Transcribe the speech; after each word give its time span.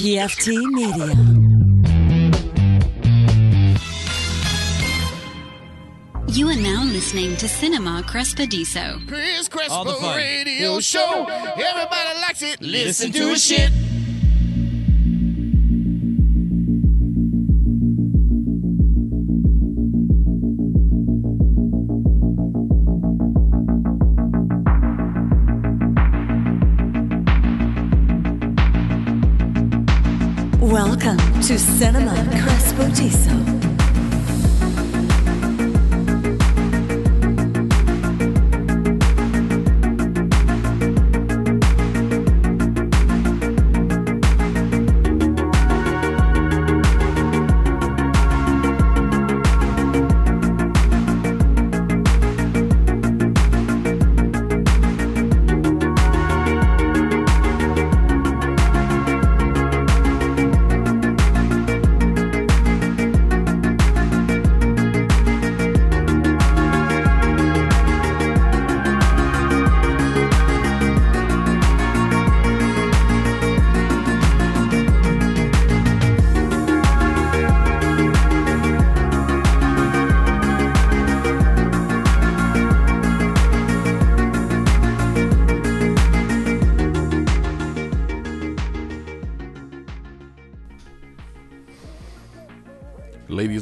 PFT 0.00 0.56
Media. 0.72 1.08
You 6.26 6.48
are 6.48 6.56
now 6.56 6.84
listening 6.84 7.36
to 7.36 7.46
Cinema 7.46 8.02
Crespediso. 8.06 9.06
Chris 9.06 9.50
All 9.68 9.84
the 9.84 9.90
Crespo 9.90 10.06
fun. 10.06 10.16
Radio 10.16 10.80
Show. 10.80 11.26
Everybody 11.28 12.20
likes 12.22 12.40
it. 12.40 12.62
Listen 12.62 13.12
to 13.12 13.28
his 13.28 13.44
shit. 13.44 13.70
To 31.42 31.58
Cinema 31.58 32.12
Crespodiso. 32.36 33.30
Ladies 33.40 33.59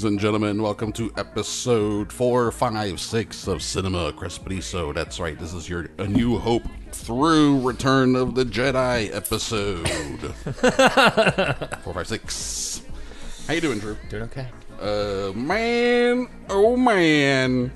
and 0.09 0.19
gentlemen, 0.19 0.63
welcome 0.63 0.91
to 0.91 1.13
episode 1.19 2.11
456 2.11 3.47
of 3.47 3.63
Cinema 3.63 4.11
Crespediso. 4.13 4.95
That's 4.95 5.21
right, 5.21 5.39
this 5.39 5.53
is 5.53 5.69
your 5.69 5.91
A 5.99 6.07
New 6.09 6.39
Hope 6.39 6.63
through 6.93 7.61
Return 7.61 8.17
of 8.17 8.35
the 8.35 8.45
Jedi 8.45 9.15
episode. 9.15 9.87
456. 11.85 12.83
How 13.47 13.53
you 13.53 13.61
doing, 13.61 13.79
Drew? 13.81 13.99
Doing 14.09 14.23
okay. 14.25 14.49
Uh, 14.81 15.33
man, 15.35 16.27
oh 16.49 16.75
man. 16.79 17.71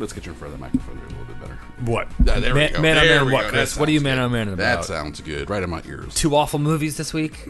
Let's 0.00 0.12
get 0.12 0.26
you 0.26 0.32
in 0.32 0.38
front 0.38 0.52
of 0.52 0.58
the 0.58 0.64
microphone 0.64 0.96
there 0.96 1.06
a 1.06 1.10
little 1.10 1.26
bit 1.26 1.40
better. 1.40 1.54
What? 1.84 2.08
Yeah, 2.24 2.40
there 2.40 2.54
man, 2.54 2.70
we 2.70 2.76
go. 2.76 2.82
Man 2.82 2.96
There 2.96 3.20
on 3.20 3.26
man 3.26 3.32
what. 3.32 3.46
Chris? 3.46 3.76
What 3.76 3.88
are 3.88 3.92
you 3.92 4.00
man 4.00 4.16
good. 4.16 4.24
on 4.24 4.32
man 4.32 4.48
about? 4.48 4.56
That 4.56 4.84
sounds 4.84 5.20
good. 5.20 5.48
Right 5.48 5.62
in 5.62 5.70
my 5.70 5.80
ears. 5.86 6.12
Two 6.14 6.34
awful 6.34 6.58
movies 6.58 6.96
this 6.96 7.14
week. 7.14 7.48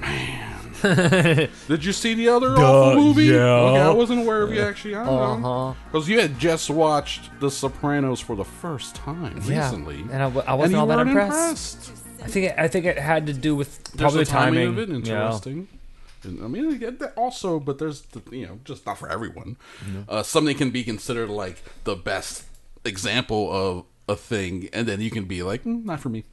Did 1.68 1.84
you 1.84 1.92
see 1.92 2.14
the 2.14 2.28
other 2.28 2.54
Duh, 2.54 2.62
awful 2.90 3.02
movie? 3.02 3.24
yeah. 3.24 3.36
Okay, 3.44 3.80
I 3.80 3.90
wasn't 3.90 4.20
aware 4.20 4.42
of 4.42 4.52
you 4.52 4.60
actually. 4.62 4.94
I 4.96 5.04
don't 5.04 5.44
Uh-huh. 5.44 5.74
Because 5.90 6.08
you 6.08 6.20
had 6.20 6.38
just 6.38 6.68
watched 6.70 7.30
The 7.40 7.50
Sopranos 7.50 8.20
for 8.20 8.36
the 8.36 8.44
first 8.44 8.94
time 8.96 9.40
Yeah, 9.44 9.64
recently. 9.64 10.00
and 10.00 10.14
I 10.14 10.28
w- 10.32 10.42
I 10.46 10.50
and 10.52 10.58
wasn't 10.58 10.72
you 10.72 10.78
all 10.80 10.86
that 10.88 10.96
weren't 10.98 11.10
impressed. 11.10 11.92
I 12.22 12.26
think 12.26 12.46
it, 12.46 12.54
I 12.58 12.68
think 12.68 12.86
it 12.86 12.98
had 12.98 13.26
to 13.26 13.32
do 13.32 13.54
with 13.54 13.96
probably 13.96 14.20
the 14.20 14.24
the 14.24 14.30
timing. 14.30 14.68
of 14.68 14.78
it 14.78 14.88
know. 14.88 14.94
interesting. 14.96 15.68
And, 16.22 16.42
I 16.42 16.48
mean, 16.48 16.72
I 16.72 16.76
get 16.76 16.98
that 17.00 17.12
also, 17.16 17.60
but 17.60 17.78
there's 17.78 18.00
the, 18.02 18.22
you 18.34 18.46
know 18.46 18.58
just 18.64 18.86
not 18.86 18.98
for 18.98 19.10
everyone. 19.10 19.56
Uh, 20.08 20.22
something 20.22 20.56
can 20.56 20.70
be 20.70 20.82
considered 20.84 21.28
like 21.28 21.62
the 21.84 21.94
best 21.96 22.44
example 22.84 23.52
of 23.52 23.84
a 24.08 24.16
thing, 24.16 24.68
and 24.72 24.86
then 24.86 25.00
you 25.02 25.10
can 25.10 25.24
be 25.24 25.42
like, 25.42 25.64
mm, 25.64 25.84
not 25.84 26.00
for 26.00 26.08
me. 26.08 26.24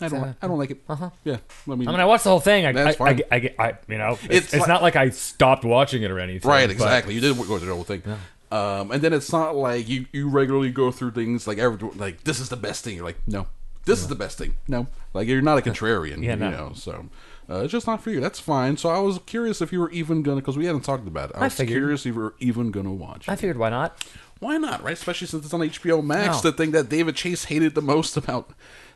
I 0.00 0.08
don't. 0.08 0.20
Like, 0.22 0.36
I 0.42 0.46
don't 0.48 0.58
like 0.58 0.70
it. 0.72 0.82
Uh 0.88 0.94
huh. 0.96 1.10
Yeah. 1.24 1.36
I 1.70 1.74
mean, 1.74 1.88
I 1.88 1.92
mean, 1.92 2.00
I 2.00 2.04
watched 2.04 2.24
the 2.24 2.30
whole 2.30 2.40
thing. 2.40 2.66
I, 2.66 2.72
That's 2.72 3.00
I, 3.00 3.04
I, 3.04 3.06
fine. 3.06 3.16
get- 3.16 3.28
I, 3.30 3.38
get- 3.38 3.54
I, 3.60 3.72
you 3.88 3.98
know, 3.98 4.12
it's, 4.12 4.24
It's 4.24 4.46
it's, 4.54 4.60
like- 4.60 4.68
not 4.68 4.82
like 4.82 4.96
I 4.96 5.10
stopped 5.10 5.64
watching 5.64 6.02
it 6.02 6.10
or 6.10 6.18
anything. 6.18 6.48
Right, 6.50 6.66
but- 6.66 6.72
exactly. 6.72 7.14
You 7.14 7.20
did 7.20 7.36
go 7.36 7.44
through 7.58 7.68
the 7.68 7.74
whole 7.74 7.84
thing. 7.84 8.02
Um, 8.50 8.90
and 8.92 9.02
then 9.02 9.12
it's 9.12 9.32
not 9.32 9.56
like 9.56 9.88
you, 9.88 10.06
you 10.12 10.28
regularly 10.28 10.70
go 10.70 10.90
through 10.92 11.10
things 11.12 11.46
like 11.46 11.58
every 11.58 11.88
like 11.96 12.22
this 12.24 12.38
is 12.40 12.48
the 12.50 12.56
best 12.56 12.84
thing. 12.84 12.94
You're 12.96 13.04
like, 13.04 13.18
no, 13.26 13.46
this 13.84 14.00
is 14.00 14.06
the 14.08 14.14
best 14.14 14.38
thing. 14.38 14.56
No, 14.68 14.86
like 15.12 15.26
you're 15.26 15.42
not 15.42 15.58
a 15.58 15.62
contrarian. 15.62 16.22
Yeah, 16.22 16.32
you 16.34 16.36
no. 16.36 16.50
know. 16.50 16.72
So 16.74 17.06
uh, 17.50 17.60
it's 17.62 17.72
just 17.72 17.86
not 17.88 18.00
for 18.02 18.10
you. 18.10 18.20
That's 18.20 18.38
fine. 18.38 18.76
So 18.76 18.90
I 18.90 18.98
was 18.98 19.18
curious 19.26 19.60
if 19.60 19.72
you 19.72 19.80
were 19.80 19.90
even 19.90 20.22
gonna 20.22 20.40
because 20.40 20.56
we 20.56 20.66
hadn't 20.66 20.82
talked 20.82 21.08
about 21.08 21.30
it. 21.30 21.36
I, 21.36 21.40
I 21.40 21.44
was 21.44 21.54
figured. 21.54 21.78
curious 21.80 22.00
if 22.06 22.14
you 22.14 22.20
were 22.20 22.34
even 22.38 22.70
gonna 22.70 22.92
watch. 22.92 23.28
I 23.28 23.32
it. 23.32 23.36
figured 23.40 23.58
why 23.58 23.70
not? 23.70 24.04
Why 24.44 24.58
not? 24.58 24.82
Right, 24.82 24.92
especially 24.92 25.26
since 25.26 25.44
it's 25.44 25.54
on 25.54 25.60
HBO 25.60 26.04
Max. 26.04 26.44
No. 26.44 26.50
The 26.50 26.56
thing 26.56 26.70
that 26.72 26.88
David 26.88 27.16
Chase 27.16 27.44
hated 27.44 27.74
the 27.74 27.80
most 27.82 28.16
about 28.16 28.50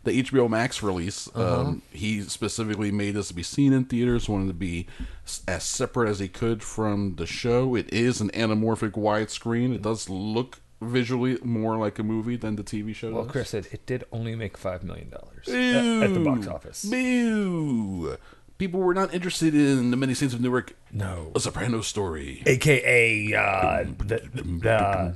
the 0.04 0.22
HBO 0.22 0.48
Max 0.48 0.82
release, 0.82 1.28
Uh-huh. 1.34 1.60
um, 1.60 1.82
he 1.90 2.20
specifically 2.22 2.90
made 2.92 3.14
this 3.14 3.28
to 3.28 3.34
be 3.34 3.42
seen 3.42 3.72
in 3.72 3.84
theaters. 3.84 4.28
Wanted 4.28 4.48
to 4.48 4.52
be 4.54 4.86
as 5.46 5.62
separate 5.64 6.08
as 6.08 6.18
he 6.18 6.28
could 6.28 6.62
from 6.62 7.16
the 7.16 7.26
show. 7.26 7.74
It 7.74 7.92
is 7.92 8.20
an 8.20 8.30
anamorphic 8.30 8.92
widescreen. 8.92 9.74
It 9.74 9.82
does 9.82 10.08
look 10.10 10.60
visually 10.80 11.38
more 11.42 11.76
like 11.76 11.98
a 11.98 12.02
movie 12.04 12.36
than 12.36 12.54
the 12.56 12.62
TV 12.62 12.94
show. 12.94 13.10
Well, 13.12 13.22
does. 13.24 13.32
Chris 13.32 13.48
said 13.50 13.66
it 13.72 13.84
did 13.86 14.04
only 14.12 14.36
make 14.36 14.56
five 14.56 14.84
million 14.84 15.10
dollars 15.10 15.48
at, 15.48 15.54
at 16.04 16.14
the 16.14 16.20
box 16.20 16.46
office. 16.46 16.84
Boo! 16.84 18.16
People 18.58 18.80
were 18.80 18.94
not 18.94 19.14
interested 19.14 19.54
in 19.54 19.90
the 19.92 19.96
many 19.96 20.14
saints 20.14 20.34
of 20.34 20.40
Newark. 20.40 20.74
No. 20.92 21.30
A 21.36 21.40
Soprano 21.40 21.80
story. 21.80 22.42
AKA 22.44 23.32
uh, 23.34 23.84
the, 23.98 24.20
the, 24.34 25.14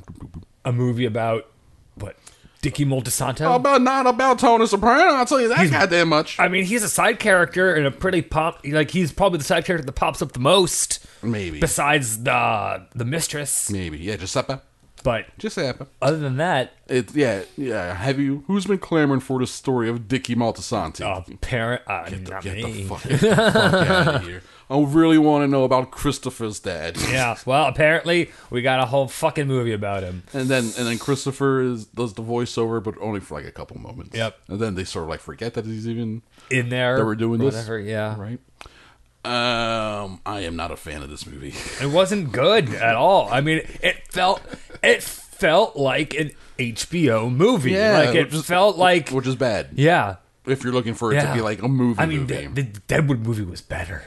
a 0.65 0.73
movie 0.73 1.05
about 1.07 1.51
what 1.97 2.17
Dickie 2.61 2.85
Moltisanti. 2.85 3.41
About 3.41 3.83
not 3.83 4.07
about 4.07 4.39
Tony 4.39 4.67
Soprano? 4.67 5.15
I'll 5.15 5.27
tell 5.27 5.41
you 5.41 5.49
that 5.49 5.59
He's- 5.59 5.71
goddamn 5.73 6.09
much. 6.11 6.39
I 6.39 6.47
mean, 6.47 6.65
he's 6.65 6.85
a 6.85 6.89
side 6.89 7.19
character 7.19 7.75
and 7.75 7.85
a 7.85 7.91
pretty 7.91 8.23
pop. 8.23 8.61
Like 8.65 8.93
he's 8.93 9.11
probably 9.13 9.39
the 9.39 9.45
side 9.45 9.65
character 9.65 9.85
that 9.85 9.93
pops 9.93 10.23
up 10.23 10.31
the 10.33 10.39
most, 10.39 11.05
Maybe. 11.23 11.59
besides 11.59 12.23
the 12.23 12.87
the 12.95 13.05
mistress. 13.05 13.69
Maybe. 13.71 13.99
Yeah, 13.99 14.17
Giuseppe. 14.17 14.55
But 15.03 15.27
Giuseppe. 15.39 15.87
other 16.01 16.19
than 16.19 16.37
that, 16.37 16.73
It 16.89 17.15
yeah 17.15 17.43
yeah. 17.57 17.95
Have 17.95 18.19
you? 18.21 18.45
Who's 18.47 18.67
been 18.67 18.79
clamoring 18.79 19.21
for 19.21 19.39
the 19.39 19.47
story 19.47 19.89
of 19.89 20.07
Dickie 20.09 20.35
Moltisanti? 20.37 21.01
uh, 21.03 21.23
parent, 21.41 21.83
uh, 21.87 22.09
get 22.09 22.25
the, 22.25 22.31
not 22.31 22.43
get 22.43 22.55
the 22.57 22.65
me. 22.65 22.85
fuck, 22.85 23.03
get 23.03 23.21
the 23.21 23.37
fuck 23.37 23.57
out 23.89 24.15
of 24.17 24.23
here! 24.25 24.43
I 24.71 24.81
really 24.81 25.19
want 25.19 25.43
to 25.43 25.49
know 25.49 25.65
about 25.65 25.91
Christopher's 25.91 26.59
dad. 26.61 26.97
Yeah, 27.11 27.37
well, 27.45 27.67
apparently 27.67 28.31
we 28.49 28.63
got 28.63 28.81
a 28.81 28.87
whole 28.87 29.07
fucking 29.07 29.47
movie 29.47 29.73
about 29.73 30.03
him. 30.03 30.23
And 30.33 30.49
then 30.49 30.65
and 30.79 30.87
then 30.87 30.99
Christopher 30.99 31.61
is, 31.61 31.85
does 31.85 32.15
the 32.15 32.23
voiceover, 32.23 32.83
but 32.83 32.95
only 32.99 33.21
for 33.21 33.35
like 33.39 33.47
a 33.47 33.53
couple 33.53 33.79
moments. 33.79 34.17
Yep. 34.17 34.39
And 34.49 34.61
then 34.61 34.75
they 34.75 34.85
sort 34.85 35.03
of 35.05 35.09
like 35.11 35.21
forget 35.21 35.53
that 35.55 35.67
he's 35.67 35.87
even 35.87 36.23
In 36.51 36.71
there, 36.71 36.97
that 36.97 37.05
we're 37.05 37.17
doing 37.17 37.43
or 37.43 37.51
this. 37.51 37.69
Yeah, 37.87 38.19
Right. 38.19 38.39
Um, 39.25 40.21
I 40.27 40.41
am 40.41 40.57
not 40.57 40.71
a 40.73 40.77
fan 40.77 41.03
of 41.03 41.09
this 41.11 41.27
movie. 41.27 41.55
it 41.81 41.91
wasn't 41.91 42.33
good 42.33 42.69
at 42.75 42.97
all. 42.97 43.29
I 43.31 43.41
mean, 43.41 43.59
it 43.83 44.07
felt 44.09 44.43
it 44.83 45.03
felt 45.03 45.77
like 45.77 46.15
an 46.15 46.33
HBO 46.59 47.31
movie. 47.35 47.71
Yeah, 47.73 47.99
like 48.07 48.15
it 48.17 48.25
which 48.27 48.35
is- 48.35 48.47
felt 48.47 48.77
like 48.77 49.11
which 49.11 49.27
is 49.27 49.37
bad. 49.37 49.69
yeah. 49.75 50.17
If 50.45 50.65
you're 50.65 50.73
looking 50.73 50.95
for 50.95 51.13
it 51.13 51.17
Yeah. 51.17 51.29
to 51.29 51.35
be 51.35 51.41
like 51.41 51.63
a 51.63 51.69
movie, 51.69 52.01
I 52.01 52.07
mean, 52.07 52.21
movie. 52.23 52.47
the, 52.49 52.63
the 52.63 52.81
Deadwood 52.89 53.21
movie 53.25 53.45
was 53.45 53.61
better. 53.63 54.03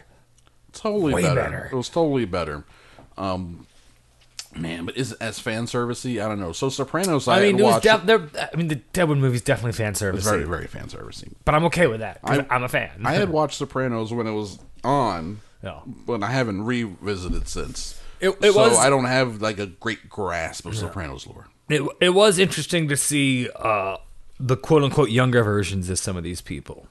totally 0.74 1.14
way 1.14 1.22
better. 1.22 1.36
better. 1.36 1.70
It 1.72 1.76
was 1.76 1.88
totally 1.88 2.26
better. 2.26 2.66
Um, 3.18 3.68
man, 4.58 4.86
but 4.86 4.96
is 4.98 5.12
it 5.14 5.18
as 5.22 5.40
fan 5.40 5.66
servicey? 5.66 6.24
I 6.24 6.28
don't 6.28 6.40
know. 6.40 6.52
So 6.52 6.70
Sopranos, 6.70 7.28
I, 7.28 7.40
I 7.40 7.42
mean, 7.44 7.60
it 7.60 7.64
was 7.64 7.74
watched. 7.74 7.84
def- 7.84 8.04
there. 8.06 8.50
I 8.54 8.56
mean, 8.56 8.68
the 8.68 8.76
Deadwood 8.76 9.18
movie's 9.18 9.42
definitely 9.42 9.74
fan 9.74 9.96
service, 9.96 10.20
it's 10.22 10.30
very 10.30 10.44
very 10.46 10.68
fan 10.68 10.88
servicey. 10.88 11.32
but 11.46 11.56
I'm 11.56 11.66
okay 11.66 11.88
with 11.88 12.00
that. 12.02 12.22
'cause 12.22 12.40
I- 12.50 12.56
I'm 12.56 12.64
a 12.64 12.70
fan. 12.70 13.02
I 13.04 13.14
had 13.14 13.30
watched 13.40 13.58
Sopranos 13.58 14.12
when 14.14 14.28
it 14.28 14.34
was 14.34 14.60
on, 14.84 15.40
Yeah. 15.64 15.80
but 16.06 16.24
I 16.24 16.32
haven't 16.32 16.64
revisited 16.64 17.48
since. 17.48 18.00
It- 18.22 18.30
it 18.42 18.54
so 18.54 18.60
was- 18.70 18.78
I 18.78 18.90
don't 18.90 19.06
have 19.06 19.42
like 19.42 19.60
a 19.60 19.66
great 19.68 20.10
grasp 20.10 20.66
of 20.66 20.76
Sopranos 20.76 21.28
lore. 21.28 21.48
It 21.70 21.82
it 22.00 22.10
was 22.12 22.38
interesting 22.40 22.88
to 22.90 22.96
see 22.98 23.50
uh, 23.56 23.98
the 24.40 24.56
quote 24.56 24.84
unquote 24.84 25.10
younger 25.10 25.44
versions 25.44 25.90
of 25.90 25.98
some 26.00 26.16
of 26.16 26.24
these 26.24 26.40
people. 26.42 26.88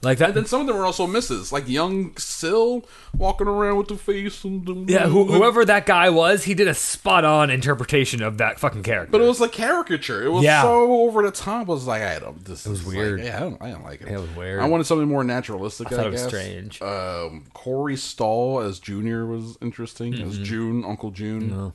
Like 0.00 0.18
that. 0.18 0.28
And 0.28 0.36
then 0.36 0.46
some 0.46 0.60
of 0.60 0.68
them 0.68 0.76
were 0.76 0.84
also 0.84 1.08
misses, 1.08 1.50
like 1.52 1.68
young 1.68 2.16
Sil 2.16 2.86
walking 3.16 3.48
around 3.48 3.78
with 3.78 3.88
the 3.88 3.96
face 3.96 4.44
and 4.44 4.64
the 4.64 4.92
yeah, 4.92 5.08
who, 5.08 5.24
whoever 5.24 5.64
that 5.64 5.86
guy 5.86 6.08
was, 6.08 6.44
he 6.44 6.54
did 6.54 6.68
a 6.68 6.74
spot 6.74 7.24
on 7.24 7.50
interpretation 7.50 8.22
of 8.22 8.38
that 8.38 8.60
fucking 8.60 8.84
character. 8.84 9.10
But 9.10 9.22
it 9.22 9.24
was 9.26 9.40
like 9.40 9.50
caricature. 9.50 10.24
It 10.24 10.28
was 10.30 10.44
Yeah. 10.44 10.62
so 10.62 11.02
over 11.02 11.24
the 11.24 11.32
top. 11.32 11.68
I 11.68 11.72
was 11.72 11.86
like, 11.88 12.02
I 12.02 12.20
don't. 12.20 12.44
This 12.44 12.64
it 12.64 12.70
was 12.70 12.84
weird. 12.84 13.20
yeah, 13.20 13.38
I 13.38 13.40
don't, 13.40 13.60
I 13.62 13.70
don't 13.72 13.82
like 13.82 14.00
it. 14.02 14.06
It 14.08 14.20
was 14.20 14.30
weird. 14.36 14.60
I 14.62 14.66
wanted 14.68 14.84
something 14.84 15.08
more 15.08 15.24
naturalistic. 15.24 15.88
I, 15.88 15.96
thought 15.96 16.06
it 16.06 16.12
was 16.12 16.20
guess. 16.22 16.28
strange. 16.28 16.80
Um, 16.80 17.46
Corey 17.52 17.96
Stoll 17.96 18.60
as 18.60 18.78
Junior 18.78 19.26
was 19.26 19.58
interesting. 19.60 20.12
Mm-hmm. 20.12 20.28
As 20.28 20.38
June, 20.38 20.84
Uncle 20.84 21.10
June. 21.10 21.72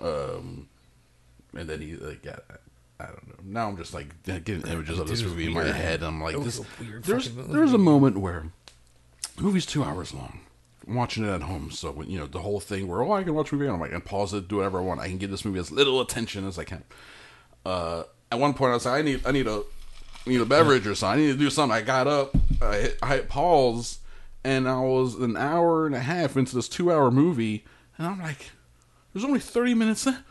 Um, 0.00 0.68
and 1.56 1.68
then 1.68 1.80
he 1.80 1.94
like 1.94 2.22
got. 2.22 2.42
I 3.00 3.06
don't 3.06 3.28
know. 3.28 3.34
Now 3.44 3.68
I'm 3.68 3.76
just 3.76 3.94
like 3.94 4.22
getting 4.24 4.62
images 4.62 4.98
of 4.98 5.08
this 5.08 5.22
movie 5.22 5.46
in 5.46 5.52
my 5.52 5.64
head. 5.64 6.02
I'm 6.02 6.22
like, 6.22 6.36
this. 6.42 6.60
There's 7.02 7.30
there's 7.30 7.72
a 7.72 7.78
moment 7.78 8.18
where 8.18 8.50
the 9.36 9.42
movie's 9.42 9.66
two 9.66 9.84
hours 9.84 10.12
long. 10.12 10.40
I'm 10.86 10.94
watching 10.94 11.24
it 11.24 11.28
at 11.28 11.42
home, 11.42 11.70
so 11.70 11.92
when, 11.92 12.10
you 12.10 12.18
know 12.18 12.26
the 12.26 12.40
whole 12.40 12.60
thing 12.60 12.88
where 12.88 13.02
oh 13.02 13.12
I 13.12 13.22
can 13.22 13.34
watch 13.34 13.52
a 13.52 13.54
movie 13.54 13.66
and 13.66 13.74
I'm 13.74 13.80
like, 13.80 13.90
I 13.90 13.94
can 13.94 14.00
pause 14.00 14.32
it, 14.34 14.48
do 14.48 14.56
whatever 14.56 14.78
I 14.78 14.82
want. 14.82 15.00
I 15.00 15.08
can 15.08 15.18
give 15.18 15.30
this 15.30 15.44
movie 15.44 15.60
as 15.60 15.70
little 15.70 16.00
attention 16.00 16.46
as 16.46 16.58
I 16.58 16.64
can. 16.64 16.82
Uh, 17.64 18.04
at 18.32 18.38
one 18.38 18.54
point, 18.54 18.70
I 18.70 18.74
was 18.74 18.86
like, 18.86 18.98
I 18.98 19.02
need 19.02 19.26
I 19.26 19.30
need 19.30 19.46
a 19.46 19.62
I 20.26 20.30
need 20.30 20.40
a 20.40 20.46
beverage 20.46 20.86
or 20.86 20.94
something. 20.94 21.22
I 21.22 21.26
need 21.26 21.32
to 21.32 21.38
do 21.38 21.50
something. 21.50 21.76
I 21.76 21.82
got 21.82 22.06
up, 22.06 22.36
I 22.60 22.76
hit, 22.76 22.98
I 23.02 23.08
hit 23.16 23.28
pause, 23.28 23.98
and 24.42 24.68
I 24.68 24.80
was 24.80 25.14
an 25.14 25.36
hour 25.36 25.86
and 25.86 25.94
a 25.94 26.00
half 26.00 26.36
into 26.36 26.56
this 26.56 26.68
two 26.68 26.90
hour 26.90 27.10
movie, 27.10 27.64
and 27.96 28.06
I'm 28.06 28.20
like, 28.20 28.50
there's 29.12 29.24
only 29.24 29.40
30 29.40 29.74
minutes 29.74 30.06
left. 30.06 30.22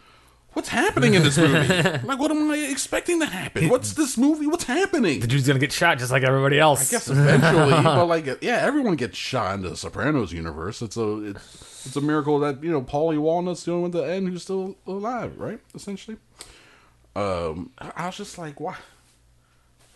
What's 0.58 0.70
happening 0.70 1.14
in 1.14 1.22
this 1.22 1.38
movie? 1.38 1.68
like, 2.04 2.18
what 2.18 2.32
am 2.32 2.50
I 2.50 2.58
expecting 2.58 3.20
to 3.20 3.28
happen? 3.28 3.70
What's 3.70 3.94
this 3.94 4.18
movie? 4.18 4.48
What's 4.48 4.64
happening? 4.64 5.20
the 5.20 5.28
dude's 5.28 5.46
gonna 5.46 5.60
get 5.60 5.72
shot 5.72 6.00
just 6.00 6.12
like 6.12 6.24
everybody 6.24 6.60
else. 6.60 6.92
I 6.92 6.96
guess 6.98 7.08
eventually, 7.10 7.74
but 7.84 8.08
like, 8.08 8.26
yeah, 8.42 8.58
everyone 8.62 8.96
gets 8.96 9.16
shot 9.16 9.54
in 9.54 9.62
the 9.62 9.78
Sopranos 9.78 10.34
universe. 10.34 10.82
It's 10.82 10.98
a 10.98 11.26
it's, 11.26 11.86
it's 11.86 11.96
a 11.96 12.02
miracle 12.02 12.40
that 12.40 12.64
you 12.64 12.72
know 12.72 12.82
Paulie 12.82 13.20
Walnut's 13.20 13.66
the 13.66 13.72
only 13.72 13.90
one 13.90 13.96
at 13.96 14.08
the 14.08 14.12
end 14.12 14.30
who's 14.30 14.42
still 14.42 14.76
alive, 14.88 15.40
right? 15.40 15.60
Essentially, 15.76 16.18
um, 17.16 17.70
I 17.78 17.92
I 17.96 18.06
was 18.08 18.18
just 18.18 18.40
like, 18.40 18.60
why? 18.60 18.78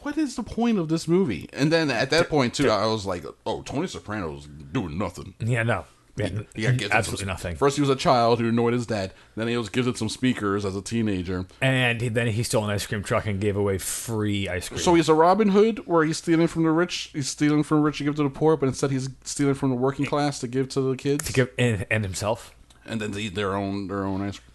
What 0.01 0.15
is 0.15 0.35
the 0.35 0.43
point 0.43 0.77
of 0.77 0.89
this 0.89 1.07
movie? 1.07 1.49
And 1.53 1.71
then 1.73 1.89
at 1.89 2.11
that 2.11 2.29
point 2.29 2.53
too, 2.53 2.69
I 2.69 2.85
was 2.85 3.07
like, 3.07 3.25
oh, 3.47 3.63
Tony 3.63 3.87
Soprano's 3.87 4.45
doing 4.45 4.95
nothing. 4.99 5.33
Yeah, 5.39 5.63
no. 5.63 5.85
Yeah, 6.21 6.41
He 6.55 6.61
got 6.63 6.71
gifted 6.77 6.91
absolutely 6.91 7.21
some- 7.23 7.27
nothing. 7.29 7.55
First, 7.55 7.75
he 7.75 7.81
was 7.81 7.89
a 7.89 7.95
child 7.95 8.39
who 8.39 8.49
annoyed 8.49 8.73
his 8.73 8.85
dad. 8.85 9.13
Then 9.35 9.47
he 9.47 9.57
was 9.57 9.69
gifted 9.69 9.97
some 9.97 10.09
speakers 10.09 10.65
as 10.65 10.75
a 10.75 10.81
teenager. 10.81 11.45
And 11.61 12.01
he, 12.01 12.09
then 12.09 12.27
he 12.27 12.43
stole 12.43 12.63
an 12.63 12.69
ice 12.69 12.85
cream 12.85 13.03
truck 13.03 13.25
and 13.25 13.39
gave 13.39 13.55
away 13.55 13.77
free 13.77 14.47
ice 14.49 14.69
cream. 14.69 14.79
So 14.79 14.93
he's 14.95 15.09
a 15.09 15.13
Robin 15.13 15.49
Hood, 15.49 15.87
where 15.87 16.03
he's 16.05 16.17
stealing 16.17 16.47
from 16.47 16.63
the 16.63 16.71
rich. 16.71 17.09
He's 17.13 17.29
stealing 17.29 17.63
from 17.63 17.77
the 17.77 17.83
rich 17.83 17.97
to 17.99 18.03
give 18.03 18.15
to 18.15 18.23
the 18.23 18.29
poor, 18.29 18.57
but 18.57 18.67
instead 18.67 18.91
he's 18.91 19.09
stealing 19.23 19.53
from 19.55 19.69
the 19.69 19.75
working 19.75 20.05
class 20.05 20.39
to 20.39 20.47
give 20.47 20.69
to 20.69 20.81
the 20.81 20.95
kids, 20.95 21.25
to 21.25 21.33
give 21.33 21.49
and, 21.57 21.85
and 21.89 22.03
himself. 22.03 22.53
and 22.85 22.99
then 23.01 23.11
they 23.11 23.21
eat 23.21 23.35
their 23.35 23.55
own 23.55 23.87
their 23.87 24.03
own 24.03 24.21
ice 24.21 24.37
cream. 24.39 24.47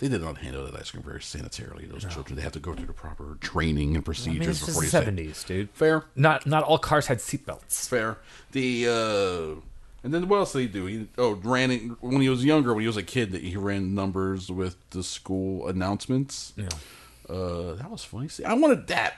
They 0.00 0.06
did 0.08 0.20
not 0.22 0.38
handle 0.38 0.64
that 0.64 0.76
ice 0.78 0.92
cream 0.92 1.02
very 1.02 1.18
sanitarily. 1.18 1.90
Those 1.90 2.04
children, 2.04 2.36
they 2.36 2.42
have 2.42 2.52
to 2.52 2.60
go 2.60 2.72
through 2.72 2.86
the 2.86 2.92
proper 2.92 3.36
training 3.40 3.88
and 3.88 3.96
I 3.96 3.98
mean, 3.98 4.02
procedures 4.02 4.46
it's 4.48 4.58
just 4.60 4.66
before 4.68 4.82
the 4.82 4.88
seventies, 4.88 5.42
dude. 5.42 5.70
fair, 5.70 6.04
Not 6.14 6.46
not 6.46 6.62
all 6.62 6.78
cars 6.78 7.08
had 7.08 7.18
seatbelts. 7.18 7.88
fair. 7.88 8.18
The 8.52 8.86
uh, 8.88 9.60
and 10.08 10.14
then 10.14 10.26
what 10.26 10.38
else 10.38 10.54
did 10.54 10.60
he 10.60 10.68
do? 10.68 10.86
He 10.86 11.06
oh 11.18 11.32
ran 11.32 11.70
it, 11.70 11.82
when 12.00 12.22
he 12.22 12.30
was 12.30 12.42
younger, 12.42 12.72
when 12.72 12.80
he 12.80 12.86
was 12.86 12.96
a 12.96 13.02
kid, 13.02 13.30
that 13.32 13.42
he 13.42 13.58
ran 13.58 13.94
numbers 13.94 14.50
with 14.50 14.76
the 14.88 15.02
school 15.02 15.68
announcements. 15.68 16.54
Yeah. 16.56 16.68
Uh, 17.28 17.74
that 17.74 17.90
was 17.90 18.04
funny. 18.04 18.28
See, 18.28 18.42
I 18.42 18.54
wanted 18.54 18.86
that. 18.86 19.16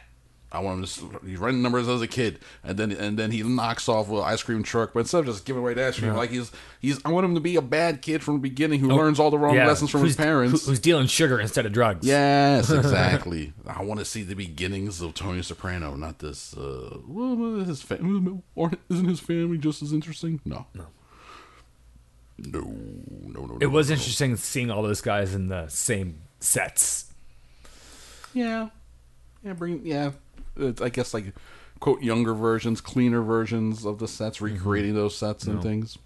I 0.52 0.58
wanted 0.58 0.88
to. 0.88 1.20
He's 1.24 1.38
running 1.38 1.62
numbers 1.62 1.86
as 1.86 2.02
a 2.02 2.08
kid, 2.08 2.40
and 2.64 2.76
then 2.76 2.90
and 2.90 3.16
then 3.16 3.30
he 3.30 3.42
knocks 3.44 3.88
off 3.88 4.08
with 4.08 4.20
an 4.22 4.26
ice 4.28 4.42
cream 4.42 4.64
truck. 4.64 4.92
But 4.92 5.00
instead 5.00 5.20
of 5.20 5.26
just 5.26 5.44
giving 5.44 5.62
away 5.62 5.74
the 5.74 5.86
ice 5.86 5.98
cream, 5.98 6.14
like 6.14 6.30
he's 6.30 6.50
he's. 6.80 6.98
I 7.04 7.10
want 7.10 7.24
him 7.24 7.34
to 7.36 7.40
be 7.40 7.54
a 7.54 7.62
bad 7.62 8.02
kid 8.02 8.22
from 8.24 8.34
the 8.34 8.40
beginning 8.40 8.80
who 8.80 8.88
learns 8.88 9.20
all 9.20 9.30
the 9.30 9.38
wrong 9.38 9.52
Oh, 9.52 9.58
Yeah, 9.58 9.68
lessons 9.68 9.90
from 9.90 10.00
who's- 10.00 10.16
his 10.16 10.16
parents. 10.16 10.66
who's 10.66 10.80
dealing 10.80 11.06
sugar 11.06 11.38
instead 11.40 11.66
of 11.66 11.72
drugs. 11.72 12.04
Yes, 12.04 12.68
exactly. 12.70 13.52
I 13.66 13.84
want 13.84 14.00
to 14.00 14.04
see 14.04 14.24
the 14.24 14.34
beginnings 14.34 15.00
of 15.00 15.14
Tony 15.14 15.42
Soprano, 15.42 15.94
not 15.94 16.18
this. 16.18 16.56
Uh, 16.56 16.98
well, 17.06 17.36
his 17.64 17.82
family 17.82 18.40
isn't 18.88 19.04
his 19.08 19.20
family 19.20 19.56
just 19.56 19.82
as 19.82 19.92
interesting? 19.92 20.40
No, 20.44 20.66
no, 20.74 20.86
no, 22.38 22.60
no, 22.60 23.46
no. 23.46 23.54
It 23.56 23.60
no, 23.62 23.68
was 23.68 23.88
no. 23.90 23.94
interesting 23.94 24.36
seeing 24.36 24.70
all 24.70 24.82
those 24.82 25.00
guys 25.00 25.34
in 25.34 25.48
the 25.48 25.68
same 25.68 26.22
sets. 26.40 27.12
Yeah, 28.32 28.68
yeah. 29.44 29.52
Bring 29.52 29.84
yeah. 29.84 30.12
It's, 30.60 30.80
I 30.80 30.88
guess 30.88 31.14
like 31.14 31.34
quote 31.80 32.02
younger 32.02 32.34
versions, 32.34 32.80
cleaner 32.80 33.22
versions 33.22 33.84
of 33.84 33.98
the 33.98 34.08
sets, 34.08 34.40
recreating 34.40 34.94
those 34.94 35.16
sets 35.16 35.44
and 35.44 35.62
things. 35.62 35.98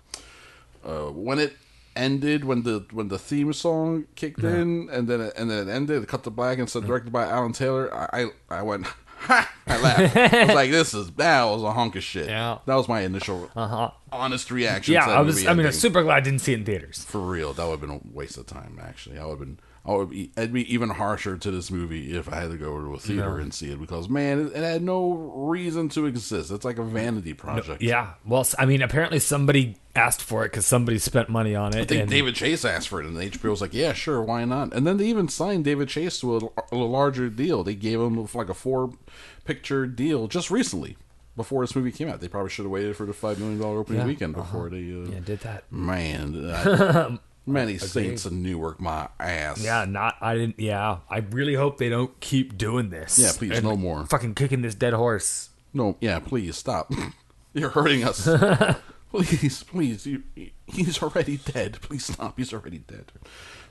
Uh, 0.85 1.07
when 1.07 1.39
it 1.39 1.57
ended, 1.97 2.45
when 2.45 2.63
the 2.63 2.85
when 2.93 3.09
the 3.09 3.19
theme 3.19 3.53
song 3.53 4.07
kicked 4.15 4.43
in, 4.43 4.89
and 4.91 5.09
then 5.09 5.21
it, 5.21 5.35
and 5.37 5.51
then 5.51 5.69
it 5.69 5.73
ended, 5.73 6.03
it 6.03 6.09
cut 6.09 6.25
to 6.25 6.31
black 6.31 6.59
and 6.59 6.69
said 6.69 6.87
directed 6.87 7.13
by 7.13 7.27
Alan 7.27 7.53
Taylor. 7.53 7.93
I 7.93 8.23
I, 8.51 8.59
I 8.59 8.63
went. 8.63 8.87
Ha! 9.17 9.51
I 9.67 9.81
laughed. 9.81 10.17
I 10.17 10.45
was 10.45 10.55
like, 10.55 10.71
"This 10.71 10.93
is 10.93 11.11
that 11.13 11.45
was 11.45 11.63
a 11.63 11.73
hunk 11.73 11.97
of 11.97 12.03
shit." 12.03 12.29
Yeah. 12.29 12.59
that 12.67 12.75
was 12.75 12.89
my 12.89 13.01
initial 13.03 13.51
uh-huh. 13.57 13.91
honest 14.13 14.51
reaction. 14.51 14.93
Yeah, 14.93 15.09
I 15.09 15.23
was. 15.23 15.47
I 15.47 15.55
mean, 15.55 15.65
I'm 15.65 15.73
super 15.73 16.03
glad 16.03 16.17
I 16.17 16.21
didn't 16.21 16.41
see 16.41 16.53
it 16.53 16.59
in 16.59 16.67
theaters. 16.67 17.03
For 17.05 17.21
real, 17.21 17.55
that 17.55 17.65
would 17.65 17.71
have 17.71 17.81
been 17.81 17.91
a 17.91 18.01
waste 18.13 18.37
of 18.37 18.45
time. 18.45 18.79
Actually, 18.83 19.19
I 19.19 19.25
would 19.25 19.31
have 19.31 19.39
been. 19.39 19.59
I 19.87 19.93
would 19.93 20.09
be. 20.09 20.31
I'd 20.37 20.53
be 20.53 20.73
even 20.73 20.89
harsher 20.89 21.37
to 21.37 21.51
this 21.51 21.71
movie 21.71 22.17
if 22.17 22.33
I 22.33 22.37
had 22.37 22.51
to 22.51 22.57
go 22.57 22.81
to 22.81 22.95
a 22.95 22.99
theater 22.99 23.39
and 23.39 23.53
see 23.53 23.71
it 23.71 23.79
because 23.79 24.09
man, 24.09 24.47
it, 24.47 24.57
it 24.57 24.63
had 24.63 24.83
no 24.83 25.13
reason 25.13 25.91
to 25.91 26.07
exist. 26.07 26.51
It's 26.51 26.65
like 26.65 26.79
a 26.79 26.83
vanity 26.83 27.35
project. 27.35 27.83
Yeah. 27.83 28.15
Well, 28.25 28.47
I 28.59 28.65
mean, 28.65 28.81
apparently 28.81 29.19
somebody 29.19 29.77
asked 29.95 30.23
for 30.23 30.43
it 30.45 30.53
because 30.53 30.65
somebody 30.65 30.99
spent 30.99 31.29
money 31.29 31.55
on 31.55 31.75
it. 31.77 31.83
I 31.83 31.85
think 31.85 32.01
and 32.01 32.11
David 32.11 32.35
Chase 32.35 32.65
asked 32.65 32.89
for 32.89 33.03
it, 33.03 33.07
and 33.07 33.15
HBO 33.17 33.51
was 33.51 33.61
like, 33.61 33.75
"Yeah, 33.75 33.93
sure, 33.93 34.23
why 34.23 34.47
not?" 34.47 34.73
And 34.73 34.87
then 34.87 34.97
they 34.97 35.05
even 35.07 35.29
signed 35.29 35.65
David 35.67 35.89
Chase 35.91 36.19
to 36.21 36.37
a, 36.39 36.75
a 36.75 36.77
larger 36.77 37.29
deal. 37.29 37.63
They 37.63 37.75
gave 37.75 38.01
him 38.01 38.27
like 38.33 38.49
a 38.49 38.55
four-picture 38.55 39.87
deal 39.87 40.29
just 40.29 40.51
recently, 40.51 40.97
before 41.37 41.63
this 41.63 41.77
movie 41.77 41.93
came 41.93 42.09
out. 42.09 42.21
They 42.23 42.29
probably 42.29 42.51
should 42.51 42.65
have 42.65 42.73
waited 42.73 42.97
for 42.97 43.05
the 43.07 43.13
five 43.13 43.39
million 43.39 43.61
dollar 43.61 43.81
opening 43.81 44.01
Yeah, 44.01 44.07
weekend 44.07 44.35
before 44.35 44.71
they. 44.71 44.79
Uh, 44.79 45.11
yeah, 45.13 45.21
did 45.21 45.41
that. 45.41 45.71
Man, 45.71 46.51
I- 46.55 47.19
many 47.47 47.79
saints 47.79 48.27
in 48.27 48.43
Newark, 48.43 48.81
my 48.81 49.09
ass. 49.21 49.63
Yeah, 49.63 49.85
not. 49.85 50.17
I 50.21 50.35
didn't. 50.35 50.59
Yeah, 50.59 50.99
I 51.11 51.19
really 51.19 51.55
hope 51.55 51.79
they 51.79 51.89
don't 51.89 52.19
keep 52.21 52.57
doing 52.57 52.91
this. 52.91 53.19
Yeah, 53.19 53.33
please, 53.37 53.63
no 53.63 53.77
more. 53.77 54.07
Fucking 54.07 54.35
kicking 54.35 54.63
this 54.63 54.75
dead 54.75 54.93
horse. 54.93 55.51
No, 55.73 55.97
yeah, 56.01 56.19
please 56.21 56.57
stop. 56.57 56.93
You're 57.55 57.71
hurting 57.71 58.05
us. 58.05 58.29
please, 59.11 59.63
please. 59.63 60.07
You, 60.07 60.23
he's 60.67 61.03
already 61.03 61.37
dead. 61.39 61.79
Please 61.83 62.07
stop. 62.07 62.37
He's 62.37 62.53
already 62.53 62.79
dead. 62.79 63.13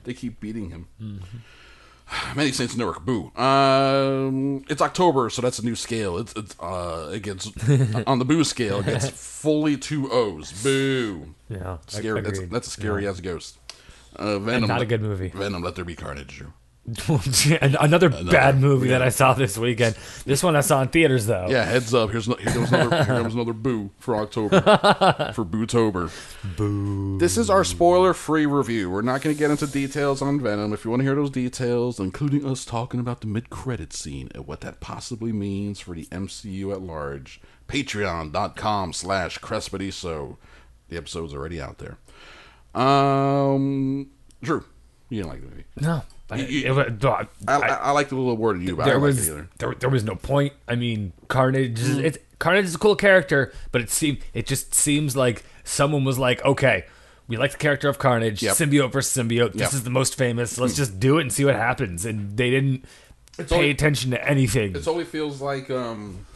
They 0.04 0.14
keep 0.14 0.40
beating 0.40 0.70
him. 0.70 0.88
Many 2.36 2.52
Saints 2.52 2.74
in 2.74 2.78
Newark. 2.78 3.04
Boo. 3.04 3.32
Um, 3.36 4.64
it's 4.68 4.82
October, 4.82 5.30
so 5.30 5.40
that's 5.42 5.58
a 5.58 5.64
new 5.64 5.74
scale. 5.74 6.18
It's 6.18 6.34
it's 6.36 6.58
uh, 6.60 7.10
it 7.14 7.22
gets 7.22 7.46
on 8.06 8.18
the 8.18 8.24
boo 8.24 8.44
scale. 8.44 8.80
It 8.80 8.86
gets 8.86 9.08
fully 9.08 9.76
two 9.76 10.10
O's. 10.10 10.52
Boo. 10.62 11.34
Yeah, 11.48 11.78
Scary. 11.86 12.20
That's, 12.20 12.38
agreed. 12.38 12.50
that's 12.50 12.68
a 12.68 12.70
scary 12.70 13.06
as 13.06 13.18
a 13.18 13.22
ghost. 13.22 13.58
Uh, 14.16 14.38
Venom. 14.38 14.68
not 14.68 14.82
a 14.82 14.86
good 14.86 15.02
movie. 15.02 15.28
Venom. 15.28 15.62
Let 15.62 15.74
there 15.74 15.84
be 15.84 15.96
carnage. 15.96 16.42
Another 17.62 18.10
bad 18.10 18.60
movie 18.60 18.88
that 18.88 19.00
I 19.00 19.08
saw 19.08 19.32
this 19.32 19.56
weekend. 19.56 19.96
This 20.26 20.42
one 20.42 20.54
I 20.54 20.60
saw 20.60 20.82
in 20.82 20.88
theaters 20.88 21.24
though. 21.24 21.46
Yeah, 21.48 21.64
heads 21.64 21.94
up. 21.94 22.10
Here's 22.10 22.28
no, 22.28 22.34
here 22.34 22.52
comes 22.52 22.70
another 22.70 22.96
here 23.04 23.22
comes 23.22 23.34
another 23.34 23.54
boo 23.54 23.90
for 23.98 24.16
October 24.16 24.60
for 25.34 25.46
Bootober. 25.46 26.12
Boo. 26.58 27.18
This 27.18 27.38
is 27.38 27.48
our 27.48 27.64
spoiler-free 27.64 28.44
review. 28.44 28.90
We're 28.90 29.00
not 29.00 29.22
going 29.22 29.34
to 29.34 29.38
get 29.38 29.50
into 29.50 29.66
details 29.66 30.20
on 30.20 30.40
Venom. 30.40 30.74
If 30.74 30.84
you 30.84 30.90
want 30.90 31.00
to 31.00 31.04
hear 31.04 31.14
those 31.14 31.30
details, 31.30 31.98
including 31.98 32.44
us 32.44 32.66
talking 32.66 33.00
about 33.00 33.22
the 33.22 33.28
mid-credit 33.28 33.94
scene 33.94 34.28
and 34.34 34.46
what 34.46 34.60
that 34.60 34.80
possibly 34.80 35.32
means 35.32 35.80
for 35.80 35.94
the 35.94 36.04
MCU 36.06 36.70
at 36.70 36.82
large, 36.82 37.40
Patreon.com/slash 37.66 39.38
Crespediso. 39.38 40.36
The 40.90 40.98
episode's 40.98 41.32
already 41.32 41.62
out 41.62 41.78
there. 41.78 41.96
Um, 42.74 44.10
Drew, 44.42 44.64
you 45.08 45.18
didn't 45.22 45.28
like 45.30 45.40
the 45.42 45.48
movie. 45.48 45.64
No. 45.80 46.02
I, 46.30 46.36
You- 46.38 46.46
you- 46.46 46.80
it 46.80 47.04
I- 47.04 47.26
I, 47.46 47.54
I, 47.56 47.68
I 47.68 47.90
like 47.90 48.08
the 48.08 48.16
little 48.16 48.36
word 48.36 48.56
of 48.56 48.62
you, 48.62 48.76
but 48.76 48.82
I 48.82 48.84
there 48.86 48.94
don't 48.94 49.02
like 49.02 49.08
was 49.08 49.28
it 49.28 49.32
either. 49.32 49.48
there, 49.58 49.74
there 49.74 49.90
was 49.90 50.04
no 50.04 50.14
point. 50.14 50.52
I 50.66 50.74
mean, 50.74 51.12
Carnage. 51.28 51.80
Is, 51.80 51.98
Mm. 51.98 52.04
it's 52.04 52.18
Carnage 52.38 52.64
is 52.64 52.74
a 52.74 52.78
cool 52.78 52.96
character, 52.96 53.52
but 53.72 53.80
it 53.82 53.90
seemed 53.90 54.18
it 54.32 54.46
just 54.46 54.74
seems 54.74 55.16
like 55.16 55.44
someone 55.64 56.04
was 56.04 56.18
like, 56.18 56.42
okay, 56.44 56.84
we 57.28 57.36
like 57.36 57.52
the 57.52 57.58
character 57.58 57.88
of 57.88 57.98
Carnage, 57.98 58.42
Yep. 58.42 58.54
symbiote 58.56 58.92
versus 58.92 59.14
symbiote. 59.16 59.52
This 59.52 59.60
Yep. 59.62 59.70
Mm. 59.70 59.74
is 59.74 59.82
the 59.84 59.90
most 59.90 60.16
famous. 60.16 60.58
Let's 60.58 60.74
just 60.76 60.98
do 60.98 61.18
it 61.18 61.22
and 61.22 61.32
see 61.32 61.44
what 61.44 61.54
happens. 61.56 62.04
And 62.06 62.36
they 62.36 62.50
didn't 62.50 62.84
pay 63.36 63.54
only- 63.54 63.70
attention 63.70 64.10
to 64.12 64.28
anything. 64.28 64.74
It 64.74 64.88
only 64.88 65.04
feels 65.04 65.40
like 65.42 65.70
um 65.70 66.26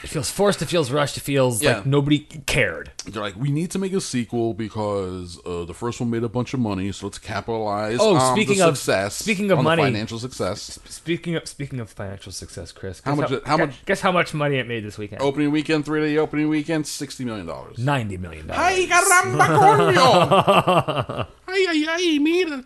It 0.00 0.06
feels 0.10 0.30
forced. 0.30 0.62
It 0.62 0.66
feels 0.66 0.92
rushed. 0.92 1.16
It 1.16 1.22
feels 1.22 1.60
Yeah. 1.60 1.78
like 1.78 1.86
nobody 1.86 2.20
cared. 2.20 2.92
They're 3.04 3.20
like, 3.22 3.34
we 3.36 3.50
need 3.50 3.70
to 3.72 3.78
make 3.80 3.92
a 3.92 4.00
sequel 4.00 4.54
because 4.54 5.40
uh, 5.44 5.64
the 5.64 5.74
first 5.74 5.98
one 6.00 6.08
made 6.08 6.22
a 6.22 6.28
bunch 6.28 6.54
of 6.54 6.60
money, 6.60 6.92
so 6.92 7.06
let's 7.06 7.18
capitalize 7.18 7.98
Oh, 8.00 8.14
on 8.14 8.36
speaking 8.36 8.58
the 8.58 8.68
of- 8.68 8.76
success. 8.78 9.16
speaking 9.16 9.50
of 9.50 9.58
on 9.58 9.64
the 9.64 9.68
money- 9.70 9.82
financial 9.82 10.18
success. 10.20 10.78
Speaking 10.88 11.34
of 11.34 11.48
speaking 11.48 11.80
of 11.80 11.90
financial 11.90 12.30
success, 12.30 12.70
Chris, 12.70 13.02
How 13.04 13.16
guess 13.16 13.30
much- 13.30 13.42
how 13.44 13.56
guess- 13.56 13.66
much- 13.66 13.86
Guess 13.86 14.00
how 14.00 14.12
much 14.12 14.34
money 14.34 14.56
it 14.58 14.68
made 14.68 14.84
this 14.84 14.98
weekend? 14.98 15.20
Opening 15.20 15.50
weekend, 15.50 15.84
three 15.84 16.00
day 16.00 16.16
opening 16.16 16.48
weekend, 16.48 16.86
sixty 16.86 17.24
million 17.24 17.46
dollars. 17.46 17.78
Ninety 17.78 18.16
million 18.18 18.46
dollars. 18.46 18.62
Ay, 18.62 18.86
caramba, 18.86 19.46
coño! 19.46 21.26
ay, 21.48 21.66
ay, 21.70 21.86
ay, 21.88 22.18
mira. 22.18 22.64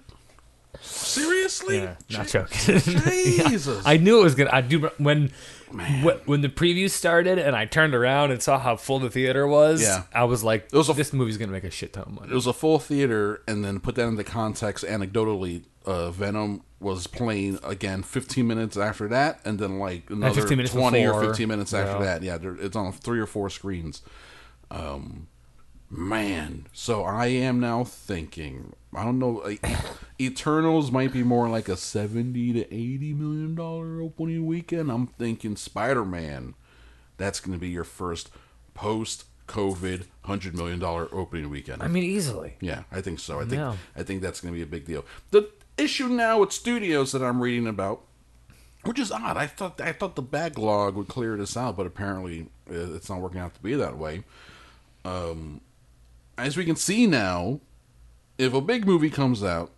Seriously? 0.82 1.78
Yeah, 1.78 1.94
not 2.10 2.26
joking. 2.28 2.78
Jesus. 2.80 3.82
I 3.86 3.96
knew 3.96 4.20
it 4.20 4.24
was 4.24 4.34
gonna. 4.34 4.50
I 4.52 4.60
do 4.60 4.90
when 4.98 5.30
wh- 5.70 6.26
when 6.28 6.40
the 6.40 6.48
preview 6.48 6.90
started 6.90 7.38
and 7.38 7.54
I 7.56 7.64
turned 7.66 7.94
around 7.94 8.30
and 8.32 8.42
saw 8.42 8.58
how 8.58 8.76
full 8.76 8.98
the 8.98 9.10
theater 9.10 9.46
was. 9.46 9.82
Yeah. 9.82 10.02
I 10.14 10.24
was 10.24 10.42
like, 10.44 10.72
was 10.72 10.88
a- 10.88 10.92
"This 10.94 11.12
movie's 11.12 11.36
gonna 11.38 11.52
make 11.52 11.64
a 11.64 11.70
shit 11.70 11.92
ton 11.92 12.04
of 12.04 12.12
money. 12.12 12.32
it 12.32 12.34
was 12.34 12.46
a 12.46 12.52
full 12.52 12.78
theater, 12.78 13.42
and 13.46 13.64
then 13.64 13.80
put 13.80 13.94
that 13.94 14.06
into 14.08 14.24
context. 14.24 14.84
Anecdotally, 14.84 15.62
uh, 15.86 16.10
Venom 16.10 16.62
was 16.80 17.06
playing 17.06 17.58
again 17.62 18.02
15 18.02 18.44
minutes 18.46 18.76
after 18.76 19.06
that, 19.08 19.40
and 19.44 19.58
then 19.60 19.78
like 19.78 20.10
another 20.10 20.34
15 20.40 20.56
minutes 20.56 20.74
20 20.74 21.06
or 21.06 21.20
15 21.24 21.46
minutes 21.48 21.72
after 21.72 21.92
Yeah. 21.98 22.04
that. 22.18 22.22
Yeah, 22.22 22.38
there, 22.38 22.56
it's 22.56 22.74
on 22.76 22.90
three 22.92 23.20
or 23.20 23.26
four 23.26 23.48
screens. 23.50 24.02
Um, 24.70 25.28
man, 25.90 26.66
so 26.72 27.04
I 27.04 27.26
am 27.26 27.60
now 27.60 27.84
thinking. 27.84 28.72
I 28.94 29.04
don't 29.04 29.18
know. 29.18 29.42
Like, 29.44 29.64
Eternals 30.24 30.90
might 30.90 31.12
be 31.12 31.22
more 31.22 31.48
like 31.48 31.68
a 31.68 31.76
70 31.76 32.52
to 32.52 32.74
80 32.74 33.14
million 33.14 33.54
dollar 33.54 34.00
opening 34.00 34.46
weekend. 34.46 34.90
I'm 34.90 35.06
thinking 35.06 35.56
Spider 35.56 36.04
Man. 36.04 36.54
That's 37.16 37.40
going 37.40 37.52
to 37.52 37.60
be 37.60 37.68
your 37.68 37.84
first 37.84 38.30
post 38.74 39.24
COVID 39.48 40.06
hundred 40.22 40.56
million 40.56 40.78
dollar 40.78 41.08
opening 41.12 41.50
weekend. 41.50 41.82
I 41.82 41.88
mean, 41.88 42.04
easily. 42.04 42.54
Yeah, 42.60 42.84
I 42.90 43.00
think 43.00 43.18
so. 43.18 43.38
I 43.38 43.42
think 43.42 43.54
Yeah. 43.54 43.76
I 43.96 44.02
think 44.02 44.22
that's 44.22 44.40
going 44.40 44.54
to 44.54 44.56
be 44.56 44.62
a 44.62 44.66
big 44.66 44.86
deal. 44.86 45.04
The 45.30 45.50
issue 45.76 46.08
now 46.08 46.40
with 46.40 46.52
studios 46.52 47.12
that 47.12 47.22
I'm 47.22 47.40
reading 47.42 47.66
about, 47.66 48.02
which 48.84 48.98
is 48.98 49.10
odd. 49.12 49.36
I 49.36 49.46
thought 49.46 49.80
I 49.80 49.92
thought 49.92 50.16
the 50.16 50.22
backlog 50.22 50.94
would 50.96 51.08
clear 51.08 51.36
this 51.36 51.56
out, 51.56 51.76
but 51.76 51.86
apparently 51.86 52.48
uh, 52.70 52.94
it's 52.94 53.10
not 53.10 53.20
working 53.20 53.40
out 53.40 53.54
to 53.54 53.62
be 53.62 53.74
that 53.74 53.98
way. 53.98 54.24
Um, 55.04 55.60
as 56.38 56.56
we 56.56 56.64
can 56.64 56.76
see 56.76 57.06
now, 57.06 57.60
if 58.38 58.54
a 58.54 58.60
big 58.60 58.86
movie 58.86 59.10
comes 59.10 59.42
out 59.44 59.70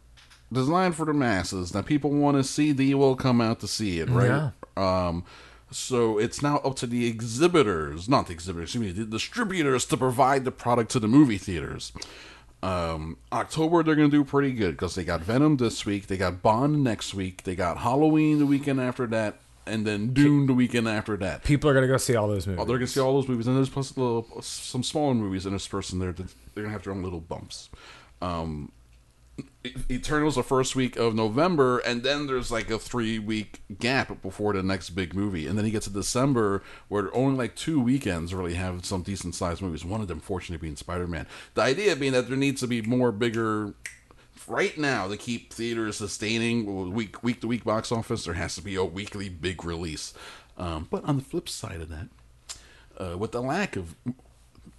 designed 0.53 0.95
for 0.95 1.07
the 1.07 1.15
masses 1.15 1.73
that 1.73 1.87
people 1.87 2.11
want 2.11 2.37
to 2.37 2.45
see, 2.45 2.73
they 2.73 2.95
will 2.95 3.17
come 3.17 3.41
out 3.41 3.61
to 3.61 3.69
see 3.69 4.01
it, 4.01 4.09
right? 4.09 4.51
Yeah. 4.77 5.07
Um, 5.09 5.25
so 5.71 6.19
it's 6.19 6.41
now 6.43 6.59
up 6.59 6.77
to 6.77 6.87
the 6.87 7.07
exhibitors, 7.07 8.09
not 8.09 8.29
the 8.29 8.33
exhibitors, 8.33 8.71
excuse 8.75 8.97
me, 8.97 9.03
the 9.03 9.09
distributors 9.11 9.85
to 9.87 9.97
provide 9.97 10.45
the 10.45 10.53
product 10.53 10.91
to 10.93 11.01
the 11.01 11.09
movie 11.09 11.39
theaters. 11.39 11.93
Um, 12.63 13.19
October 13.31 13.83
they're 13.83 13.95
gonna 13.95 14.09
do 14.09 14.25
pretty 14.25 14.53
good 14.53 14.73
because 14.73 14.95
they 14.95 15.05
got 15.05 15.21
Venom 15.21 15.59
this 15.59 15.85
week, 15.85 16.07
they 16.07 16.17
got 16.17 16.41
Bond 16.43 16.83
next 16.83 17.13
week, 17.13 17.43
they 17.43 17.55
got 17.55 17.79
Halloween 17.79 18.39
the 18.39 18.47
weekend 18.47 18.81
after 18.81 19.07
that, 19.09 19.39
and 19.67 19.87
then 19.87 20.15
Dune 20.15 20.47
the 20.47 20.55
weekend 20.55 20.89
after 20.89 21.17
that. 21.19 21.45
People 21.45 21.69
are 21.69 21.75
gonna 21.75 21.89
go 21.89 21.97
see 21.99 22.17
all 22.17 22.29
those 22.29 22.47
movies. 22.47 22.63
Oh, 22.63 22.65
they're 22.65 22.79
gonna 22.79 22.87
see 22.87 23.01
all 23.01 23.13
those 23.15 23.29
movies, 23.29 23.47
and 23.47 23.57
there's 23.57 23.69
plus 23.69 23.97
little, 23.97 24.27
some 24.41 24.83
smaller 24.83 25.13
movies 25.15 25.45
interspersed 25.45 25.93
in 25.93 25.99
there. 25.99 26.13
That 26.13 26.29
they're 26.55 26.63
gonna 26.65 26.73
have 26.73 26.85
their 26.85 26.95
own 26.95 27.03
little 27.03 27.21
bumps. 27.21 27.69
Um, 28.23 28.73
Eternals 29.91 30.37
the 30.37 30.43
first 30.43 30.77
week 30.77 30.97
of 30.97 31.15
November, 31.15 31.79
and 31.79 32.03
then 32.03 32.27
there's 32.27 32.51
like 32.51 32.71
a 32.71 32.79
three 32.79 33.19
week 33.19 33.63
gap 33.79 34.21
before 34.23 34.53
the 34.53 34.63
next 34.63 34.91
big 34.91 35.15
movie, 35.15 35.47
and 35.47 35.57
then 35.57 35.65
he 35.65 35.71
gets 35.71 35.87
to 35.87 35.93
December 35.93 36.63
where 36.89 37.15
only 37.17 37.37
like 37.37 37.57
two 37.57 37.81
weekends 37.81 38.35
really 38.35 38.55
have 38.55 38.85
some 38.85 39.03
decent 39.03 39.35
sized 39.35 39.63
movies. 39.63 39.85
One 39.85 40.01
of 40.01 40.09
them, 40.09 40.21
fortunately, 40.21 40.67
being 40.67 40.77
Spider 40.77 41.07
Man. 41.07 41.27
The 41.55 41.63
idea 41.63 41.97
being 41.97 42.13
that 42.13 42.29
there 42.29 42.37
needs 42.37 42.61
to 42.61 42.67
be 42.67 42.83
more 42.83 43.13
bigger. 43.13 43.75
Right 44.47 44.77
now, 44.77 45.09
to 45.09 45.17
keep 45.17 45.55
theaters 45.55 45.97
sustaining 45.97 46.93
week 46.93 47.23
week 47.23 47.41
to 47.41 47.47
week 47.47 47.65
box 47.65 47.91
office, 47.91 48.25
there 48.25 48.35
has 48.35 48.55
to 48.57 48.63
be 48.63 48.75
a 48.75 48.85
weekly 48.85 49.31
big 49.31 49.65
release. 49.65 50.13
Um, 50.59 50.87
but 50.91 51.03
on 51.05 51.17
the 51.17 51.25
flip 51.25 51.49
side 51.49 51.81
of 51.81 51.89
that, 51.89 52.09
uh, 52.99 53.17
with 53.17 53.33
the 53.33 53.41
lack 53.41 53.77
of 53.77 53.95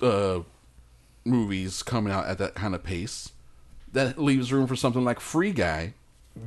uh, 0.02 0.42
movies 1.26 1.82
coming 1.82 2.14
out 2.14 2.28
at 2.28 2.38
that 2.38 2.54
kind 2.54 2.76
of 2.76 2.84
pace, 2.84 3.32
that 3.96 4.18
leaves 4.20 4.54
room 4.54 4.68
for 4.68 4.76
something 4.76 5.04
like 5.04 5.20
Free 5.20 5.52
Guy. 5.52 5.94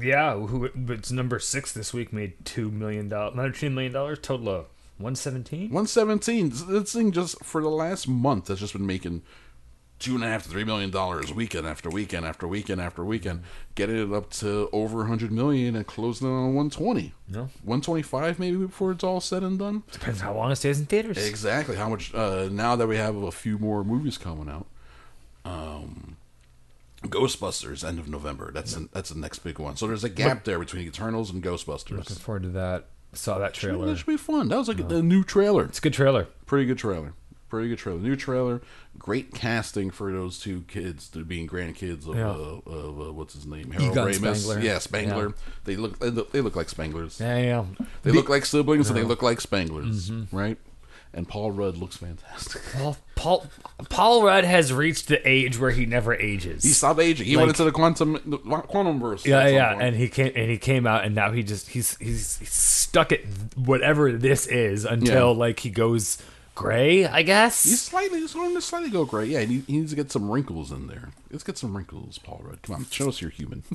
yeah, 0.01 0.35
who 0.35 0.71
it's 0.89 1.11
number 1.11 1.39
six 1.39 1.73
this 1.73 1.93
week 1.93 2.13
made 2.13 2.33
two 2.45 2.71
million 2.71 3.09
dollars, 3.09 3.35
another 3.35 3.51
two 3.51 3.71
million 3.71 3.93
dollars 3.93 4.19
total 4.21 4.49
of 4.49 4.67
one 4.99 5.15
seventeen. 5.17 5.71
117. 5.71 6.53
This 6.69 6.93
thing 6.93 7.13
just 7.13 7.45
for 7.45 7.61
the 7.63 7.69
last 7.69 8.07
month 8.09 8.49
has 8.49 8.61
just 8.61 8.73
been 8.73 8.87
making 8.87 9.23
two 9.99 10.15
and 10.15 10.23
a 10.23 10.29
half 10.29 10.45
to 10.45 10.49
three 10.49 10.63
million 10.65 10.91
dollars 10.91 11.33
weekend 11.33 11.67
after 11.67 11.89
weekend 11.91 12.25
after 12.27 12.47
weekend 12.47 12.81
after 12.81 13.05
weekend, 13.05 13.43
getting 13.75 13.97
it 13.97 14.15
up 14.15 14.31
to 14.31 14.69
over 14.73 14.99
a 14.99 15.01
100 15.01 15.33
million 15.33 15.75
and 15.75 15.87
closing 15.87 16.29
it 16.29 16.31
on 16.31 16.55
120. 16.55 17.13
No. 17.29 17.41
125 17.65 18.39
maybe 18.39 18.57
before 18.59 18.93
it's 18.93 19.03
all 19.03 19.21
said 19.21 19.43
and 19.43 19.59
done. 19.59 19.83
Depends 19.91 20.21
how 20.21 20.35
long 20.35 20.53
it 20.53 20.57
stays 20.57 20.79
in 20.79 20.87
theaters. 20.87 21.17
Exactly. 21.27 21.77
How 21.77 21.89
much 21.89 22.15
uh, 22.15 22.49
now 22.53 22.77
that 22.77 22.87
we 22.87 22.97
have 22.97 23.17
a 23.17 23.33
few 23.33 23.59
more 23.59 23.83
movies 23.85 24.19
coming 24.19 24.49
out? 24.49 24.67
Um, 25.45 26.17
Ghostbusters 27.03 27.87
end 27.87 27.99
of 27.99 28.09
November. 28.09 28.51
That's 28.53 28.75
the 28.75 28.89
that's 28.93 29.11
the 29.11 29.19
next 29.19 29.41
big 29.41 29.59
one. 29.59 29.77
So 29.77 29.87
there's 29.87 30.05
a 30.05 30.09
gap 30.09 30.45
there 30.45 30.59
between 30.59 30.87
Eternals 30.87 31.31
and 31.31 31.43
Ghostbusters. 31.43 31.91
Looking 31.99 32.17
forward 32.17 32.43
to 32.45 32.49
that. 32.51 32.87
Saw 33.15 33.39
that 33.39 33.55
trailer. 33.55 33.87
That 33.87 33.97
should 33.97 34.07
be 34.07 34.17
fun. 34.17 34.49
That 34.49 34.59
was 34.59 34.69
like 34.69 34.81
a 34.81 35.03
new 35.03 35.25
trailer. 35.25 35.65
It's 35.65 35.79
a 35.79 35.83
good 35.83 35.95
trailer. 35.95 36.25
Pretty 36.47 36.67
good 36.67 36.79
trailer. 36.79 37.15
Pretty 37.49 37.71
good 37.71 37.79
trailer. 37.79 37.99
New 38.01 38.17
trailer. 38.17 38.61
Great 38.99 39.33
casting 39.33 39.91
for 39.91 40.13
those 40.13 40.39
two 40.39 40.63
kids 40.69 41.09
to 41.11 41.25
being 41.25 41.49
grandkids 41.49 42.07
of, 42.07 42.17
Yeah. 42.17 42.29
uh, 42.29 42.61
of 42.71 43.01
uh, 43.01 43.13
what's 43.15 43.33
his 43.33 43.47
name? 43.47 43.71
Harold 43.71 43.93
Egon 43.93 44.09
Ramis. 44.09 44.35
Spengler. 44.37 44.61
Yeah, 44.61 44.79
Spengler. 44.79 45.27
Yeah. 45.29 45.35
They 45.65 45.77
look 45.77 45.99
they 45.99 46.11
look, 46.11 46.33
they 46.33 46.41
look 46.43 46.57
like 46.57 46.67
Spenglers. 46.67 47.19
Yeah, 47.19 47.39
yeah. 47.39 47.65
They 48.03 48.11
The- 48.11 48.17
look 48.19 48.29
like 48.29 48.45
siblings 48.45 48.91
and 48.91 48.99
they 48.99 49.03
look 49.05 49.23
like 49.23 49.39
Spenglers, 49.39 50.11
Mm-hmm. 50.11 50.37
right? 50.37 50.59
And 51.15 51.27
Paul 51.27 51.51
Rudd 51.53 51.77
looks 51.79 51.97
fantastic. 51.97 52.61
Paul, 52.75 52.97
Paul 53.17 53.47
Paul 53.89 54.23
Rudd 54.25 54.45
has 54.45 54.73
reached 54.73 55.09
the 55.09 55.27
age 55.29 55.59
where 55.59 55.71
he 55.71 55.87
never 55.87 56.15
ages. 56.15 56.63
He 56.63 56.71
stopped 56.71 57.01
aging. 57.01 57.27
He 57.27 57.37
Like- 57.37 57.47
went 57.47 57.51
into 57.51 57.65
the 57.65 57.73
quantum 57.73 58.21
the 58.27 58.39
quantum 58.39 59.01
verse. 59.01 59.25
yeah, 59.27 59.47
yeah, 59.49 59.79
and 59.81 59.97
he 59.97 60.09
came 60.09 60.33
and 60.37 60.51
he 60.51 60.59
came 60.59 60.87
out, 60.87 61.05
and 61.05 61.15
now 61.15 61.33
he 61.33 61.43
just 61.43 61.69
he's 61.71 61.97
he's, 61.97 62.39
he's 62.39 62.51
stuck 62.51 63.11
at 63.13 63.21
whatever 63.57 64.13
this 64.13 64.47
is 64.47 64.85
until 64.85 65.33
Yeah. 65.33 65.39
like 65.39 65.61
he 65.61 65.71
goes 65.71 66.19
gray, 66.55 67.07
I 67.07 67.23
guess. 67.23 67.63
He's 67.65 67.81
slightly, 67.81 68.21
he's 68.21 68.35
going 68.35 68.55
to 68.55 68.61
slightly 68.61 68.91
go 68.91 69.05
gray. 69.05 69.27
Yeah, 69.27 69.41
he, 69.41 69.61
he 69.67 69.79
needs 69.79 69.91
to 69.93 69.97
get 69.97 70.11
some 70.13 70.29
wrinkles 70.31 70.71
in 70.73 70.89
there. 70.89 71.11
Let's 71.31 71.45
get 71.45 71.57
some 71.57 71.77
wrinkles, 71.77 72.19
Paul 72.19 72.41
Rudd. 72.45 72.63
Come 72.63 72.75
on, 72.77 72.87
show 72.91 73.09
us 73.09 73.21
you're 73.21 73.31
human. 73.31 73.63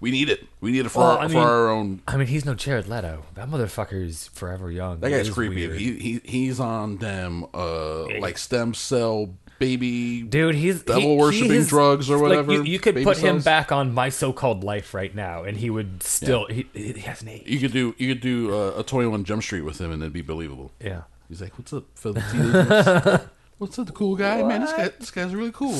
we 0.00 0.10
need 0.10 0.28
it. 0.28 0.46
We 0.60 0.72
need 0.72 0.86
it 0.86 0.88
for, 0.90 1.00
Well, 1.00 1.10
our, 1.12 1.18
I 1.20 1.28
for 1.28 1.34
mean- 1.34 1.42
our 1.42 1.68
own. 1.70 2.02
I 2.08 2.16
mean, 2.16 2.26
he's 2.26 2.44
no 2.44 2.54
Jared 2.54 2.88
Leto. 2.88 3.24
That 3.34 3.48
motherfucker's 3.50 4.28
forever 4.28 4.70
young. 4.70 5.00
That 5.00 5.10
guy's 5.10 5.28
is 5.28 5.34
creepy. 5.34 5.66
weird. 5.68 5.78
He, 5.78 5.92
he 5.98 6.20
he's 6.24 6.58
on 6.60 6.96
them 6.98 7.46
uh 7.54 8.18
like 8.18 8.38
stem 8.38 8.74
cell 8.74 9.34
baby 9.58 10.22
Dude, 10.22 10.54
he's 10.54 10.82
devil 10.82 11.02
he- 11.02 11.16
worshipping 11.16 11.50
he 11.50 11.56
is- 11.58 11.68
drugs 11.68 12.08
or 12.08 12.14
like, 12.14 12.22
whatever. 12.22 12.52
you, 12.54 12.62
you 12.64 12.78
could 12.78 12.94
baby 12.94 13.04
put 13.04 13.18
him 13.18 13.40
back 13.40 13.70
on 13.72 13.92
my 13.92 14.08
so-called 14.08 14.64
life 14.64 14.94
right 14.94 15.14
now, 15.14 15.44
and 15.44 15.56
he 15.58 15.68
would 15.68 16.02
still 16.02 16.46
he, 16.46 16.66
he 16.72 16.92
has 17.00 17.20
an 17.20 17.28
aged. 17.28 17.46
You 17.48 17.58
could 17.60 17.72
do 17.72 17.94
you 17.98 18.14
could 18.14 18.22
do 18.22 18.54
uh, 18.54 18.78
a 18.78 18.82
Twenty 18.82 19.06
One 19.08 19.22
Jump 19.24 19.42
Street 19.42 19.62
with 19.62 19.78
him 19.80 19.90
and 19.92 20.02
it'd 20.02 20.12
be 20.14 20.22
believable. 20.22 20.72
Yeah. 20.82 21.02
He's 21.28 21.40
like, 21.42 21.56
"What's 21.58 21.72
up, 21.72 21.84
fellow? 21.94 22.14
What's 23.58 23.78
up, 23.78 23.86
the 23.86 23.92
cool 23.92 24.16
guy? 24.16 24.42
Man, 24.42 24.62
this 24.62 24.72
guy 24.72 24.88
this 24.98 25.10
guy's 25.10 25.34
really 25.34 25.52
cool. 25.52 25.74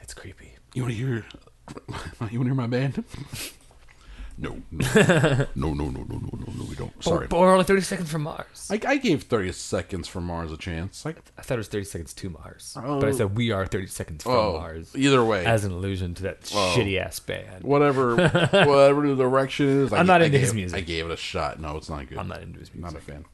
It's 0.00 0.14
creepy. 0.14 0.54
You 0.74 0.82
want 0.82 0.94
to 0.94 0.98
hear? 0.98 1.24
You 2.30 2.38
want 2.38 2.48
to 2.48 2.54
hear 2.54 2.54
my 2.54 2.66
band? 2.66 3.04
No, 4.38 4.62
no, 4.70 4.86
no, 5.54 5.74
no, 5.74 5.74
no, 5.74 5.90
no, 5.90 6.04
no, 6.04 6.30
no, 6.32 6.52
no, 6.56 6.64
we 6.68 6.74
don't. 6.74 7.04
Sorry, 7.04 7.26
But 7.26 7.38
we're 7.38 7.52
only 7.52 7.64
30 7.64 7.82
seconds 7.82 8.10
from 8.10 8.22
Mars. 8.22 8.68
I, 8.70 8.74
I, 8.74 8.92
I 8.92 8.96
gave 8.96 9.24
thirty 9.24 9.52
seconds 9.52 10.08
from 10.08 10.24
Mars 10.24 10.50
a 10.50 10.56
chance. 10.56 11.04
Like, 11.04 11.18
I 11.36 11.42
thought 11.42 11.54
it 11.54 11.58
was 11.58 11.68
30 11.68 11.84
seconds 11.84 12.14
to 12.14 12.30
Mars. 12.30 12.72
But 12.74 13.04
I 13.04 13.12
said 13.12 13.36
we 13.36 13.50
are 13.52 13.66
30 13.66 13.86
seconds 13.88 14.22
from 14.22 14.32
oh, 14.32 14.52
Mars. 14.58 14.92
either 14.96 15.22
way, 15.24 15.44
As 15.44 15.64
an 15.64 15.72
allusion 15.72 16.14
to 16.14 16.22
that 16.24 16.40
shitty 16.42 16.98
ass 16.98 17.20
band. 17.20 17.62
whatever, 17.64 18.16
whatever 18.16 19.06
the 19.06 19.16
direction 19.16 19.68
is. 19.84 19.92
I, 19.92 19.98
I'm 19.98 20.06
not 20.06 20.22
I 20.22 20.26
into 20.26 20.38
gave, 20.38 20.46
his 20.46 20.54
music. 20.54 20.78
I 20.78 20.80
gave 20.80 21.04
it 21.06 21.12
a 21.12 21.16
shot. 21.16 21.60
No, 21.60 21.76
it's 21.76 21.90
not 21.90 22.08
good. 22.08 22.18
I'm 22.18 22.28
not 22.28 22.40
into 22.42 22.58
his 22.58 22.74
music. 22.74 22.92
Not 22.92 23.00
a 23.00 23.04
fan. 23.04 23.24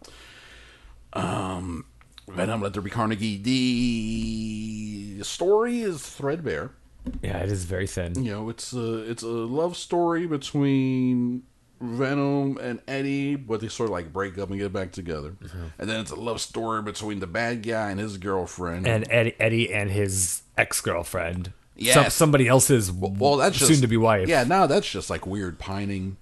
Um, 1.13 1.85
Venom, 2.29 2.61
Let 2.61 2.73
There 2.73 2.83
Be 2.83 2.91
Carnage. 2.91 3.21
The 3.43 5.21
story 5.23 5.81
is 5.81 6.03
threadbare. 6.03 6.73
Yeah, 7.23 7.39
it 7.39 7.51
is 7.51 7.65
very 7.65 7.87
thin. 7.87 8.23
You 8.23 8.33
know, 8.33 8.49
it's 8.49 8.73
a 8.73 9.11
it's 9.11 9.23
a 9.23 9.29
love 9.29 9.77
story 9.77 10.27
between 10.27 11.43
Venom 11.81 12.59
and 12.59 12.81
Eddie, 12.89 13.37
but 13.37 13.61
they 13.61 13.69
sort 13.69 13.89
of 13.89 13.93
like 13.93 14.13
break 14.13 14.39
up 14.39 14.51
and 14.51 14.59
get 14.59 14.73
back 14.73 14.93
together. 14.93 15.31
Mm-hmm. 15.43 15.67
And 15.79 15.89
then 15.89 16.01
it's 16.01 16.11
a 16.11 16.17
love 16.17 16.41
story 16.41 16.83
between 16.83 17.21
the 17.21 17.27
bad 17.27 17.63
guy 17.63 17.91
and 17.91 18.01
his 18.01 18.19
girlfriend. 18.19 18.87
And 18.87 19.07
Eddie, 19.11 19.35
Eddie 19.39 19.73
and 19.73 19.91
his 19.91 20.43
ex 20.57 20.81
girlfriend. 20.81 21.53
Yes. 21.77 22.15
somebody 22.15 22.49
else's 22.49 22.91
well, 22.91 23.37
that's 23.37 23.57
just, 23.57 23.71
soon 23.71 23.81
to 23.83 23.87
be 23.87 23.97
wife. 23.97 24.29
Yeah, 24.29 24.43
now 24.43 24.67
that's 24.67 24.91
just 24.91 25.11
like 25.11 25.27
weird 25.27 25.61
pining. 25.61 26.17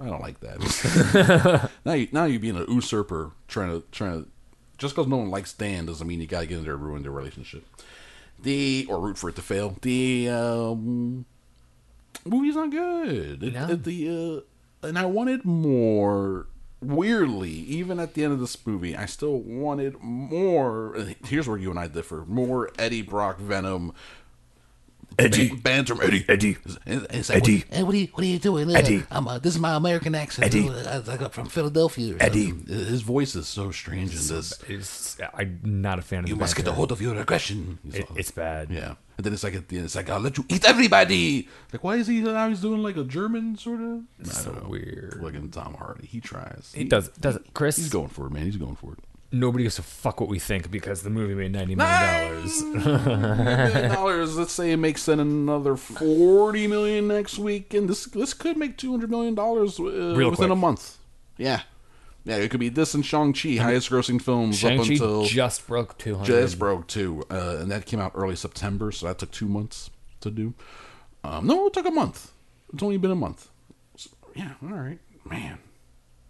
I 0.00 0.06
don't 0.06 0.20
like 0.20 0.40
that. 0.40 1.70
now 1.84 1.92
you 1.94 2.08
now 2.12 2.24
you 2.24 2.38
being 2.38 2.56
an 2.56 2.66
usurper 2.68 3.30
trying 3.48 3.70
to 3.70 3.86
trying 3.92 4.24
to 4.24 4.30
just 4.78 4.94
because 4.94 5.06
no 5.06 5.16
one 5.16 5.30
likes 5.30 5.52
Dan 5.52 5.86
doesn't 5.86 6.06
mean 6.06 6.20
you 6.20 6.26
gotta 6.26 6.46
get 6.46 6.58
in 6.58 6.64
there 6.64 6.74
and 6.74 6.82
ruin 6.82 7.02
their 7.02 7.12
relationship. 7.12 7.64
The 8.42 8.86
or 8.88 9.00
root 9.00 9.18
for 9.18 9.28
it 9.30 9.36
to 9.36 9.42
fail. 9.42 9.76
The 9.82 10.28
um, 10.28 11.24
movie's 12.24 12.54
not 12.56 12.70
good. 12.70 13.42
It- 13.42 13.54
No. 13.54 13.70
it- 13.70 13.84
the 13.84 14.44
uh, 14.82 14.86
and 14.86 14.98
I 14.98 15.06
wanted 15.06 15.44
more. 15.44 16.46
Weirdly, 16.82 17.50
even 17.50 17.98
at 17.98 18.12
the 18.14 18.22
end 18.22 18.34
of 18.34 18.38
this 18.38 18.64
movie, 18.66 18.94
I 18.94 19.06
still 19.06 19.38
wanted 19.40 19.96
more. 20.02 20.94
Here's 21.24 21.48
where 21.48 21.56
you 21.56 21.70
and 21.70 21.78
I 21.78 21.88
differ: 21.88 22.24
more 22.28 22.70
Eddie 22.78 23.00
Brock 23.02 23.38
Venom. 23.38 23.92
Eddie. 25.18 25.48
Ban- 25.48 25.58
banter 25.60 25.94
from 25.96 26.06
Eddie. 26.06 26.24
Eddie. 26.28 26.50
It's- 26.50 27.06
it's 27.10 27.28
like, 27.30 27.38
Eddie. 27.38 27.64
Hey, 27.70 27.82
what 27.82 27.94
are 27.94 27.98
you, 27.98 28.08
what 28.12 28.22
are 28.22 28.26
you 28.26 28.38
doing? 28.38 28.68
Uh, 28.70 28.78
Eddie. 28.78 29.02
I'm, 29.10 29.26
uh, 29.28 29.38
this 29.38 29.54
is 29.54 29.60
my 29.60 29.74
American 29.74 30.14
accent. 30.14 30.46
Eddie. 30.46 30.68
I, 30.68 30.98
I 30.98 31.16
got 31.16 31.32
from 31.32 31.48
Philadelphia. 31.48 32.16
Eddie. 32.20 32.52
His 32.66 33.02
voice 33.02 33.34
is 33.34 33.48
so 33.48 33.70
strange 33.70 34.10
in 34.12 34.34
this. 34.36 34.62
It's, 34.68 35.16
I'm 35.34 35.60
not 35.64 35.98
a 35.98 36.02
fan 36.02 36.24
of 36.24 36.28
You 36.28 36.34
the 36.34 36.40
must 36.40 36.56
get 36.56 36.66
a 36.68 36.72
hold 36.72 36.92
of 36.92 37.00
your 37.00 37.16
aggression. 37.16 37.78
It, 37.92 38.06
it's 38.16 38.30
bad. 38.30 38.70
Yeah. 38.70 38.94
And 39.16 39.24
then 39.24 39.32
it's 39.32 39.44
like 39.44 39.54
at 39.54 39.68
the 39.68 39.76
end, 39.76 39.86
it's 39.86 39.94
like, 39.94 40.10
I'll 40.10 40.20
let 40.20 40.36
you 40.36 40.44
eat 40.50 40.66
everybody. 40.66 41.48
Like, 41.72 41.82
why 41.82 41.96
is 41.96 42.06
he 42.06 42.20
now 42.20 42.50
he's 42.50 42.60
doing 42.60 42.82
like 42.82 42.98
a 42.98 43.04
German 43.04 43.56
sort 43.56 43.80
of? 43.80 43.86
I 44.20 44.24
don't 44.24 44.26
so 44.26 44.66
weird. 44.68 45.18
Look 45.22 45.34
at 45.34 45.52
Tom 45.52 45.72
Hardy. 45.72 46.06
He 46.06 46.20
tries. 46.20 46.72
He 46.74 46.84
does. 46.84 47.08
Does 47.08 47.36
it, 47.36 47.54
Chris? 47.54 47.76
He's 47.78 47.88
going 47.88 48.08
for 48.08 48.26
it, 48.26 48.32
man. 48.32 48.44
He's 48.44 48.58
going 48.58 48.76
for 48.76 48.92
it. 48.92 48.98
Nobody 49.32 49.64
gives 49.64 49.78
a 49.78 49.82
fuck 49.82 50.20
what 50.20 50.30
we 50.30 50.38
think 50.38 50.70
because 50.70 51.02
the 51.02 51.10
movie 51.10 51.34
made 51.34 51.52
ninety 51.52 51.74
million 51.74 52.00
dollars. 52.00 52.62
million 52.62 53.90
dollars. 53.90 54.38
Let's 54.38 54.52
say 54.52 54.70
it 54.70 54.76
makes 54.76 55.04
then 55.06 55.18
another 55.18 55.76
forty 55.76 56.66
million 56.66 57.08
next 57.08 57.38
week, 57.38 57.74
and 57.74 57.88
this 57.88 58.04
this 58.04 58.32
could 58.34 58.56
make 58.56 58.78
two 58.78 58.92
hundred 58.92 59.10
million 59.10 59.34
dollars 59.34 59.80
uh, 59.80 59.82
within 60.16 60.32
quick. 60.32 60.50
a 60.50 60.54
month. 60.54 60.98
Yeah, 61.36 61.62
yeah. 62.24 62.36
It 62.36 62.50
could 62.50 62.60
be 62.60 62.68
this 62.68 62.94
and 62.94 63.04
Shang 63.04 63.32
Chi, 63.32 63.56
highest 63.56 63.90
grossing 63.90 64.22
films 64.22 64.58
Shang 64.58 64.78
up 64.80 64.86
until 64.86 65.24
just 65.24 65.66
broke 65.66 65.98
two 65.98 66.14
hundred. 66.14 66.26
Just 66.26 66.58
broke 66.58 66.86
two, 66.86 67.24
uh, 67.28 67.56
and 67.60 67.70
that 67.70 67.84
came 67.84 67.98
out 68.00 68.12
early 68.14 68.36
September, 68.36 68.92
so 68.92 69.06
that 69.06 69.18
took 69.18 69.32
two 69.32 69.48
months 69.48 69.90
to 70.20 70.30
do. 70.30 70.54
Um, 71.24 71.46
no, 71.46 71.66
it 71.66 71.72
took 71.72 71.86
a 71.86 71.90
month. 71.90 72.30
It's 72.72 72.82
only 72.82 72.96
been 72.96 73.10
a 73.10 73.16
month. 73.16 73.48
So, 73.96 74.10
yeah, 74.36 74.52
all 74.62 74.68
right, 74.68 75.00
man. 75.24 75.58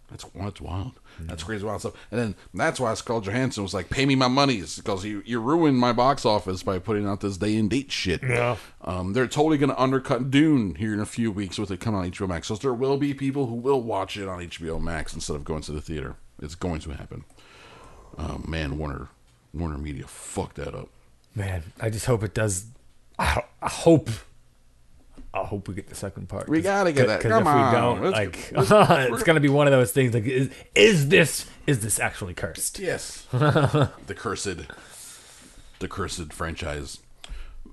That's 0.09 0.25
that's 0.35 0.61
wild. 0.61 0.99
That's 1.21 1.43
crazy 1.43 1.65
wild 1.65 1.81
stuff. 1.81 1.93
And 2.11 2.19
then 2.19 2.35
that's 2.53 2.79
why 2.79 2.93
Scarlett 2.93 3.25
Johansson 3.25 3.63
was 3.63 3.73
like, 3.73 3.89
"Pay 3.89 4.05
me 4.05 4.15
my 4.15 4.27
monies," 4.27 4.77
because 4.77 5.05
you 5.05 5.23
you 5.25 5.39
ruined 5.39 5.77
my 5.77 5.93
box 5.93 6.25
office 6.25 6.63
by 6.63 6.79
putting 6.79 7.07
out 7.07 7.21
this 7.21 7.37
day 7.37 7.55
and 7.57 7.69
date 7.69 7.91
shit. 7.91 8.21
Yeah. 8.23 8.57
Um, 8.81 9.13
they're 9.13 9.27
totally 9.27 9.57
going 9.57 9.69
to 9.69 9.81
undercut 9.81 10.29
Dune 10.31 10.75
here 10.75 10.93
in 10.93 10.99
a 10.99 11.05
few 11.05 11.31
weeks 11.31 11.57
with 11.57 11.71
it 11.71 11.79
coming 11.79 12.01
on 12.01 12.11
HBO 12.11 12.27
Max. 12.27 12.47
So 12.47 12.55
there 12.55 12.73
will 12.73 12.97
be 12.97 13.13
people 13.13 13.47
who 13.47 13.55
will 13.55 13.81
watch 13.81 14.17
it 14.17 14.27
on 14.27 14.39
HBO 14.39 14.81
Max 14.81 15.13
instead 15.13 15.35
of 15.35 15.43
going 15.43 15.61
to 15.63 15.71
the 15.71 15.81
theater. 15.81 16.15
It's 16.41 16.55
going 16.55 16.79
to 16.81 16.91
happen. 16.91 17.25
Oh 18.17 18.41
man, 18.47 18.77
Warner 18.77 19.09
Warner 19.53 19.77
Media 19.77 20.05
fucked 20.07 20.55
that 20.57 20.73
up. 20.73 20.89
Man, 21.35 21.63
I 21.79 21.89
just 21.89 22.05
hope 22.05 22.23
it 22.23 22.33
does. 22.33 22.65
I, 23.19 23.43
I 23.61 23.69
hope. 23.69 24.09
I 25.41 25.45
hope 25.45 25.67
we 25.67 25.73
get 25.75 25.87
the 25.87 25.95
second 25.95 26.29
part. 26.29 26.47
We 26.49 26.61
gotta 26.61 26.91
get 26.91 27.07
that. 27.07 27.21
Come 27.21 27.41
if 27.41 27.47
on. 27.47 27.65
we 27.71 27.77
don't, 27.77 28.11
Let's- 28.11 28.51
like, 28.51 28.51
it's 29.11 29.23
gonna 29.23 29.39
be 29.39 29.49
one 29.49 29.67
of 29.67 29.71
those 29.71 29.91
things. 29.91 30.13
Like, 30.13 30.25
is, 30.25 30.49
is 30.75 31.09
this 31.09 31.45
is 31.65 31.79
this 31.81 31.99
actually 31.99 32.33
cursed? 32.33 32.79
Yes. 32.79 33.25
the 33.31 33.89
cursed 34.15 34.57
the 35.79 35.87
cursed 35.87 36.33
franchise. 36.33 36.99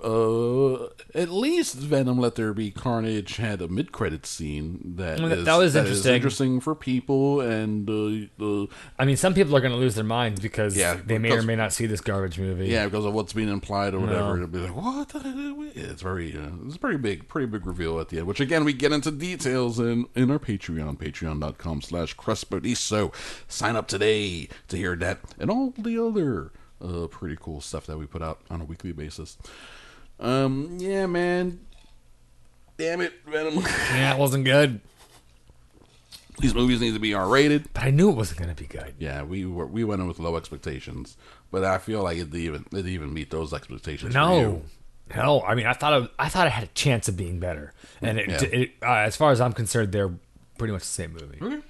Uh, 0.05 0.89
at 1.15 1.31
least 1.31 1.77
Venom 1.77 2.19
Let 2.19 2.35
There 2.35 2.53
Be 2.53 2.71
Carnage 2.71 3.37
had 3.37 3.63
a 3.63 3.69
mid 3.69 3.91
credit 3.91 4.27
scene 4.27 4.95
that 4.97 5.19
Well, 5.19 5.31
that- 5.31 5.39
is- 5.39 5.45
that 5.47 5.57
was 5.57 5.71
is 5.71 5.77
interesting. 5.77 6.15
interesting 6.15 6.61
for 6.61 6.75
people 6.75 7.41
and 7.41 7.89
uh, 7.89 8.45
uh, 8.45 8.67
I 8.99 9.07
mean, 9.07 9.17
some 9.17 9.33
people 9.33 9.57
are 9.57 9.61
gonna 9.61 9.77
lose 9.77 9.95
their 9.95 10.05
minds 10.05 10.41
because 10.41 10.77
Yeah, 10.77 10.99
they 11.07 11.17
may 11.19 11.33
or 11.33 11.41
may 11.43 11.57
not 11.57 11.73
see 11.73 11.87
this 11.87 12.03
garbage 12.03 12.39
movie. 12.39 12.67
yeah, 12.67 12.85
because 12.85 13.07
of 13.07 13.15
what's 13.15 13.33
being 13.33 13.49
implied 13.49 13.95
or 13.95 14.01
whatever. 14.01 14.37
No. 14.37 14.43
It'll 14.43 14.47
be 14.49 14.59
like, 14.59 14.77
what? 14.77 15.09
the 15.09 15.21
hell?" 15.21 15.65
Yeah, 15.75 15.91
It's 15.91 16.03
very, 16.03 16.37
uh, 16.37 16.51
it's 16.67 16.77
a 16.77 16.79
pretty 16.79 16.99
big, 16.99 17.27
pretty 17.29 17.47
big 17.47 17.67
reveal 17.67 17.99
at 17.99 18.11
the 18.11 18.19
end. 18.19 18.27
Which 18.27 18.41
again, 18.41 18.65
we 18.65 18.75
get 18.75 18.93
into 18.93 19.11
details 19.11 19.79
in 19.79 20.07
in 20.15 20.31
our 20.31 20.39
Patreon, 20.39 20.99
Patreon.com/slash 20.99 22.17
Crespodiso. 22.17 23.13
Sign 23.49 23.75
up 23.77 23.89
today 23.89 24.49
to 24.69 24.77
hear 24.77 24.97
that 24.97 25.21
and 25.39 25.51
all 25.51 25.73
the 25.79 25.99
other 25.99 26.53
uh, 26.83 27.07
pretty 27.07 27.37
cool 27.41 27.61
stuff 27.63 27.87
that 27.87 27.97
we 27.97 28.05
put 28.05 28.21
out 28.23 28.41
on 28.51 28.61
a 28.61 28.65
weekly 28.65 28.93
basis. 28.93 29.39
Um, 30.25 30.79
yeah, 30.81 31.07
man. 31.07 31.61
Damn 32.79 33.01
it, 33.03 33.13
Venom. 33.27 33.57
yeah, 33.93 34.15
it 34.15 34.19
wasn't 34.19 34.45
good, 34.45 34.81
These 36.41 36.55
movies 36.55 36.81
need 36.81 36.95
to 36.95 36.99
be 37.01 37.15
R 37.15 37.29
rated. 37.29 37.73
but 37.73 37.85
I 37.85 37.91
knew 37.91 38.11
it 38.11 38.17
wasn't 38.17 38.41
gonna 38.41 38.55
be 38.55 38.67
good. 38.67 38.95
Yeah, 38.99 39.23
we 39.23 39.45
were 39.47 39.67
we 39.67 39.85
went 39.85 40.01
in 40.03 40.09
with 40.09 40.19
low 40.19 40.37
expectations, 40.37 41.17
but 41.53 41.63
I 41.63 41.79
feel 41.79 42.03
like 42.03 42.17
it 42.19 42.31
didn't 42.31 42.41
even 42.41 42.61
it 42.63 42.71
didn't 42.75 42.91
even 42.91 43.15
meet 43.15 43.31
those 43.31 43.53
expectations. 43.53 44.13
No, 44.15 44.63
no. 45.15 45.43
I 45.43 45.55
mean, 45.55 45.67
I 45.67 45.73
thought 45.75 46.03
it, 46.03 46.11
I 46.19 46.29
thought 46.29 46.47
it 46.49 46.53
had 46.53 46.65
a 46.65 46.69
chance 46.75 47.07
of 47.09 47.17
being 47.17 47.39
better, 47.39 47.73
and 48.03 48.19
it, 48.19 48.29
Yeah. 48.29 48.43
it 48.61 48.71
uh, 48.83 48.87
as 48.95 49.15
far 49.17 49.31
as 49.31 49.41
I'm 49.41 49.53
concerned, 49.53 49.93
they're 49.93 50.13
pretty 50.59 50.73
much 50.73 50.83
the 50.83 50.89
same 50.89 51.13
movie. 51.13 51.39
Okay. 51.41 51.61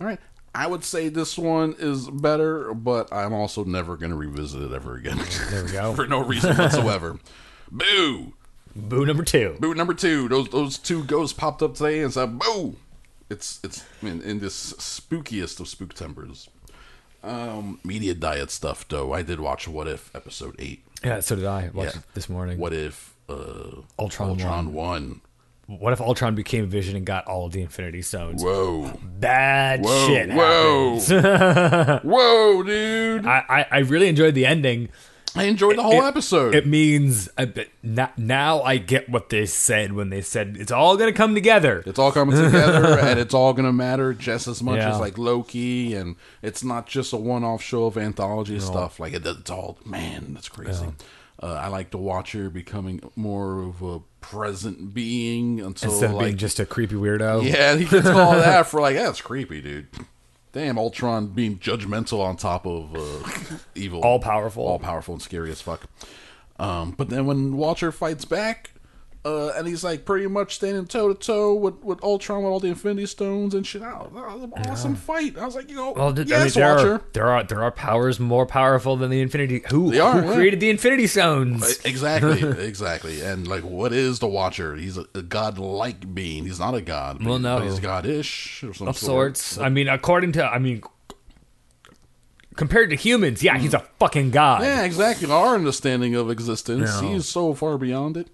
All 0.00 0.06
right. 0.06 0.20
I 0.56 0.66
would 0.66 0.84
say 0.84 1.08
this 1.08 1.36
one 1.36 1.74
is 1.78 2.08
better, 2.08 2.72
but 2.74 3.12
I'm 3.12 3.32
also 3.32 3.62
never 3.64 3.96
going 3.96 4.10
to 4.10 4.16
revisit 4.16 4.62
it 4.62 4.72
ever 4.72 4.96
again. 4.96 5.20
There 5.50 5.64
we 5.64 5.72
go. 5.72 5.92
For 5.96 6.06
no 6.06 6.20
reason 6.24 6.56
whatsoever. 6.56 7.18
Boo! 7.70 8.32
Boo 8.74 9.04
number 9.06 9.22
two. 9.22 9.56
Boo 9.60 9.74
number 9.74 9.94
two. 9.94 10.28
Those 10.28 10.48
those 10.48 10.78
two 10.78 11.04
ghosts 11.04 11.32
popped 11.38 11.62
up 11.62 11.74
today 11.74 12.02
and 12.02 12.12
said, 12.12 12.38
"Boo!" 12.38 12.76
It's 13.28 13.58
it's 13.64 13.84
in, 14.02 14.22
in 14.22 14.38
this 14.38 14.72
spookiest 14.74 15.60
of 15.60 15.68
spook 15.68 15.94
tempers. 15.94 16.48
Um, 17.22 17.80
media 17.82 18.14
diet 18.14 18.50
stuff, 18.50 18.86
though. 18.88 19.12
I 19.12 19.22
did 19.22 19.40
watch 19.40 19.66
What 19.66 19.88
If 19.88 20.14
episode 20.14 20.54
eight. 20.58 20.84
Yeah, 21.02 21.20
so 21.20 21.36
did 21.36 21.44
I. 21.46 21.70
Watched 21.74 21.94
Yeah. 21.96 22.00
it 22.00 22.14
this 22.14 22.28
morning. 22.28 22.58
What 22.58 22.72
if 22.72 23.14
uh, 23.28 23.82
Ultron 23.98 24.30
Ultron 24.30 24.72
won? 24.72 25.20
What 25.66 25.92
if 25.92 26.00
Ultron 26.00 26.36
became 26.36 26.66
Vision 26.68 26.94
and 26.96 27.04
got 27.04 27.26
all 27.26 27.46
of 27.46 27.52
the 27.52 27.60
Infinity 27.60 28.02
Stones? 28.02 28.42
Whoa! 28.42 28.98
Bad 29.02 29.84
Whoa! 29.84 30.06
shit 30.06 30.30
whoa! 30.30 32.00
whoa, 32.04 32.62
dude! 32.62 33.26
I, 33.26 33.44
I, 33.48 33.66
I 33.72 33.78
really 33.80 34.08
enjoyed 34.08 34.34
the 34.34 34.46
ending. 34.46 34.90
I 35.34 35.44
enjoyed 35.44 35.76
the 35.76 35.82
whole 35.82 36.02
It- 36.04 36.08
episode. 36.08 36.54
It 36.54 36.66
means 36.66 37.28
uh, 37.36 37.46
bet 37.46 37.68
now, 38.16 38.62
I 38.62 38.78
get 38.78 39.08
what 39.10 39.28
they 39.28 39.44
said 39.44 39.92
when 39.92 40.08
they 40.08 40.22
said 40.22 40.56
it's 40.58 40.70
all 40.72 40.96
gonna 40.96 41.12
come 41.12 41.34
together. 41.34 41.82
It's 41.84 41.98
all 41.98 42.12
coming 42.12 42.36
together, 42.36 42.98
and 43.00 43.18
it's 43.18 43.34
all 43.34 43.52
gonna 43.52 43.72
matter 43.72 44.14
just 44.14 44.46
as 44.48 44.62
much 44.62 44.78
Yeah. 44.78 44.94
as 44.94 45.00
like 45.00 45.18
Loki, 45.18 45.94
and 45.94 46.14
it's 46.42 46.62
not 46.64 46.86
just 46.86 47.12
a 47.12 47.16
one-off 47.16 47.60
show 47.60 47.84
of 47.86 47.98
anthology 47.98 48.60
stuff. 48.60 48.98
Like 49.00 49.12
it, 49.14 49.26
it's 49.26 49.50
all 49.50 49.78
man, 49.84 50.32
that's 50.32 50.48
crazy. 50.48 50.86
Uh, 51.42 51.52
I 51.54 51.68
like 51.68 51.90
the 51.90 51.98
Watcher 51.98 52.48
becoming 52.48 53.00
more 53.14 53.62
of 53.62 53.82
a 53.82 54.00
present 54.22 54.94
being 54.94 55.60
until 55.60 55.90
Instead 55.90 56.10
of 56.10 56.16
like 56.16 56.24
being 56.24 56.36
just 56.38 56.58
a 56.58 56.66
creepy 56.66 56.94
weirdo. 56.94 57.44
yeah, 57.44 57.76
he 57.76 57.84
gets 57.84 58.06
all 58.08 58.32
that 58.32 58.66
for 58.66 58.80
like 58.80 58.94
yeah, 58.94 59.04
that's 59.04 59.20
creepy, 59.20 59.60
dude. 59.60 59.86
Damn, 60.52 60.78
Ultron 60.78 61.26
being 61.28 61.58
judgmental 61.58 62.20
on 62.20 62.36
top 62.38 62.66
of 62.66 62.96
uh, 62.96 63.58
evil, 63.74 64.00
All 64.00 64.18
powerful. 64.18 64.66
all 64.66 64.78
powerful 64.78 65.12
and 65.14 65.22
scary 65.22 65.50
as 65.50 65.60
fuck. 65.60 65.82
Um, 66.58 66.92
but 66.92 67.10
then 67.10 67.26
when 67.26 67.58
Watcher 67.58 67.92
fights 67.92 68.24
back, 68.24 68.70
uh, 69.26 69.52
and 69.56 69.66
he's 69.66 69.82
like 69.82 70.04
pretty 70.04 70.26
much 70.28 70.54
standing 70.54 70.86
toe 70.86 71.12
to 71.12 71.14
toe 71.14 71.52
with 71.54 71.82
with 71.82 72.02
Ultron 72.04 72.44
with 72.44 72.50
all 72.52 72.60
the 72.60 72.68
Infinity 72.68 73.06
Stones 73.06 73.54
and 73.54 73.66
shit. 73.66 73.82
Oh, 73.82 74.08
that 74.14 74.34
was 74.34 74.42
an 74.44 74.52
awesome 74.68 74.94
fight. 74.94 75.36
I 75.36 75.44
was 75.44 75.56
like, 75.56 75.68
you 75.68 75.74
know, 75.74 75.92
Well, 75.92 76.14
th- 76.14 76.28
yes, 76.28 76.40
I 76.40 76.44
mean, 76.44 76.52
there 76.66 76.74
Watcher. 76.76 76.92
are 76.94 77.02
there 77.12 77.26
are 77.28 77.42
there 77.44 77.62
are 77.62 77.70
powers 77.72 78.20
more 78.20 78.46
powerful 78.46 78.96
than 78.96 79.10
the 79.10 79.20
Infinity. 79.20 79.62
Who 79.70 79.90
They 79.90 79.98
are, 80.00 80.20
who 80.22 80.28
yeah. 80.28 80.34
created 80.34 80.60
the 80.60 80.70
Infinity 80.70 81.08
Stones? 81.08 81.80
Exactly, 81.84 82.40
exactly. 82.64 83.20
And 83.20 83.48
like, 83.48 83.62
what 83.64 83.92
is 83.92 84.20
the 84.20 84.28
Watcher? 84.28 84.76
He's 84.76 84.96
a, 84.96 85.06
a 85.14 85.22
god-like 85.22 86.14
being. 86.14 86.44
He's 86.44 86.60
not 86.60 86.74
a 86.74 86.80
god. 86.80 87.24
Well, 87.24 87.38
no. 87.40 87.58
he's 87.60 87.80
god-ish 87.80 88.62
or 88.62 88.72
some 88.74 88.86
of 88.88 88.96
sort. 88.96 89.36
sorts. 89.36 89.58
I 89.58 89.68
mean, 89.68 89.88
according 89.88 90.32
to 90.32 90.44
I 90.46 90.58
mean, 90.60 90.82
compared 92.54 92.90
to 92.90 92.96
humans, 92.96 93.42
yeah, 93.42 93.58
he's 93.58 93.74
a 93.74 93.80
fucking 93.98 94.30
god. 94.30 94.62
Yeah, 94.62 94.84
exactly. 94.84 95.30
Our 95.30 95.54
understanding 95.54 96.14
of 96.14 96.30
existence, 96.30 97.02
No. 97.02 97.08
he's 97.12 97.26
so 97.28 97.54
far 97.54 97.76
beyond 97.78 98.16
it. 98.16 98.28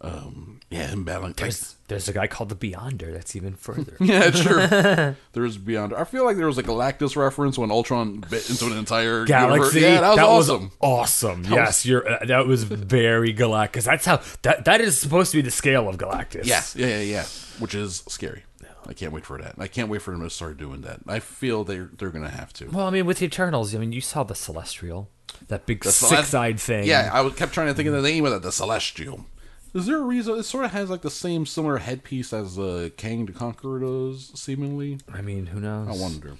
Um, 0.00 0.60
yeah, 0.70 0.86
him 0.88 1.04
battling. 1.04 1.30
Like, 1.30 1.36
There's, 1.36 1.76
there's 1.88 2.08
a 2.08 2.12
guy 2.12 2.26
called 2.26 2.50
the 2.50 2.54
Beyonder. 2.54 3.12
That's 3.12 3.34
even 3.34 3.54
further. 3.54 3.96
yeah, 4.00 4.30
sure. 4.30 4.66
There's 5.32 5.58
Beyonder. 5.58 5.94
I 5.98 6.04
feel 6.04 6.24
like 6.24 6.36
there 6.36 6.46
was 6.46 6.58
a 6.58 6.62
Galactus 6.62 7.16
reference 7.16 7.58
when 7.58 7.70
Ultron 7.70 8.20
bit 8.30 8.48
into 8.50 8.66
an 8.66 8.76
entire 8.76 9.24
Galaxy. 9.24 9.80
Universe. 9.80 10.00
Yeah, 10.00 10.14
that 10.14 10.28
was 10.28 10.50
awesome. 10.50 10.72
awesome. 10.80 11.44
yes, 11.44 11.84
you're. 11.86 12.08
Uh, 12.08 12.24
that 12.26 12.46
was 12.46 12.64
very 12.64 13.34
Galactus. 13.34 13.84
That's 13.84 14.04
how 14.04 14.20
that 14.42 14.66
that 14.66 14.80
is 14.80 14.98
supposed 15.00 15.32
to 15.32 15.38
be 15.38 15.42
the 15.42 15.50
scale 15.50 15.88
of 15.88 15.96
Galactus. 15.96 16.44
yeah, 16.46 16.62
yeah, 16.76 16.98
yeah, 16.98 17.02
yeah. 17.02 17.24
Which 17.58 17.74
is 17.74 18.04
scary. 18.08 18.44
I 18.86 18.94
can't 18.94 19.12
wait 19.12 19.26
for 19.26 19.36
that. 19.38 19.56
I 19.58 19.66
can't 19.66 19.90
wait 19.90 20.00
for 20.00 20.12
them 20.12 20.22
to 20.22 20.30
start 20.30 20.56
doing 20.56 20.80
that. 20.82 21.00
I 21.06 21.18
feel 21.18 21.64
they're 21.64 21.90
they're 21.98 22.10
gonna 22.10 22.30
have 22.30 22.52
to. 22.54 22.66
Well, 22.70 22.86
I 22.86 22.90
mean, 22.90 23.04
with 23.06 23.18
the 23.18 23.26
Eternals, 23.26 23.74
I 23.74 23.78
mean, 23.78 23.92
you 23.92 24.00
saw 24.00 24.22
the 24.22 24.34
Celestial, 24.34 25.10
that 25.48 25.66
big 25.66 25.84
six-eyed 25.84 26.58
thing. 26.60 26.86
Yeah, 26.86 27.10
I 27.12 27.20
was- 27.22 27.34
kept 27.34 27.52
trying 27.52 27.66
to 27.66 27.74
think 27.74 27.88
of 27.88 27.94
the 27.94 28.02
name 28.02 28.24
of 28.24 28.32
it. 28.32 28.42
The 28.42 28.52
Celestial. 28.52 29.26
Is 29.74 29.86
there 29.86 29.98
a 29.98 30.02
reason? 30.02 30.36
It 30.38 30.44
sort 30.44 30.64
of 30.64 30.72
has 30.72 30.90
like 30.90 31.02
the 31.02 31.10
same 31.10 31.46
similar 31.46 31.78
headpiece 31.78 32.32
as 32.32 32.58
uh, 32.58 32.88
Kang 32.96 33.26
the 33.26 33.32
Conqueror 33.32 33.80
does, 33.80 34.32
seemingly. 34.34 34.98
I 35.12 35.20
mean, 35.20 35.46
who 35.46 35.60
knows? 35.60 35.88
I 35.88 36.00
wonder. 36.00 36.36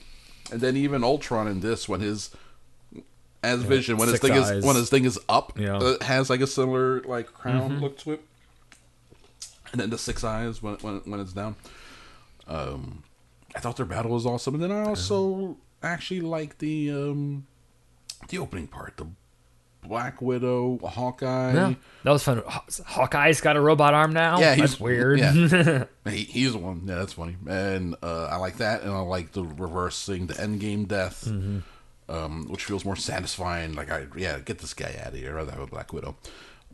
And 0.50 0.60
then 0.60 0.76
even 0.76 1.04
Ultron 1.04 1.46
in 1.46 1.60
this, 1.60 1.88
when 1.88 2.00
his 2.00 2.30
as 3.42 3.62
Vision 3.62 3.98
when 3.98 4.08
his 4.08 4.20
thing 4.20 4.32
eyes. 4.32 4.50
is 4.50 4.64
when 4.64 4.76
his 4.76 4.90
thing 4.90 5.04
is 5.04 5.18
up. 5.28 5.58
Yeah. 5.58 5.76
uh, 5.76 5.84
it 5.92 6.02
has 6.02 6.30
like 6.30 6.40
a 6.40 6.46
similar 6.46 7.02
like 7.02 7.32
crown 7.32 7.80
look 7.80 7.98
to 7.98 8.12
it, 8.12 8.22
and 9.72 9.80
then 9.80 9.90
the 9.90 9.98
six 9.98 10.24
eyes 10.24 10.62
when 10.62 10.74
when 10.76 10.96
when 11.04 11.20
it's 11.20 11.32
down. 11.32 11.56
Um, 12.46 13.04
I 13.54 13.60
thought 13.60 13.76
their 13.76 13.86
battle 13.86 14.12
was 14.12 14.24
awesome, 14.26 14.54
and 14.54 14.62
then 14.62 14.72
I 14.72 14.84
also 14.84 15.56
actually 15.82 16.20
like 16.22 16.58
the 16.58 16.90
um 16.90 17.46
the 18.28 18.38
opening 18.38 18.66
part, 18.66 18.96
the 18.96 19.06
Black 19.82 20.20
Widow, 20.20 20.78
Hawkeye. 20.78 21.54
Yeah, 21.54 21.74
that 22.04 22.10
was 22.10 22.22
fun. 22.22 22.42
Haw- 22.46 22.64
Hawkeye's 22.86 23.40
got 23.40 23.56
a 23.56 23.60
robot 23.60 23.94
arm 23.94 24.12
now. 24.12 24.38
Yeah, 24.40 24.54
he's 24.54 24.70
that's 24.72 24.80
weird. 24.80 25.18
Yeah, 25.18 25.84
he, 26.10 26.24
he's 26.24 26.52
the 26.52 26.58
one. 26.58 26.82
Yeah, 26.86 26.96
that's 26.96 27.14
funny. 27.14 27.36
And 27.48 27.94
uh, 28.02 28.26
I 28.26 28.36
like 28.36 28.58
that, 28.58 28.82
and 28.82 28.92
I 28.92 29.00
like 29.00 29.32
the 29.32 29.44
reversing 29.44 30.26
the 30.26 30.34
endgame 30.34 30.86
death, 30.88 31.24
Mm-hmm. 31.26 31.58
um, 32.14 32.48
which 32.48 32.64
feels 32.64 32.84
more 32.84 32.96
satisfying. 32.96 33.74
Like, 33.74 33.90
I 33.90 34.06
yeah, 34.16 34.38
get 34.40 34.58
this 34.58 34.74
guy 34.74 34.94
out 35.00 35.08
of 35.12 35.18
here. 35.18 35.30
I'd 35.30 35.36
rather 35.36 35.52
have 35.52 35.60
a 35.62 35.66
Black 35.66 35.92
Widow. 35.92 36.16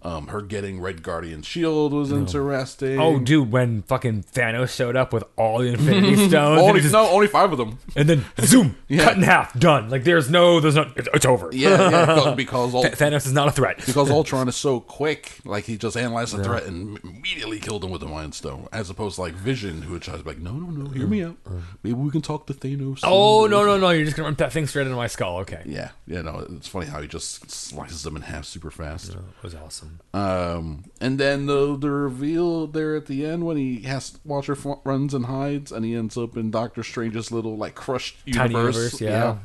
Um, 0.07 0.27
her 0.27 0.43
getting 0.43 0.83
Red 0.83 1.03
Guardian 1.03 1.41
shield 1.41 1.95
was 1.95 2.13
interesting. 2.13 3.01
oh, 3.01 3.19
dude, 3.19 3.51
when 3.51 3.81
fucking 3.83 4.25
Thanos 4.25 4.69
showed 4.77 4.97
up 4.97 5.15
with 5.15 5.25
all 5.37 5.61
the 5.61 5.69
Infinity 5.69 6.17
Stones, 6.29 6.61
only, 6.61 6.81
just, 6.83 6.93
no, 6.93 7.09
only 7.09 7.27
five 7.27 7.51
of 7.53 7.57
them. 7.59 7.79
and 7.97 8.07
then 8.07 8.25
zoom, 8.41 8.77
Yeah. 8.89 9.05
cut 9.05 9.17
in 9.17 9.23
half, 9.23 9.59
done. 9.59 9.89
Like 9.89 10.05
there's 10.05 10.29
no, 10.29 10.61
there's 10.61 10.75
no, 10.75 10.93
it's, 10.95 11.09
it's 11.15 11.25
over. 11.25 11.49
Yeah, 11.53 11.91
yeah, 11.91 12.35
because, 12.37 12.73
Th- 12.73 12.93
Thanos 12.93 13.25
is 13.25 13.33
not 13.33 13.49
a 13.49 13.51
threat. 13.51 13.79
because 13.87 14.11
Ultron 14.11 14.47
is 14.47 14.57
so 14.57 14.79
quick, 14.79 15.39
like 15.47 15.65
he 15.65 15.79
just 15.79 15.97
analyzed 15.97 16.37
the 16.37 16.45
threat 16.45 16.65
and 16.65 16.99
immediately 17.03 17.59
killed 17.59 17.83
him 17.83 17.91
with 17.91 18.03
the 18.03 18.07
Mind 18.07 18.35
Stone, 18.35 18.69
as 18.73 18.91
opposed 18.91 19.15
to 19.15 19.23
like 19.23 19.33
Vision, 19.33 19.81
who 19.81 19.95
would 19.95 20.03
try 20.03 20.19
to 20.19 20.23
be 20.23 20.29
like, 20.29 20.39
no, 20.39 20.53
no, 20.53 20.67
no, 20.71 20.91
hear 20.91 21.07
me 21.07 21.23
out. 21.25 21.37
Maybe 21.83 21.95
we 21.95 22.11
can 22.11 22.21
talk 22.21 22.47
to 22.49 22.53
Thanos. 22.53 23.01
Oh 23.05 23.47
no 23.47 23.65
no 23.65 23.79
no! 23.79 23.89
You're 23.89 24.05
just 24.05 24.19
gonna 24.19 24.27
run 24.29 24.35
that 24.35 24.53
thing 24.53 24.67
straight 24.67 24.83
into 24.87 24.97
my 24.97 25.07
skull. 25.07 25.39
Okay, 25.39 25.63
Yeah, 25.65 25.93
yeah, 26.07 26.21
no, 26.21 26.47
it's 26.51 26.69
funny 26.69 26.87
how 26.87 27.01
he 27.01 27.09
just 27.09 27.51
slices 27.51 28.03
them 28.03 28.17
in 28.17 28.23
half 28.23 28.45
super 28.45 28.71
fast. 28.71 29.15
It 29.15 29.19
was 29.43 29.55
awesome. 29.55 29.94
Um, 30.13 30.85
and 31.01 31.19
then 31.19 31.47
the 31.47 31.77
the 31.77 31.91
reveal 31.91 32.67
there 32.67 32.95
at 32.97 33.07
the 33.07 33.27
end 33.27 33.45
when 33.47 33.57
he 33.57 33.81
has 33.83 34.19
Watcher 34.25 34.53
f- 34.53 34.79
runs 34.85 35.13
and 35.15 35.27
hides, 35.27 35.73
and 35.73 35.85
he 35.85 35.95
ends 35.95 36.17
up 36.17 36.37
in 36.37 36.51
Doctor 36.51 36.83
Strange's 36.83 37.33
little 37.33 37.57
like 37.57 37.75
crushed 37.75 38.17
universe. 38.25 38.53
Tiny 38.53 38.55
universe, 38.55 39.01
yeah. 39.01 39.37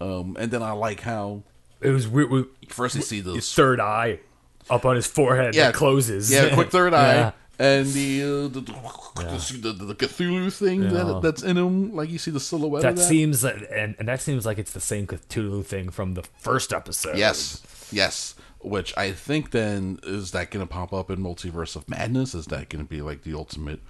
Um, 0.00 0.36
and 0.38 0.50
then 0.50 0.62
I 0.62 0.72
like 0.72 1.00
how 1.00 1.42
It 1.80 1.90
was 1.90 2.06
weird. 2.08 2.30
we- 2.30 2.44
first 2.68 2.96
you 2.96 3.02
see 3.02 3.20
the 3.20 3.32
His 3.34 3.52
third 3.52 3.80
eye 3.80 4.20
up 4.68 4.84
on 4.84 4.94
his 4.96 5.06
forehead 5.06 5.54
yeah 5.54 5.72
closes. 5.72 6.30
yeah, 6.30 6.54
quick 6.54 6.70
third 6.78 6.94
eye. 6.94 7.14
Yeah. 7.14 7.32
And 7.58 7.86
the, 7.88 8.22
uh, 8.22 8.26
the, 8.48 8.60
the, 8.62 9.72
the 9.72 9.84
the 9.86 9.94
Cthulhu 9.94 10.50
thing 10.50 10.80
that, 10.80 11.20
that's 11.22 11.42
in 11.42 11.58
him, 11.58 11.94
like 11.94 12.08
you 12.08 12.16
see 12.16 12.30
the 12.30 12.40
silhouette. 12.40 12.80
That 12.82 12.92
of 12.92 12.96
that 12.96 13.04
seems 13.04 13.42
that, 13.42 13.56
and, 13.70 13.94
and 13.98 14.08
that 14.08 14.22
seems 14.22 14.46
like 14.46 14.56
it's 14.58 14.72
the 14.72 14.80
same 14.80 15.06
Cthulhu 15.06 15.62
thing 15.62 15.90
from 15.90 16.14
the 16.14 16.22
first 16.38 16.72
episode. 16.72 17.18
Yes, 17.18 17.60
yes. 17.92 18.34
Which 18.62 18.96
I 18.96 19.12
think 19.12 19.52
then 19.52 19.98
is 20.02 20.32
that 20.32 20.50
going 20.50 20.66
to 20.66 20.70
pop 20.70 20.92
up 20.92 21.10
in 21.10 21.18
Multiverse 21.18 21.76
of 21.76 21.88
Madness? 21.88 22.34
Is 22.34 22.46
that 22.46 22.68
going 22.68 22.84
to 22.84 22.88
be 22.88 23.00
like 23.00 23.22
the 23.22 23.32
ultimate, 23.34 23.80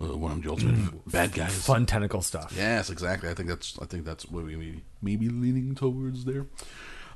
uh, 0.00 0.16
one 0.16 0.32
of 0.32 0.42
the 0.42 0.48
ultimate 0.50 1.06
bad 1.10 1.32
guys? 1.32 1.66
fun 1.66 1.84
tentacle 1.84 2.22
stuff. 2.22 2.54
Yes, 2.56 2.88
exactly. 2.88 3.28
I 3.28 3.34
think 3.34 3.48
that's 3.50 3.78
I 3.80 3.84
think 3.84 4.04
that's 4.06 4.24
what 4.26 4.44
we 4.44 4.56
may, 4.56 4.80
maybe 5.02 5.28
leaning 5.28 5.74
towards 5.74 6.24
there. 6.24 6.46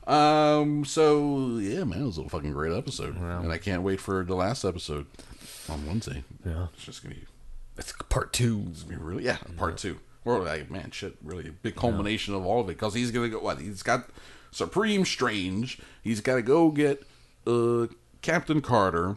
Um. 0.06 0.84
So 0.84 1.58
yeah, 1.58 1.84
man, 1.84 2.02
it 2.02 2.06
was 2.06 2.18
a 2.18 2.28
fucking 2.28 2.52
great 2.52 2.72
episode, 2.76 3.16
and 3.16 3.52
I 3.52 3.58
can't 3.58 3.82
wait 3.82 4.00
for 4.00 4.24
the 4.24 4.34
last 4.34 4.64
episode 4.64 5.06
on 5.68 5.86
Wednesday. 5.86 6.24
Yeah. 6.44 6.66
it's 6.74 6.84
just 6.84 7.02
gonna 7.02 7.14
be, 7.14 7.26
It's 7.76 7.92
part 8.08 8.32
two. 8.32 8.66
it's 8.70 8.82
gonna 8.82 8.98
be 8.98 9.02
really 9.04 9.24
yeah, 9.24 9.36
part 9.56 9.76
two. 9.78 10.00
Or 10.24 10.40
like 10.40 10.70
man, 10.70 10.90
shit, 10.90 11.16
really 11.22 11.48
a 11.48 11.52
big 11.52 11.76
culmination 11.76 12.34
of 12.34 12.44
all 12.44 12.60
of 12.60 12.66
it 12.68 12.76
because 12.78 12.94
he's 12.94 13.10
gonna 13.10 13.28
go. 13.28 13.38
What 13.40 13.60
he's 13.60 13.82
got 13.82 14.08
Supreme 14.50 15.04
Strange. 15.04 15.78
He's 16.02 16.20
got 16.20 16.36
to 16.36 16.42
go 16.42 16.70
get 16.70 17.02
uh 17.46 17.86
Captain 18.22 18.60
Carter. 18.60 19.16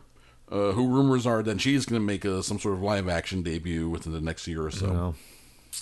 Uh, 0.51 0.71
who 0.73 0.87
rumors 0.87 1.25
are 1.25 1.41
that 1.41 1.59
she's 1.59 1.83
going 1.85 1.99
to 1.99 2.05
make 2.05 2.23
a, 2.23 2.43
some 2.43 2.59
sort 2.59 2.75
of 2.75 2.81
live 2.83 3.09
action 3.09 3.41
debut 3.41 3.89
within 3.89 4.11
the 4.13 4.21
next 4.21 4.45
year 4.45 4.63
or 4.63 4.69
so. 4.69 4.85
No. 4.85 5.15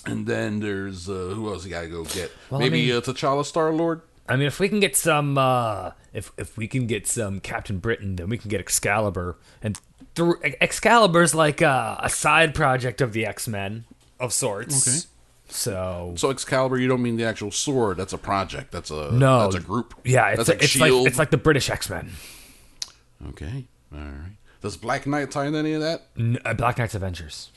And 0.06 0.26
then 0.26 0.60
there's 0.60 1.10
uh, 1.10 1.12
who 1.34 1.52
else 1.52 1.64
you 1.66 1.70
gotta 1.70 1.88
go 1.88 2.04
get? 2.04 2.32
Well, 2.48 2.58
I 2.60 2.64
Maybe 2.64 2.86
mean- 2.86 2.96
uh, 2.96 3.00
T'Challa 3.00 3.44
Star 3.44 3.70
Lord. 3.72 4.00
I 4.28 4.36
mean, 4.36 4.46
if 4.46 4.58
we 4.60 4.68
can 4.70 4.80
get 4.80 4.96
some, 4.96 5.36
uh, 5.36 5.90
if 6.14 6.32
if 6.38 6.56
we 6.56 6.68
can 6.68 6.86
get 6.86 7.06
some 7.06 7.40
Captain 7.40 7.78
Britain, 7.80 8.16
then 8.16 8.30
we 8.30 8.38
can 8.38 8.48
get 8.48 8.60
Excalibur, 8.60 9.36
and 9.62 9.78
th- 10.14 10.36
Excalibur's 10.60 11.34
like 11.34 11.60
uh, 11.60 11.96
a 12.00 12.08
side 12.08 12.54
project 12.54 13.00
of 13.02 13.12
the 13.12 13.26
X 13.26 13.46
Men 13.46 13.84
of 14.18 14.32
sorts. 14.32 14.88
Okay. 14.88 14.98
So 15.52 16.14
So 16.16 16.30
Excalibur, 16.30 16.78
you 16.78 16.88
don't 16.88 17.02
mean 17.02 17.16
the 17.16 17.24
actual 17.24 17.50
sword? 17.50 17.96
That's 17.98 18.12
a 18.12 18.18
project. 18.18 18.72
That's 18.72 18.90
a 18.90 19.10
no, 19.12 19.40
That's 19.40 19.56
a 19.56 19.60
group. 19.60 19.94
Yeah, 20.04 20.28
it's 20.28 20.38
that's 20.38 20.48
like, 20.48 20.62
it's 20.62 20.76
like 20.76 20.92
it's 21.06 21.18
like 21.18 21.30
the 21.30 21.36
British 21.36 21.70
X 21.70 21.88
Men. 21.90 22.10
okay, 23.28 23.66
all 23.92 23.98
right. 24.00 24.36
Does 24.60 24.76
Black 24.76 25.06
Knight 25.06 25.30
tie 25.30 25.46
in 25.46 25.54
any 25.54 25.72
of 25.72 25.80
that? 25.82 26.02
Uh, 26.44 26.54
Black 26.54 26.78
Knight's 26.78 26.94
Avengers. 26.94 27.50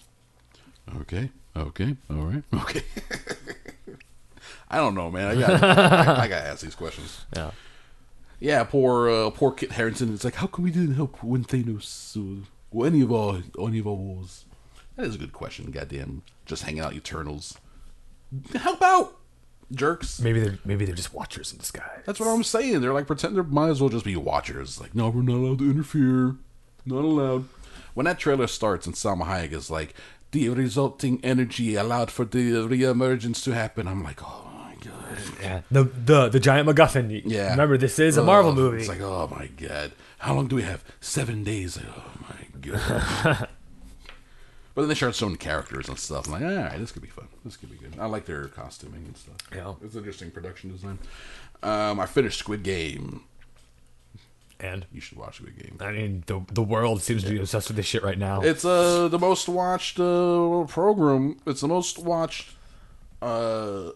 Okay, 1.01 1.29
okay, 1.55 1.95
all 2.09 2.15
right, 2.17 2.43
okay. 2.53 2.83
I 4.69 4.77
don't 4.77 4.95
know, 4.95 5.09
man. 5.11 5.37
I 5.37 5.39
got 5.39 5.63
I, 5.63 6.23
I 6.23 6.27
got 6.27 6.41
to 6.41 6.47
ask 6.47 6.61
these 6.61 6.75
questions. 6.75 7.25
Yeah. 7.35 7.51
Yeah, 8.39 8.63
poor 8.65 9.09
uh, 9.09 9.29
poor 9.29 9.51
Kit 9.51 9.71
Harington. 9.71 10.13
It's 10.13 10.23
like, 10.25 10.35
how 10.35 10.47
come 10.47 10.65
we 10.65 10.71
didn't 10.71 10.95
help 10.95 11.23
when 11.23 11.45
Thanos 11.45 12.17
uh, 12.17 12.45
or 12.71 12.85
any 12.85 13.01
of 13.01 13.11
our 13.11 13.41
any 13.59 13.79
of 13.79 13.87
our 13.87 13.93
wars? 13.93 14.45
That 14.97 15.05
is 15.05 15.15
a 15.15 15.17
good 15.17 15.33
question. 15.33 15.71
Goddamn, 15.71 16.23
just 16.45 16.63
hanging 16.63 16.81
out 16.81 16.93
Eternals. 16.93 17.57
Help 18.55 18.81
out, 18.81 19.17
jerks. 19.71 20.19
Maybe 20.19 20.39
they're 20.39 20.59
maybe 20.65 20.85
they're 20.85 20.95
just 20.95 21.13
Watchers 21.13 21.51
in 21.51 21.59
disguise. 21.59 22.01
That's 22.05 22.19
what 22.19 22.27
I'm 22.29 22.43
saying. 22.43 22.81
They're 22.81 22.93
like 22.93 23.07
pretend. 23.07 23.37
They 23.37 23.41
might 23.41 23.69
as 23.69 23.79
well 23.81 23.89
just 23.89 24.05
be 24.05 24.15
watchers. 24.15 24.79
Like, 24.81 24.93
no, 24.95 25.09
we're 25.09 25.21
not 25.21 25.35
allowed 25.37 25.59
to 25.59 25.69
interfere. 25.71 26.35
Not 26.85 27.03
allowed. 27.03 27.45
When 27.93 28.05
that 28.05 28.19
trailer 28.19 28.47
starts 28.47 28.85
and 28.85 28.95
Salma 28.95 29.23
Hayek 29.25 29.53
is 29.53 29.69
like, 29.71 29.93
the 30.31 30.49
resulting 30.49 31.19
energy 31.23 31.75
allowed 31.75 32.11
for 32.11 32.25
the 32.25 32.51
reemergence 32.67 33.41
to 33.45 33.51
happen, 33.51 33.87
I'm 33.87 34.03
like, 34.03 34.21
oh 34.21 34.49
my 34.53 34.75
god. 34.83 35.17
Yeah. 35.41 35.61
The 35.71 35.83
the 35.85 36.29
the 36.29 36.39
giant 36.39 36.67
MacGuffin. 36.67 37.21
Yeah. 37.25 37.51
Remember, 37.51 37.77
this 37.77 37.97
is 37.99 38.17
a 38.17 38.23
Marvel 38.23 38.51
Oh, 38.51 38.55
movie. 38.55 38.79
It's 38.79 38.89
like, 38.89 39.01
oh 39.01 39.27
my 39.31 39.47
god. 39.47 39.93
How 40.19 40.33
long 40.33 40.47
do 40.47 40.55
we 40.57 40.63
have? 40.63 40.83
Seven 40.99 41.43
days. 41.43 41.77
Oh 41.79 42.11
my 42.21 42.59
god. 42.71 43.47
but 44.75 44.81
then 44.81 44.89
they 44.89 44.95
start 44.95 45.15
showing 45.15 45.37
characters 45.37 45.87
and 45.89 45.97
stuff. 45.97 46.27
I'm 46.27 46.33
like, 46.33 46.43
all 46.43 46.55
right, 46.55 46.77
this 46.77 46.91
could 46.91 47.01
be 47.01 47.07
fun. 47.07 47.27
This 47.43 47.57
could 47.57 47.71
be 47.71 47.77
good. 47.77 47.97
I 47.99 48.05
like 48.05 48.25
their 48.25 48.45
costuming 48.49 49.03
and 49.05 49.17
stuff. 49.17 49.35
Yeah. 49.53 49.73
It's 49.83 49.95
interesting 49.95 50.29
production 50.29 50.71
design. 50.71 50.99
Um, 51.63 51.99
I 51.99 52.05
finished 52.05 52.37
Squid 52.39 52.61
Game. 52.61 53.23
and 54.59 54.85
You 54.91 55.01
should 55.01 55.17
watch 55.17 55.37
Squid 55.37 55.57
Game. 55.57 55.77
I 55.79 55.91
mean, 55.91 56.23
the 56.27 56.41
the 56.51 56.61
world 56.63 57.01
seems 57.01 57.23
to 57.23 57.29
be 57.31 57.39
obsessed 57.39 57.69
with 57.69 57.77
this 57.77 57.85
shit 57.85 58.03
right 58.03 58.17
now. 58.19 58.41
It's 58.41 58.65
uh 58.65 59.07
the 59.07 59.17
most 59.19 59.47
watched 59.49 59.99
uh, 59.99 60.65
program. 60.67 61.39
It's 61.47 61.61
the 61.61 61.67
most 61.67 61.97
watched 61.99 62.51
uh 63.21 63.91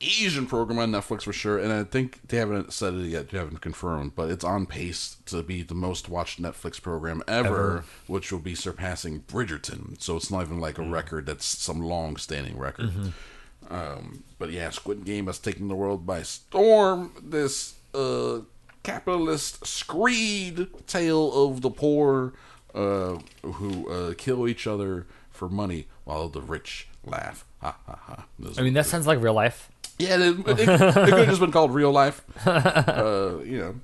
Asian 0.00 0.46
program 0.46 0.78
on 0.78 0.90
Netflix 0.92 1.22
for 1.22 1.32
sure, 1.32 1.58
and 1.58 1.72
I 1.72 1.84
think 1.84 2.20
they 2.28 2.38
haven't 2.38 2.72
said 2.72 2.94
it 2.94 3.06
yet. 3.06 3.28
They 3.30 3.38
haven't 3.38 3.60
confirmed, 3.60 4.12
but 4.14 4.30
it's 4.30 4.44
on 4.44 4.66
pace 4.66 5.16
to 5.26 5.42
be 5.42 5.62
the 5.62 5.74
most 5.74 6.08
watched 6.08 6.40
Netflix 6.40 6.80
program 6.80 7.22
ever, 7.28 7.46
Ever. 7.48 7.84
which 8.06 8.32
will 8.32 8.38
be 8.38 8.54
surpassing 8.54 9.20
Bridgerton. 9.20 10.00
So 10.00 10.16
it's 10.16 10.30
not 10.30 10.42
even 10.42 10.58
like 10.60 10.78
a 10.78 10.82
record 10.88 11.26
that's 11.26 11.44
some 11.44 11.80
long-standing 11.82 12.56
record. 12.58 12.90
Um, 13.68 14.24
but 14.38 14.50
yeah, 14.50 14.70
Squid 14.70 15.04
Game 15.04 15.26
has 15.26 15.38
taken 15.38 15.68
the 15.68 15.74
world 15.76 16.06
by 16.06 16.22
storm. 16.22 17.12
This 17.22 17.74
uh, 17.94 18.40
capitalist 18.82 19.66
screed 19.66 20.66
tale 20.86 21.32
of 21.46 21.60
the 21.60 21.70
poor 21.70 22.32
uh, 22.74 23.18
who 23.42 23.88
uh, 23.90 24.14
kill 24.16 24.48
each 24.48 24.66
other 24.66 25.06
for 25.30 25.48
money 25.48 25.86
while 26.04 26.28
the 26.28 26.40
rich 26.40 26.88
laugh. 27.04 27.44
Ha 27.60 27.76
ha 27.86 27.98
ha. 28.02 28.26
This- 28.38 28.58
I 28.58 28.62
mean, 28.62 28.72
that 28.74 28.86
sounds 28.86 29.06
like 29.06 29.20
real 29.20 29.34
life. 29.34 29.70
Yeah, 30.00 30.16
it, 30.16 30.38
it, 30.38 30.60
it 30.60 30.94
could 30.94 31.12
have 31.12 31.28
just 31.28 31.40
been 31.40 31.52
called 31.52 31.74
real 31.74 31.92
life. 31.92 32.22
Uh, 32.46 33.38
you 33.44 33.58
know, 33.58 33.80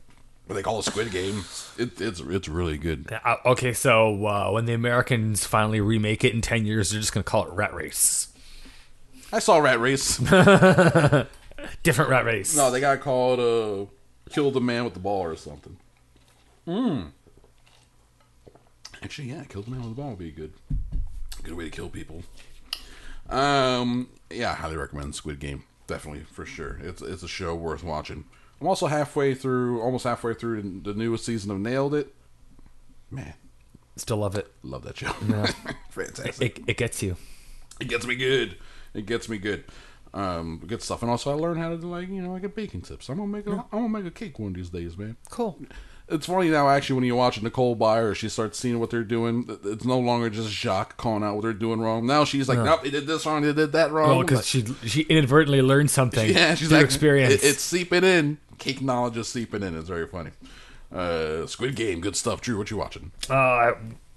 but 0.46 0.54
they 0.54 0.62
call 0.62 0.78
it 0.78 0.84
Squid 0.84 1.10
Game. 1.10 1.44
It, 1.78 2.00
it's 2.00 2.20
it's 2.20 2.48
really 2.48 2.78
good. 2.78 3.12
Uh, 3.24 3.36
okay, 3.46 3.72
so 3.72 4.26
uh, 4.26 4.50
when 4.50 4.64
the 4.64 4.72
Americans 4.72 5.44
finally 5.44 5.80
remake 5.80 6.24
it 6.24 6.32
in 6.32 6.40
ten 6.40 6.66
years, 6.66 6.90
they're 6.90 7.00
just 7.00 7.12
gonna 7.12 7.24
call 7.24 7.46
it 7.46 7.52
Rat 7.52 7.74
Race. 7.74 8.28
I 9.32 9.40
saw 9.40 9.58
Rat 9.58 9.80
Race. 9.80 10.18
Different 11.82 12.10
Rat 12.10 12.24
Race. 12.24 12.56
No, 12.56 12.70
they 12.70 12.80
got 12.80 13.00
called 13.00 13.40
uh, 13.40 13.90
"Kill 14.30 14.50
the 14.50 14.60
Man 14.60 14.84
with 14.84 14.94
the 14.94 15.00
Ball" 15.00 15.22
or 15.22 15.36
something. 15.36 15.76
Hmm. 16.64 17.02
Actually, 19.02 19.28
yeah, 19.28 19.44
"Kill 19.44 19.62
the 19.62 19.70
Man 19.70 19.80
with 19.80 19.90
the 19.96 20.00
Ball" 20.00 20.10
would 20.10 20.18
be 20.18 20.28
a 20.28 20.32
good, 20.32 20.52
good 21.42 21.54
way 21.54 21.64
to 21.64 21.70
kill 21.70 21.88
people. 21.88 22.22
Um, 23.28 24.08
yeah, 24.30 24.52
I 24.52 24.54
highly 24.54 24.76
recommend 24.76 25.14
Squid 25.14 25.40
Game. 25.40 25.64
Definitely, 25.86 26.24
for 26.24 26.44
sure. 26.44 26.78
It's 26.82 27.02
it's 27.02 27.22
a 27.22 27.28
show 27.28 27.54
worth 27.54 27.84
watching. 27.84 28.24
I'm 28.60 28.66
also 28.66 28.86
halfway 28.86 29.34
through, 29.34 29.80
almost 29.82 30.04
halfway 30.04 30.34
through 30.34 30.80
the 30.82 30.94
newest 30.94 31.24
season 31.24 31.50
of 31.50 31.58
Nailed 31.60 31.94
It. 31.94 32.14
Man, 33.10 33.34
Still 33.96 34.16
love 34.18 34.34
it. 34.34 34.50
love 34.62 34.82
that 34.84 34.96
show. 34.98 35.08
Fantastic. 35.90 36.58
It, 36.60 36.64
it 36.66 36.76
gets 36.76 37.02
you. 37.02 37.16
It 37.80 37.88
gets 37.88 38.06
me 38.06 38.14
good. 38.16 38.56
It 38.94 39.06
gets 39.06 39.28
me 39.28 39.38
good. 39.38 39.64
Um, 40.14 40.62
good 40.66 40.82
stuff, 40.82 41.02
and 41.02 41.10
also 41.10 41.30
I 41.30 41.34
learned 41.34 41.60
how 41.60 41.68
to 41.68 41.76
do 41.76 41.88
like 41.88 42.08
you 42.08 42.22
know 42.22 42.34
I 42.34 42.38
get 42.38 42.54
baking 42.54 42.82
tips. 42.82 43.08
I'm 43.08 43.16
gonna 43.18 43.28
make 43.28 43.46
a 43.46 43.50
am 43.50 43.64
gonna 43.70 43.88
make 43.88 44.06
a 44.06 44.10
cake 44.10 44.38
one 44.38 44.48
of 44.52 44.54
these 44.54 44.70
days, 44.70 44.96
man. 44.96 45.16
Cool. 45.30 45.58
It's 46.08 46.26
funny 46.26 46.50
now, 46.50 46.68
actually, 46.68 46.94
when 46.96 47.04
you 47.04 47.16
watch 47.16 47.42
Nicole 47.42 47.74
Byer, 47.76 48.14
she 48.14 48.28
starts 48.28 48.58
seeing 48.58 48.78
what 48.78 48.90
they're 48.90 49.02
doing. 49.02 49.44
It's 49.64 49.84
no 49.84 49.98
longer 49.98 50.30
just 50.30 50.50
Jacques 50.50 50.96
calling 50.96 51.24
out 51.24 51.34
what 51.34 51.42
they're 51.42 51.52
doing 51.52 51.80
wrong. 51.80 52.06
Now 52.06 52.24
she's 52.24 52.48
like, 52.48 52.58
nope, 52.60 52.84
they 52.84 52.90
did 52.90 53.08
this 53.08 53.26
wrong, 53.26 53.42
they 53.42 53.52
did 53.52 53.72
that 53.72 53.90
wrong. 53.90 54.08
Well, 54.08 54.18
Like- 54.18 54.28
because 54.28 54.46
she 54.46 54.64
she 54.86 55.02
inadvertently 55.02 55.62
learned 55.62 55.90
something. 55.90 56.30
yeah, 56.32 56.54
she's 56.54 56.68
through 56.68 56.76
like, 56.78 56.84
experience. 56.86 57.34
it- 57.34 57.44
it's 57.44 57.62
seeping 57.62 58.04
in. 58.04 58.38
Cake 58.58 58.80
knowledge 58.80 59.16
is 59.16 59.26
seeping 59.28 59.62
in. 59.64 59.76
It's 59.76 59.88
very 59.88 60.06
funny. 60.06 60.30
Uh, 60.94 61.44
Squid 61.46 61.74
Game, 61.74 62.00
good 62.00 62.14
stuff. 62.16 62.40
Drew, 62.40 62.56
what 62.56 62.70
you 62.70 62.76
watching? 62.76 63.10
uh, 63.28 63.72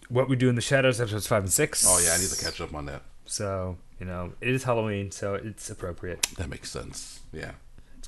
what 0.09 0.29
we 0.29 0.35
do 0.35 0.49
in 0.49 0.55
the 0.55 0.61
shadows, 0.61 1.01
episodes 1.01 1.25
five 1.27 1.43
and 1.43 1.51
six. 1.51 1.85
Oh 1.87 1.99
yeah, 2.03 2.13
I 2.13 2.17
need 2.17 2.29
to 2.29 2.43
catch 2.43 2.61
up 2.61 2.73
on 2.75 2.85
that. 2.85 3.01
So 3.25 3.77
you 3.99 4.05
know, 4.05 4.33
it 4.41 4.49
is 4.49 4.63
Halloween, 4.63 5.09
so 5.11 5.33
it's 5.33 5.69
appropriate. 5.69 6.21
That 6.37 6.49
makes 6.49 6.69
sense. 6.69 7.19
Yeah. 7.33 7.51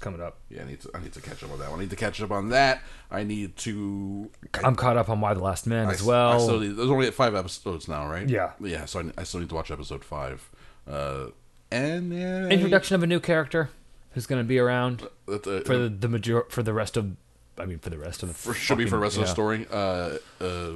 Coming 0.02 0.20
up. 0.22 0.38
Yeah, 0.50 0.64
I 0.64 0.66
need 0.66 0.82
to. 0.82 0.90
I 0.96 1.00
need 1.00 1.14
to 1.14 1.22
catch 1.22 1.44
up 1.44 1.52
on 1.52 1.60
that. 1.60 1.70
one. 1.70 1.80
I 1.80 1.84
need 1.84 1.92
to 1.92 1.96
catch 1.96 2.20
up 2.22 2.32
on 2.32 2.50
that. 2.50 2.82
I 3.12 3.24
need 3.24 3.56
to. 3.58 4.30
I, 4.56 4.62
I'm 4.68 4.76
caught 4.76 4.98
up 4.98 5.10
on 5.10 5.22
Y 5.22 5.34
the 5.36 5.40
Last 5.40 5.68
Man 5.68 5.88
I- 5.88 5.92
as 5.94 6.02
well. 6.04 6.32
I 6.32 6.38
still 6.40 6.60
need, 6.60 6.76
there's 6.76 6.90
only 6.90 7.10
five 7.12 7.36
episodes 7.36 7.88
now, 7.88 8.08
right? 8.10 8.28
Yeah. 8.28 8.52
Yeah. 8.60 8.86
So 8.86 9.00
I, 9.00 9.22
I 9.22 9.24
still 9.24 9.40
need 9.42 9.50
to 9.50 9.56
watch 9.56 9.70
episode 9.70 10.04
five. 10.04 10.50
Uh, 10.90 11.28
and 11.72 12.12
yeah, 12.12 12.48
Introduction 12.48 12.96
of 12.96 13.04
a 13.04 13.08
new 13.08 13.20
character 13.20 13.70
who's 14.14 14.26
going 14.26 14.42
to 14.42 14.48
be 14.48 14.58
around 14.60 15.08
That, 15.28 15.46
uh, 15.48 15.62
for 15.62 15.78
the, 15.78 15.88
the 15.90 16.08
major 16.10 16.46
for 16.50 16.64
the 16.64 16.74
rest 16.74 16.98
of. 16.98 17.16
I 17.60 17.66
mean, 17.66 17.78
for 17.78 17.92
the 17.92 18.00
rest 18.00 18.24
of 18.24 18.30
the. 18.30 18.36
for, 18.36 18.54
should 18.56 18.80
be 18.80 18.86
for 18.86 18.92
the 18.96 18.98
rest 19.04 19.18
of 19.18 19.22
the 19.22 19.28
story. 19.28 19.68
Uh, 19.72 20.18
uh, 20.42 20.72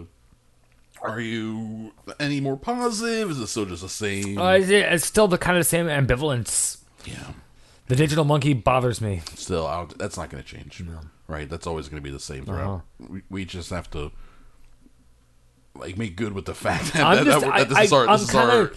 are 1.01 1.19
you 1.19 1.93
any 2.19 2.39
more 2.41 2.57
positive? 2.57 3.31
Is 3.31 3.39
it 3.39 3.47
still 3.47 3.65
just 3.65 3.81
the 3.81 3.89
same? 3.89 4.37
Uh, 4.37 4.51
it's 4.59 5.05
still 5.05 5.27
the 5.27 5.37
kind 5.39 5.57
of 5.57 5.65
same 5.65 5.87
ambivalence. 5.87 6.77
yeah. 7.05 7.31
The 7.87 7.95
digital 7.95 8.23
monkey 8.25 8.53
bothers 8.53 8.99
me. 9.01 9.21
Still, 9.35 9.67
I 9.67 9.77
don't, 9.77 9.97
that's 9.97 10.17
not 10.17 10.29
going 10.29 10.43
to 10.43 10.49
change. 10.49 10.83
Right? 11.27 11.47
That's 11.49 11.67
always 11.67 11.87
going 11.87 12.01
to 12.01 12.07
be 12.07 12.11
the 12.11 12.19
same 12.19 12.45
throughout. 12.45 12.81
Uh-huh. 13.01 13.07
We, 13.09 13.21
we 13.29 13.45
just 13.45 13.69
have 13.69 13.89
to 13.91 14.11
like 15.75 15.97
make 15.97 16.15
good 16.15 16.33
with 16.33 16.45
the 16.45 16.55
fact 16.55 16.85
that, 16.93 17.03
I'm 17.05 17.17
that, 17.17 17.25
just- 17.25 17.45
that, 17.45 17.53
I- 17.53 17.63
this 17.63 17.79
is 17.79 17.93
I- 17.93 17.95
our, 17.97 18.07
I'm 18.07 18.19
this 18.19 18.29
is 18.29 18.35
our 18.35 18.71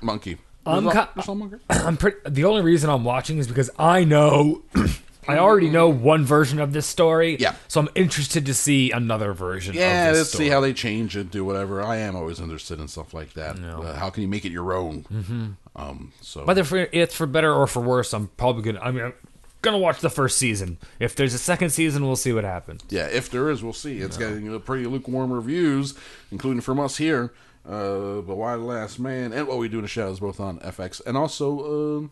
monkey. 0.00 0.38
I'm 0.64 0.84
This 0.84 0.94
is 0.94 1.00
ki- 1.00 1.06
this 1.16 1.24
is 1.24 1.28
our 1.28 1.34
monkey. 1.34 1.56
I'm 1.70 1.96
pretty. 1.96 2.18
The 2.28 2.44
only 2.44 2.62
reason 2.62 2.88
I'm 2.88 3.02
watching 3.04 3.38
is 3.38 3.48
because 3.48 3.70
I 3.78 4.04
know. 4.04 4.62
I 5.28 5.38
already 5.38 5.70
know 5.70 5.88
one 5.88 6.24
version 6.24 6.58
of 6.58 6.72
this 6.72 6.84
story. 6.86 7.36
Yeah. 7.38 7.54
So 7.68 7.80
I'm 7.80 7.88
interested 7.94 8.44
to 8.46 8.54
see 8.54 8.90
another 8.90 9.32
version. 9.32 9.72
Yeah, 9.74 10.08
of 10.08 10.14
this 10.14 10.18
let's 10.20 10.28
story. 10.30 10.44
see 10.46 10.50
how 10.50 10.60
they 10.60 10.72
change 10.72 11.16
it, 11.16 11.30
do 11.30 11.44
whatever. 11.44 11.80
I 11.80 11.98
am 11.98 12.16
always 12.16 12.40
interested 12.40 12.80
in 12.80 12.88
stuff 12.88 13.14
like 13.14 13.32
that. 13.34 13.56
Uh, 13.56 13.94
how 13.94 14.10
can 14.10 14.22
you 14.22 14.28
make 14.28 14.44
it 14.44 14.50
your 14.50 14.72
own? 14.72 15.04
Mm-hmm. 15.04 15.50
Um, 15.74 16.12
so 16.20 16.44
Whether 16.44 16.64
for, 16.64 16.88
it's 16.92 17.14
for 17.14 17.26
better 17.26 17.52
or 17.52 17.66
for 17.66 17.80
worse, 17.80 18.12
I'm 18.12 18.28
probably 18.36 18.62
gonna. 18.62 18.80
I 18.80 18.90
mean, 18.90 19.04
I'm 19.04 19.14
gonna 19.62 19.78
watch 19.78 20.00
the 20.00 20.10
first 20.10 20.36
season. 20.38 20.78
If 21.00 21.16
there's 21.16 21.34
a 21.34 21.38
second 21.38 21.70
season, 21.70 22.04
we'll 22.04 22.16
see 22.16 22.32
what 22.32 22.44
happens. 22.44 22.82
yeah, 22.90 23.06
if 23.06 23.30
there 23.30 23.48
is, 23.50 23.62
we'll 23.62 23.72
see. 23.72 23.98
It's 23.98 24.16
getting 24.16 24.54
uh, 24.54 24.58
pretty 24.58 24.86
lukewarm 24.86 25.32
reviews, 25.32 25.94
including 26.30 26.60
from 26.60 26.78
us 26.80 26.96
here. 26.98 27.32
Uh, 27.66 28.20
but 28.22 28.36
Y 28.36 28.56
the 28.56 28.62
last 28.62 28.98
man 28.98 29.32
and 29.32 29.46
what 29.46 29.56
we 29.58 29.68
do 29.68 29.76
in 29.78 29.82
the 29.82 29.88
shadows 29.88 30.18
both 30.18 30.40
on 30.40 30.58
FX 30.58 31.00
and 31.06 31.16
also 31.16 31.60
uh, 31.60 32.00
you 32.00 32.10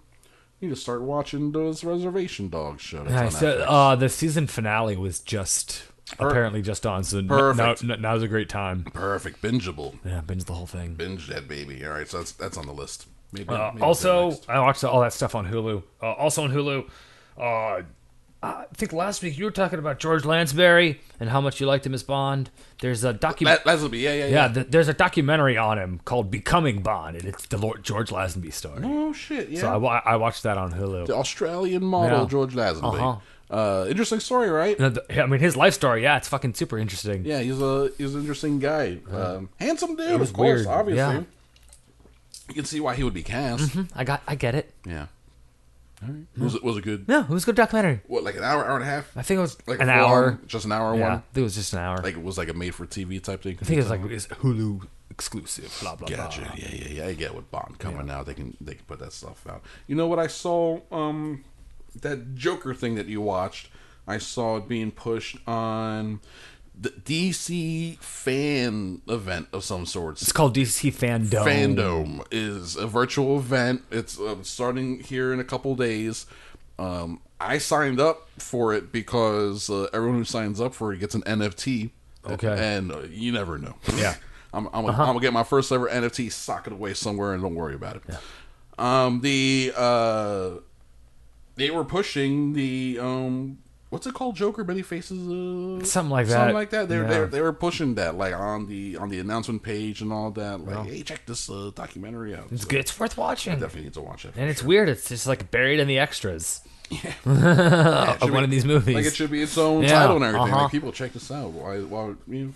need 0.61 0.69
to 0.69 0.77
start 0.77 1.03
watching 1.03 1.51
those 1.51 1.83
Reservation 1.83 2.49
Dogs 2.49 2.81
show. 2.83 3.05
Yeah, 3.05 3.25
on 3.25 3.31
so, 3.33 3.59
uh, 3.63 3.97
the 3.97 4.09
season 4.09 4.47
finale 4.47 4.97
was 4.97 5.19
just 5.19 5.83
apparently 6.21 6.63
just 6.63 6.87
on, 6.87 7.03
so 7.03 7.21
now, 7.21 7.37
Perfect. 7.53 7.83
now's 8.01 8.23
a 8.23 8.29
great 8.29 8.49
time. 8.49 8.85
Perfect, 8.95 9.43
bingeable, 9.43 9.99
Yeah, 10.05 10.21
binge 10.21 10.45
the 10.45 10.53
whole 10.53 10.67
thing. 10.67 10.95
binge 10.95 11.27
that 11.27 11.49
baby. 11.49 11.85
All 11.85 11.93
right, 11.95 12.07
so 12.09 12.19
that's 12.19 12.31
that's 12.31 12.57
on 12.57 12.67
the 12.67 12.73
list. 12.73 13.07
Maybe, 13.33 13.49
Uh, 13.49 13.71
maybe 13.73 13.83
also. 13.83 14.37
I 14.49 14.59
watched 14.61 14.83
all 14.85 15.01
that 15.03 15.13
stuff 15.13 15.35
on 15.35 15.47
Hulu. 15.51 15.83
Uh, 16.03 16.13
also 16.13 16.43
on 16.45 16.51
Hulu, 16.53 16.89
uh, 17.39 17.83
I 18.43 18.65
think 18.73 18.93
last 18.95 19.23
week 19.23 19.37
you 19.37 19.45
were 19.45 19.51
talking 19.51 19.79
about 19.79 19.99
George 19.99 20.25
Lansbury 20.25 20.99
and 21.21 21.29
how 21.29 21.43
much 21.43 21.61
you 21.61 21.67
liked 21.67 21.85
him 21.85 21.93
as 21.93 22.03
Bond. 22.03 22.49
There's 22.81 23.05
a 23.05 23.13
document. 23.13 23.63
that, 23.65 23.77
that'll 23.79 23.95
yeah, 23.95 24.13
yeah, 24.15 24.25
yeah. 24.25 24.29
Yeah, 24.47 24.53
th- 24.55 24.67
there's 24.71 24.89
a 24.89 24.95
documentary 24.95 25.59
on 25.59 25.79
him 25.79 26.01
called 26.07 26.31
"Becoming 26.31 26.81
Bond," 26.81 27.17
and 27.17 27.27
it's 27.27 27.45
the 27.47 27.59
Lord 27.59 27.83
George 27.85 28.09
Lazenby 28.09 28.51
story. 28.53 28.81
Oh 28.83 29.13
shit, 29.13 29.51
yeah. 29.51 29.61
So 29.61 29.87
I, 29.87 29.99
I 30.07 30.17
watched 30.17 30.43
that 30.45 30.57
on 30.57 30.73
Hulu. 30.73 31.07
the 31.07 31.17
Australian 31.17 31.85
model 31.85 32.21
Yeah. 32.23 32.27
George 32.29 32.55
Lazenby. 32.55 32.99
Uh-huh. 32.99 33.17
Uh, 33.55 33.87
interesting 33.91 34.21
story, 34.21 34.49
right? 34.49 34.81
I 34.81 35.27
mean, 35.27 35.41
his 35.41 35.57
life 35.57 35.75
story, 35.75 36.03
yeah, 36.05 36.17
it's 36.17 36.29
fucking 36.29 36.55
super 36.55 36.79
interesting. 36.79 37.25
Yeah, 37.27 37.41
he's 37.41 37.61
a 37.61 37.91
he's 37.99 38.15
an 38.15 38.21
interesting 38.23 38.59
guy. 38.59 39.01
Um, 39.13 39.51
handsome 39.59 39.97
dude, 39.97 40.19
of 40.21 40.33
course, 40.33 40.65
weird, 40.65 40.67
obviously. 40.67 40.97
yeah. 41.17 41.23
You 42.51 42.55
can 42.55 42.65
see 42.65 42.81
why 42.81 42.95
he 42.95 43.03
would 43.05 43.15
be 43.15 43.23
cast. 43.23 43.77
I 43.95 44.05
got, 44.05 44.23
I 44.27 44.35
get 44.35 44.55
it. 44.55 44.73
Yeah. 44.87 45.07
All 46.03 46.09
right. 46.09 46.27
Was 46.39 46.55
it 46.55 46.65
was 46.65 46.77
it 46.79 46.83
good? 46.85 47.07
No, 47.09 47.21
it 47.21 47.29
was 47.29 47.43
a 47.43 47.47
good 47.47 47.57
documentary. 47.57 48.01
What, 48.07 48.25
like 48.25 48.35
an 48.37 48.43
hour, 48.43 48.65
hour 48.65 48.75
and 48.77 48.83
a 48.83 48.87
half? 48.87 49.15
I 49.17 49.23
think 49.23 49.39
it 49.39 49.43
was 49.43 49.57
Like 49.67 49.81
a 49.81 49.83
an 49.83 49.89
full 49.89 49.97
hour. 50.07 50.27
on- 50.33 50.47
just 50.47 50.65
an 50.65 50.73
hour 50.73 50.97
Yeah, 50.97 51.07
I 51.07 51.09
one. 51.11 51.19
think 51.33 51.37
it 51.37 51.43
was 51.43 51.55
just 51.55 51.73
an 51.75 51.79
hour. 51.81 51.99
Like 51.99 52.15
it 52.17 52.23
was 52.23 52.39
like 52.39 52.49
a 52.49 52.55
made 52.55 52.75
for 52.75 52.87
TV 52.87 53.23
type 53.23 53.43
thing. 53.43 53.59
I 53.61 53.65
think 53.65 53.81
it's 53.81 53.91
like 53.91 54.01
it's 54.07 54.27
Hulu 54.29 54.87
exclusive. 55.11 55.77
Blah 55.83 55.97
blah 55.97 56.09
Gotcha. 56.09 56.41
blah. 56.41 56.53
Yeah, 56.57 56.69
yeah, 56.73 56.89
yeah. 56.89 57.07
I 57.07 57.13
get 57.15 57.35
with 57.35 57.51
Bond 57.51 57.79
coming 57.79 58.09
out, 58.11 58.25
they 58.27 58.35
can 58.35 58.57
they 58.63 58.75
can 58.75 58.85
put 58.87 58.99
that 59.01 59.13
stuff 59.13 59.47
out. 59.49 59.63
You 59.87 59.95
know 59.95 60.07
what 60.07 60.19
I 60.19 60.27
saw? 60.27 60.81
Um, 60.91 61.45
that 62.01 62.35
Joker 62.35 62.73
thing 62.75 62.95
that 62.95 63.07
you 63.07 63.21
watched. 63.21 63.69
I 64.09 64.17
saw 64.19 64.57
it 64.57 64.67
being 64.67 64.91
pushed 64.91 65.37
on 65.47 66.21
the 66.81 66.89
DC 66.91 67.99
fan 67.99 69.03
event 69.07 69.49
of 69.53 69.63
some 69.65 69.85
sorts. 69.85 70.23
It's 70.23 70.33
called 70.33 70.57
DC 70.57 70.91
Fandom. 70.95 71.45
Fandom 71.45 72.25
is 72.31 72.75
a 72.77 72.87
virtual 72.87 73.37
event. 73.39 73.83
It's 73.91 74.19
uh, 74.19 74.37
starting 74.43 75.01
here 75.01 75.33
in 75.33 75.41
a 75.41 75.45
couple 75.45 75.75
days. 75.77 76.25
Um, 76.79 77.21
I 77.39 77.59
signed 77.59 78.01
up 78.01 78.29
for 78.39 78.73
it 78.73 78.91
because 78.93 79.69
uh, 79.69 79.89
everyone 79.93 80.19
who 80.19 80.25
signs 80.25 80.61
up 80.61 80.75
for 80.75 80.93
it 80.95 80.99
gets 81.01 81.15
an 81.15 81.23
NFT. 81.23 81.91
Okay. 82.27 82.57
and 82.77 82.93
uh, 82.93 83.01
you 83.11 83.33
never 83.33 83.59
know. 83.59 83.75
Yeah. 83.97 84.15
I'm, 84.53 84.67
I'm, 84.69 84.85
gonna- 84.87 84.93
I'm 84.93 85.07
gonna 85.09 85.21
get 85.21 85.33
my 85.33 85.45
first 85.45 85.71
ever 85.71 85.89
NFT, 85.89 86.33
sock 86.33 86.67
it 86.67 86.73
away 86.73 86.93
somewhere, 86.95 87.35
and 87.35 87.43
don't 87.43 87.55
worry 87.55 87.75
about 87.75 87.97
it. 87.97 88.03
Um, 88.79 89.21
the 89.21 89.73
uh, 89.77 90.51
they 91.57 91.71
were 91.71 91.85
pushing 91.85 92.55
the 92.55 92.99
um, 93.01 93.59
what's 93.91 94.07
it 94.07 94.15
called? 94.15 94.35
Joker, 94.37 94.65
many 94.65 94.83
faces, 94.83 95.19
uh, 95.29 95.85
Something 95.85 96.11
like 96.11 96.27
that. 96.29 96.33
something 96.33 96.55
like 96.55 96.71
that. 96.71 96.89
They 96.89 96.99
were, 96.99 97.05
they, 97.05 97.21
were, 97.21 97.27
they 97.27 97.41
were 97.43 97.53
pushing 97.53 97.95
that 97.97 98.17
like 98.17 98.35
on 98.35 98.67
the 98.67 98.97
on 98.97 99.09
the 99.11 99.19
announcement 99.21 99.63
page 99.63 100.01
and 100.01 100.13
all 100.13 100.31
that. 100.33 100.61
Like, 100.65 100.87
hey, 100.87 101.03
check 101.03 101.27
this 101.27 101.51
uh, 101.51 101.71
documentary 101.75 102.35
out. 102.35 102.47
It's 102.51 102.63
So 102.63 102.69
good. 102.69 102.81
It's 102.81 102.99
worth 102.99 103.17
watching. 103.19 103.53
Definitely 103.61 103.83
need 103.83 103.95
to 103.95 104.01
watch 104.01 104.25
it. 104.25 104.33
And 104.37 104.49
it's 104.49 104.61
sure. 104.61 104.69
weird. 104.69 104.89
It's 104.89 105.09
just 105.09 105.27
like 105.27 105.51
buried 105.51 105.79
in 105.81 105.87
the 105.89 105.99
extras 105.99 106.63
Yeah, 106.91 107.13
of 108.21 108.23
one 108.23 108.33
be- 108.33 108.45
of 108.45 108.51
these 108.51 108.65
movies. 108.65 108.95
Like 108.97 109.05
it 109.07 109.15
should 109.15 109.31
be 109.31 109.43
its 109.43 109.57
own 109.59 109.83
Yeah, 109.85 110.01
title 110.01 110.17
and 110.17 110.25
everything. 110.25 110.49
uh-huh. 110.53 110.63
Like 110.63 110.73
people 110.73 110.91
check 110.93 111.13
this 111.13 111.31
out. 111.31 111.51
Why? 111.51 111.79
Why? 111.81 112.11
I 112.11 112.15
mean, 112.27 112.55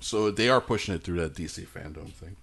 so 0.00 0.30
they 0.30 0.48
are 0.48 0.60
pushing 0.60 0.94
it 0.94 1.02
through 1.04 1.20
that 1.20 1.34
DC 1.34 1.66
fandom 1.68 2.12
thing. 2.12 2.36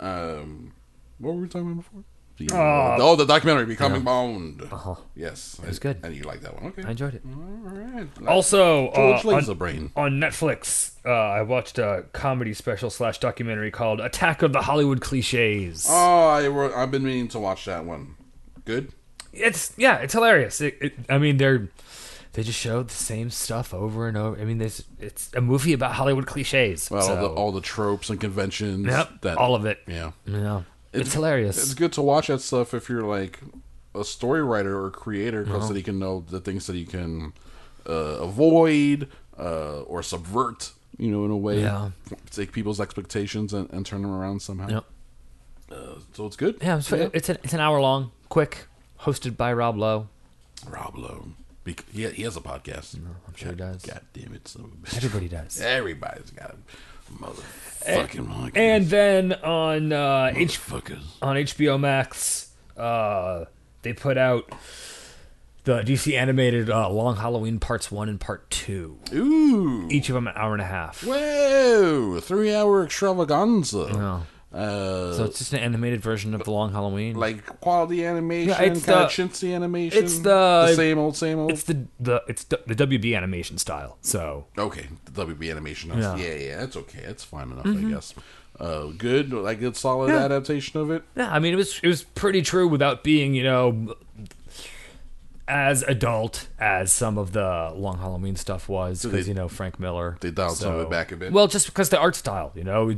Um, 0.00 0.72
what 1.18 1.34
were 1.34 1.40
we 1.42 1.48
talking 1.48 1.70
about 1.72 1.76
before? 1.84 2.04
The, 2.36 2.50
uh, 2.52 2.96
oh, 3.00 3.14
the 3.14 3.26
documentary 3.26 3.66
"Becoming 3.66 4.02
Bond." 4.02 4.62
Uh-huh. 4.62 4.96
Yes, 5.14 5.60
it 5.62 5.68
was 5.68 5.78
good. 5.78 6.00
And 6.02 6.16
you 6.16 6.24
like 6.24 6.40
that 6.40 6.54
one? 6.54 6.72
Okay. 6.72 6.82
I 6.82 6.90
enjoyed 6.90 7.14
it. 7.14 7.22
All 7.24 7.32
right. 7.62 8.08
Also, 8.26 8.90
George 8.92 9.24
uh, 9.24 9.50
on, 9.50 9.56
Brain. 9.56 9.92
on 9.94 10.12
Netflix, 10.14 10.94
uh, 11.06 11.10
I 11.10 11.42
watched 11.42 11.78
a 11.78 12.06
comedy 12.12 12.52
special 12.52 12.90
slash 12.90 13.18
documentary 13.18 13.70
called 13.70 14.00
"Attack 14.00 14.42
of 14.42 14.52
the 14.52 14.62
Hollywood 14.62 15.00
Cliches." 15.00 15.86
Oh, 15.88 16.28
I 16.28 16.82
I've 16.82 16.90
been 16.90 17.04
meaning 17.04 17.28
to 17.28 17.38
watch 17.38 17.66
that 17.66 17.84
one. 17.84 18.16
Good. 18.64 18.92
it's 19.32 19.72
yeah, 19.76 19.98
it's 19.98 20.14
hilarious. 20.14 20.60
It, 20.60 20.76
it, 20.80 20.94
I 21.08 21.18
mean, 21.18 21.36
they're 21.36 21.68
they 22.34 22.42
just 22.42 22.58
show 22.58 22.82
the 22.82 22.92
same 22.92 23.30
stuff 23.30 23.72
over 23.72 24.08
and 24.08 24.16
over. 24.16 24.40
I 24.40 24.44
mean, 24.44 24.58
there's 24.58 24.82
it's 24.98 25.30
a 25.34 25.40
movie 25.40 25.72
about 25.72 25.92
Hollywood 25.92 26.26
cliches. 26.26 26.90
Well, 26.90 27.02
so, 27.02 27.14
all, 27.14 27.22
the, 27.22 27.28
all 27.28 27.52
the 27.52 27.60
tropes 27.60 28.10
and 28.10 28.20
conventions. 28.20 28.86
yep, 28.86 29.20
That 29.20 29.38
all 29.38 29.54
of 29.54 29.66
it. 29.66 29.78
Yeah. 29.86 30.10
Yeah, 30.26 30.62
it's, 31.00 31.12
hilarious. 31.14 31.56
It's 31.62 31.74
good 31.74 31.92
to 31.94 32.02
watch 32.02 32.26
that 32.28 32.40
stuff 32.40 32.74
if 32.74 32.88
you're 32.88 33.02
like 33.02 33.40
a 33.94 34.04
story 34.04 34.42
writer 34.42 34.82
or 34.84 34.90
creator, 34.90 35.42
because 35.44 35.56
Uh-huh. 35.56 35.68
then 35.68 35.76
you 35.76 35.82
can 35.82 35.98
know 35.98 36.24
the 36.28 36.40
things 36.40 36.66
that 36.66 36.76
you 36.76 36.86
can 36.86 37.32
uh, 37.88 37.92
avoid 37.92 39.08
uh, 39.38 39.80
or 39.82 40.02
subvert. 40.02 40.72
You 40.96 41.10
know, 41.10 41.24
in 41.24 41.30
a 41.32 41.36
way, 41.36 41.60
Yeah. 41.60 41.90
take 42.30 42.52
people's 42.52 42.80
expectations 42.80 43.52
and, 43.52 43.68
and 43.72 43.84
turn 43.84 44.02
them 44.02 44.12
around 44.12 44.40
somehow. 44.42 44.68
Yep. 44.68 44.84
Uh, 45.72 45.76
so 46.12 46.26
it's 46.26 46.36
good. 46.36 46.58
Yeah, 46.62 46.78
it's, 46.78 46.92
it's 46.92 47.28
an 47.28 47.38
it's 47.42 47.52
an 47.52 47.58
hour 47.60 47.80
long, 47.80 48.12
quick, 48.28 48.66
hosted 49.00 49.36
by 49.36 49.52
Rob 49.52 49.76
Lowe. 49.76 50.08
Rob 50.68 50.96
Lowe. 50.96 51.28
Bec- 51.64 51.84
he, 51.90 52.06
he 52.10 52.22
has 52.22 52.36
a 52.36 52.40
podcast. 52.40 52.94
I'm 52.94 53.34
sure 53.34 53.50
he 53.50 53.56
does. 53.56 53.82
God 53.82 54.02
damn 54.12 54.34
it! 54.34 54.46
So 54.46 54.70
Everybody 54.94 55.28
does. 55.28 55.60
everybody's 55.78 56.30
got 56.30 56.50
a 56.54 57.12
motherfucking 57.12 57.42
podcast. 57.86 58.56
And 58.56 58.86
then 58.86 59.32
on 59.32 59.92
uh, 59.92 60.32
H- 60.34 60.60
on 61.22 61.36
HBO 61.36 61.78
Max, 61.78 62.50
uh, 62.76 63.44
they 63.82 63.92
put 63.92 64.16
out 64.18 64.50
the 65.64 65.80
DC 65.82 66.14
animated 66.18 66.70
uh, 66.70 66.88
Long 66.90 67.16
Halloween 67.16 67.58
Parts 67.58 67.90
One 67.90 68.08
and 68.08 68.20
Part 68.20 68.50
Two. 68.50 68.98
Ooh. 69.12 69.88
Each 69.90 70.08
of 70.08 70.14
them 70.14 70.26
an 70.26 70.34
hour 70.36 70.52
and 70.52 70.62
a 70.62 70.66
half. 70.66 71.02
Whoa! 71.04 72.20
Three 72.20 72.54
hour 72.54 72.84
extravaganza. 72.84 73.88
Oh. 73.92 74.26
Uh, 74.54 75.12
So 75.14 75.24
it's 75.24 75.38
just 75.38 75.52
an 75.52 75.58
animated 75.60 76.00
version 76.00 76.32
of 76.34 76.44
the 76.44 76.50
Long 76.52 76.72
Halloween. 76.72 77.16
like 77.16 77.44
quality 77.60 78.04
animation, 78.04 78.50
Yeah, 78.50 78.62
it's 78.62 78.84
kind 78.84 79.00
of 79.00 79.08
the- 79.16 79.22
chintzy 79.22 79.54
animation. 79.54 80.02
it's 80.04 80.18
the- 80.20 80.74
same 80.74 80.98
old, 80.98 81.16
same 81.16 81.38
old. 81.40 81.50
it's 81.50 81.64
the 81.64 81.86
the 81.98 82.22
it's 82.28 82.44
the, 82.44 82.60
the 82.66 82.74
WB 82.74 83.16
animation 83.16 83.58
style. 83.58 83.98
So 84.00 84.46
Okay, 84.56 84.86
the 85.06 85.26
WB 85.26 85.50
animation. 85.50 85.90
Yeah. 85.90 85.96
Mm-hmm. 85.96 86.18
Yeah, 86.22 86.34
yeah, 86.34 86.56
that's 86.58 86.76
okay. 86.76 87.00
That's 87.04 87.24
fine 87.24 87.50
enough, 87.50 87.66
I 87.66 87.90
guess. 87.90 88.14
Uh, 88.60 88.86
good, 88.96 89.32
like 89.32 89.60
a 89.62 89.74
solid 89.74 90.10
adaptation 90.10 90.78
of 90.80 90.88
it. 90.92 91.02
yeah, 91.16 91.28
I 91.34 91.40
mean 91.40 91.52
it 91.52 91.56
was 91.56 91.80
it 91.82 91.88
was 91.88 92.04
pretty 92.04 92.40
true 92.40 92.68
without 92.68 93.02
being 93.02 93.34
you 93.34 93.42
know 93.42 93.96
as 95.46 95.82
adult 95.82 96.48
as 96.58 96.90
some 96.92 97.18
of 97.18 97.32
the 97.32 97.70
Long 97.76 97.98
Halloween 97.98 98.34
stuff 98.36 98.68
was 98.68 99.02
because 99.02 99.26
they- 99.26 99.30
you 99.30 99.34
know 99.34 99.46
Frank 99.48 99.78
Miller. 99.78 100.16
they 100.20 100.30
dialed 100.30 100.56
some 100.56 100.74
of 100.74 100.80
it 100.80 100.90
back 100.90 101.12
a 101.12 101.16
bit? 101.16 101.32
Well, 101.32 101.48
just 101.48 101.66
because 101.66 101.90
the 101.90 101.98
art 101.98 102.16
style, 102.16 102.50
you 102.54 102.64
know, 102.64 102.90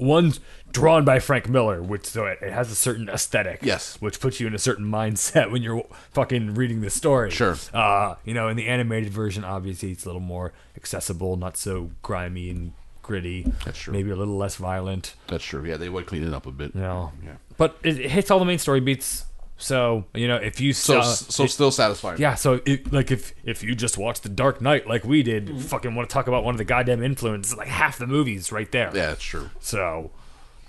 one's 0.00 0.40
drawn 0.72 1.04
by 1.04 1.20
Frank 1.20 1.48
Miller, 1.48 1.80
which 1.82 2.04
so 2.06 2.26
it, 2.26 2.38
it 2.42 2.52
has 2.52 2.70
a 2.70 2.74
certain 2.74 3.08
aesthetic. 3.08 3.60
Yes. 3.62 3.96
which 4.00 4.18
puts 4.20 4.40
you 4.40 4.46
in 4.48 4.54
a 4.54 4.58
certain 4.58 4.84
mindset 4.86 5.50
when 5.52 5.62
you're 5.62 5.84
fucking 6.10 6.54
reading 6.54 6.80
the 6.80 6.90
story. 6.90 7.30
Sure. 7.30 7.56
Uh, 7.72 8.16
you 8.24 8.34
know, 8.34 8.48
in 8.48 8.56
the 8.56 8.66
animated 8.66 9.12
version, 9.12 9.44
obviously 9.44 9.92
it's 9.92 10.04
a 10.04 10.08
little 10.08 10.20
more 10.20 10.52
accessible, 10.76 11.36
not 11.36 11.56
so 11.56 11.90
grimy 12.02 12.50
and 12.50 12.72
gritty. 13.02 13.46
That's 13.64 13.78
true. 13.78 13.92
Maybe 13.92 14.10
a 14.10 14.16
little 14.16 14.36
less 14.36 14.56
violent. 14.56 15.14
That's 15.28 15.44
true. 15.44 15.64
Yeah, 15.64 15.76
they 15.76 15.88
would 15.88 16.06
clean 16.06 16.26
it 16.26 16.34
up 16.34 16.46
a 16.46 16.50
bit. 16.50 16.74
Know. 16.74 17.12
Yeah. 17.24 17.34
But 17.56 17.76
it, 17.84 18.00
it 18.00 18.10
hits 18.10 18.30
all 18.32 18.38
the 18.40 18.44
main 18.44 18.58
story 18.58 18.80
beats. 18.80 19.26
So 19.56 20.04
you 20.14 20.26
know, 20.26 20.36
if 20.36 20.60
you 20.60 20.72
So, 20.72 21.00
saw, 21.00 21.12
so 21.12 21.44
it- 21.44 21.50
still 21.50 21.70
satisfying. 21.70 22.20
yeah, 22.20 22.34
so 22.34 22.60
it, 22.66 22.92
like 22.92 23.10
if 23.12 23.32
if 23.44 23.62
you 23.62 23.74
just 23.76 23.96
watch 23.96 24.20
The 24.20 24.28
Dark 24.28 24.60
Knight 24.60 24.86
like 24.88 25.04
we 25.04 25.22
did, 25.22 25.46
Mm-hmm. 25.46 25.58
fucking 25.58 25.94
want 25.94 26.08
to 26.08 26.12
talk 26.12 26.26
about 26.26 26.42
one 26.44 26.54
of 26.54 26.58
the 26.58 26.64
goddamn 26.64 27.02
influences, 27.02 27.56
like 27.56 27.68
half 27.68 27.98
the 27.98 28.06
movies 28.06 28.50
right 28.50 28.70
there. 28.72 28.86
Yeah, 28.94 29.06
that's 29.06 29.22
true. 29.22 29.50
So 29.60 30.10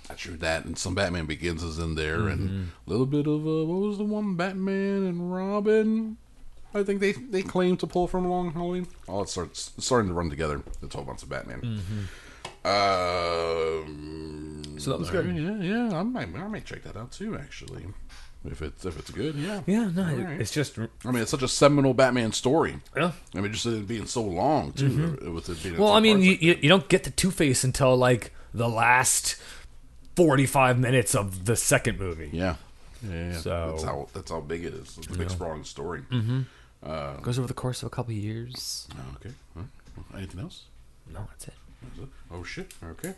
That's 0.08 0.20
true. 0.22 0.36
That 0.36 0.64
and 0.66 0.78
some 0.78 0.94
Batman 0.94 1.26
Begins 1.26 1.64
is 1.64 1.78
in 1.80 1.96
there, 1.96 2.18
Mm-hmm. 2.18 2.28
and 2.30 2.70
a 2.86 2.90
little 2.90 3.06
bit 3.06 3.26
of 3.26 3.44
uh, 3.46 3.64
what 3.64 3.80
was 3.88 3.98
the 3.98 4.04
one 4.04 4.36
Batman 4.36 5.02
and 5.04 5.32
Robin. 5.34 6.16
I 6.72 6.82
think 6.84 7.00
they 7.00 7.12
they 7.12 7.42
claim 7.42 7.76
to 7.78 7.86
pull 7.88 8.06
from 8.06 8.28
Long 8.28 8.52
Halloween. 8.52 8.86
Oh, 9.08 9.22
it 9.22 9.28
starts 9.30 9.72
it's 9.76 9.86
starting 9.86 10.08
to 10.10 10.14
run 10.14 10.30
together. 10.30 10.62
The 10.80 10.86
twelve 10.86 11.06
months 11.08 11.22
of 11.24 11.28
Batman. 11.28 11.80
Um, 13.36 14.62
So 14.78 14.90
that 14.90 14.98
was 14.98 15.10
good. 15.10 15.26
Yeah, 15.34 15.56
yeah. 15.60 15.98
I 15.98 16.02
might 16.02 16.28
I 16.36 16.46
might 16.48 16.64
check 16.64 16.82
that 16.84 16.96
out 16.96 17.12
too. 17.12 17.36
Actually, 17.36 17.86
if 18.50 18.62
it's 18.62 18.84
if 18.84 18.98
it's 18.98 19.10
good, 19.10 19.34
yeah. 19.34 19.62
yeah, 19.66 19.90
no, 19.94 20.02
All 20.08 20.16
right. 20.16 20.40
it's 20.40 20.50
just 20.52 20.78
I 20.78 21.10
mean, 21.10 21.22
it's 21.22 21.30
such 21.30 21.42
a 21.42 21.48
seminal 21.48 21.94
Batman 21.94 22.32
story. 22.32 22.76
yeah. 22.96 23.12
I 23.34 23.40
mean, 23.40 23.52
just 23.52 23.66
it 23.66 23.86
being 23.88 24.06
so 24.06 24.22
long 24.22 24.72
too. 24.72 25.18
With 25.32 25.48
it 25.48 25.62
being 25.62 25.74
Mm-hmm. 25.74 25.82
Well, 25.82 25.92
I 25.92 26.00
mean, 26.00 26.20
you, 26.22 26.32
parts. 26.32 26.42
you 26.42 26.58
you 26.62 26.68
don't 26.68 26.88
get 26.88 27.04
to 27.04 27.10
Two 27.10 27.30
Face 27.30 27.64
until 27.64 27.96
like 27.96 28.32
the 28.54 28.68
last 28.68 29.36
forty 30.14 30.46
five 30.46 30.78
minutes 30.78 31.14
of 31.14 31.44
the 31.44 31.56
second 31.56 31.98
movie. 31.98 32.30
yeah, 32.32 32.56
yeah. 33.02 33.30
yeah. 33.32 33.38
So- 33.38 33.70
that's 33.72 33.82
how 33.84 34.08
that's 34.14 34.30
how 34.30 34.40
big 34.40 34.64
it 34.64 34.74
is. 34.74 34.96
It's 34.98 35.06
a 35.08 35.18
big, 35.18 35.30
sprawling 35.30 35.64
story. 35.64 36.02
It 36.10 37.22
goes 37.22 37.38
over 37.38 37.48
the 37.48 37.54
course 37.54 37.82
of 37.82 37.88
a 37.88 37.90
couple 37.90 38.12
of 38.12 38.18
years. 38.18 38.86
Oh, 38.94 39.16
okay. 39.16 39.34
All 39.56 39.62
right. 39.62 40.18
Anything 40.18 40.40
else? 40.40 40.64
No, 41.12 41.20
that's 41.30 41.48
it? 41.48 41.54
Oh 42.32 42.42
shit. 42.42 42.72
Okay. 42.82 43.14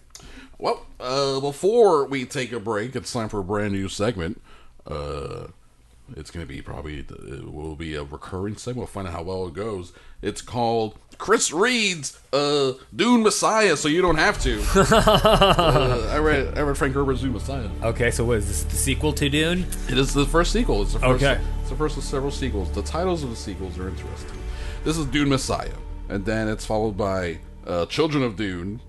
Well, 0.58 0.86
uh, 1.00 1.40
before 1.40 2.04
we 2.06 2.24
take 2.26 2.52
a 2.52 2.60
break, 2.60 2.94
it's 2.94 3.12
time 3.12 3.28
for 3.28 3.40
a 3.40 3.44
brand 3.44 3.72
new 3.72 3.88
segment. 3.88 4.42
Uh, 4.88 5.48
it's 6.16 6.30
going 6.30 6.46
to 6.46 6.52
be 6.52 6.62
probably 6.62 7.00
it 7.00 7.52
will 7.52 7.76
be 7.76 7.94
a 7.94 8.02
recurring 8.02 8.56
segment. 8.56 8.78
We'll 8.78 8.86
find 8.86 9.06
out 9.06 9.12
how 9.12 9.22
well 9.22 9.46
it 9.46 9.54
goes. 9.54 9.92
It's 10.22 10.40
called 10.40 10.98
Chris 11.18 11.52
Reed's 11.52 12.18
uh, 12.32 12.72
Dune 12.94 13.22
Messiah, 13.22 13.76
so 13.76 13.88
you 13.88 14.00
don't 14.00 14.16
have 14.16 14.40
to. 14.42 14.62
uh, 14.74 16.08
I 16.10 16.18
read 16.18 16.56
I 16.56 16.62
read 16.62 16.78
Frank 16.78 16.94
Herbert's 16.94 17.20
Dune 17.20 17.34
Messiah. 17.34 17.68
Okay, 17.82 18.10
so 18.10 18.24
what 18.24 18.38
is 18.38 18.48
this? 18.48 18.62
The 18.64 18.76
sequel 18.76 19.12
to 19.14 19.28
Dune? 19.28 19.66
It 19.88 19.98
is 19.98 20.14
the 20.14 20.24
first 20.24 20.52
sequel. 20.52 20.82
It's 20.82 20.94
the 20.94 21.00
first. 21.00 21.22
Okay. 21.22 21.40
It's 21.60 21.70
the 21.70 21.76
first 21.76 21.96
of 21.96 22.04
several 22.04 22.30
sequels. 22.30 22.70
The 22.72 22.82
titles 22.82 23.22
of 23.22 23.30
the 23.30 23.36
sequels 23.36 23.78
are 23.78 23.88
interesting. 23.88 24.38
This 24.84 24.96
is 24.96 25.06
Dune 25.06 25.28
Messiah, 25.28 25.74
and 26.08 26.24
then 26.24 26.48
it's 26.48 26.64
followed 26.64 26.96
by 26.96 27.40
uh, 27.66 27.86
Children 27.86 28.22
of 28.22 28.36
Dune, 28.36 28.80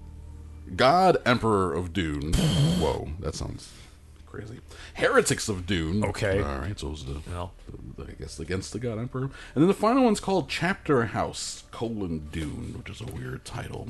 God 0.75 1.17
Emperor 1.25 1.73
of 1.73 1.91
Dune. 1.91 2.33
Whoa, 2.79 3.09
that 3.19 3.35
sounds 3.35 3.73
crazy. 4.29 4.59
Heretics 4.95 5.49
of 5.49 5.65
Dune. 5.65 6.03
Okay. 6.05 6.41
All 6.41 6.59
right. 6.59 6.79
So 6.79 6.91
it's 6.91 7.03
the, 7.03 7.19
Well. 7.29 7.51
the- 7.97 8.03
I 8.03 8.11
guess 8.19 8.39
against 8.39 8.71
the 8.73 8.79
God 8.79 8.97
Emperor, 8.99 9.23
and 9.23 9.31
then 9.55 9.67
the 9.67 9.73
final 9.73 10.03
one's 10.03 10.19
called 10.19 10.47
Chapter 10.49 11.05
House 11.07 11.63
colon 11.71 12.29
Dune, 12.31 12.75
which 12.77 12.89
is 12.89 13.01
a 13.01 13.11
weird 13.11 13.43
title. 13.45 13.89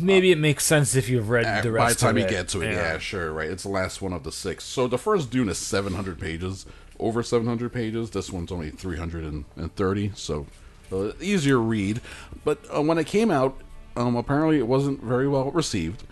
Maybe 0.00 0.30
it 0.30 0.38
makes 0.38 0.64
sense 0.64 0.94
if 0.94 1.08
you've 1.08 1.28
read 1.28 1.44
Uh, 1.44 1.60
the 1.60 1.72
rest. 1.72 1.84
by 1.86 1.92
the 1.92 1.98
time 1.98 2.18
you 2.18 2.24
it. 2.24 2.30
get 2.30 2.48
to 2.48 2.62
it, 2.62 2.72
yeah. 2.72 2.98
sure, 2.98 3.32
right. 3.32 3.50
It's 3.50 3.64
the 3.64 3.68
last 3.68 4.00
one 4.00 4.12
of 4.12 4.22
the 4.22 4.30
six. 4.32 4.62
So 4.64 4.86
the 4.86 4.98
first 4.98 5.30
Dune 5.30 5.48
is 5.48 5.58
700 5.58 6.20
pages, 6.20 6.66
over 7.00 7.22
700 7.22 7.72
pages. 7.72 8.10
This 8.10 8.30
one's 8.30 8.52
only 8.52 8.70
330, 8.70 10.12
so 10.14 10.46
uh, 10.92 11.12
easier 11.20 11.58
read. 11.58 12.00
But 12.44 12.58
uh, 12.74 12.82
when 12.82 12.98
it 12.98 13.06
came 13.08 13.30
out, 13.30 13.60
um, 13.98 14.14
apparently 14.16 14.58
it 14.58 14.66
wasn't 14.66 15.02
very 15.02 15.26
well 15.26 15.50
received. 15.50 16.04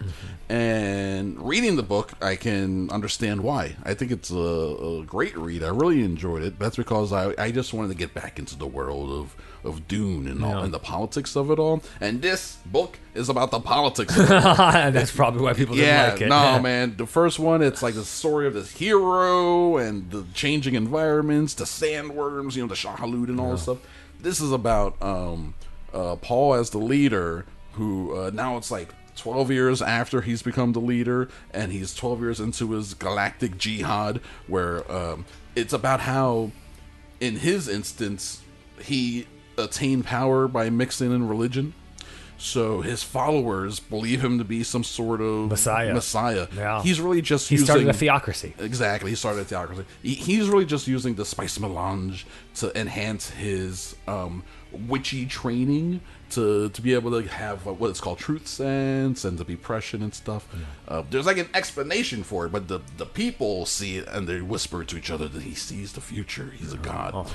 And 0.48 1.40
reading 1.40 1.76
the 1.76 1.82
book, 1.82 2.12
I 2.20 2.36
can 2.36 2.90
understand 2.90 3.42
why. 3.42 3.76
I 3.84 3.94
think 3.94 4.10
it's 4.10 4.30
a, 4.30 4.36
a 4.36 5.04
great 5.04 5.36
read. 5.36 5.62
I 5.62 5.68
really 5.68 6.02
enjoyed 6.02 6.42
it. 6.42 6.58
That's 6.58 6.76
because 6.76 7.12
I, 7.12 7.32
I 7.38 7.52
just 7.52 7.72
wanted 7.72 7.88
to 7.88 7.94
get 7.94 8.12
back 8.12 8.38
into 8.38 8.56
the 8.56 8.66
world 8.66 9.10
of, 9.10 9.36
of 9.64 9.86
Dune 9.86 10.26
and 10.26 10.44
all 10.44 10.62
and 10.62 10.74
the 10.74 10.78
politics 10.80 11.36
of 11.36 11.50
it 11.50 11.58
all. 11.58 11.82
And 12.00 12.22
this 12.22 12.58
book 12.66 12.98
is 13.14 13.28
about 13.28 13.52
the 13.52 13.60
politics 13.60 14.16
of 14.16 14.24
it 14.24 14.28
That's 14.28 15.12
probably 15.12 15.42
why 15.42 15.52
people 15.52 15.76
didn't 15.76 15.88
yeah, 15.88 16.10
like 16.10 16.20
it. 16.22 16.28
no, 16.28 16.60
man. 16.60 16.96
The 16.96 17.06
first 17.06 17.38
one, 17.38 17.62
it's 17.62 17.82
like 17.82 17.94
the 17.94 18.04
story 18.04 18.48
of 18.48 18.54
this 18.54 18.72
hero 18.72 19.76
and 19.76 20.10
the 20.10 20.24
changing 20.34 20.74
environments, 20.74 21.54
the 21.54 21.64
sandworms, 21.64 22.56
you 22.56 22.62
know, 22.62 22.68
the 22.68 22.76
Shai-Hulud 22.76 23.28
and 23.28 23.40
all 23.40 23.52
this 23.52 23.62
stuff. 23.62 23.78
This 24.20 24.40
is 24.40 24.50
about 24.50 25.00
um, 25.02 25.54
uh, 25.92 26.16
Paul 26.16 26.54
as 26.54 26.70
the 26.70 26.78
leader, 26.78 27.46
who 27.76 28.16
uh, 28.16 28.30
now 28.32 28.56
it's 28.56 28.70
like 28.70 28.88
12 29.16 29.50
years 29.50 29.82
after 29.82 30.20
he's 30.20 30.42
become 30.42 30.72
the 30.72 30.80
leader, 30.80 31.28
and 31.50 31.72
he's 31.72 31.94
12 31.94 32.20
years 32.20 32.40
into 32.40 32.72
his 32.72 32.94
galactic 32.94 33.58
jihad, 33.58 34.20
where 34.46 34.90
um, 34.92 35.24
it's 35.54 35.72
about 35.72 36.00
how, 36.00 36.50
in 37.20 37.36
his 37.36 37.68
instance, 37.68 38.42
he 38.80 39.26
attained 39.58 40.04
power 40.04 40.46
by 40.46 40.70
mixing 40.70 41.12
in 41.12 41.26
religion. 41.28 41.74
So 42.38 42.80
his 42.82 43.02
followers 43.02 43.80
believe 43.80 44.22
him 44.22 44.38
to 44.38 44.44
be 44.44 44.62
some 44.62 44.84
sort 44.84 45.20
of 45.20 45.48
Messiah. 45.48 45.94
Messiah. 45.94 46.46
Yeah. 46.54 46.82
He's 46.82 47.00
really 47.00 47.22
just 47.22 47.48
He 47.48 47.54
using 47.54 47.66
started 47.66 47.88
a 47.88 47.92
theocracy. 47.92 48.54
Exactly, 48.58 49.10
he 49.10 49.16
started 49.16 49.40
a 49.40 49.44
theocracy. 49.44 49.84
He, 50.02 50.14
he's 50.14 50.48
really 50.48 50.66
just 50.66 50.86
using 50.86 51.14
the 51.14 51.24
spice 51.24 51.58
melange 51.58 52.26
to 52.56 52.78
enhance 52.78 53.30
his 53.30 53.96
um, 54.06 54.42
witchy 54.72 55.26
training 55.26 56.00
to 56.28 56.68
to 56.70 56.82
be 56.82 56.92
able 56.92 57.10
to 57.10 57.28
have 57.28 57.66
uh, 57.66 57.74
it's 57.84 58.00
called 58.00 58.18
truth 58.18 58.46
sense 58.48 59.24
and 59.24 59.38
to 59.38 59.44
be 59.44 59.56
prescient 59.56 60.02
and 60.02 60.14
stuff. 60.14 60.48
Uh, 60.88 61.02
there's 61.08 61.26
like 61.26 61.38
an 61.38 61.48
explanation 61.54 62.22
for 62.22 62.46
it, 62.46 62.52
but 62.52 62.68
the 62.68 62.80
the 62.96 63.06
people 63.06 63.64
see 63.64 63.98
it 63.98 64.08
and 64.08 64.26
they 64.26 64.40
whisper 64.40 64.84
to 64.84 64.96
each 64.96 65.10
other 65.10 65.28
that 65.28 65.42
he 65.42 65.54
sees 65.54 65.92
the 65.92 66.00
future. 66.00 66.52
He's 66.56 66.72
a 66.72 66.78
god, 66.78 67.28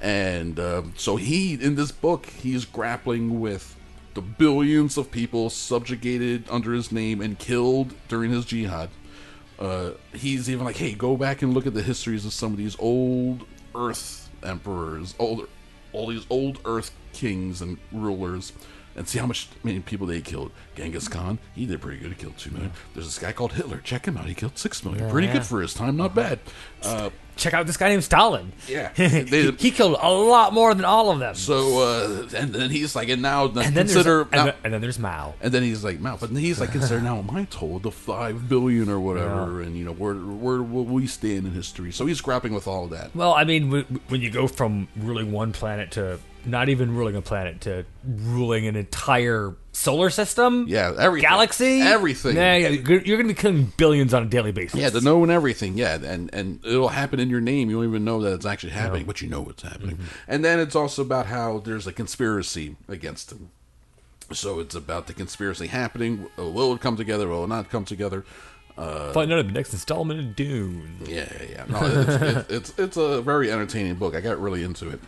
and 0.00 0.58
um, 0.58 0.94
so 0.96 1.16
he 1.16 1.54
in 1.54 1.74
this 1.74 1.92
book 1.92 2.26
he's 2.26 2.64
grappling 2.64 3.40
with 3.40 3.76
the 4.14 4.20
billions 4.20 4.96
of 4.96 5.10
people 5.10 5.50
subjugated 5.50 6.44
under 6.50 6.72
his 6.72 6.90
name 6.90 7.20
and 7.20 7.38
killed 7.38 7.94
during 8.08 8.30
his 8.30 8.44
jihad. 8.44 8.90
Uh, 9.58 9.90
he's 10.12 10.48
even 10.48 10.64
like, 10.64 10.76
hey, 10.76 10.94
go 10.94 11.16
back 11.16 11.42
and 11.42 11.52
look 11.52 11.66
at 11.66 11.74
the 11.74 11.82
histories 11.82 12.24
of 12.24 12.32
some 12.32 12.52
of 12.52 12.58
these 12.58 12.76
old 12.78 13.44
Earth 13.74 14.30
emperors, 14.42 15.14
all 15.18 15.46
these 16.06 16.26
old 16.30 16.60
Earth 16.64 16.90
kings 17.12 17.60
and 17.60 17.78
rulers, 17.92 18.52
and 18.98 19.08
see 19.08 19.18
how 19.18 19.26
much 19.26 19.48
many 19.62 19.78
people 19.78 20.06
they 20.06 20.20
killed. 20.20 20.50
Genghis 20.74 21.08
Khan, 21.08 21.38
he 21.54 21.66
did 21.66 21.80
pretty 21.80 22.00
good. 22.00 22.08
He 22.10 22.16
killed 22.16 22.36
two 22.36 22.50
million. 22.50 22.72
There's 22.94 23.06
this 23.06 23.18
guy 23.18 23.32
called 23.32 23.52
Hitler. 23.52 23.78
Check 23.78 24.06
him 24.06 24.16
out. 24.16 24.26
He 24.26 24.34
killed 24.34 24.58
six 24.58 24.84
million. 24.84 25.08
pretty 25.08 25.28
yeah. 25.28 25.34
good 25.34 25.46
for 25.46 25.62
his 25.62 25.72
time. 25.72 25.96
Not 25.96 26.14
bad. 26.14 26.40
Uh, 26.82 27.10
Check 27.36 27.54
out 27.54 27.66
this 27.68 27.76
guy 27.76 27.88
named 27.90 28.02
Stalin. 28.02 28.52
Yeah. 28.66 28.92
he, 28.96 29.06
They- 29.06 29.52
he 29.52 29.70
killed 29.70 29.96
a 30.00 30.10
lot 30.10 30.52
more 30.52 30.74
than 30.74 30.84
all 30.84 31.12
of 31.12 31.20
them. 31.20 31.36
so 31.36 31.78
uh, 31.78 32.28
and 32.36 32.52
then 32.52 32.70
he's 32.70 32.96
like, 32.96 33.08
and 33.08 33.22
now 33.22 33.44
and 33.44 33.54
then 33.54 33.72
consider 33.72 34.24
there's 34.24 34.32
now- 34.32 34.38
and, 34.38 34.48
then, 34.48 34.54
and 34.64 34.74
then 34.74 34.80
there's 34.80 34.98
Mao. 34.98 35.34
And 35.40 35.52
then 35.54 35.62
he's 35.62 35.84
like, 35.84 36.00
Mao, 36.00 36.16
but 36.16 36.30
he's 36.30 36.58
like, 36.58 36.72
consider 36.72 37.00
now 37.00 37.24
I 37.30 37.44
told 37.44 37.84
the 37.84 37.92
five 37.92 38.48
billion 38.48 38.88
or 38.88 38.98
whatever, 38.98 39.62
and 39.62 39.76
you 39.76 39.84
know 39.84 39.92
where 39.92 40.14
where 40.14 40.60
will 40.60 40.84
we 40.84 41.06
stand 41.06 41.46
in 41.46 41.52
history? 41.52 41.92
So 41.92 42.06
he's 42.06 42.20
grappling 42.20 42.54
with 42.54 42.66
all 42.66 42.84
of 42.84 42.90
that. 42.90 43.14
Well, 43.14 43.32
I 43.32 43.44
mean, 43.44 43.70
when 44.08 44.20
you 44.20 44.30
go 44.30 44.48
from 44.48 44.88
ruling 44.96 45.30
one 45.30 45.52
planet 45.52 45.92
to 45.92 46.18
not 46.48 46.68
even 46.68 46.94
ruling 46.94 47.16
a 47.16 47.22
planet 47.22 47.60
to 47.62 47.84
ruling 48.04 48.66
an 48.66 48.76
entire 48.76 49.54
solar 49.72 50.10
system, 50.10 50.66
Yeah, 50.68 50.94
everything, 50.98 51.28
galaxy, 51.28 51.80
everything. 51.80 52.36
Yeah, 52.36 52.56
yeah, 52.56 52.68
you're 52.68 53.00
you're 53.02 53.16
gonna 53.16 53.28
be 53.28 53.34
killing 53.34 53.72
billions 53.76 54.12
on 54.14 54.24
a 54.24 54.26
daily 54.26 54.52
basis. 54.52 54.80
Yeah, 54.80 54.90
to 54.90 55.00
know 55.00 55.22
and 55.22 55.30
everything. 55.32 55.78
Yeah, 55.78 55.94
and 55.94 56.30
and 56.32 56.64
it'll 56.64 56.88
happen 56.88 57.20
in 57.20 57.30
your 57.30 57.40
name. 57.40 57.70
You 57.70 57.76
don't 57.76 57.88
even 57.88 58.04
know 58.04 58.20
that 58.22 58.34
it's 58.34 58.46
actually 58.46 58.72
happening, 58.72 59.06
but 59.06 59.22
you 59.22 59.28
know 59.28 59.48
it's 59.48 59.62
happening. 59.62 59.96
Mm-hmm. 59.96 60.30
And 60.32 60.44
then 60.44 60.58
it's 60.60 60.74
also 60.74 61.02
about 61.02 61.26
how 61.26 61.58
there's 61.58 61.86
a 61.86 61.92
conspiracy 61.92 62.76
against 62.88 63.32
him. 63.32 63.50
So 64.32 64.60
it's 64.60 64.74
about 64.74 65.06
the 65.06 65.14
conspiracy 65.14 65.68
happening. 65.68 66.26
Uh, 66.38 66.50
Will 66.50 66.74
it 66.74 66.80
come 66.80 66.96
together? 66.96 67.28
Will 67.28 67.44
it 67.44 67.48
not 67.48 67.70
come 67.70 67.84
together? 67.84 68.24
Uh, 68.76 69.12
Find 69.12 69.32
out 69.32 69.40
in 69.40 69.46
the 69.48 69.52
next 69.52 69.72
installment 69.72 70.20
of 70.20 70.36
Dune. 70.36 70.98
Yeah, 71.04 71.28
yeah, 71.40 71.46
yeah. 71.50 71.64
No, 71.68 71.80
it's, 71.82 72.22
it's, 72.22 72.50
it's 72.50 72.78
it's 72.78 72.96
a 72.96 73.20
very 73.22 73.50
entertaining 73.50 73.96
book. 73.96 74.14
I 74.14 74.20
got 74.20 74.38
really 74.38 74.62
into 74.62 74.88
it, 74.90 75.00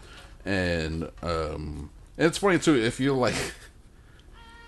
and 0.44 1.04
um, 1.22 1.90
and 2.18 2.26
it's 2.26 2.38
funny 2.38 2.58
too. 2.58 2.74
If 2.76 3.00
you 3.00 3.14
like, 3.14 3.34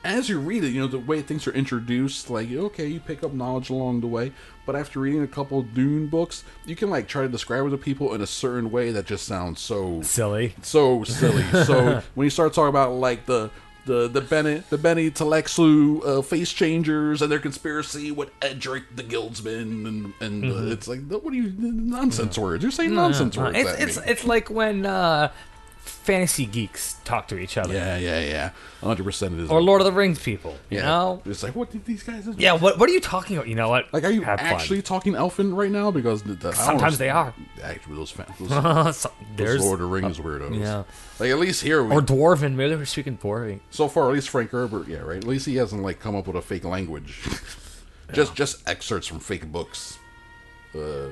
as 0.04 0.28
you 0.28 0.38
read 0.40 0.64
it, 0.64 0.68
you 0.70 0.80
know 0.80 0.86
the 0.86 0.98
way 0.98 1.22
things 1.22 1.46
are 1.46 1.52
introduced. 1.52 2.28
Like, 2.30 2.50
okay, 2.50 2.86
you 2.86 3.00
pick 3.00 3.22
up 3.22 3.32
knowledge 3.32 3.70
along 3.70 4.00
the 4.00 4.06
way, 4.08 4.32
but 4.66 4.74
after 4.74 5.00
reading 5.00 5.22
a 5.22 5.28
couple 5.28 5.60
of 5.60 5.74
Dune 5.74 6.08
books, 6.08 6.44
you 6.66 6.74
can 6.74 6.90
like 6.90 7.06
try 7.08 7.22
to 7.22 7.28
describe 7.28 7.66
it 7.66 7.70
to 7.70 7.78
people 7.78 8.14
in 8.14 8.20
a 8.20 8.26
certain 8.26 8.70
way 8.70 8.90
that 8.92 9.06
just 9.06 9.26
sounds 9.26 9.60
so 9.60 10.02
Silly. 10.02 10.54
so 10.62 11.04
silly. 11.04 11.44
so 11.64 12.02
when 12.14 12.24
you 12.24 12.30
start 12.30 12.52
talking 12.52 12.68
about 12.70 12.92
like 12.94 13.26
the 13.26 13.50
the 13.84 14.06
the 14.06 14.20
Bennett 14.20 14.70
the 14.70 14.78
Bene 14.78 15.10
Tleilaxu 15.10 16.06
uh, 16.06 16.22
face 16.22 16.52
changers 16.52 17.20
and 17.20 17.32
their 17.32 17.40
conspiracy 17.40 18.12
with 18.12 18.30
Edric 18.40 18.84
the 18.94 19.02
Guildsman 19.02 19.86
and 19.86 20.12
and 20.20 20.44
uh, 20.44 20.72
it's 20.72 20.86
like 20.86 21.00
what 21.08 21.32
are 21.32 21.36
you 21.36 21.52
nonsense 21.58 22.38
words? 22.38 22.62
You're 22.62 22.70
saying 22.70 22.94
nonsense 22.94 23.36
Uh, 23.36 23.40
words. 23.40 23.58
it's 23.58 23.70
it's 23.80 23.96
it's 24.06 24.24
like 24.24 24.50
when 24.50 24.86
uh, 24.86 25.32
fantasy 25.84 26.46
geeks 26.46 26.96
talk 27.04 27.28
to 27.28 27.38
each 27.38 27.56
other, 27.56 27.74
yeah 27.74 27.96
yeah 27.96 28.20
yeah, 28.20 28.50
hundred 28.82 29.04
percent 29.04 29.34
it 29.34 29.40
is. 29.44 29.50
or 29.50 29.62
Lord 29.62 29.80
of 29.80 29.84
the 29.84 29.92
Rings 29.92 30.18
people. 30.18 30.56
You 30.70 30.78
yeah. 30.78 30.84
know? 30.84 31.22
it's 31.24 31.42
like 31.42 31.54
what 31.54 31.70
did 31.70 31.84
these 31.84 32.02
guys? 32.02 32.28
Yeah. 32.36 32.54
What 32.54 32.78
What 32.78 32.88
are 32.88 32.92
you 32.92 33.00
talking 33.00 33.36
about? 33.36 33.48
You 33.48 33.54
know 33.54 33.68
what? 33.68 33.92
Like, 33.92 34.04
are 34.04 34.10
you 34.10 34.22
Have 34.22 34.40
fun. 34.40 34.48
actually 34.48 34.82
talking 34.82 35.14
Elfin 35.14 35.54
right 35.54 35.70
now? 35.70 35.90
Because 35.90 36.22
the, 36.22 36.34
the, 36.34 36.52
Sometimes 36.52 36.98
they 36.98 37.10
are. 37.10 37.34
Actually, 37.62 37.96
those 37.96 38.10
fans, 38.10 38.30
those, 38.38 38.48
those 38.48 38.96
So- 38.96 39.12
There's 39.36 39.60
Lord 39.60 39.80
of 39.80 39.88
the 39.88 39.94
Rings 39.94 40.18
weirdos. 40.18 40.58
yeah. 40.58 40.84
Like 41.18 41.30
at 41.30 41.38
least 41.38 41.62
here, 41.62 41.82
we, 41.84 41.94
or 41.94 42.00
dwarven. 42.00 42.54
Maybe 42.54 42.74
we're 42.74 42.84
speaking 42.84 43.18
dwarven. 43.18 43.60
so 43.70 43.88
far 43.88 44.08
at 44.08 44.14
least 44.14 44.28
Frank 44.30 44.50
Herbert, 44.50 44.88
yeah, 44.88 44.98
right. 44.98 45.18
At 45.18 45.26
least 45.26 45.46
he 45.46 45.56
hasn't 45.56 45.82
like 45.82 46.00
come 46.00 46.16
up 46.16 46.26
with 46.26 46.36
a 46.36 46.42
fake 46.42 46.64
language. 46.64 47.20
just 48.12 48.34
just 48.34 48.68
excerpts 48.68 49.06
from 49.06 49.20
fake 49.20 49.50
books. 49.50 49.98
Uh, 50.74 51.08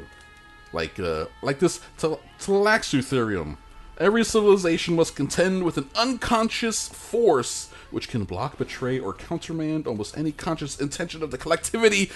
like 0.72 0.98
uh, 0.98 1.26
like 1.42 1.58
this 1.58 1.80
Tel- 1.98 2.20
Telaxutherium. 2.40 3.56
Every 4.00 4.24
civilization 4.24 4.96
must 4.96 5.14
contend 5.14 5.62
with 5.62 5.76
an 5.76 5.90
unconscious 5.94 6.88
force 6.88 7.68
which 7.90 8.08
can 8.08 8.24
block, 8.24 8.56
betray, 8.56 8.98
or 8.98 9.12
countermand 9.12 9.86
almost 9.86 10.16
any 10.16 10.32
conscious 10.32 10.80
intention 10.80 11.22
of 11.22 11.30
the 11.30 11.36
collectivity. 11.38 12.10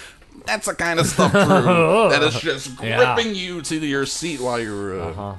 That's 0.47 0.66
the 0.66 0.74
kind 0.74 0.99
of 0.99 1.07
stuff 1.07 1.32
Drew, 1.32 2.09
that 2.11 2.22
is 2.22 2.35
just 2.41 2.80
Yeah. 2.82 3.14
gripping 3.14 3.35
you 3.35 3.61
to 3.62 3.76
your 3.76 4.07
seat 4.07 4.41
while 4.41 4.59
you're. 4.61 5.01
Uh, 5.01 5.37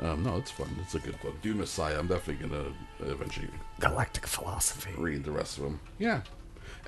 um, 0.00 0.22
no, 0.24 0.36
it's 0.36 0.50
fun. 0.50 0.68
It's 0.82 0.94
a 0.94 0.98
good 0.98 1.20
book. 1.22 1.40
Dune 1.42 1.58
Messiah. 1.58 1.98
I'm 1.98 2.06
definitely 2.06 2.46
gonna 2.48 2.72
eventually 3.00 3.48
Galactic 3.80 4.26
philosophy. 4.26 4.92
read 4.96 5.24
the 5.24 5.30
rest 5.32 5.56
of 5.58 5.64
them. 5.64 5.80
Yeah. 5.98 6.20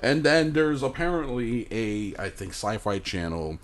And 0.01 0.23
then 0.23 0.53
there's 0.53 0.83
apparently 0.83 1.67
a, 1.71 2.15
I 2.21 2.29
think, 2.29 2.51
Sci-Fi 2.51 2.99
Channel 2.99 3.57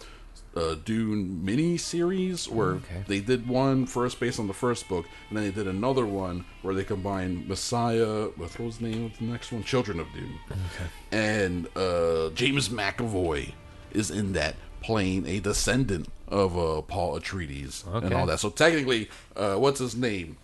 uh, 0.56 0.76
Dune 0.86 1.44
mini 1.46 1.78
series 1.78 2.48
where 2.50 2.74
Okay. 2.76 3.04
they 3.08 3.20
did 3.20 3.48
one 3.48 3.86
first 3.86 4.20
based 4.20 4.40
on 4.40 4.48
the 4.48 4.54
first 4.54 4.88
book, 4.90 5.06
and 5.30 5.38
then 5.38 5.46
they 5.46 5.52
did 5.52 5.68
another 5.68 6.06
one 6.06 6.46
where 6.62 6.74
they 6.74 6.84
combined 6.84 7.48
Messiah 7.48 8.30
with 8.38 8.58
what 8.60 8.66
was 8.66 8.78
the 8.80 8.88
name 8.90 9.06
of 9.06 9.18
the 9.18 9.26
next 9.26 9.52
one? 9.52 9.64
Children 9.64 10.00
of 10.00 10.08
Dune. 10.14 10.40
Okay. 10.52 10.90
And 11.12 11.68
uh, 11.76 12.30
James 12.32 12.70
McAvoy 12.70 13.54
is 13.92 14.10
in 14.12 14.34
that 14.34 14.56
playing 14.82 15.28
a 15.28 15.40
descendant 15.40 16.08
of 16.28 16.58
uh, 16.58 16.82
Paul 16.82 17.20
Atreides 17.20 17.84
and 18.04 18.14
all 18.14 18.26
that. 18.26 18.40
So 18.40 18.50
technically, 18.50 19.10
uh, 19.36 19.56
what's 19.56 19.80
his 19.80 19.96
name? 19.96 20.38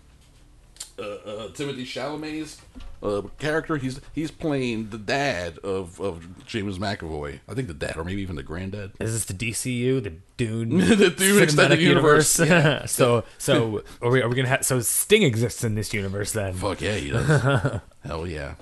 Uh, 0.97 1.01
uh, 1.01 1.47
Timothée 1.49 1.83
Chalamet's 1.83 2.61
uh, 3.01 3.21
character. 3.39 3.77
He's 3.77 3.99
he's 4.13 4.29
playing 4.29 4.89
the 4.89 4.97
dad 4.97 5.57
of, 5.59 5.99
of 5.99 6.45
James 6.45 6.77
McAvoy. 6.77 7.39
I 7.49 7.53
think 7.55 7.67
the 7.67 7.73
dad, 7.73 7.97
or 7.97 8.03
maybe 8.03 8.21
even 8.21 8.35
the 8.35 8.43
granddad. 8.43 8.91
Is 8.99 9.13
this 9.13 9.25
the 9.25 9.33
DCU, 9.33 10.03
the 10.03 10.13
Dune, 10.37 10.77
The 10.97 11.09
Dune 11.09 11.41
Extended 11.41 11.79
Universe, 11.81 12.29
so, 12.85 13.23
so 13.37 13.83
are 14.01 14.11
we? 14.11 14.21
Are 14.21 14.29
we 14.29 14.35
gonna 14.35 14.47
have? 14.47 14.65
So 14.65 14.79
Sting 14.81 15.23
exists 15.23 15.63
in 15.63 15.75
this 15.75 15.93
universe 15.93 16.31
then? 16.31 16.53
Fuck 16.53 16.81
yeah, 16.81 16.95
he 16.95 17.09
does. 17.09 17.81
Hell 18.05 18.27
yeah. 18.27 18.55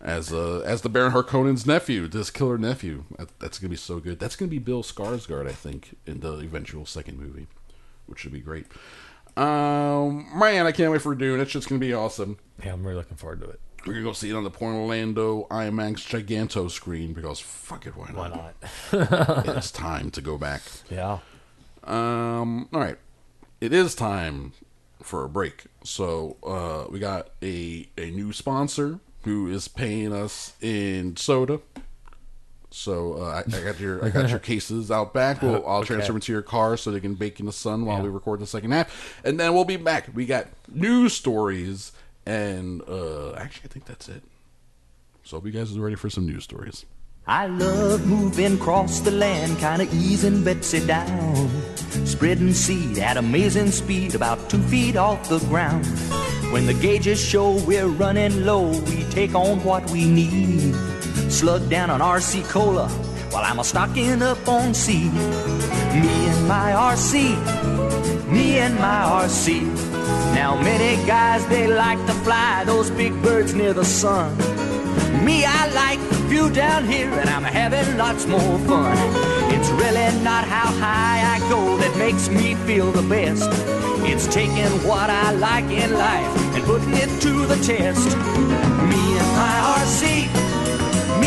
As 0.00 0.32
uh, 0.32 0.62
as 0.64 0.82
the 0.82 0.88
Baron 0.88 1.12
Harkonnen's 1.12 1.66
nephew, 1.66 2.08
this 2.08 2.30
killer 2.30 2.58
nephew. 2.58 3.04
That's 3.38 3.58
gonna 3.58 3.70
be 3.70 3.76
so 3.76 4.00
good. 4.00 4.18
That's 4.18 4.36
gonna 4.36 4.50
be 4.50 4.58
Bill 4.58 4.82
Skarsgård, 4.82 5.48
I 5.48 5.52
think, 5.52 5.96
in 6.06 6.20
the 6.20 6.38
eventual 6.38 6.86
second 6.86 7.18
movie, 7.18 7.46
which 8.06 8.20
should 8.20 8.32
be 8.32 8.40
great. 8.40 8.66
Um, 9.38 10.26
man, 10.36 10.66
I 10.66 10.72
can't 10.72 10.90
wait 10.90 11.02
for 11.02 11.14
Dune. 11.14 11.40
It's 11.40 11.52
just 11.52 11.68
gonna 11.68 11.78
be 11.78 11.94
awesome. 11.94 12.38
Yeah, 12.64 12.72
I'm 12.72 12.82
really 12.82 12.96
looking 12.96 13.16
forward 13.16 13.40
to 13.42 13.48
it. 13.50 13.60
We're 13.86 13.92
gonna 13.94 14.04
go 14.04 14.12
see 14.12 14.30
it 14.30 14.34
on 14.34 14.42
the 14.44 14.50
Orlando 14.60 15.46
IMAX 15.50 16.06
Giganto 16.08 16.68
screen 16.70 17.12
because 17.12 17.38
fuck 17.38 17.86
it, 17.86 17.96
why 17.96 18.06
Why 18.12 18.28
not? 18.28 18.54
not? 18.92 19.48
it's 19.56 19.70
time 19.86 20.10
to 20.10 20.20
go 20.20 20.36
back. 20.38 20.62
Yeah. 20.90 21.18
Um, 21.84 22.68
all 22.72 22.80
right, 22.80 22.98
it 23.60 23.72
is 23.72 23.94
time 23.94 24.52
for 25.02 25.24
a 25.24 25.28
break. 25.28 25.66
So 25.84 26.36
uh, 26.44 26.90
we 26.90 26.98
got 26.98 27.30
a 27.42 27.88
a 27.96 28.10
new 28.10 28.32
sponsor 28.32 28.98
who 29.22 29.48
is 29.48 29.68
paying 29.68 30.12
us 30.12 30.54
in 30.60 31.16
soda. 31.16 31.60
So 32.70 33.14
uh, 33.14 33.42
I, 33.50 33.56
I 33.56 33.60
got 33.62 33.80
your 33.80 34.04
I 34.04 34.10
got 34.10 34.28
your 34.28 34.38
cases 34.50 34.90
out 34.90 35.14
back. 35.14 35.40
We'll, 35.42 35.66
I'll 35.66 35.84
transfer 35.84 36.12
them 36.12 36.20
to 36.20 36.32
your 36.32 36.42
car 36.42 36.76
so 36.76 36.90
they 36.90 37.00
can 37.00 37.14
bake 37.14 37.40
in 37.40 37.46
the 37.46 37.52
sun 37.52 37.86
while 37.86 38.02
we 38.02 38.08
record 38.08 38.40
the 38.40 38.46
second 38.46 38.72
half, 38.72 39.20
and 39.24 39.40
then 39.40 39.54
we'll 39.54 39.64
be 39.64 39.76
back. 39.76 40.08
We 40.14 40.26
got 40.26 40.46
news 40.68 41.14
stories, 41.14 41.92
and 42.26 42.82
uh, 42.82 43.32
actually 43.34 43.64
I 43.64 43.72
think 43.72 43.86
that's 43.86 44.08
it. 44.08 44.22
So 45.24 45.38
hope 45.38 45.46
you 45.46 45.52
guys 45.52 45.76
are 45.76 45.80
ready 45.80 45.96
for 45.96 46.10
some 46.10 46.26
news 46.26 46.44
stories. 46.44 46.84
I 47.26 47.46
love 47.46 48.06
moving 48.06 48.54
across 48.54 49.00
the 49.00 49.10
land, 49.10 49.58
kinda 49.58 49.86
easing 49.92 50.42
Betsy 50.44 50.86
down. 50.86 51.50
Spreading 52.06 52.54
seed 52.54 52.98
at 52.98 53.16
amazing 53.18 53.70
speed, 53.70 54.14
about 54.14 54.48
two 54.48 54.62
feet 54.62 54.96
off 54.96 55.28
the 55.28 55.38
ground. 55.40 55.86
When 56.52 56.64
the 56.64 56.72
gauges 56.72 57.20
show 57.20 57.62
we're 57.66 57.86
running 57.86 58.46
low, 58.46 58.68
we 58.80 59.04
take 59.10 59.34
on 59.34 59.62
what 59.64 59.90
we 59.90 60.06
need. 60.06 60.74
Slug 61.28 61.68
down 61.68 61.90
on 61.90 62.00
RC 62.00 62.48
Cola, 62.48 62.88
while 63.30 63.44
I'm 63.44 63.58
a 63.58 63.64
stocking 63.64 64.22
up 64.22 64.48
on 64.48 64.74
C. 64.74 65.10
Me 65.10 66.26
and 66.26 66.48
my 66.48 66.72
RC, 66.72 68.32
me 68.32 68.58
and 68.58 68.74
my 68.76 69.24
RC. 69.24 69.62
Now 70.34 70.60
many 70.60 70.96
guys, 71.06 71.46
they 71.48 71.66
like 71.66 72.04
to 72.06 72.14
fly 72.24 72.64
those 72.64 72.90
big 72.90 73.12
birds 73.22 73.54
near 73.54 73.72
the 73.72 73.84
sun. 73.84 74.36
Me, 75.24 75.44
I 75.44 75.68
like 75.74 76.00
the 76.08 76.16
view 76.28 76.50
down 76.50 76.86
here, 76.86 77.12
and 77.12 77.28
I'm 77.28 77.44
having 77.44 77.96
lots 77.96 78.26
more 78.26 78.58
fun. 78.60 78.96
It's 79.52 79.68
really 79.70 80.22
not 80.24 80.44
how 80.44 80.72
high 80.80 81.36
I 81.36 81.38
go 81.50 81.76
that 81.76 81.96
makes 81.98 82.28
me 82.28 82.54
feel 82.66 82.90
the 82.90 83.02
best. 83.02 83.48
It's 84.10 84.26
taking 84.26 84.72
what 84.88 85.10
I 85.10 85.32
like 85.32 85.66
in 85.66 85.92
life 85.92 86.54
and 86.54 86.64
putting 86.64 86.94
it 86.94 87.20
to 87.22 87.46
the 87.46 87.56
test. 87.56 88.16
Me 88.90 89.02
and 89.20 89.30
my 89.36 89.56
RC, 89.78 90.47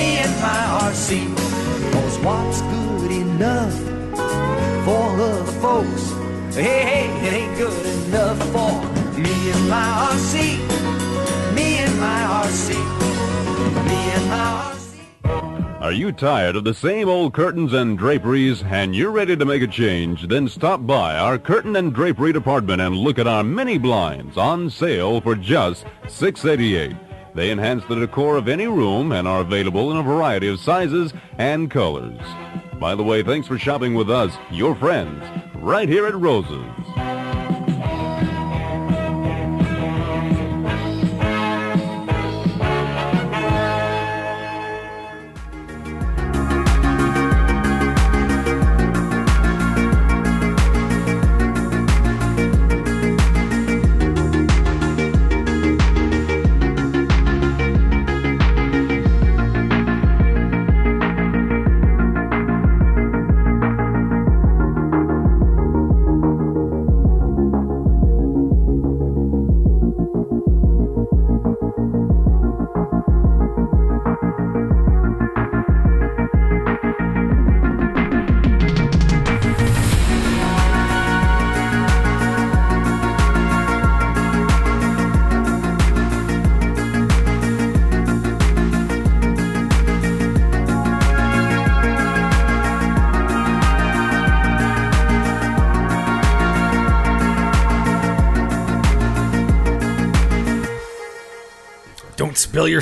me 0.02 0.18
and 0.18 0.36
my 0.42 0.64
RC. 0.90 1.10
Cause 1.94 2.18
what's 2.26 2.62
good 2.74 3.12
enough 3.12 3.76
for 4.86 5.04
other 5.30 5.46
folks? 5.64 6.04
Hey, 6.56 6.82
hey, 6.92 7.08
it 7.28 7.34
ain't 7.40 7.58
good 7.58 7.86
enough 8.08 8.40
for 8.54 8.74
me 9.20 9.36
and 9.54 9.70
my 9.70 9.90
RC, 10.12 10.36
me 11.56 11.68
and 11.86 11.96
my 12.00 12.22
RC. 12.46 12.70
Me 13.90 14.00
and 14.18 14.26
my 14.36 14.46
RC. 14.74 15.82
Are 15.82 15.92
you 15.92 16.12
tired 16.12 16.56
of 16.56 16.64
the 16.64 16.74
same 16.74 17.08
old 17.08 17.34
curtains 17.34 17.74
and 17.74 17.98
draperies 17.98 18.64
and 18.64 18.96
you're 18.96 19.12
ready 19.12 19.36
to 19.36 19.46
make 19.46 19.62
a 19.62 19.68
change? 19.68 20.28
Then 20.28 20.48
stop 20.48 20.86
by 20.88 21.16
our 21.16 21.38
curtain 21.38 21.76
and 21.76 21.94
drapery 21.94 22.34
department 22.34 22.82
and 22.82 22.96
look 22.96 23.20
at 23.20 23.28
our 23.28 23.44
mini 23.44 23.78
blinds 23.78 24.36
on 24.38 24.70
sale 24.70 25.22
for 25.22 25.36
just 25.36 25.86
$6.88. 26.06 27.11
They 27.34 27.52
enhance 27.52 27.84
the 27.86 27.96
decor 27.96 28.36
of 28.36 28.48
any 28.48 28.68
room 28.68 29.12
and 29.12 29.28
are 29.28 29.42
available 29.42 29.92
in 29.92 29.98
a 29.98 30.04
variety 30.04 30.48
of 30.48 30.60
sizes 30.60 31.14
and 31.38 31.72
colors. 31.72 32.20
By 32.80 32.96
the 32.96 33.04
way, 33.04 33.24
thanks 33.24 33.48
for 33.48 33.58
shopping 33.58 33.94
with 33.94 34.10
us, 34.10 34.36
your 34.50 34.76
friends, 34.76 35.24
right 35.56 35.88
here 35.88 36.08
at 36.08 36.16
Rose's. 36.16 37.21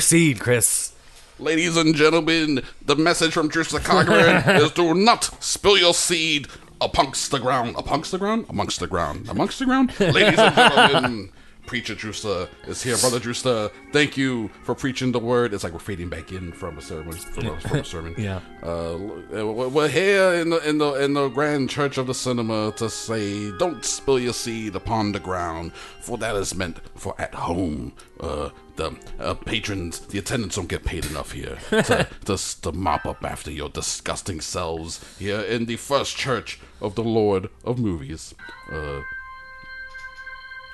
Your 0.00 0.06
seed, 0.06 0.40
Chris. 0.40 0.94
Ladies 1.38 1.76
and 1.76 1.94
gentlemen, 1.94 2.62
the 2.86 2.96
message 2.96 3.34
from 3.34 3.48
Drusilla 3.48 3.82
Cogburn 3.82 4.58
is 4.58 4.70
do 4.72 4.94
not 4.94 5.24
spill 5.44 5.76
your 5.76 5.92
seed 5.92 6.48
amongst 6.80 7.30
the 7.30 7.38
ground. 7.38 7.74
Amongst 7.76 8.10
the 8.10 8.16
ground? 8.16 8.46
Amongst 8.48 8.80
the 8.80 8.86
ground. 8.86 9.28
Amongst 9.28 9.58
the 9.58 9.66
ground? 9.66 9.92
Ladies 10.00 10.38
and 10.38 10.54
gentlemen, 10.54 11.32
Preacher 11.66 11.94
Drusta 11.94 12.48
is 12.66 12.82
here. 12.82 12.96
Brother 12.96 13.20
Drusta, 13.20 13.70
thank 13.92 14.16
you 14.16 14.48
for 14.64 14.74
preaching 14.74 15.12
the 15.12 15.18
word. 15.18 15.52
It's 15.52 15.64
like 15.64 15.74
we're 15.74 15.78
fading 15.80 16.08
back 16.08 16.32
in 16.32 16.50
from 16.52 16.78
a 16.78 16.80
sermon. 16.80 17.12
From 17.12 17.46
a, 17.48 17.60
from 17.60 17.78
a 17.80 17.84
sermon. 17.94 18.14
Yeah. 18.16 18.40
Uh, 18.62 18.96
we're 19.44 19.88
here 19.88 20.32
in 20.32 20.48
the 20.48 20.66
in 20.66 20.78
the 20.78 20.94
in 20.94 21.12
the 21.12 21.28
grand 21.28 21.68
church 21.68 21.98
of 21.98 22.06
the 22.06 22.14
cinema 22.14 22.72
to 22.78 22.88
say, 22.88 23.52
don't 23.58 23.84
spill 23.84 24.18
your 24.18 24.32
seed 24.32 24.76
upon 24.76 25.12
the 25.12 25.20
ground, 25.20 25.74
for 26.00 26.16
that 26.16 26.36
is 26.36 26.54
meant 26.54 26.78
for 26.96 27.14
at 27.20 27.34
home. 27.34 27.92
Uh, 28.18 28.48
the 28.80 28.96
uh, 29.18 29.34
patrons, 29.34 30.00
the 30.00 30.18
attendants 30.18 30.56
don't 30.56 30.68
get 30.68 30.84
paid 30.84 31.04
enough 31.04 31.32
here 31.32 31.58
to, 31.70 32.08
to 32.24 32.60
to 32.62 32.72
mop 32.72 33.04
up 33.04 33.22
after 33.24 33.50
your 33.50 33.68
disgusting 33.68 34.40
selves 34.40 35.04
here 35.18 35.40
in 35.40 35.66
the 35.66 35.76
first 35.76 36.16
church 36.16 36.58
of 36.80 36.94
the 36.94 37.04
Lord 37.04 37.50
of 37.64 37.78
Movies. 37.78 38.34
Uh, 38.72 39.02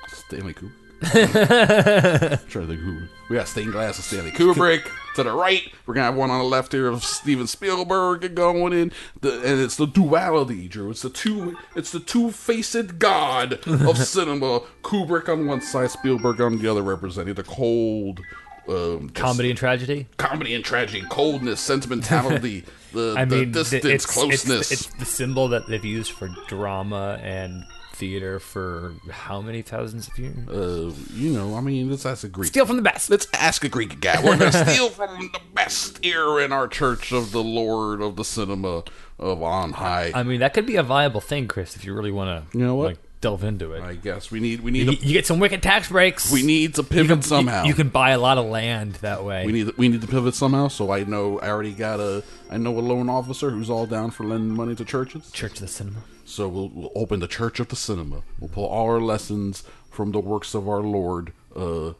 Stanley 0.08 0.54
Kubrick. 0.54 0.85
trying 1.02 2.66
to 2.66 2.66
think 2.66 2.80
who 2.80 3.02
we 3.28 3.36
got 3.36 3.48
stained 3.48 3.72
glass 3.72 3.98
of 3.98 4.04
Stanley 4.04 4.30
Kubrick 4.30 4.88
to 5.16 5.22
the 5.22 5.32
right. 5.32 5.62
We're 5.86 5.94
gonna 5.94 6.06
have 6.06 6.14
one 6.14 6.30
on 6.30 6.38
the 6.38 6.44
left 6.44 6.72
here 6.72 6.86
of 6.88 7.04
Steven 7.04 7.46
Spielberg 7.46 8.34
going 8.34 8.72
in, 8.72 8.92
the, 9.20 9.34
and 9.42 9.60
it's 9.60 9.76
the 9.76 9.86
duality, 9.86 10.68
Drew. 10.68 10.90
It's 10.90 11.02
the 11.02 11.10
two. 11.10 11.56
It's 11.74 11.90
the 11.92 12.00
two-faced 12.00 12.98
god 12.98 13.54
of 13.66 13.98
cinema. 14.06 14.60
Kubrick 14.82 15.28
on 15.28 15.46
one 15.46 15.60
side, 15.60 15.90
Spielberg 15.90 16.40
on 16.40 16.58
the 16.58 16.68
other, 16.70 16.82
representing 16.82 17.34
the 17.34 17.42
cold. 17.44 18.20
Um, 18.68 19.10
Comedy 19.10 19.50
and 19.50 19.58
tragedy. 19.58 20.08
comedy 20.16 20.52
and 20.52 20.64
tragedy, 20.64 21.04
coldness, 21.08 21.60
sentimentality, 21.60 22.64
the, 22.92 23.14
I 23.16 23.24
the 23.24 23.36
mean, 23.36 23.52
distance, 23.52 23.84
it's, 23.84 24.04
it's- 24.04 24.06
closeness. 24.06 24.72
It's, 24.72 24.86
the 24.94 25.04
symbol 25.04 25.46
that 25.48 25.68
they've 25.68 25.84
used 25.84 26.10
for 26.10 26.28
drama 26.48 27.20
and 27.22 27.64
theater 27.96 28.38
for 28.38 28.94
how 29.10 29.40
many 29.40 29.62
thousands 29.62 30.08
of 30.08 30.18
years? 30.18 30.48
uh, 30.48 30.92
you 31.14 31.32
know, 31.32 31.54
I 31.56 31.60
mean, 31.60 31.90
let's 31.90 32.06
ask 32.06 32.24
a 32.24 32.28
Greek. 32.28 32.48
Steal 32.48 32.66
from 32.66 32.76
the 32.76 32.82
best. 32.82 33.10
Let's 33.10 33.26
ask 33.32 33.64
a 33.64 33.68
Greek 33.68 34.00
guy. 34.00 34.22
We're 34.22 34.36
gonna 34.36 34.52
steal 34.70 34.90
from 34.90 35.30
the 35.32 35.40
best 35.54 36.04
here 36.04 36.40
in 36.40 36.52
our 36.52 36.68
church 36.68 37.12
of 37.12 37.32
the 37.32 37.42
Lord 37.42 38.00
of 38.02 38.16
the 38.16 38.24
cinema 38.24 38.84
of 39.18 39.42
on 39.42 39.72
high. 39.72 40.12
I 40.14 40.22
mean, 40.22 40.40
that 40.40 40.54
could 40.54 40.66
be 40.66 40.76
a 40.76 40.82
viable 40.82 41.20
thing, 41.20 41.48
Chris, 41.48 41.76
if 41.76 41.84
you 41.84 41.94
really 41.94 42.12
want 42.12 42.50
to. 42.50 42.58
You 42.58 42.64
know 42.64 42.74
what? 42.74 42.86
Like, 42.86 42.98
delve 43.20 43.44
into 43.44 43.72
it. 43.72 43.82
I 43.82 43.94
guess 43.94 44.30
we 44.30 44.40
need 44.40 44.60
we 44.60 44.70
need 44.70 44.86
you, 44.86 44.96
to, 44.96 45.06
you 45.06 45.12
get 45.12 45.26
some 45.26 45.38
wicked 45.38 45.62
tax 45.62 45.88
breaks. 45.88 46.30
we 46.30 46.42
need 46.42 46.74
to 46.74 46.82
pivot 46.82 47.08
can, 47.08 47.22
somehow. 47.22 47.62
You, 47.62 47.68
you 47.68 47.74
can 47.74 47.88
buy 47.88 48.10
a 48.10 48.18
lot 48.18 48.38
of 48.38 48.46
land 48.46 48.94
that 48.96 49.24
way. 49.24 49.46
we 49.46 49.52
need 49.52 49.76
we 49.76 49.88
need 49.88 50.02
to 50.02 50.06
pivot 50.06 50.34
somehow. 50.34 50.68
So 50.68 50.92
I 50.92 51.04
know 51.04 51.38
I 51.40 51.48
already 51.48 51.72
got 51.72 52.00
a 52.00 52.22
I 52.50 52.58
know 52.58 52.78
a 52.78 52.80
loan 52.80 53.08
officer 53.08 53.50
who's 53.50 53.70
all 53.70 53.86
down 53.86 54.10
for 54.10 54.24
lending 54.24 54.54
money 54.54 54.74
to 54.74 54.84
churches. 54.84 55.30
Church 55.30 55.54
of 55.54 55.60
the 55.60 55.68
Cinema. 55.68 56.02
So 56.26 56.48
we'll, 56.48 56.68
we'll 56.68 56.92
open 56.94 57.20
the 57.20 57.28
Church 57.28 57.60
of 57.60 57.68
the 57.68 57.76
Cinema. 57.76 58.22
We'll 58.40 58.50
pull 58.50 58.66
all 58.66 58.90
our 58.90 59.00
lessons 59.00 59.62
from 59.90 60.12
the 60.12 60.20
works 60.20 60.54
of 60.54 60.68
our 60.68 60.80
Lord, 60.82 61.32
uh, 61.54 61.88
uh, 61.88 61.92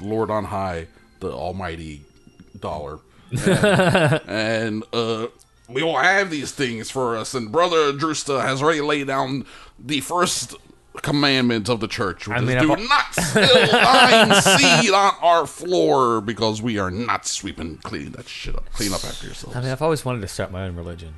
Lord 0.00 0.30
on 0.30 0.44
high, 0.44 0.86
the 1.20 1.30
Almighty 1.30 2.02
Dollar, 2.58 3.00
and, 3.30 4.20
and, 4.28 4.84
uh, 4.92 5.26
we 5.68 5.82
will 5.82 5.96
have 5.96 6.30
these 6.30 6.52
things 6.52 6.90
for 6.90 7.16
us. 7.16 7.34
And 7.34 7.50
Brother 7.50 7.92
Drusta 7.92 8.42
has 8.42 8.62
already 8.62 8.82
laid 8.82 9.06
down 9.06 9.46
the 9.78 10.00
first 10.00 10.54
commandment 11.02 11.68
of 11.68 11.80
the 11.80 11.88
church, 11.88 12.28
which 12.28 12.36
I 12.36 12.40
mean, 12.40 12.56
is 12.56 12.62
do 12.62 12.68
not 12.68 13.14
spill 13.14 13.66
thine 13.72 14.42
seed 14.42 14.90
on 14.92 15.14
our 15.20 15.46
floor 15.46 16.20
because 16.20 16.62
we 16.62 16.78
are 16.78 16.90
not 16.90 17.26
sweeping, 17.26 17.78
cleaning 17.78 18.12
that 18.12 18.28
shit 18.28 18.54
up. 18.54 18.70
Clean 18.72 18.92
up 18.92 19.04
after 19.04 19.26
yourselves. 19.26 19.56
I 19.56 19.60
mean, 19.60 19.70
I've 19.70 19.82
always 19.82 20.04
wanted 20.04 20.20
to 20.20 20.28
start 20.28 20.52
my 20.52 20.64
own 20.64 20.76
religion. 20.76 21.14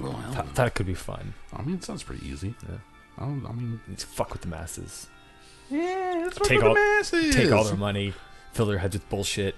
Well, 0.00 0.12
hell, 0.12 0.32
Th- 0.42 0.54
thought 0.54 0.66
it 0.66 0.74
could 0.74 0.86
be 0.86 0.94
fun. 0.94 1.34
I 1.52 1.62
mean, 1.62 1.76
it 1.76 1.84
sounds 1.84 2.02
pretty 2.02 2.26
easy. 2.26 2.54
I, 3.18 3.22
don't, 3.24 3.44
I 3.46 3.52
mean, 3.52 3.80
Just 3.94 4.06
fuck 4.06 4.32
with 4.32 4.42
the 4.42 4.48
masses. 4.48 5.08
yeah, 5.70 6.26
it's 6.26 6.36
Take 6.38 6.58
for 6.60 6.64
the 6.64 6.68
all, 6.68 6.74
masses. 6.74 7.34
take 7.34 7.52
all 7.52 7.64
their 7.64 7.76
money, 7.76 8.14
fill 8.52 8.66
their 8.66 8.78
heads 8.78 8.94
with 8.94 9.08
bullshit, 9.10 9.54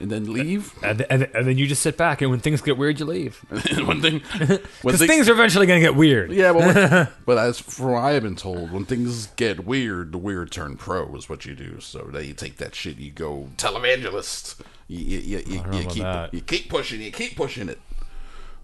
and 0.00 0.10
then 0.10 0.32
leave. 0.32 0.72
and, 0.82 0.98
th- 0.98 1.08
and, 1.10 1.20
th- 1.22 1.30
and 1.34 1.46
then 1.46 1.58
you 1.58 1.66
just 1.66 1.82
sit 1.82 1.96
back. 1.98 2.22
And 2.22 2.30
when 2.30 2.40
things 2.40 2.62
get 2.62 2.78
weird, 2.78 2.98
you 3.00 3.04
leave. 3.06 3.36
one 3.86 4.00
thing, 4.00 4.20
when 4.38 4.48
Because 4.82 4.98
thing- 5.00 5.08
things 5.08 5.28
are 5.28 5.32
eventually 5.32 5.66
going 5.66 5.80
to 5.80 5.86
get 5.86 5.96
weird. 5.96 6.30
yeah, 6.32 6.52
but, 6.52 6.74
when- 6.74 7.08
but 7.26 7.38
as 7.38 7.58
from 7.60 7.92
what 7.92 8.02
I 8.04 8.12
have 8.12 8.22
been 8.22 8.36
told, 8.36 8.70
when 8.72 8.84
things 8.84 9.26
get 9.36 9.66
weird, 9.66 10.12
the 10.12 10.18
weird 10.18 10.50
turn 10.50 10.76
pro 10.76 11.14
is 11.16 11.28
what 11.28 11.44
you 11.44 11.54
do. 11.54 11.80
So 11.80 12.08
then 12.12 12.24
you 12.24 12.32
take 12.34 12.56
that 12.58 12.74
shit, 12.74 12.98
you 12.98 13.10
go 13.10 13.48
televangelist. 13.56 14.60
You, 14.88 14.98
you, 14.98 15.18
you, 15.18 15.38
you, 15.46 15.62
know 15.62 15.72
you 15.72 15.80
about 15.82 15.92
keep 15.94 16.02
that. 16.02 16.34
you 16.34 16.40
keep 16.40 16.68
pushing, 16.70 17.00
you 17.02 17.10
keep 17.12 17.36
pushing 17.36 17.68
it. 17.68 17.80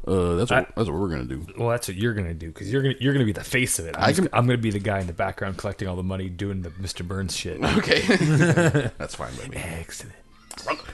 Uh, 0.08 0.36
that's 0.36 0.50
what, 0.50 0.60
I- 0.60 0.72
that's 0.74 0.88
what 0.88 0.98
we're 0.98 1.08
gonna 1.10 1.24
do. 1.24 1.46
Well, 1.58 1.68
that's 1.68 1.86
what 1.88 1.96
you're 1.96 2.14
gonna 2.14 2.32
do 2.34 2.48
because 2.48 2.72
you're 2.72 2.82
gonna 2.82 2.94
you're 2.98 3.12
gonna 3.12 3.26
be 3.26 3.32
the 3.32 3.44
face 3.44 3.78
of 3.78 3.86
it. 3.86 3.94
I'm, 3.96 4.04
I 4.04 4.06
just- 4.08 4.20
can- 4.20 4.28
I'm 4.32 4.46
gonna 4.46 4.56
be 4.58 4.70
the 4.70 4.78
guy 4.78 5.00
in 5.00 5.06
the 5.06 5.12
background 5.12 5.58
collecting 5.58 5.86
all 5.86 5.96
the 5.96 6.02
money, 6.02 6.28
doing 6.28 6.62
the 6.62 6.70
Mr. 6.70 7.06
Burns 7.06 7.36
shit. 7.36 7.62
Okay, 7.62 8.00
that's 8.98 9.14
fine 9.16 9.34
by 9.36 9.48
me. 9.48 9.56
Excellent. 9.58 10.14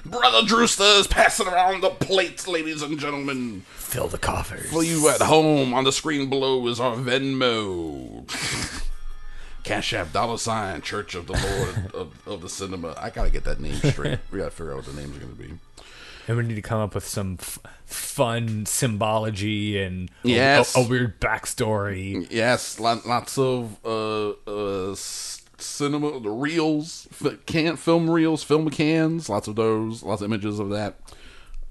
Brother 0.05 0.43
Drewster 0.47 0.83
is 0.99 1.07
passing 1.07 1.47
around 1.47 1.81
the 1.83 1.89
plates, 1.91 2.47
ladies 2.47 2.83
and 2.83 2.99
gentlemen. 2.99 3.63
Fill 3.77 4.09
the 4.09 4.19
coffers. 4.19 4.71
For 4.71 4.85
you 4.85 5.09
at 5.09 5.23
home, 5.23 5.73
on 5.73 5.85
the 5.85 5.93
screen 5.93 6.29
below 6.29 6.67
is 6.69 6.81
our 6.81 6.97
Venmo. 6.97 8.29
Cash 9.63 9.95
App, 9.95 10.13
dollar 10.13 10.37
sign, 10.37 10.83
Church 10.83 11.15
of 11.15 11.27
the 11.27 11.33
Lord 11.33 11.95
of, 11.95 12.29
of 12.29 12.41
the 12.43 12.51
Cinema. 12.51 12.95
I 12.99 13.09
gotta 13.09 13.31
get 13.31 13.45
that 13.45 13.61
name 13.61 13.77
straight. 13.77 14.19
we 14.31 14.39
gotta 14.39 14.51
figure 14.51 14.73
out 14.73 14.79
what 14.79 14.87
the 14.87 15.01
name's 15.01 15.17
gonna 15.17 15.33
be. 15.33 15.53
And 16.27 16.37
we 16.37 16.43
need 16.45 16.55
to 16.55 16.63
come 16.63 16.81
up 16.81 16.95
with 16.95 17.07
some 17.07 17.37
f- 17.41 17.59
fun 17.85 18.65
symbology 18.67 19.79
and 19.83 20.11
a- 20.25 20.29
Yes. 20.29 20.77
a, 20.77 20.81
a 20.81 20.89
weird 20.89 21.21
backstory. 21.21 22.27
Yes, 22.31 22.81
lots 22.81 23.37
of 23.39 23.77
uh, 23.85 24.31
uh, 24.51 24.95
cinema, 25.59 26.21
the 26.21 26.31
reels, 26.31 27.07
can 27.47 27.77
film 27.77 28.09
reels, 28.11 28.43
film 28.43 28.71
cans, 28.71 29.29
lots 29.29 29.49
of 29.49 29.57
those, 29.57 30.03
lots 30.03 30.23
of 30.23 30.27
images 30.31 30.59
of 30.59 30.71
that. 30.71 30.95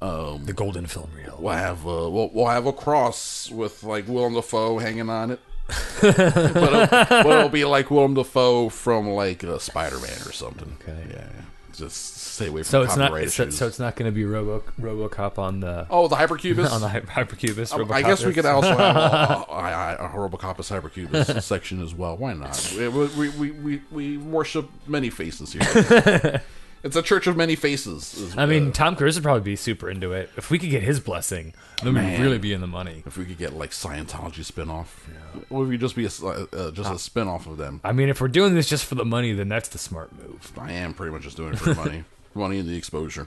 Um, 0.01 0.43
The 0.45 0.53
golden 0.53 0.85
film 0.85 1.11
reel. 1.15 1.37
we'll 1.39 1.53
have 1.53 1.85
uh, 1.87 2.09
we'll, 2.09 2.29
we'll 2.33 2.47
have 2.47 2.65
a 2.65 2.73
cross 2.73 3.49
with 3.49 3.83
like 3.83 4.07
Willem 4.07 4.33
Dafoe 4.33 4.77
hanging 4.79 5.09
on 5.09 5.31
it. 5.31 5.39
but, 6.01 6.19
it'll, 6.19 6.87
but 6.87 7.25
it'll 7.25 7.47
be 7.49 7.63
like 7.63 7.89
Willem 7.89 8.13
Dafoe 8.13 8.67
from 8.67 9.07
like 9.09 9.45
uh, 9.45 9.57
Spider 9.59 9.97
Man 9.99 10.17
or 10.25 10.33
something. 10.33 10.75
Okay. 10.81 11.05
yeah, 11.09 11.15
yeah. 11.33 11.41
Just 11.73 12.17
stay 12.17 12.47
away 12.47 12.63
from 12.63 12.69
So 12.69 12.81
it's 12.83 12.95
not 12.95 13.09
copyright 13.09 13.31
so, 13.31 13.49
so 13.49 13.67
it's 13.67 13.79
not 13.79 13.95
going 13.95 14.09
to 14.09 14.15
be 14.15 14.25
Robo 14.25 14.63
RoboCop 14.79 15.37
on 15.37 15.59
the 15.59 15.87
oh, 15.89 16.07
the 16.07 16.15
Hypercubus. 16.15 16.71
on 16.71 16.81
the 16.81 16.89
Hy- 16.89 17.01
Hypercubus. 17.01 17.73
Um, 17.73 17.91
I 17.91 18.01
guess 18.01 18.23
we 18.23 18.29
is? 18.29 18.35
could 18.35 18.45
also 18.45 18.69
have 18.69 18.95
a, 18.95 18.99
a, 19.51 20.05
a, 20.05 20.05
a 20.05 20.09
Robocopus 20.09 20.69
Hypercubus 20.71 21.41
section 21.43 21.81
as 21.81 21.93
well. 21.93 22.17
Why 22.17 22.33
not? 22.33 22.73
We, 22.77 22.87
we, 22.87 23.29
we, 23.29 23.51
we, 23.51 23.81
we 23.91 24.17
worship 24.17 24.69
many 24.87 25.09
faces 25.09 25.53
here. 25.53 26.41
It's 26.83 26.95
a 26.95 27.01
church 27.01 27.27
of 27.27 27.35
many 27.37 27.55
faces. 27.55 28.35
I 28.37 28.45
mean, 28.45 28.69
uh, 28.69 28.71
Tom 28.71 28.95
Cruise 28.95 29.15
would 29.15 29.23
probably 29.23 29.41
be 29.41 29.55
super 29.55 29.89
into 29.89 30.11
it. 30.11 30.29
If 30.37 30.49
we 30.51 30.59
could 30.59 30.69
get 30.69 30.83
his 30.83 30.99
blessing, 30.99 31.53
then 31.81 31.93
we'd 31.95 32.19
really 32.19 32.37
be 32.37 32.53
in 32.53 32.61
the 32.61 32.67
money. 32.67 33.03
if 33.05 33.17
we 33.17 33.25
could 33.25 33.37
get 33.37 33.53
like 33.53 33.71
Scientology 33.71 34.45
spinoff, 34.45 34.87
or 35.49 35.63
if 35.63 35.69
we 35.69 35.77
just 35.77 35.95
be 35.95 36.03
a, 36.03 36.07
s- 36.07 36.21
uh, 36.23 36.71
just 36.73 36.89
a 36.91 36.95
spinoff 36.95 37.47
of 37.47 37.57
them. 37.57 37.81
I 37.83 37.91
mean, 37.93 38.09
if 38.09 38.19
we're 38.21 38.27
doing 38.27 38.53
this 38.55 38.67
just 38.69 38.85
for 38.85 38.95
the 38.95 39.05
money, 39.05 39.33
then 39.33 39.49
that's 39.49 39.69
the 39.69 39.77
smart 39.77 40.11
move. 40.17 40.51
I 40.57 40.73
am 40.73 40.93
pretty 40.93 41.11
much 41.13 41.23
just 41.23 41.37
doing 41.37 41.53
it 41.53 41.59
for 41.59 41.69
the 41.69 41.75
money, 41.75 42.03
money 42.35 42.59
and 42.59 42.67
the 42.69 42.75
exposure, 42.75 43.25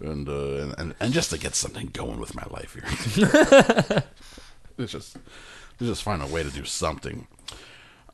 and, 0.00 0.28
uh, 0.28 0.32
and 0.32 0.74
and 0.78 0.94
and 1.00 1.12
just 1.12 1.30
to 1.30 1.38
get 1.38 1.54
something 1.54 1.88
going 1.92 2.20
with 2.20 2.34
my 2.34 2.44
life 2.50 2.74
here. 2.74 2.84
it's 4.78 4.92
just, 4.92 5.16
let's 5.80 5.90
just 5.90 6.02
find 6.02 6.22
a 6.22 6.26
way 6.26 6.42
to 6.42 6.50
do 6.50 6.64
something. 6.64 7.26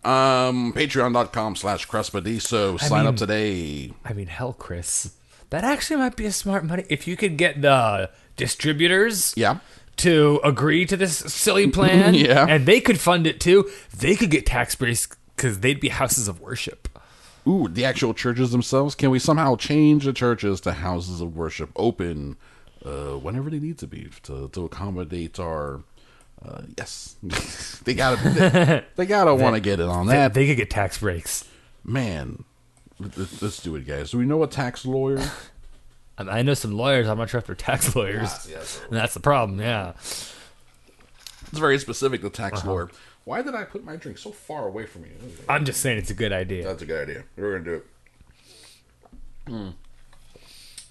Um, 0.04 0.72
Patreon.com 0.72 1.56
slash 1.56 1.86
Crespediso. 1.88 2.78
Sign 2.80 3.06
up 3.06 3.12
mean- 3.12 3.16
today. 3.16 3.92
I 4.04 4.12
mean, 4.12 4.26
hell, 4.26 4.52
Chris, 4.52 5.12
that 5.50 5.64
actually 5.64 5.96
might 5.96 6.16
be 6.16 6.26
a 6.26 6.32
smart 6.32 6.64
money. 6.64 6.84
If 6.88 7.06
you 7.06 7.16
could 7.16 7.36
get 7.36 7.62
the 7.62 8.10
distributors, 8.36 9.32
Yeah. 9.36 9.58
to 9.98 10.40
agree 10.42 10.84
to 10.86 10.96
this 10.96 11.18
silly 11.18 11.66
plan, 11.78 12.14
Yeah. 12.14 12.46
and 12.48 12.66
they 12.66 12.80
could 12.80 12.98
fund 13.00 13.26
it 13.26 13.40
too, 13.40 13.70
they 13.96 14.16
could 14.16 14.30
get 14.30 14.46
tax 14.46 14.74
breaks 14.74 15.08
because 15.36 15.60
they'd 15.60 15.80
be 15.80 15.88
houses 15.90 16.28
of 16.28 16.40
worship. 16.40 16.88
Ooh, 17.46 17.68
the 17.68 17.84
actual 17.84 18.14
churches 18.14 18.52
themselves. 18.52 18.94
Can 18.94 19.10
we 19.10 19.18
somehow 19.18 19.56
change 19.56 20.04
the 20.04 20.12
churches 20.12 20.60
to 20.62 20.72
houses 20.72 21.20
of 21.20 21.36
worship 21.36 21.70
open 21.76 22.36
uh, 22.84 23.12
whenever 23.18 23.50
they 23.50 23.58
need 23.58 23.78
to 23.78 23.86
be 23.86 24.08
to, 24.24 24.48
to 24.48 24.64
accommodate 24.64 25.38
our. 25.40 25.82
Uh, 26.44 26.62
yes, 26.76 27.16
they 27.84 27.94
gotta. 27.94 28.28
They, 28.28 28.84
they 28.96 29.06
gotta 29.06 29.34
want 29.34 29.54
to 29.54 29.60
get 29.60 29.80
it 29.80 29.86
on 29.86 30.06
that. 30.08 30.34
they 30.34 30.46
could 30.46 30.56
get 30.56 30.70
tax 30.70 30.98
breaks. 30.98 31.48
Man, 31.84 32.44
let's, 32.98 33.42
let's 33.42 33.62
do 33.62 33.76
it, 33.76 33.86
guys. 33.86 34.10
Do 34.10 34.18
we 34.18 34.24
know 34.24 34.42
a 34.42 34.46
tax 34.48 34.84
lawyer? 34.84 35.18
I, 36.18 36.24
mean, 36.24 36.34
I 36.34 36.42
know 36.42 36.54
some 36.54 36.72
lawyers. 36.72 37.08
I'm 37.08 37.18
not 37.18 37.30
sure 37.30 37.38
if 37.38 37.46
they're 37.46 37.54
tax 37.54 37.94
lawyers. 37.96 38.48
Yes, 38.50 38.80
And 38.88 38.96
that's 38.96 39.14
the 39.14 39.20
problem. 39.20 39.60
Yeah. 39.60 39.90
It's 39.90 41.58
very 41.58 41.78
specific. 41.78 42.22
The 42.22 42.30
tax 42.30 42.64
lawyer. 42.64 42.90
Why 43.24 43.40
did 43.42 43.54
I 43.54 43.64
put 43.64 43.84
my 43.84 43.96
drink 43.96 44.18
so 44.18 44.30
far 44.32 44.66
away 44.66 44.84
from 44.86 45.04
you? 45.04 45.12
I'm 45.48 45.64
just 45.64 45.80
saying 45.80 45.98
it's 45.98 46.10
a 46.10 46.14
good 46.14 46.32
idea. 46.32 46.64
That's 46.64 46.82
a 46.82 46.86
good 46.86 47.08
idea. 47.08 47.24
We're 47.36 47.58
gonna 47.58 47.64
do 47.64 47.82
it. 49.46 49.74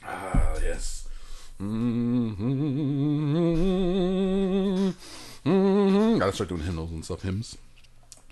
Ah, 0.04 0.56
yes. 0.64 1.08
Mm-hmm. 1.62 2.42
Gotta 5.44 6.34
start 6.34 6.50
doing 6.50 6.62
hymnals 6.62 6.92
and 6.92 7.04
stuff. 7.04 7.24
Hymns. 7.24 7.58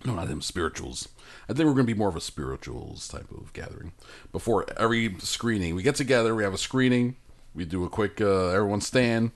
No, 0.05 0.15
not 0.15 0.27
hymns. 0.27 0.45
Spirituals. 0.45 1.09
I 1.47 1.53
think 1.53 1.67
we're 1.67 1.73
gonna 1.73 1.83
be 1.83 1.93
more 1.93 2.09
of 2.09 2.15
a 2.15 2.21
spirituals 2.21 3.07
type 3.07 3.31
of 3.31 3.51
gathering. 3.53 3.93
Before 4.31 4.65
every 4.77 5.15
screening, 5.19 5.75
we 5.75 5.83
get 5.83 5.95
together. 5.95 6.35
We 6.35 6.43
have 6.43 6.53
a 6.53 6.57
screening. 6.57 7.15
We 7.55 7.65
do 7.65 7.83
a 7.83 7.89
quick. 7.89 8.21
Uh, 8.21 8.49
everyone 8.49 8.81
stand. 8.81 9.31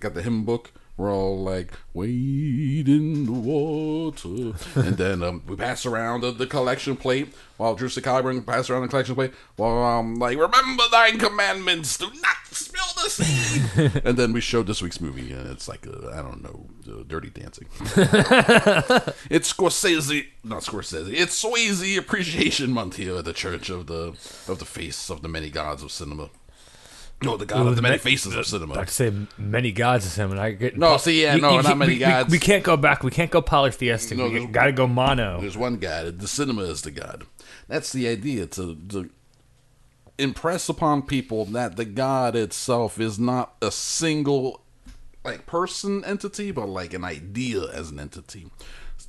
Got 0.00 0.14
the 0.14 0.22
hymn 0.22 0.44
book. 0.44 0.72
We're 1.00 1.14
all 1.14 1.42
like, 1.42 1.72
wade 1.94 2.86
in 2.86 3.24
the 3.24 3.32
water. 3.32 4.52
and 4.74 4.98
then 4.98 5.22
um, 5.22 5.42
we 5.46 5.56
pass 5.56 5.86
around 5.86 6.20
the, 6.20 6.30
the 6.30 6.46
collection 6.46 6.94
plate 6.94 7.32
while 7.56 7.74
Drew 7.74 7.88
Sakabra 7.88 8.44
pass 8.44 8.68
around 8.68 8.82
the 8.82 8.88
collection 8.88 9.14
plate 9.14 9.32
while 9.56 9.78
I'm 9.78 10.16
like, 10.16 10.36
remember 10.36 10.82
thine 10.92 11.18
commandments, 11.18 11.96
do 11.96 12.04
not 12.04 12.36
spill 12.50 13.02
the 13.02 13.08
seed. 13.08 14.02
and 14.04 14.18
then 14.18 14.34
we 14.34 14.42
show 14.42 14.62
this 14.62 14.82
week's 14.82 15.00
movie, 15.00 15.32
and 15.32 15.48
it's 15.48 15.68
like, 15.68 15.86
uh, 15.86 16.10
I 16.10 16.20
don't 16.20 16.42
know, 16.42 16.66
uh, 16.90 17.02
Dirty 17.06 17.30
Dancing. 17.30 17.66
it's 19.30 19.52
Scorsese, 19.52 20.26
not 20.44 20.62
Scorsese, 20.62 21.12
it's 21.12 21.42
Swayze 21.42 21.98
Appreciation 21.98 22.70
Month 22.72 22.96
here 22.96 23.16
at 23.16 23.24
the 23.24 23.32
Church 23.32 23.70
of 23.70 23.86
the 23.86 24.14
of 24.48 24.58
the 24.58 24.64
Face 24.64 25.10
of 25.10 25.22
the 25.22 25.28
Many 25.28 25.50
Gods 25.50 25.82
of 25.82 25.92
Cinema. 25.92 26.30
No, 27.22 27.36
the 27.36 27.44
God 27.44 27.66
of 27.66 27.76
the 27.76 27.82
Many 27.82 27.98
Faces 27.98 28.34
of 28.34 28.46
Cinema. 28.46 28.80
I 28.80 28.84
to 28.84 28.90
say 28.90 29.12
many 29.36 29.72
gods 29.72 30.06
of 30.06 30.12
cinema. 30.12 30.40
I 30.40 30.52
get 30.52 30.78
No, 30.78 30.96
see, 30.96 31.20
yeah, 31.22 31.36
no, 31.36 31.56
not 31.56 31.64
can't- 31.66 31.78
many 31.78 31.92
we, 31.92 31.94
we- 31.96 32.00
gods. 32.00 32.30
We, 32.30 32.38
can't 32.38 32.64
go 32.64 32.78
back. 32.78 33.02
We 33.02 33.10
can't 33.10 33.30
go 33.30 33.42
polytheistic. 33.42 34.16
No, 34.16 34.30
we 34.30 34.46
got 34.46 34.64
to 34.64 34.72
go 34.72 34.86
mono. 34.86 35.38
There's 35.38 35.56
one 35.56 35.76
God. 35.76 36.18
The 36.18 36.26
cinema 36.26 36.62
is 36.62 36.80
the 36.80 36.90
God. 36.90 37.26
That's 37.68 37.92
the 37.92 38.08
idea 38.08 38.46
to, 38.46 38.74
to 38.88 39.10
impress 40.16 40.70
upon 40.70 41.02
people 41.02 41.44
that 41.46 41.76
the 41.76 41.84
God 41.84 42.34
itself 42.34 42.98
is 42.98 43.18
not 43.18 43.54
a 43.60 43.70
single 43.70 44.62
like 45.24 45.46
person 45.46 46.04
entity, 46.04 46.50
but 46.50 46.68
like 46.68 46.94
an 46.94 47.04
idea 47.04 47.62
as 47.72 47.90
an 47.90 48.00
entity. 48.00 48.50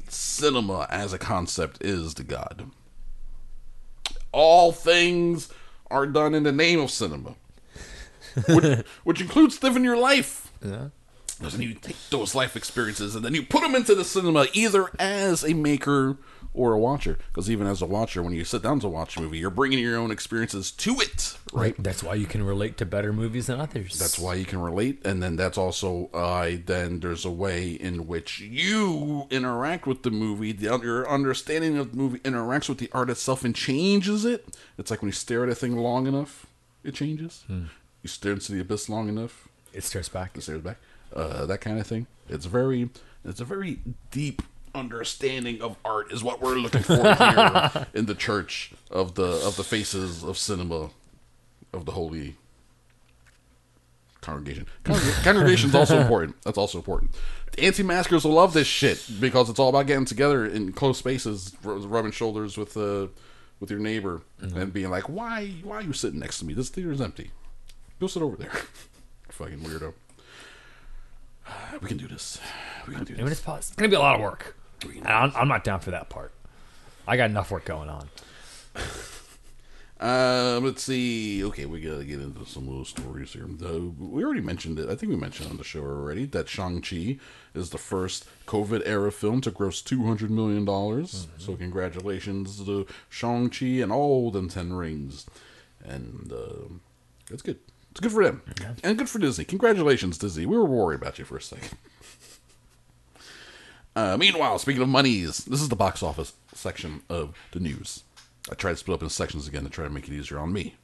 Cinema 0.07 0.87
as 0.89 1.13
a 1.13 1.17
concept 1.17 1.83
is 1.83 2.15
the 2.15 2.23
God. 2.23 2.69
All 4.31 4.71
things 4.71 5.49
are 5.89 6.05
done 6.07 6.33
in 6.33 6.43
the 6.43 6.51
name 6.51 6.79
of 6.79 6.91
cinema, 6.91 7.35
which, 8.47 8.85
which 9.03 9.21
includes 9.21 9.61
living 9.61 9.83
your 9.83 9.97
life. 9.97 10.51
Yeah. 10.63 10.89
And 11.41 11.63
you 11.63 11.73
take 11.73 11.95
those 12.11 12.35
life 12.35 12.55
experiences 12.55 13.15
and 13.15 13.25
then 13.25 13.33
you 13.33 13.43
put 13.43 13.61
them 13.61 13.73
into 13.73 13.95
the 13.95 14.05
cinema 14.05 14.45
either 14.53 14.91
as 14.99 15.43
a 15.43 15.53
maker 15.53 16.17
or 16.53 16.73
a 16.73 16.79
watcher. 16.79 17.17
Because 17.27 17.49
even 17.49 17.67
as 17.67 17.81
a 17.81 17.85
watcher, 17.85 18.21
when 18.21 18.33
you 18.33 18.43
sit 18.43 18.61
down 18.61 18.79
to 18.81 18.87
watch 18.87 19.17
a 19.17 19.21
movie, 19.21 19.37
you're 19.37 19.49
bringing 19.49 19.79
your 19.79 19.97
own 19.97 20.11
experiences 20.11 20.71
to 20.71 20.99
it, 20.99 21.37
right? 21.53 21.75
That's 21.81 22.03
why 22.03 22.15
you 22.15 22.25
can 22.25 22.43
relate 22.43 22.77
to 22.77 22.85
better 22.85 23.13
movies 23.13 23.47
than 23.47 23.59
others. 23.59 23.97
That's 23.97 24.19
why 24.19 24.35
you 24.35 24.45
can 24.45 24.59
relate, 24.61 25.05
and 25.05 25.21
then 25.23 25.35
that's 25.35 25.57
also 25.57 26.09
uh, 26.13 26.51
then 26.65 26.99
there's 26.99 27.25
a 27.25 27.31
way 27.31 27.71
in 27.71 28.07
which 28.07 28.39
you 28.39 29.27
interact 29.29 29.87
with 29.87 30.03
the 30.03 30.11
movie. 30.11 30.51
The 30.51 30.77
your 30.81 31.09
understanding 31.09 31.77
of 31.77 31.91
the 31.91 31.97
movie 31.97 32.19
interacts 32.19 32.67
with 32.69 32.79
the 32.79 32.89
art 32.93 33.09
itself 33.09 33.43
and 33.45 33.55
changes 33.55 34.25
it. 34.25 34.45
It's 34.77 34.91
like 34.91 35.01
when 35.01 35.09
you 35.09 35.13
stare 35.13 35.43
at 35.43 35.49
a 35.49 35.55
thing 35.55 35.77
long 35.77 36.07
enough, 36.07 36.47
it 36.83 36.95
changes. 36.95 37.43
You 37.49 38.07
stare 38.07 38.33
into 38.33 38.51
the 38.51 38.59
abyss 38.61 38.89
long 38.89 39.07
enough, 39.09 39.47
it 39.73 39.83
stares 39.83 40.09
back. 40.09 40.35
it 40.37 40.41
stares 40.41 40.61
back. 40.61 40.77
Uh, 41.15 41.45
that 41.45 41.59
kind 41.61 41.79
of 41.79 41.85
thing. 41.85 42.07
It's 42.29 42.45
very, 42.45 42.89
it's 43.25 43.39
a 43.41 43.45
very 43.45 43.79
deep 44.11 44.41
understanding 44.73 45.61
of 45.61 45.75
art 45.83 46.11
is 46.11 46.23
what 46.23 46.41
we're 46.41 46.55
looking 46.55 46.83
for 46.83 46.95
here 47.13 47.87
in 47.93 48.05
the 48.05 48.15
church 48.15 48.71
of 48.89 49.15
the 49.15 49.23
of 49.45 49.55
the 49.57 49.63
faces 49.63 50.23
of 50.23 50.37
cinema 50.37 50.89
of 51.73 51.85
the 51.85 51.91
holy 51.93 52.35
congregation. 54.21 54.65
Congreg- 54.83 55.23
Congregation's 55.23 55.75
also 55.75 55.99
important. 55.99 56.41
That's 56.43 56.57
also 56.57 56.77
important. 56.77 57.11
The 57.53 57.63
anti-maskers 57.65 58.23
will 58.23 58.33
love 58.33 58.53
this 58.53 58.67
shit 58.67 59.03
because 59.19 59.49
it's 59.49 59.59
all 59.59 59.69
about 59.69 59.87
getting 59.87 60.05
together 60.05 60.45
in 60.45 60.71
close 60.73 60.97
spaces, 60.99 61.53
rubbing 61.63 62.11
shoulders 62.11 62.57
with 62.57 62.77
uh, 62.77 63.07
with 63.59 63.69
your 63.69 63.79
neighbor, 63.79 64.21
and 64.39 64.71
being 64.71 64.89
like, 64.89 65.09
"Why, 65.09 65.49
why 65.63 65.77
are 65.77 65.81
you 65.81 65.93
sitting 65.93 66.19
next 66.19 66.39
to 66.39 66.45
me? 66.45 66.53
This 66.53 66.69
theater 66.69 66.91
is 66.91 67.01
empty. 67.01 67.31
Go 67.99 68.07
sit 68.07 68.21
over 68.23 68.37
there." 68.37 68.51
Fucking 69.29 69.59
weirdo. 69.59 69.93
We 71.81 71.87
can 71.87 71.97
do 71.97 72.07
this. 72.07 72.39
We 72.87 72.95
can 72.95 73.03
do 73.03 73.15
this. 73.15 73.31
it's, 73.31 73.41
pos- 73.41 73.69
it's 73.69 73.75
gonna 73.75 73.89
be 73.89 73.95
a 73.95 73.99
lot 73.99 74.15
of 74.15 74.21
work. 74.21 74.55
I'm, 75.05 75.31
I'm 75.35 75.47
not 75.47 75.63
down 75.63 75.79
for 75.79 75.91
that 75.91 76.09
part. 76.09 76.31
I 77.07 77.17
got 77.17 77.29
enough 77.29 77.51
work 77.51 77.65
going 77.65 77.89
on. 77.89 78.07
Um, 79.99 80.63
let's 80.65 80.83
see. 80.83 81.43
Okay, 81.43 81.65
we 81.65 81.81
gotta 81.81 82.05
get 82.05 82.19
into 82.19 82.45
some 82.45 82.67
little 82.67 82.85
stories 82.85 83.33
here. 83.33 83.45
Uh, 83.63 83.79
we 83.99 84.23
already 84.23 84.41
mentioned 84.41 84.79
it. 84.79 84.89
I 84.89 84.95
think 84.95 85.09
we 85.11 85.15
mentioned 85.15 85.49
on 85.49 85.57
the 85.57 85.63
show 85.63 85.81
already 85.81 86.25
that 86.27 86.47
Shang 86.47 86.81
Chi 86.81 87.17
is 87.53 87.71
the 87.71 87.77
first 87.77 88.25
COVID 88.47 88.81
era 88.85 89.11
film 89.11 89.41
to 89.41 89.51
gross 89.51 89.81
two 89.81 90.03
hundred 90.05 90.31
million 90.31 90.63
dollars. 90.65 91.27
So 91.37 91.55
congratulations 91.55 92.63
to 92.65 92.85
Shang 93.09 93.49
Chi 93.49 93.65
and 93.65 93.91
all 93.91 94.31
them 94.31 94.47
ten 94.49 94.73
rings, 94.73 95.25
and 95.83 96.31
uh, 96.31 96.73
that's 97.29 97.41
good. 97.41 97.59
It's 97.91 97.99
good 97.99 98.11
for 98.13 98.23
them 98.23 98.41
and 98.85 98.97
good 98.97 99.09
for 99.09 99.19
Disney. 99.19 99.43
Congratulations, 99.43 100.17
Disney. 100.17 100.45
We 100.45 100.55
were 100.57 100.63
worried 100.65 101.01
about 101.01 101.19
you 101.19 101.25
for 101.25 101.35
a 101.35 101.41
second. 101.41 101.77
Uh, 103.95 104.15
meanwhile, 104.17 104.57
speaking 104.57 104.81
of 104.81 104.89
monies, 104.89 105.39
this 105.45 105.61
is 105.61 105.69
the 105.69 105.75
box 105.75 106.01
office 106.01 106.33
section 106.53 107.01
of 107.09 107.33
the 107.51 107.59
news. 107.59 108.03
I 108.49 108.55
tried 108.55 108.71
to 108.71 108.77
split 108.77 108.95
up 108.95 109.03
in 109.03 109.09
sections 109.09 109.47
again 109.47 109.63
to 109.63 109.69
try 109.69 109.83
to 109.83 109.89
make 109.89 110.07
it 110.07 110.13
easier 110.13 110.39
on 110.39 110.53
me. 110.53 110.75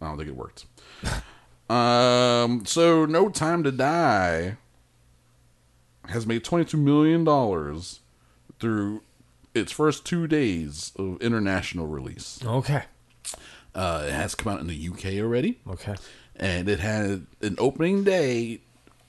I 0.00 0.06
don't 0.06 0.16
think 0.16 0.28
it 0.28 0.36
worked. 0.36 0.64
um, 1.70 2.64
so, 2.64 3.04
No 3.04 3.28
Time 3.28 3.62
to 3.64 3.72
Die 3.72 4.56
has 6.08 6.26
made 6.26 6.42
$22 6.42 6.74
million 6.78 7.24
through 8.58 9.02
its 9.54 9.72
first 9.72 10.04
two 10.06 10.26
days 10.26 10.92
of 10.96 11.20
international 11.20 11.86
release. 11.86 12.40
Okay. 12.44 12.84
Uh, 13.74 14.04
it 14.08 14.12
has 14.12 14.34
come 14.34 14.52
out 14.52 14.60
in 14.60 14.66
the 14.66 14.88
UK 14.88 15.20
already 15.22 15.58
Okay. 15.68 15.94
and 16.34 16.68
it 16.68 16.80
had 16.80 17.26
an 17.42 17.54
opening 17.58 18.02
day, 18.02 18.60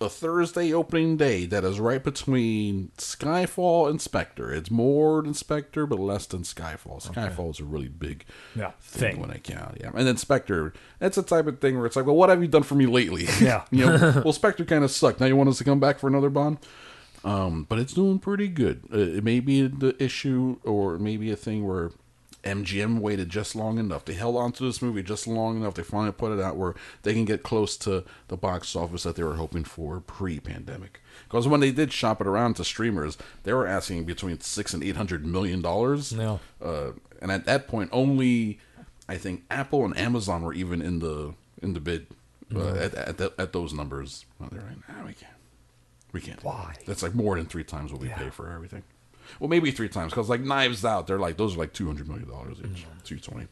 a 0.01 0.07
Thursday 0.09 0.71
opening 0.73 1.17
day 1.17 1.45
that 1.45 1.65
is 1.65 1.79
right 1.79 2.01
between 2.03 2.89
Skyfall 2.97 3.89
and 3.89 4.01
Spectre. 4.01 4.53
It's 4.53 4.71
more 4.71 5.21
than 5.21 5.33
Spectre, 5.33 5.85
but 5.85 5.99
less 5.99 6.25
than 6.25 6.43
Skyfall. 6.43 7.05
Skyfall 7.05 7.51
is 7.51 7.59
a 7.59 7.65
really 7.65 7.89
big 7.89 8.23
Yeah, 8.55 8.71
thing, 8.79 9.13
thing. 9.13 9.21
when 9.21 9.29
I 9.31 9.37
count. 9.39 9.77
Yeah, 9.81 9.91
and 9.93 10.07
then 10.07 10.15
Spectre, 10.15 10.71
that's 10.99 11.17
the 11.17 11.23
type 11.23 11.47
of 11.47 11.59
thing 11.59 11.75
where 11.77 11.85
it's 11.85 11.95
like, 11.97 12.05
well, 12.05 12.15
what 12.15 12.29
have 12.29 12.41
you 12.41 12.47
done 12.47 12.63
for 12.63 12.75
me 12.75 12.85
lately? 12.85 13.27
Yeah. 13.41 13.65
you 13.71 13.85
know, 13.85 14.21
well, 14.23 14.33
Spectre 14.33 14.63
kind 14.65 14.83
of 14.85 14.91
sucked. 14.91 15.19
Now 15.19 15.25
you 15.25 15.35
want 15.35 15.49
us 15.49 15.57
to 15.57 15.63
come 15.65 15.79
back 15.81 15.99
for 15.99 16.07
another 16.07 16.29
Bond? 16.29 16.59
Um, 17.25 17.65
but 17.67 17.77
it's 17.79 17.93
doing 17.93 18.19
pretty 18.19 18.47
good. 18.47 18.83
Uh, 18.93 18.97
it 18.99 19.23
may 19.25 19.41
be 19.41 19.67
the 19.67 20.01
issue, 20.01 20.59
or 20.63 20.97
maybe 20.97 21.29
a 21.31 21.35
thing 21.35 21.67
where 21.67 21.91
MGM 22.49 22.99
waited 22.99 23.29
just 23.29 23.55
long 23.55 23.77
enough. 23.77 24.05
They 24.05 24.13
held 24.13 24.35
on 24.35 24.51
to 24.53 24.63
this 24.63 24.81
movie 24.81 25.03
just 25.03 25.27
long 25.27 25.57
enough. 25.57 25.75
They 25.75 25.83
finally 25.83 26.11
put 26.11 26.31
it 26.31 26.41
out 26.41 26.57
where 26.57 26.75
they 27.03 27.13
can 27.13 27.25
get 27.25 27.43
close 27.43 27.77
to 27.77 28.03
the 28.27 28.37
box 28.37 28.75
office 28.75 29.03
that 29.03 29.15
they 29.15 29.23
were 29.23 29.35
hoping 29.35 29.63
for 29.63 29.99
pre-pandemic. 29.99 31.01
Because 31.23 31.47
when 31.47 31.59
they 31.59 31.71
did 31.71 31.93
shop 31.93 32.21
it 32.21 32.27
around 32.27 32.55
to 32.55 32.63
streamers, 32.63 33.17
they 33.43 33.53
were 33.53 33.67
asking 33.67 34.05
between 34.05 34.39
six 34.39 34.73
and 34.73 34.83
eight 34.83 34.95
hundred 34.95 35.25
million 35.25 35.61
dollars. 35.61 36.11
No. 36.11 36.39
Uh, 36.61 36.91
and 37.21 37.31
at 37.31 37.45
that 37.45 37.67
point, 37.67 37.89
only 37.91 38.59
I 39.07 39.17
think 39.17 39.43
Apple 39.49 39.85
and 39.85 39.97
Amazon 39.97 40.43
were 40.43 40.53
even 40.53 40.81
in 40.81 40.99
the 40.99 41.33
in 41.61 41.73
the 41.73 41.79
bid 41.79 42.07
uh, 42.55 42.69
at 42.69 42.95
at, 42.95 43.17
the, 43.17 43.33
at 43.37 43.53
those 43.53 43.73
numbers. 43.73 44.25
Well, 44.39 44.49
they're 44.51 44.61
like, 44.61 44.89
nah, 44.89 45.05
we 45.05 45.13
can't. 45.13 45.33
We 46.11 46.21
can't. 46.21 46.43
Why? 46.43 46.75
That's 46.85 47.03
like 47.03 47.13
more 47.13 47.35
than 47.35 47.45
three 47.45 47.63
times 47.63 47.91
what 47.91 48.01
we 48.01 48.09
pay 48.09 48.29
for 48.29 48.51
everything. 48.51 48.83
Well, 49.39 49.49
maybe 49.49 49.71
three 49.71 49.89
times 49.89 50.11
because 50.11 50.29
like 50.29 50.41
Knives 50.41 50.85
Out, 50.85 51.07
they're 51.07 51.19
like 51.19 51.37
those 51.37 51.55
are 51.55 51.59
like 51.59 51.73
two 51.73 51.87
hundred 51.87 52.07
million 52.07 52.29
dollars 52.29 52.57
each, 52.59 52.85
two 53.03 53.19
twenty. 53.19 53.47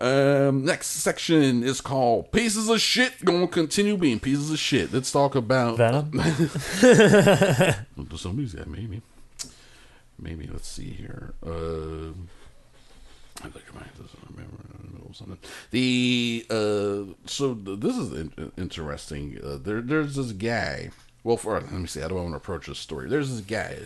Um, 0.00 0.64
next 0.64 0.86
section 0.88 1.64
is 1.64 1.80
called 1.80 2.30
"Pieces 2.30 2.68
of 2.68 2.80
Shit." 2.80 3.24
Gonna 3.24 3.48
continue 3.48 3.96
being 3.96 4.20
pieces 4.20 4.50
of 4.52 4.58
shit. 4.58 4.92
Let's 4.92 5.10
talk 5.10 5.34
about 5.34 5.76
Venom. 5.76 6.12
Somebody's 8.16 8.54
got 8.54 8.68
maybe, 8.68 9.02
maybe. 10.18 10.48
Let's 10.52 10.68
see 10.68 10.90
here. 10.90 11.34
Uh, 11.44 12.10
I 13.44 13.48
think 13.50 13.64
I 13.72 13.78
might 13.80 13.96
just 14.00 14.14
remember 14.30 14.56
in 14.78 14.86
the 14.86 14.92
middle 14.92 15.08
of 15.10 15.16
something. 15.16 15.38
The 15.72 16.46
uh, 16.48 17.14
so 17.26 17.54
th- 17.54 17.80
this 17.80 17.96
is 17.96 18.12
in- 18.12 18.52
interesting. 18.56 19.38
Uh, 19.42 19.56
there, 19.60 19.80
there's 19.80 20.14
this 20.16 20.30
guy. 20.32 20.90
Well, 21.24 21.36
for 21.36 21.60
let 21.60 21.72
me 21.72 21.86
see. 21.86 22.00
How 22.00 22.08
do 22.08 22.16
I 22.18 22.22
want 22.22 22.32
to 22.32 22.36
approach 22.36 22.66
this 22.66 22.78
story? 22.78 23.08
There's 23.08 23.30
this 23.30 23.40
guy. 23.40 23.76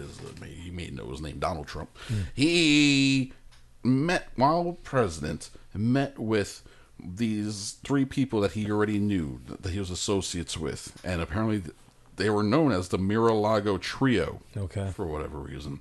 You 0.46 0.72
may 0.72 0.90
know 0.90 1.10
his 1.10 1.20
name, 1.20 1.38
Donald 1.38 1.66
Trump. 1.66 1.90
He 2.34 3.32
met 3.82 4.28
while 4.36 4.78
president. 4.82 5.50
Met 5.74 6.18
with 6.18 6.62
these 7.02 7.78
three 7.82 8.04
people 8.04 8.40
that 8.42 8.52
he 8.52 8.70
already 8.70 8.98
knew 8.98 9.40
that 9.46 9.72
he 9.72 9.78
was 9.78 9.90
associates 9.90 10.58
with, 10.58 11.00
and 11.02 11.22
apparently 11.22 11.62
they 12.16 12.28
were 12.28 12.42
known 12.42 12.72
as 12.72 12.88
the 12.88 12.98
Mar-a-Lago 12.98 13.78
Trio. 13.78 14.40
Okay. 14.54 14.90
For 14.94 15.06
whatever 15.06 15.38
reason, 15.38 15.80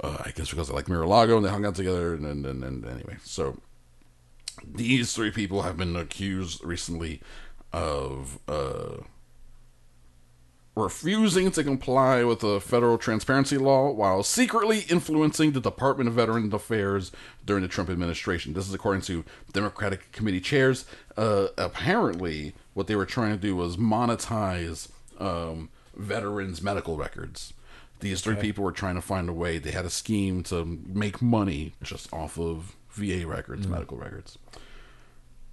uh, 0.00 0.18
I 0.24 0.30
guess 0.30 0.50
because 0.50 0.68
they 0.68 0.74
like 0.74 0.88
Mar-a-Lago 0.88 1.36
and 1.36 1.44
they 1.44 1.50
hung 1.50 1.66
out 1.66 1.74
together, 1.74 2.14
and, 2.14 2.24
and, 2.24 2.46
and, 2.46 2.62
and 2.62 2.86
anyway, 2.86 3.16
so 3.24 3.58
these 4.64 5.12
three 5.12 5.32
people 5.32 5.62
have 5.62 5.76
been 5.76 5.96
accused 5.96 6.64
recently 6.64 7.20
of 7.72 8.38
uh, 8.48 8.98
refusing 10.76 11.50
to 11.50 11.64
comply 11.64 12.22
with 12.22 12.40
the 12.40 12.60
federal 12.60 12.98
transparency 12.98 13.56
law 13.56 13.90
while 13.90 14.22
secretly 14.22 14.80
influencing 14.90 15.52
the 15.52 15.60
Department 15.60 16.06
of 16.06 16.14
Veterans 16.14 16.52
Affairs 16.52 17.10
during 17.46 17.62
the 17.62 17.68
Trump 17.68 17.88
administration. 17.88 18.52
This 18.52 18.68
is 18.68 18.74
according 18.74 19.00
to 19.02 19.24
Democratic 19.52 20.12
committee 20.12 20.40
chairs. 20.40 20.84
Uh, 21.16 21.48
apparently, 21.56 22.52
what 22.74 22.88
they 22.88 22.94
were 22.94 23.06
trying 23.06 23.30
to 23.30 23.38
do 23.38 23.56
was 23.56 23.78
monetize 23.78 24.88
um, 25.18 25.70
veterans' 25.96 26.62
medical 26.62 26.98
records. 26.98 27.54
These 28.00 28.20
three 28.20 28.36
people 28.36 28.62
were 28.62 28.72
trying 28.72 28.96
to 28.96 29.00
find 29.00 29.30
a 29.30 29.32
way. 29.32 29.56
They 29.56 29.70
had 29.70 29.86
a 29.86 29.90
scheme 29.90 30.42
to 30.44 30.80
make 30.86 31.22
money 31.22 31.72
just 31.82 32.12
off 32.12 32.38
of 32.38 32.76
VA 32.90 33.26
records, 33.26 33.66
medical 33.66 33.96
records. 33.96 34.36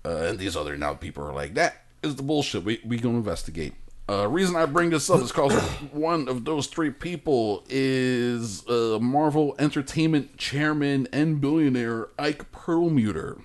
Uh, 0.03 0.25
and 0.27 0.39
these 0.39 0.57
other 0.57 0.75
now 0.75 0.93
people 0.93 1.23
are 1.23 1.31
like, 1.31 1.53
that 1.53 1.83
is 2.03 2.17
the 2.17 2.23
bullshit. 2.23 2.65
We 2.65 2.81
we 2.85 2.97
gonna 2.97 3.17
investigate. 3.17 3.75
Uh, 4.09 4.27
reason 4.27 4.55
I 4.55 4.65
bring 4.65 4.89
this 4.89 5.09
up 5.09 5.21
is 5.21 5.31
because 5.31 5.53
one 5.93 6.27
of 6.27 6.43
those 6.43 6.67
three 6.67 6.89
people 6.91 7.63
is 7.69 8.67
uh, 8.67 8.99
Marvel 9.01 9.55
Entertainment 9.57 10.35
chairman 10.37 11.07
and 11.13 11.39
billionaire 11.39 12.09
Ike 12.19 12.51
Perlmutter. 12.51 13.37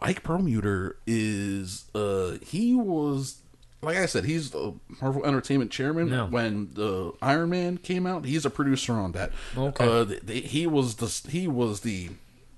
Ike 0.00 0.22
Perlmutter 0.22 0.96
is 1.08 1.86
uh 1.94 2.36
he 2.44 2.74
was 2.76 3.38
like 3.82 3.96
I 3.96 4.06
said 4.06 4.24
he's 4.26 4.50
the 4.50 4.74
Marvel 5.00 5.24
Entertainment 5.24 5.70
chairman 5.72 6.10
No. 6.10 6.26
when 6.26 6.70
the 6.74 7.14
Iron 7.22 7.48
Man 7.50 7.78
came 7.78 8.06
out. 8.06 8.24
He's 8.24 8.44
a 8.44 8.50
producer 8.50 8.92
on 8.92 9.12
that. 9.12 9.32
Okay. 9.56 9.84
Uh, 9.84 10.04
th- 10.04 10.26
th- 10.26 10.50
he 10.52 10.66
was 10.68 10.96
the 10.96 11.30
he 11.30 11.48
was 11.48 11.80
the, 11.80 12.10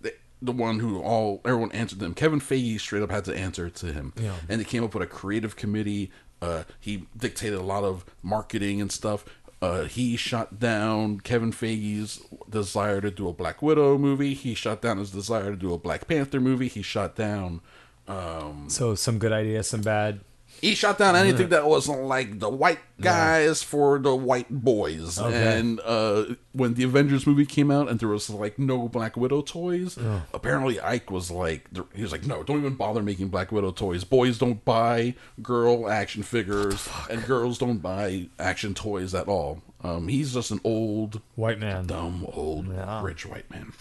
the 0.02 0.12
the 0.42 0.52
one 0.52 0.80
who 0.80 1.00
all 1.00 1.40
everyone 1.46 1.72
answered 1.72 1.98
them. 2.00 2.12
Kevin 2.14 2.40
Feige 2.40 2.78
straight 2.80 3.02
up 3.02 3.10
had 3.10 3.24
to 3.26 3.34
answer 3.34 3.70
to 3.70 3.86
him, 3.92 4.12
Yeah. 4.20 4.34
and 4.48 4.60
they 4.60 4.64
came 4.64 4.82
up 4.84 4.92
with 4.92 5.02
a 5.02 5.06
creative 5.06 5.56
committee. 5.56 6.10
Uh, 6.42 6.64
he 6.78 7.06
dictated 7.16 7.58
a 7.58 7.62
lot 7.62 7.84
of 7.84 8.04
marketing 8.22 8.80
and 8.80 8.90
stuff. 8.90 9.24
Uh, 9.62 9.84
he 9.84 10.16
shot 10.16 10.58
down 10.58 11.20
Kevin 11.20 11.52
Feige's 11.52 12.22
desire 12.48 13.00
to 13.02 13.10
do 13.10 13.28
a 13.28 13.32
Black 13.32 13.60
Widow 13.60 13.98
movie. 13.98 14.32
He 14.32 14.54
shot 14.54 14.80
down 14.80 14.96
his 14.98 15.10
desire 15.10 15.50
to 15.50 15.56
do 15.56 15.74
a 15.74 15.78
Black 15.78 16.08
Panther 16.08 16.40
movie. 16.40 16.68
He 16.68 16.80
shot 16.80 17.14
down. 17.14 17.60
Um, 18.08 18.64
So 18.68 18.94
some 18.94 19.18
good 19.18 19.32
ideas, 19.32 19.68
some 19.68 19.82
bad. 19.82 20.20
He 20.60 20.74
shot 20.74 20.98
down 20.98 21.16
anything 21.16 21.48
that 21.50 21.66
wasn't 21.66 22.02
like 22.04 22.38
the 22.38 22.48
white 22.48 22.78
guys 23.00 23.62
for 23.62 23.98
the 23.98 24.14
white 24.14 24.50
boys. 24.50 25.18
Okay. 25.18 25.58
And 25.58 25.80
uh, 25.84 26.34
when 26.52 26.74
the 26.74 26.84
Avengers 26.84 27.26
movie 27.26 27.46
came 27.46 27.70
out 27.70 27.88
and 27.88 27.98
there 27.98 28.08
was 28.08 28.28
like 28.30 28.58
no 28.58 28.88
Black 28.88 29.16
Widow 29.16 29.42
toys, 29.42 29.98
apparently 30.34 30.80
Ike 30.80 31.10
was 31.10 31.30
like, 31.30 31.66
he 31.94 32.02
was 32.02 32.12
like, 32.12 32.26
no, 32.26 32.42
don't 32.42 32.58
even 32.58 32.74
bother 32.74 33.02
making 33.02 33.28
Black 33.28 33.50
Widow 33.52 33.70
toys. 33.72 34.04
Boys 34.04 34.38
don't 34.38 34.64
buy 34.64 35.14
girl 35.42 35.88
action 35.88 36.22
figures, 36.22 36.88
and 37.08 37.24
girls 37.26 37.58
don't 37.58 37.78
buy 37.78 38.28
action 38.38 38.74
toys 38.74 39.14
at 39.14 39.28
all. 39.28 39.62
Um, 39.82 40.08
he's 40.08 40.34
just 40.34 40.50
an 40.50 40.60
old, 40.62 41.22
White 41.36 41.58
man. 41.58 41.86
dumb, 41.86 42.26
old, 42.34 42.68
Yeah. 42.68 43.02
rich 43.02 43.24
white 43.24 43.50
man. 43.50 43.72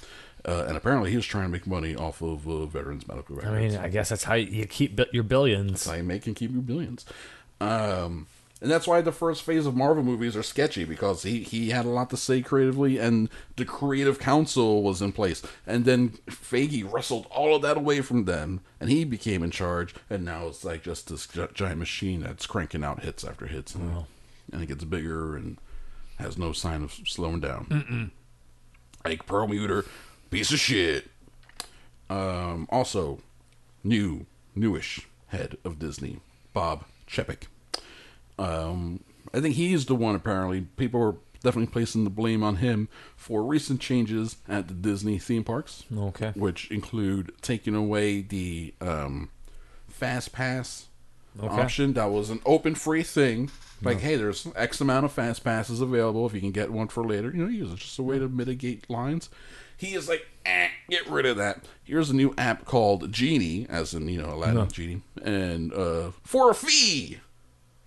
Uh, 0.49 0.65
and 0.67 0.75
apparently 0.75 1.11
he 1.11 1.15
was 1.15 1.27
trying 1.27 1.43
to 1.43 1.49
make 1.49 1.67
money 1.67 1.95
off 1.95 2.23
of 2.23 2.47
uh, 2.47 2.65
veterans 2.65 3.07
medical 3.07 3.35
records. 3.35 3.55
I 3.55 3.59
mean, 3.59 3.77
I 3.77 3.87
guess 3.87 4.09
that's 4.09 4.23
how 4.23 4.33
you 4.33 4.65
keep 4.65 4.99
your 5.13 5.23
billions. 5.23 5.71
That's 5.71 5.85
how 5.85 5.93
you 5.93 6.03
make 6.03 6.25
and 6.25 6.35
keep 6.35 6.51
your 6.51 6.63
billions. 6.63 7.05
Um, 7.61 8.25
and 8.59 8.71
that's 8.71 8.87
why 8.87 9.01
the 9.01 9.11
first 9.11 9.43
phase 9.43 9.67
of 9.67 9.75
Marvel 9.75 10.03
movies 10.03 10.35
are 10.35 10.41
sketchy 10.41 10.85
because 10.85 11.21
he, 11.21 11.43
he 11.43 11.69
had 11.69 11.85
a 11.85 11.89
lot 11.89 12.09
to 12.09 12.17
say 12.17 12.41
creatively, 12.41 12.97
and 12.97 13.29
the 13.57 13.63
creative 13.63 14.17
council 14.17 14.81
was 14.81 15.03
in 15.03 15.11
place. 15.11 15.43
And 15.67 15.85
then 15.85 16.17
Feige 16.27 16.91
wrestled 16.91 17.27
all 17.29 17.55
of 17.55 17.61
that 17.61 17.77
away 17.77 18.01
from 18.01 18.25
them, 18.25 18.61
and 18.79 18.89
he 18.89 19.03
became 19.03 19.43
in 19.43 19.51
charge. 19.51 19.93
And 20.09 20.25
now 20.25 20.47
it's 20.47 20.65
like 20.65 20.81
just 20.81 21.09
this 21.09 21.27
giant 21.53 21.77
machine 21.77 22.21
that's 22.21 22.47
cranking 22.47 22.83
out 22.83 23.03
hits 23.03 23.23
after 23.23 23.45
hits, 23.45 23.75
and, 23.75 24.05
and 24.51 24.63
it 24.63 24.65
gets 24.65 24.83
bigger 24.83 25.35
and 25.35 25.59
has 26.17 26.39
no 26.39 26.53
sign 26.53 26.81
of 26.81 26.91
slowing 27.05 27.39
down. 27.39 28.11
Ike 29.05 29.25
Perlmutter, 29.25 29.85
piece 30.29 30.51
of 30.51 30.59
shit. 30.59 31.09
Um, 32.09 32.67
also, 32.71 33.19
new, 33.83 34.25
newish 34.55 35.07
head 35.27 35.57
of 35.63 35.79
Disney, 35.79 36.19
Bob 36.53 36.85
Chapek. 37.07 37.43
Um, 38.37 39.01
I 39.33 39.39
think 39.41 39.55
he's 39.55 39.85
the 39.85 39.95
one. 39.95 40.15
Apparently, 40.15 40.61
people 40.77 41.01
are 41.01 41.15
definitely 41.43 41.71
placing 41.71 42.03
the 42.03 42.09
blame 42.09 42.43
on 42.43 42.57
him 42.57 42.89
for 43.15 43.43
recent 43.43 43.79
changes 43.79 44.37
at 44.47 44.67
the 44.67 44.73
Disney 44.73 45.19
theme 45.19 45.43
parks. 45.43 45.83
Okay. 45.95 46.31
which 46.35 46.69
include 46.71 47.31
taking 47.41 47.75
away 47.75 48.21
the 48.21 48.73
um, 48.81 49.29
fast 49.87 50.31
pass 50.31 50.87
Okay. 51.41 51.47
option. 51.61 51.93
That 51.93 52.09
was 52.11 52.29
an 52.31 52.41
open 52.45 52.75
free 52.75 53.03
thing. 53.03 53.51
Like, 53.81 53.99
hey, 53.99 54.15
there's 54.17 54.45
X 54.57 54.81
amount 54.81 55.05
of 55.05 55.11
fast 55.13 55.43
passes 55.43 55.79
available. 55.79 56.25
If 56.25 56.33
you 56.33 56.41
can 56.41 56.51
get 56.51 56.69
one 56.71 56.89
for 56.89 57.05
later, 57.05 57.31
you 57.31 57.43
know, 57.45 57.47
use 57.49 57.69
it. 57.69 57.73
It's 57.75 57.83
just 57.83 57.99
a 57.99 58.03
way 58.03 58.19
to 58.19 58.27
mitigate 58.27 58.89
lines. 58.89 59.29
He 59.79 59.95
is 59.95 60.07
like, 60.09 60.27
eh, 60.45 60.67
get 60.89 61.09
rid 61.09 61.25
of 61.25 61.37
that. 61.37 61.63
Here's 61.83 62.09
a 62.11 62.15
new 62.15 62.35
app 62.37 62.65
called 62.65 63.11
Genie, 63.11 63.65
as 63.69 63.93
in 63.95 64.07
you 64.09 64.21
know 64.21 64.33
Aladdin 64.33 64.67
Genie, 64.69 65.01
and 65.23 65.73
uh, 65.73 66.11
for 66.23 66.51
a 66.51 66.53
fee. 66.53 67.19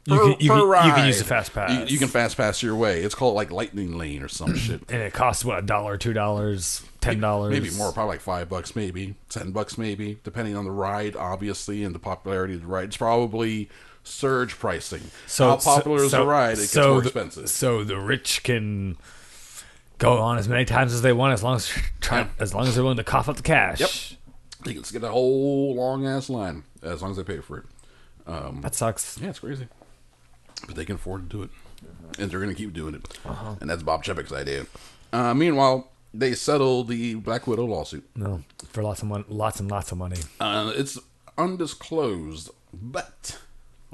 You 0.04 0.16
per- 0.16 0.22
can- 0.32 0.40
you 0.40 0.48
can- 0.50 0.86
you 0.88 0.92
can 0.94 1.06
use 1.06 1.18
the 1.20 1.24
fast 1.24 1.52
pass. 1.52 1.70
You, 1.70 1.84
you 1.94 1.98
can 1.98 2.08
fast 2.08 2.36
pass 2.36 2.60
your 2.60 2.74
way. 2.74 3.02
It's 3.04 3.14
called 3.14 3.36
like 3.36 3.52
Lightning 3.52 3.96
Lane 3.96 4.22
or 4.22 4.26
some 4.28 4.54
shit. 4.56 4.80
and 4.88 5.00
it 5.02 5.12
costs 5.12 5.44
what 5.44 5.58
a 5.58 5.62
dollar, 5.62 5.96
two 5.96 6.12
dollars, 6.12 6.82
ten 7.00 7.20
dollars, 7.20 7.52
Maybe 7.52 7.70
more, 7.76 7.92
probably 7.92 8.14
like 8.14 8.20
five 8.20 8.48
bucks, 8.48 8.74
maybe 8.74 9.14
ten 9.28 9.52
bucks, 9.52 9.78
maybe 9.78 10.18
depending 10.24 10.56
on 10.56 10.64
the 10.64 10.72
ride, 10.72 11.14
obviously, 11.14 11.84
and 11.84 11.94
the 11.94 12.00
popularity 12.00 12.54
of 12.54 12.62
the 12.62 12.66
ride. 12.66 12.86
It's 12.86 12.96
probably 12.96 13.68
surge 14.02 14.58
pricing. 14.58 15.02
So 15.28 15.50
how 15.50 15.56
popular 15.58 15.98
so, 16.00 16.04
is 16.06 16.10
the 16.12 16.26
ride? 16.26 16.52
It 16.54 16.56
gets 16.62 16.70
so 16.70 16.90
more 16.94 17.00
the- 17.02 17.06
expensive. 17.08 17.48
So 17.50 17.84
the 17.84 17.98
rich 18.00 18.42
can 18.42 18.96
go 20.02 20.18
on 20.18 20.38
as 20.38 20.48
many 20.48 20.64
times 20.64 20.92
as 20.92 21.02
they 21.02 21.12
want, 21.12 21.32
as 21.32 21.42
long 21.42 21.56
as 21.56 21.68
try, 22.00 22.26
as 22.38 22.54
long 22.54 22.66
as 22.66 22.74
they're 22.74 22.84
willing 22.84 22.96
to 22.96 23.04
cough 23.04 23.28
up 23.28 23.36
the 23.36 23.42
cash. 23.42 23.80
Yep. 23.80 23.90
They 24.64 24.74
can 24.74 24.82
get 24.82 25.02
a 25.04 25.08
whole 25.08 25.74
long 25.74 26.06
ass 26.06 26.28
line 26.28 26.64
as 26.82 27.02
long 27.02 27.12
as 27.12 27.16
they 27.16 27.24
pay 27.24 27.40
for 27.40 27.58
it. 27.58 27.64
That 28.62 28.74
sucks. 28.74 29.18
Yeah, 29.18 29.30
it's 29.30 29.40
crazy, 29.40 29.68
but 30.66 30.76
they 30.76 30.84
can 30.84 30.94
afford 30.96 31.30
to 31.30 31.36
do 31.36 31.42
it, 31.42 31.50
and 32.18 32.30
they're 32.30 32.40
going 32.40 32.54
to 32.54 32.56
keep 32.56 32.72
doing 32.72 32.94
it. 32.94 33.18
Uh-huh. 33.24 33.56
And 33.60 33.68
that's 33.68 33.82
Bob 33.82 34.04
Chapek's 34.04 34.32
idea. 34.32 34.66
Uh, 35.12 35.34
meanwhile, 35.34 35.90
they 36.14 36.34
settled 36.34 36.88
the 36.88 37.14
Black 37.16 37.46
Widow 37.46 37.64
lawsuit. 37.64 38.08
No, 38.14 38.42
for 38.68 38.82
lots 38.82 39.02
of 39.02 39.08
money, 39.08 39.24
lots 39.28 39.58
and 39.58 39.70
lots 39.70 39.90
of 39.90 39.98
money. 39.98 40.18
Uh, 40.38 40.72
it's 40.76 40.98
undisclosed, 41.36 42.50
but 42.72 43.38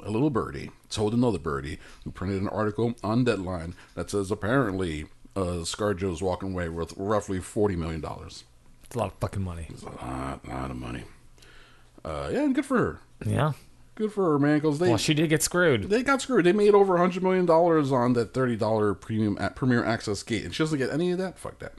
a 0.03 0.11
little 0.11 0.29
birdie 0.29 0.71
told 0.89 1.13
another 1.13 1.39
birdie 1.39 1.79
who 2.03 2.11
printed 2.11 2.41
an 2.41 2.47
article 2.47 2.93
on 3.03 3.23
Deadline 3.23 3.73
that 3.95 4.11
says 4.11 4.31
apparently 4.31 5.05
uh, 5.39 5.63
ScarJo's 5.63 6.21
walking 6.21 6.53
away 6.53 6.69
with 6.69 6.93
roughly 6.97 7.39
forty 7.39 7.75
million 7.75 8.01
dollars. 8.01 8.43
It's 8.83 8.95
a 8.95 8.99
lot 8.99 9.07
of 9.11 9.13
fucking 9.19 9.43
money. 9.43 9.67
It's 9.69 9.83
a 9.83 9.89
lot, 9.89 10.47
lot 10.47 10.71
of 10.71 10.77
money. 10.77 11.03
Uh, 12.03 12.29
yeah, 12.31 12.43
and 12.43 12.55
good 12.55 12.65
for 12.65 12.77
her. 12.77 12.99
Yeah. 13.25 13.51
Good 13.95 14.13
for 14.13 14.31
her, 14.31 14.39
man. 14.39 14.57
Because 14.59 14.79
they 14.79 14.87
Well, 14.87 14.97
she 14.97 15.13
did 15.13 15.29
get 15.29 15.43
screwed. 15.43 15.89
they 15.89 16.03
got 16.03 16.21
screwed. 16.21 16.45
They 16.45 16.53
made 16.53 16.73
over 16.73 16.97
hundred 16.97 17.21
million 17.21 17.45
dollars 17.45 17.91
on 17.91 18.13
that 18.13 18.33
thirty 18.33 18.55
dollar 18.55 18.93
premium 18.93 19.37
at 19.39 19.55
Premier 19.55 19.83
Access 19.83 20.23
gate, 20.23 20.45
and 20.45 20.55
she 20.55 20.63
doesn't 20.63 20.77
get 20.79 20.89
any 20.89 21.11
of 21.11 21.17
that. 21.17 21.37
Fuck 21.37 21.59
that. 21.59 21.73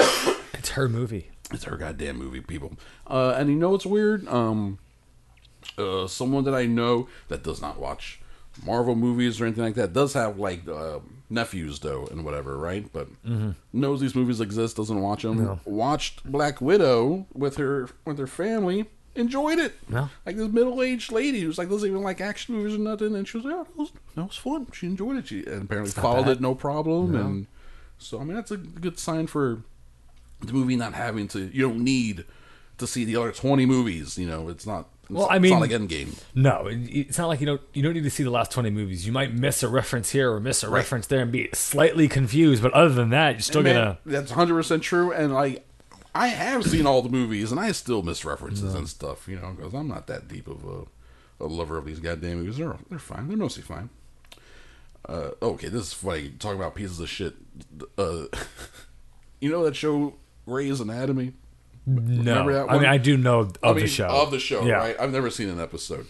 It's 0.54 0.70
her 0.70 0.88
movie. 0.88 1.30
It's 1.52 1.64
her 1.64 1.76
goddamn 1.76 2.16
movie, 2.16 2.40
people. 2.40 2.72
Uh, 3.06 3.34
and 3.36 3.48
you 3.48 3.54
know 3.54 3.70
what's 3.70 3.86
weird? 3.86 4.26
Um, 4.26 4.78
uh, 5.78 6.06
someone 6.08 6.42
that 6.44 6.54
I 6.54 6.66
know 6.66 7.06
that 7.28 7.44
does 7.44 7.60
not 7.62 7.78
watch 7.78 8.18
Marvel 8.64 8.96
movies 8.96 9.40
or 9.40 9.44
anything 9.44 9.62
like 9.64 9.74
that 9.74 9.92
does 9.92 10.14
have 10.14 10.38
like 10.40 10.66
uh, 10.66 10.98
nephews 11.28 11.80
though 11.80 12.06
and 12.06 12.24
whatever, 12.24 12.56
right? 12.56 12.90
But 12.92 13.08
mm-hmm. 13.24 13.50
knows 13.72 14.00
these 14.00 14.14
movies 14.14 14.40
exist, 14.40 14.76
doesn't 14.76 15.00
watch 15.00 15.22
them. 15.22 15.60
Watched 15.64 16.24
Black 16.30 16.60
Widow 16.60 17.26
with 17.32 17.56
her 17.56 17.88
with 18.04 18.18
her 18.18 18.26
family. 18.26 18.86
Enjoyed 19.14 19.58
it. 19.58 19.74
Yeah. 19.88 20.08
Like 20.26 20.36
this 20.36 20.48
middle 20.48 20.82
aged 20.82 21.10
lady 21.10 21.40
who's 21.40 21.56
like 21.56 21.70
doesn't 21.70 21.88
even 21.88 22.02
like 22.02 22.20
action 22.20 22.54
movies 22.54 22.74
or 22.74 22.78
nothing, 22.78 23.16
and 23.16 23.26
she 23.26 23.38
was 23.38 23.46
like, 23.46 23.54
"Oh, 23.54 23.64
that 23.64 23.76
was, 23.76 23.92
that 24.14 24.24
was 24.26 24.36
fun." 24.36 24.66
She 24.72 24.86
enjoyed 24.86 25.16
it. 25.16 25.28
She 25.28 25.42
and 25.44 25.62
apparently 25.62 25.90
followed 25.90 26.26
bad. 26.26 26.36
it 26.36 26.40
no 26.42 26.54
problem, 26.54 27.14
and 27.14 27.46
so 27.98 28.20
I 28.20 28.24
mean 28.24 28.34
that's 28.34 28.50
a 28.50 28.58
good 28.58 28.98
sign 28.98 29.26
for 29.26 29.62
the 30.40 30.52
movie 30.52 30.76
not 30.76 30.94
having 30.94 31.28
to 31.28 31.50
you 31.52 31.62
don't 31.62 31.82
need 31.82 32.24
to 32.78 32.86
see 32.86 33.04
the 33.04 33.16
other 33.16 33.32
20 33.32 33.64
movies 33.64 34.18
you 34.18 34.26
know 34.26 34.48
it's 34.48 34.66
not 34.66 34.88
Well, 35.08 35.28
I 35.30 35.36
it's 35.36 35.42
mean- 35.42 35.52
not 35.52 35.60
like 35.60 35.70
endgame. 35.70 36.18
No, 36.34 36.68
it's 36.68 37.16
not 37.18 37.28
like 37.28 37.40
you 37.40 37.46
don't 37.46 37.60
you 37.72 37.82
don't 37.82 37.94
need 37.94 38.02
to 38.04 38.10
see 38.10 38.22
the 38.24 38.30
last 38.30 38.50
twenty 38.50 38.70
movies. 38.70 39.06
You 39.06 39.12
might 39.12 39.32
miss 39.32 39.62
a 39.62 39.68
reference 39.68 40.10
here 40.10 40.32
or 40.32 40.40
miss 40.40 40.62
a 40.62 40.70
reference 40.70 41.06
there 41.06 41.20
and 41.20 41.30
be 41.30 41.48
slightly 41.52 42.08
confused, 42.08 42.62
but 42.62 42.72
other 42.72 42.92
than 42.94 43.10
that, 43.10 43.34
you're 43.34 43.40
still 43.40 43.62
Man, 43.62 43.74
gonna. 43.74 43.98
that's 44.04 44.32
100% 44.32 44.82
true 44.82 45.12
and 45.12 45.32
like 45.32 45.64
i 46.14 46.28
have 46.28 46.64
seen 46.64 46.86
all 46.86 47.02
the 47.02 47.10
movies 47.10 47.50
and 47.52 47.60
i 47.60 47.70
still 47.72 48.02
miss 48.02 48.24
references 48.24 48.74
and 48.74 48.88
stuff 48.88 49.28
you 49.28 49.36
know 49.38 49.52
because 49.54 49.74
i'm 49.74 49.86
not 49.86 50.06
that 50.06 50.26
deep 50.28 50.48
of 50.48 50.64
a, 50.64 51.44
a 51.44 51.46
lover 51.46 51.76
of 51.76 51.84
these 51.84 52.00
goddamn 52.00 52.38
movies. 52.38 52.56
They're, 52.56 52.74
they're 52.88 52.98
fine. 52.98 53.28
They're 53.28 53.36
mostly 53.36 53.62
fine. 53.62 53.90
Uh, 55.08 55.30
okay 55.42 55.68
this 55.68 55.82
is 55.88 55.92
funny. 55.92 56.30
Talking 56.38 56.58
about 56.58 56.74
pieces 56.74 56.98
of 57.00 57.08
shit. 57.08 57.34
Uh, 57.98 58.24
you 59.40 59.50
know 59.50 59.62
that 59.64 59.76
show 59.76 60.14
Grey's 60.46 60.80
Anatomy 60.80 61.34
No, 61.86 62.00
Remember 62.32 62.52
that 62.54 62.70
I 62.70 62.74
mean? 62.78 62.84
I 62.86 62.98
do 62.98 63.16
know 63.16 63.40
of 63.40 63.56
I 63.62 63.68
mean, 63.72 63.80
the 63.80 63.86
show. 63.86 64.06
Of 64.08 64.30
the 64.32 64.40
show, 64.40 64.64
Yeah. 64.64 64.74
right? 64.78 64.96
I've 64.98 65.12
never 65.12 65.30
seen 65.30 65.48
an 65.48 65.60
episode. 65.60 66.06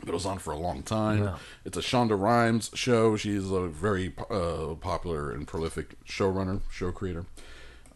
but 0.00 0.08
It 0.08 0.14
was 0.14 0.24
on 0.24 0.38
for 0.38 0.52
a 0.52 0.56
long 0.56 0.82
time. 0.82 1.30
It's 1.64 1.76
a 1.76 1.80
Shonda 1.82 2.18
Rhimes 2.18 2.70
show. 2.74 3.16
She's 3.16 3.50
a 3.50 3.66
very 3.68 4.14
uh, 4.30 4.74
popular 4.80 5.30
and 5.32 5.46
prolific 5.46 6.02
showrunner, 6.06 6.60
show 6.70 6.90
creator. 6.92 7.26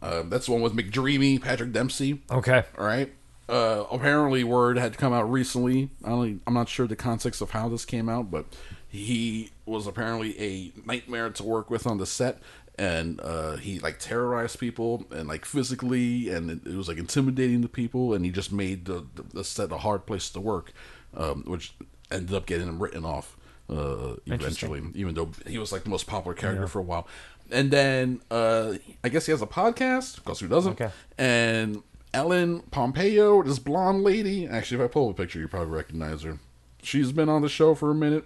Uh, 0.02 0.22
that's 0.26 0.46
the 0.46 0.52
one 0.52 0.60
with 0.62 0.74
McDreamy, 0.76 1.40
Patrick 1.40 1.72
Dempsey. 1.72 2.20
Okay. 2.30 2.64
All 2.76 2.84
right. 2.84 3.12
Uh, 3.48 3.84
apparently, 3.90 4.42
word 4.44 4.76
had 4.78 4.98
come 4.98 5.12
out 5.12 5.30
recently. 5.30 5.90
I 6.04 6.10
only, 6.10 6.40
I'm 6.46 6.54
not 6.54 6.68
sure 6.68 6.86
the 6.86 6.96
context 6.96 7.40
of 7.40 7.50
how 7.52 7.68
this 7.68 7.84
came 7.84 8.08
out, 8.08 8.30
but 8.30 8.46
he 8.88 9.50
was 9.64 9.86
apparently 9.86 10.38
a 10.40 10.72
nightmare 10.86 11.30
to 11.30 11.42
work 11.42 11.70
with 11.70 11.86
on 11.86 11.98
the 11.98 12.06
set, 12.06 12.38
and 12.78 13.20
uh, 13.20 13.56
he 13.56 13.78
like 13.78 13.98
terrorized 13.98 14.58
people 14.58 15.04
and 15.10 15.28
like 15.28 15.44
physically, 15.44 16.28
and 16.30 16.50
it, 16.50 16.66
it 16.66 16.76
was 16.76 16.88
like 16.88 16.98
intimidating 16.98 17.60
the 17.60 17.68
people, 17.68 18.14
and 18.14 18.24
he 18.24 18.30
just 18.30 18.52
made 18.52 18.86
the, 18.86 19.06
the, 19.14 19.22
the 19.34 19.44
set 19.44 19.72
a 19.72 19.78
hard 19.78 20.06
place 20.06 20.30
to 20.30 20.40
work, 20.40 20.72
um, 21.16 21.44
which 21.46 21.74
ended 22.10 22.34
up 22.34 22.46
getting 22.46 22.68
him 22.68 22.82
written 22.82 23.04
off 23.04 23.36
uh, 23.70 24.14
eventually, 24.26 24.82
even 24.94 25.14
though 25.14 25.30
he 25.46 25.58
was 25.58 25.72
like 25.72 25.84
the 25.84 25.90
most 25.90 26.06
popular 26.06 26.34
character 26.34 26.66
for 26.66 26.78
a 26.78 26.82
while. 26.82 27.06
And 27.50 27.70
then 27.70 28.22
uh, 28.30 28.74
I 29.04 29.08
guess 29.08 29.26
he 29.26 29.32
has 29.32 29.42
a 29.42 29.46
podcast 29.46 30.16
because 30.16 30.40
who 30.40 30.48
doesn't? 30.48 30.72
Okay. 30.72 30.90
And 31.18 31.82
Ellen 32.14 32.60
Pompeo, 32.70 33.42
this 33.42 33.58
blonde 33.58 34.02
lady. 34.02 34.46
Actually, 34.46 34.82
if 34.82 34.90
I 34.90 34.92
pull 34.92 35.10
up 35.10 35.18
a 35.18 35.22
picture, 35.22 35.38
you 35.40 35.48
probably 35.48 35.74
recognize 35.74 36.22
her. 36.22 36.38
She's 36.82 37.12
been 37.12 37.28
on 37.28 37.42
the 37.42 37.48
show 37.48 37.74
for 37.74 37.90
a 37.90 37.94
minute. 37.94 38.24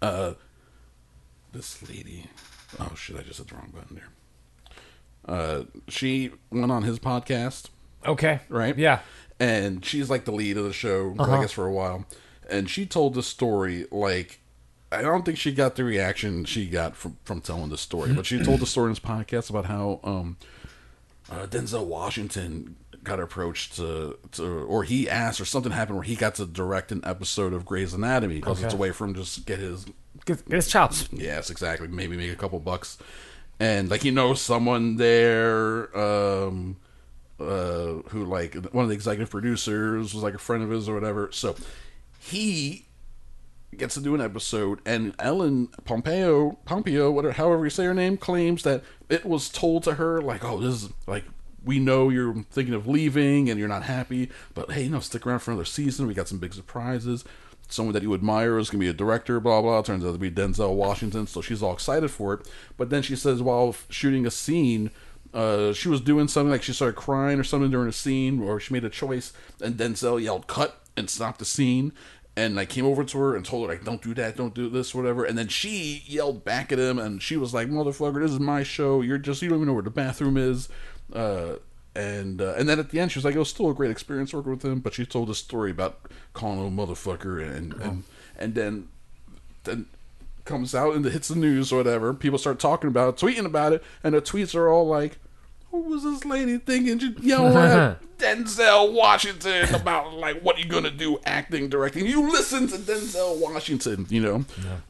Uh, 0.00 0.34
this 1.52 1.88
lady. 1.88 2.26
Oh 2.80 2.92
shit! 2.96 3.16
I 3.16 3.22
just 3.22 3.38
hit 3.38 3.48
the 3.48 3.54
wrong 3.54 3.72
button 3.74 3.96
there. 3.96 4.08
Uh, 5.26 5.64
she 5.88 6.32
went 6.50 6.72
on 6.72 6.82
his 6.82 6.98
podcast, 6.98 7.66
Okay. 8.06 8.40
right? 8.48 8.76
Yeah. 8.76 9.00
And 9.38 9.84
she's 9.84 10.10
like 10.10 10.24
the 10.24 10.32
lead 10.32 10.56
of 10.56 10.64
the 10.64 10.72
show, 10.72 11.14
I 11.18 11.22
Uh-huh. 11.22 11.40
guess, 11.40 11.52
for 11.52 11.66
a 11.66 11.72
while. 11.72 12.06
And 12.50 12.68
she 12.68 12.86
told 12.86 13.14
the 13.14 13.22
story 13.22 13.86
like 13.90 14.40
I 14.90 15.00
don't 15.02 15.24
think 15.24 15.38
she 15.38 15.52
got 15.52 15.76
the 15.76 15.84
reaction 15.84 16.44
she 16.44 16.66
got 16.68 16.96
from 16.96 17.16
from 17.24 17.40
telling 17.40 17.70
the 17.70 17.78
story, 17.78 18.12
but 18.12 18.26
she 18.26 18.42
told 18.42 18.60
the 18.60 18.66
story 18.66 18.86
in 18.88 18.92
this 18.92 18.98
podcast 19.00 19.48
about 19.48 19.66
how 19.66 20.00
um, 20.04 20.36
uh, 21.30 21.46
Denzel 21.46 21.86
Washington 21.86 22.76
got 23.04 23.18
approached 23.18 23.74
to, 23.76 24.16
to, 24.32 24.44
or 24.44 24.84
he 24.84 25.08
asked, 25.08 25.40
or 25.40 25.44
something 25.44 25.72
happened 25.72 25.96
where 25.96 26.04
he 26.04 26.14
got 26.14 26.34
to 26.36 26.46
direct 26.46 26.92
an 26.92 27.00
episode 27.04 27.52
of 27.52 27.64
Grey's 27.64 27.92
Anatomy 27.94 28.36
because 28.36 28.62
it's 28.62 28.72
a 28.74 28.76
Okay. 28.76 28.80
way 28.80 28.92
for 28.92 29.06
him 29.06 29.14
to 29.14 29.20
just 29.20 29.44
get 29.46 29.58
his 29.58 29.86
Get, 30.24 30.48
get 30.48 30.56
his 30.56 30.68
chops. 30.68 31.08
Yes, 31.12 31.50
exactly. 31.50 31.88
Maybe 31.88 32.16
make 32.16 32.32
a 32.32 32.36
couple 32.36 32.60
bucks, 32.60 32.98
and 33.58 33.90
like 33.90 34.02
he 34.02 34.10
knows 34.10 34.40
someone 34.40 34.96
there, 34.96 35.96
um, 35.98 36.76
uh, 37.40 38.02
who 38.08 38.24
like 38.24 38.54
one 38.72 38.84
of 38.84 38.88
the 38.88 38.94
executive 38.94 39.30
producers 39.30 40.14
was 40.14 40.22
like 40.22 40.34
a 40.34 40.38
friend 40.38 40.62
of 40.62 40.70
his 40.70 40.88
or 40.88 40.94
whatever. 40.94 41.30
So 41.32 41.56
he 42.20 42.86
gets 43.76 43.94
to 43.94 44.00
do 44.00 44.14
an 44.14 44.20
episode, 44.20 44.80
and 44.86 45.14
Ellen 45.18 45.68
Pompeo, 45.84 46.52
Pompeo, 46.66 47.10
whatever, 47.10 47.32
however 47.32 47.64
you 47.64 47.70
say 47.70 47.84
her 47.84 47.94
name, 47.94 48.16
claims 48.16 48.62
that 48.62 48.84
it 49.08 49.24
was 49.24 49.48
told 49.48 49.82
to 49.84 49.94
her 49.94 50.20
like, 50.22 50.44
"Oh, 50.44 50.60
this 50.60 50.84
is 50.84 50.90
like." 51.06 51.24
We 51.64 51.78
know 51.78 52.08
you're 52.08 52.34
thinking 52.50 52.74
of 52.74 52.88
leaving 52.88 53.48
and 53.48 53.56
you're 53.56 53.68
not 53.68 53.84
happy, 53.84 54.30
but 54.52 54.72
hey, 54.72 54.82
you 54.82 54.90
know, 54.90 54.98
stick 54.98 55.24
around 55.24 55.38
for 55.38 55.52
another 55.52 55.64
season. 55.64 56.08
We 56.08 56.12
got 56.12 56.26
some 56.26 56.38
big 56.38 56.54
surprises 56.54 57.24
someone 57.72 57.94
that 57.94 58.02
you 58.02 58.14
admire 58.14 58.58
is 58.58 58.70
going 58.70 58.80
to 58.80 58.84
be 58.84 58.90
a 58.90 58.94
director, 58.94 59.40
blah, 59.40 59.62
blah. 59.62 59.82
Turns 59.82 60.04
out 60.04 60.12
to 60.12 60.18
be 60.18 60.30
Denzel 60.30 60.74
Washington. 60.74 61.26
So 61.26 61.40
she's 61.40 61.62
all 61.62 61.72
excited 61.72 62.10
for 62.10 62.34
it. 62.34 62.48
But 62.76 62.90
then 62.90 63.02
she 63.02 63.16
says 63.16 63.42
while 63.42 63.74
shooting 63.88 64.26
a 64.26 64.30
scene, 64.30 64.90
uh, 65.34 65.72
she 65.72 65.88
was 65.88 66.00
doing 66.00 66.28
something 66.28 66.50
like 66.50 66.62
she 66.62 66.72
started 66.72 66.96
crying 66.96 67.40
or 67.40 67.44
something 67.44 67.70
during 67.70 67.88
a 67.88 67.92
scene, 67.92 68.42
or 68.42 68.60
she 68.60 68.74
made 68.74 68.84
a 68.84 68.90
choice, 68.90 69.32
and 69.60 69.76
Denzel 69.76 70.22
yelled 70.22 70.46
cut 70.46 70.82
and 70.96 71.08
stopped 71.08 71.38
the 71.38 71.44
scene. 71.44 71.92
And 72.34 72.58
I 72.58 72.64
came 72.64 72.86
over 72.86 73.04
to 73.04 73.18
her 73.18 73.36
and 73.36 73.44
told 73.44 73.66
her 73.66 73.74
like, 73.74 73.84
"Don't 73.84 74.02
do 74.02 74.14
that, 74.14 74.36
don't 74.36 74.54
do 74.54 74.68
this, 74.70 74.94
whatever." 74.94 75.24
And 75.24 75.36
then 75.36 75.48
she 75.48 76.02
yelled 76.06 76.44
back 76.44 76.72
at 76.72 76.78
him, 76.78 76.98
and 76.98 77.22
she 77.22 77.36
was 77.36 77.52
like, 77.52 77.68
"Motherfucker, 77.68 78.22
this 78.22 78.30
is 78.30 78.40
my 78.40 78.62
show. 78.62 79.02
You're 79.02 79.18
just 79.18 79.42
you 79.42 79.48
don't 79.48 79.58
even 79.58 79.68
know 79.68 79.74
where 79.74 79.82
the 79.82 79.90
bathroom 79.90 80.36
is." 80.36 80.68
Uh, 81.12 81.56
and 81.94 82.40
uh, 82.40 82.54
and 82.56 82.68
then 82.68 82.78
at 82.78 82.90
the 82.90 83.00
end, 83.00 83.12
she 83.12 83.18
was 83.18 83.24
like, 83.24 83.34
"It 83.34 83.38
was 83.38 83.50
still 83.50 83.70
a 83.70 83.74
great 83.74 83.90
experience 83.90 84.32
working 84.32 84.52
with 84.52 84.64
him." 84.64 84.80
But 84.80 84.94
she 84.94 85.04
told 85.06 85.28
a 85.30 85.34
story 85.34 85.70
about 85.70 86.00
calling 86.32 86.66
him 86.66 86.78
a 86.78 86.86
motherfucker, 86.86 87.42
and 87.46 87.74
and 87.74 88.04
and 88.38 88.54
then 88.54 88.88
then 89.64 89.86
comes 90.44 90.74
out 90.74 90.94
and 90.96 91.06
it 91.06 91.12
hits 91.12 91.28
the 91.28 91.36
news 91.36 91.72
or 91.72 91.76
whatever. 91.76 92.12
People 92.14 92.38
start 92.38 92.58
talking 92.58 92.88
about 92.88 93.08
it, 93.10 93.24
tweeting 93.24 93.44
about 93.46 93.72
it, 93.72 93.82
and 94.02 94.14
the 94.14 94.20
tweets 94.22 94.54
are 94.54 94.68
all 94.68 94.86
like, 94.86 95.18
"What 95.70 95.84
was 95.84 96.02
this 96.02 96.24
lady 96.24 96.58
thinking? 96.58 96.98
She 96.98 97.14
yelling 97.20 97.56
at 97.56 98.00
Denzel 98.18 98.92
Washington 98.92 99.74
about 99.74 100.14
like 100.14 100.40
what 100.42 100.56
are 100.56 100.60
you 100.60 100.66
gonna 100.66 100.90
do, 100.90 101.18
acting, 101.26 101.68
directing? 101.68 102.06
You 102.06 102.30
listen 102.32 102.68
to 102.68 102.76
Denzel 102.76 103.38
Washington, 103.38 104.06
you 104.08 104.20
know." 104.22 104.44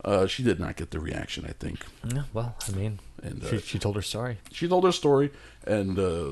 Uh, 0.05 0.26
she 0.26 0.42
did 0.42 0.61
not 0.61 0.76
get 0.76 0.90
the 0.92 1.00
reaction, 1.00 1.44
I 1.48 1.53
think. 1.53 1.84
Yeah, 2.14 2.22
well, 2.32 2.55
I 2.68 2.72
mean, 2.72 3.00
And, 3.22 3.42
uh, 3.42 3.50
she, 3.50 3.59
she 3.59 3.78
told 3.78 3.96
her 3.96 4.03
story. 4.03 4.38
she 4.53 4.68
told 4.68 4.84
her 4.84 4.92
story 4.92 5.30
and 5.66 5.98
uh 5.98 6.30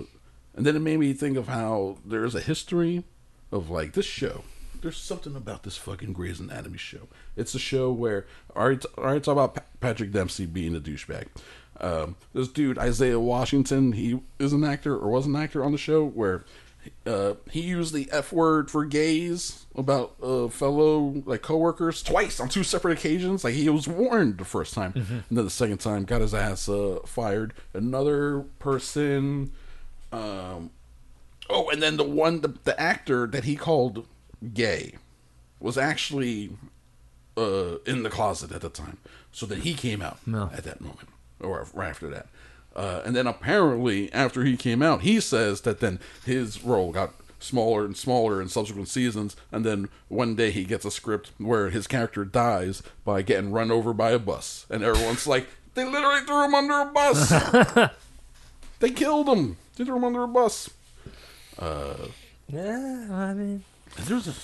and 0.57 0.67
then 0.67 0.77
it 0.77 0.81
made 0.81 0.99
me 0.99 1.13
think 1.13 1.37
of 1.37 1.49
how 1.49 1.99
there's 2.05 2.35
a 2.35 2.41
history 2.41 3.05
of 3.53 3.71
like 3.71 3.93
this 3.93 4.07
show 4.07 4.45
there's 4.83 4.97
something 4.97 5.37
about 5.37 5.63
this 5.63 5.77
fucking 5.77 6.13
Grey's 6.13 6.41
Anatomy 6.41 6.79
show. 6.79 7.09
It's 7.37 7.55
a 7.55 7.59
show 7.59 7.93
where 7.93 8.27
I 8.55 8.59
already, 8.59 8.87
I 8.99 9.19
talk 9.19 9.33
about 9.33 9.55
Pa- 9.55 9.63
Patrick 9.81 10.13
Dempsey 10.13 10.47
being 10.47 10.75
a 10.75 10.81
douchebag. 10.81 11.27
Um, 11.81 12.17
this 12.35 12.49
dude 12.49 12.79
Isaiah 12.79 13.21
Washington, 13.21 13.93
he 13.93 14.21
is 14.39 14.53
an 14.53 14.65
actor 14.65 14.97
or 14.97 15.11
was 15.11 15.27
an 15.27 15.37
actor 15.37 15.65
on 15.65 15.73
the 15.73 15.79
show 15.79 16.05
where 16.07 16.45
uh, 17.07 17.35
he 17.51 17.61
used 17.61 17.93
the 17.93 18.09
F 18.11 18.33
word 18.33 18.71
for 18.71 18.85
gays 18.85 19.67
about 19.75 20.15
uh, 20.23 20.49
fellow 20.49 21.23
like 21.27 21.43
coworkers 21.43 22.03
twice 22.03 22.41
on 22.41 22.49
two 22.49 22.65
separate 22.65 22.99
occasions. 22.99 23.45
Like 23.45 23.55
he 23.55 23.69
was 23.69 23.87
warned 23.87 24.39
the 24.39 24.45
first 24.45 24.75
time, 24.75 24.93
and 24.95 25.25
then 25.31 25.45
the 25.45 25.51
second 25.51 25.79
time 25.79 26.05
got 26.05 26.23
his 26.23 26.35
ass 26.35 26.69
uh, 26.69 27.01
fired. 27.05 27.53
Another 27.75 28.41
person, 28.59 29.53
um, 30.13 30.71
oh, 31.49 31.69
and 31.71 31.83
then 31.83 31.97
the 31.97 32.05
one 32.05 32.41
the, 32.41 32.55
the 32.65 32.79
actor 32.81 33.27
that 33.27 33.45
he 33.45 33.57
called 33.57 34.07
gay 34.55 34.95
was 35.61 35.77
actually 35.79 36.51
uh, 37.37 37.77
in 37.87 38.03
the 38.03 38.11
closet 38.11 38.53
at 38.53 38.61
the 38.63 38.69
time, 38.71 38.99
so 39.33 39.47
that 39.47 39.59
he 39.59 39.75
came 39.75 40.03
out 40.03 40.19
No. 40.27 40.51
at 40.53 40.65
that 40.65 40.81
moment 40.81 41.09
or 41.41 41.67
right 41.75 41.89
after 41.91 42.09
that. 42.09 42.27
Uh, 42.75 43.03
and 43.05 43.17
then 43.17 43.27
apparently, 43.27 44.13
after 44.13 44.45
he 44.45 44.57
came 44.57 44.81
out, 44.83 45.01
he 45.03 45.19
says 45.21 45.63
that 45.63 45.81
then 45.81 45.99
his 46.25 46.63
role 46.63 46.93
got 46.93 47.13
smaller 47.41 47.85
and 47.85 47.97
smaller 47.97 48.41
in 48.41 48.49
subsequent 48.49 48.87
seasons. 48.89 49.35
And 49.51 49.65
then 49.65 49.89
one 50.09 50.35
day 50.37 50.51
he 50.51 50.65
gets 50.65 50.85
a 50.85 50.91
script 50.91 51.31
where 51.39 51.71
his 51.71 51.87
character 51.87 52.25
dies 52.25 52.83
by 53.05 53.23
getting 53.23 53.51
run 53.51 53.71
over 53.71 53.93
by 53.93 54.11
a 54.11 54.19
bus, 54.19 54.67
and 54.71 54.83
everyone's 54.85 55.27
like, 55.27 55.49
"They 55.75 55.85
literally 55.85 56.21
threw 56.21 56.45
him 56.45 56.55
under 56.55 56.81
a 56.81 56.87
bus. 56.93 57.91
they 58.81 58.91
killed 58.91 59.29
him. 59.29 59.57
They 59.81 59.87
threw 59.87 59.97
him 59.97 60.05
under 60.05 60.25
a 60.25 60.29
bus." 60.29 60.69
Yeah, 61.59 63.07
I 63.11 63.33
mean, 63.33 63.65
there's 64.05 64.29
a 64.29 64.35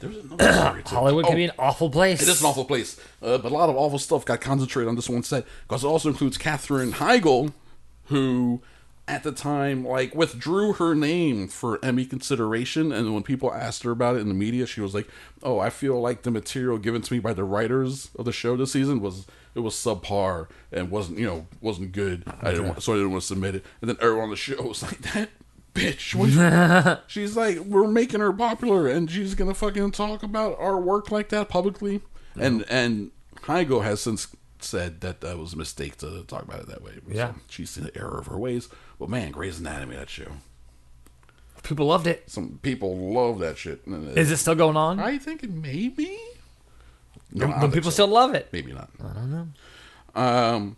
there's 0.00 0.16
another 0.16 0.52
story 0.52 0.82
too. 0.82 0.94
Hollywood 0.96 1.24
Oh, 1.26 1.28
can 1.28 1.36
be 1.36 1.44
an 1.44 1.52
awful 1.60 1.90
place. 1.90 2.20
It 2.20 2.26
is 2.26 2.40
an 2.40 2.46
awful 2.48 2.64
place, 2.64 2.98
uh, 3.22 3.38
but 3.38 3.52
a 3.52 3.54
lot 3.54 3.68
of 3.68 3.76
awful 3.76 4.00
stuff 4.00 4.24
got 4.24 4.40
concentrated 4.40 4.88
on 4.88 4.96
this 4.96 5.08
one 5.08 5.22
set 5.22 5.46
because 5.68 5.84
it 5.84 5.86
also 5.86 6.08
includes 6.08 6.36
Katherine 6.36 6.90
Heigl, 6.94 7.52
who 8.06 8.62
at 9.06 9.22
the 9.22 9.30
time 9.30 9.86
like 9.86 10.12
withdrew 10.12 10.72
her 10.72 10.92
name 10.96 11.46
for 11.46 11.78
Emmy 11.84 12.04
consideration, 12.04 12.90
and 12.90 13.14
when 13.14 13.22
people 13.22 13.54
asked 13.54 13.84
her 13.84 13.92
about 13.92 14.16
it 14.16 14.22
in 14.22 14.28
the 14.28 14.34
media, 14.34 14.66
she 14.66 14.80
was 14.80 14.92
like, 14.92 15.06
"Oh, 15.40 15.60
I 15.60 15.70
feel 15.70 16.00
like 16.00 16.22
the 16.22 16.32
material 16.32 16.78
given 16.78 17.00
to 17.02 17.12
me 17.12 17.20
by 17.20 17.32
the 17.32 17.44
writers 17.44 18.10
of 18.18 18.24
the 18.24 18.32
show 18.32 18.56
this 18.56 18.72
season 18.72 19.00
was 19.00 19.24
it 19.54 19.60
was 19.60 19.74
subpar 19.74 20.48
and 20.72 20.90
wasn't 20.90 21.18
you 21.18 21.26
know 21.26 21.46
wasn't 21.60 21.92
good. 21.92 22.24
I 22.42 22.50
didn't 22.50 22.66
want, 22.68 22.82
so 22.82 22.92
I 22.92 22.96
didn't 22.96 23.12
want 23.12 23.22
to 23.22 23.26
submit 23.28 23.54
it." 23.56 23.64
And 23.80 23.88
then 23.88 23.96
everyone 24.00 24.24
on 24.24 24.30
the 24.30 24.36
show 24.36 24.62
was 24.62 24.82
like, 24.82 25.00
"That." 25.12 25.30
Bitch, 25.74 26.14
what 26.14 27.02
she's 27.08 27.36
like, 27.36 27.58
we're 27.58 27.88
making 27.88 28.20
her 28.20 28.32
popular, 28.32 28.86
and 28.86 29.10
she's 29.10 29.34
gonna 29.34 29.54
fucking 29.54 29.90
talk 29.90 30.22
about 30.22 30.56
our 30.60 30.78
work 30.80 31.10
like 31.10 31.30
that 31.30 31.48
publicly. 31.48 32.00
And 32.36 32.64
and 32.70 33.10
Heigl 33.42 33.82
has 33.82 34.00
since 34.00 34.28
said 34.60 35.00
that 35.00 35.20
that 35.22 35.36
was 35.36 35.52
a 35.54 35.56
mistake 35.56 35.96
to 35.98 36.22
talk 36.28 36.42
about 36.44 36.60
it 36.60 36.68
that 36.68 36.80
way. 36.82 36.92
So 37.08 37.12
Yeah. 37.12 37.32
she's 37.48 37.70
seen 37.70 37.82
the 37.82 37.98
error 37.98 38.18
of 38.20 38.28
her 38.28 38.38
ways. 38.38 38.68
But 39.00 39.08
man, 39.08 39.32
Grey's 39.32 39.58
Anatomy, 39.58 39.96
that 39.96 40.08
show. 40.08 40.28
People 41.64 41.86
loved 41.86 42.06
it. 42.06 42.30
Some 42.30 42.60
people 42.62 42.96
love 43.12 43.40
that 43.40 43.58
shit. 43.58 43.80
Is 44.14 44.30
it 44.30 44.36
still 44.36 44.54
going 44.54 44.76
on? 44.76 45.00
I 45.00 45.18
think 45.18 45.42
it 45.42 45.50
may 45.50 45.88
be. 45.88 46.16
No, 47.34 47.50
I 47.50 47.60
But 47.60 47.72
people 47.72 47.90
so. 47.90 47.94
still 47.94 48.06
love 48.08 48.34
it. 48.34 48.48
Maybe 48.52 48.72
not. 48.72 48.88
I 49.02 49.12
don't 49.12 49.30
know. 49.30 49.48
Um, 50.20 50.76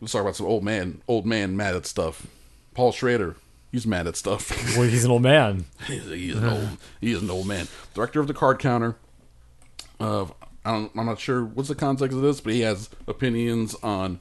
let's 0.00 0.12
talk 0.12 0.22
about 0.22 0.36
some 0.36 0.46
old 0.46 0.62
man, 0.64 1.02
old 1.08 1.26
man 1.26 1.56
mad 1.56 1.74
at 1.74 1.84
stuff. 1.86 2.26
Paul 2.74 2.92
Schrader, 2.92 3.36
he's 3.72 3.86
mad 3.86 4.06
at 4.06 4.16
stuff. 4.16 4.50
Well, 4.78 4.88
he's 4.88 5.04
an 5.04 5.10
old 5.10 5.22
man. 5.22 5.64
He's, 5.86 6.04
he's 6.04 6.36
an 6.36 6.44
old 6.44 6.68
he 7.00 7.12
is 7.12 7.22
an 7.22 7.30
old 7.30 7.46
man. 7.46 7.66
Director 7.94 8.20
of 8.20 8.26
the 8.26 8.34
Card 8.34 8.58
Counter. 8.58 8.96
Of 9.98 10.32
I 10.64 10.72
don't, 10.72 10.92
I'm 10.96 11.06
not 11.06 11.18
sure 11.18 11.42
what's 11.44 11.68
the 11.70 11.74
context 11.74 12.14
of 12.14 12.22
this, 12.22 12.40
but 12.40 12.52
he 12.52 12.60
has 12.60 12.90
opinions 13.08 13.74
on 13.82 14.18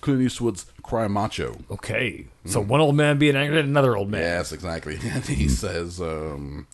Clint 0.00 0.20
Eastwood's 0.20 0.66
Cry 0.82 1.06
Macho. 1.06 1.58
Okay, 1.70 2.26
so 2.44 2.60
one 2.60 2.80
old 2.80 2.96
man 2.96 3.18
being 3.18 3.36
angry 3.36 3.58
at 3.60 3.64
another 3.66 3.96
old 3.96 4.10
man. 4.10 4.20
Yes, 4.22 4.50
exactly. 4.52 4.98
And 5.04 5.24
he 5.24 5.46
says, 5.48 6.00
um, 6.00 6.66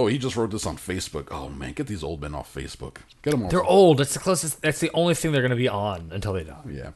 Oh, 0.00 0.06
he 0.06 0.16
just 0.16 0.34
wrote 0.34 0.50
this 0.50 0.64
on 0.64 0.78
Facebook. 0.78 1.28
Oh 1.30 1.50
man, 1.50 1.74
get 1.74 1.86
these 1.86 2.02
old 2.02 2.22
men 2.22 2.34
off 2.34 2.54
Facebook. 2.54 2.96
Get 3.20 3.32
them 3.32 3.44
off. 3.44 3.50
They're 3.50 3.62
old. 3.62 3.98
That's 3.98 4.14
the 4.14 4.18
closest. 4.18 4.62
That's 4.62 4.80
the 4.80 4.90
only 4.94 5.14
thing 5.14 5.30
they're 5.30 5.42
going 5.42 5.50
to 5.50 5.56
be 5.56 5.68
on 5.68 6.08
until 6.10 6.32
they 6.32 6.42
die. 6.42 6.62
Yeah, 6.70 6.92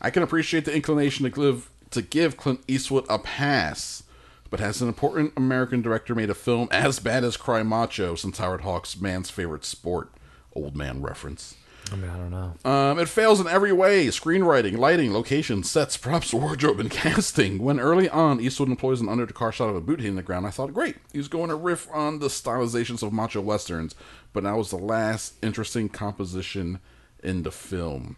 I 0.00 0.08
can 0.08 0.22
appreciate 0.22 0.64
the 0.64 0.74
inclination 0.74 1.24
to 1.24 1.30
give 1.30 1.68
to 1.90 2.00
give 2.00 2.38
Clint 2.38 2.60
Eastwood 2.66 3.04
a 3.10 3.18
pass, 3.18 4.04
but 4.48 4.58
has 4.58 4.80
an 4.80 4.88
important 4.88 5.34
American 5.36 5.82
director 5.82 6.14
made 6.14 6.30
a 6.30 6.34
film 6.34 6.68
as 6.70 6.98
bad 6.98 7.24
as 7.24 7.36
Cry 7.36 7.62
Macho 7.62 8.14
since 8.14 8.38
Howard 8.38 8.62
Hawks' 8.62 8.98
man's 8.98 9.28
favorite 9.28 9.66
sport? 9.66 10.08
Old 10.54 10.74
man 10.74 11.02
reference. 11.02 11.56
I 11.92 11.96
mean, 11.96 12.10
I 12.10 12.16
don't 12.16 12.30
know. 12.30 12.70
Um, 12.70 12.98
it 12.98 13.08
fails 13.08 13.40
in 13.40 13.46
every 13.46 13.72
way 13.72 14.08
screenwriting, 14.08 14.76
lighting, 14.76 15.12
location, 15.12 15.62
sets, 15.62 15.96
props, 15.96 16.34
wardrobe, 16.34 16.80
and 16.80 16.90
casting. 16.90 17.58
When 17.58 17.78
early 17.78 18.08
on 18.08 18.40
Eastwood 18.40 18.68
employs 18.68 19.00
an 19.00 19.08
under 19.08 19.26
the 19.26 19.32
car 19.32 19.52
shot 19.52 19.68
of 19.68 19.76
a 19.76 19.80
boot 19.80 20.00
hitting 20.00 20.16
the 20.16 20.22
ground, 20.22 20.46
I 20.46 20.50
thought, 20.50 20.74
great, 20.74 20.96
he's 21.12 21.28
going 21.28 21.48
to 21.48 21.54
riff 21.54 21.88
on 21.92 22.18
the 22.18 22.26
stylizations 22.26 23.02
of 23.02 23.12
macho 23.12 23.40
westerns, 23.40 23.94
but 24.32 24.42
that 24.44 24.56
was 24.56 24.70
the 24.70 24.76
last 24.78 25.34
interesting 25.44 25.88
composition 25.88 26.80
in 27.22 27.44
the 27.44 27.52
film. 27.52 28.16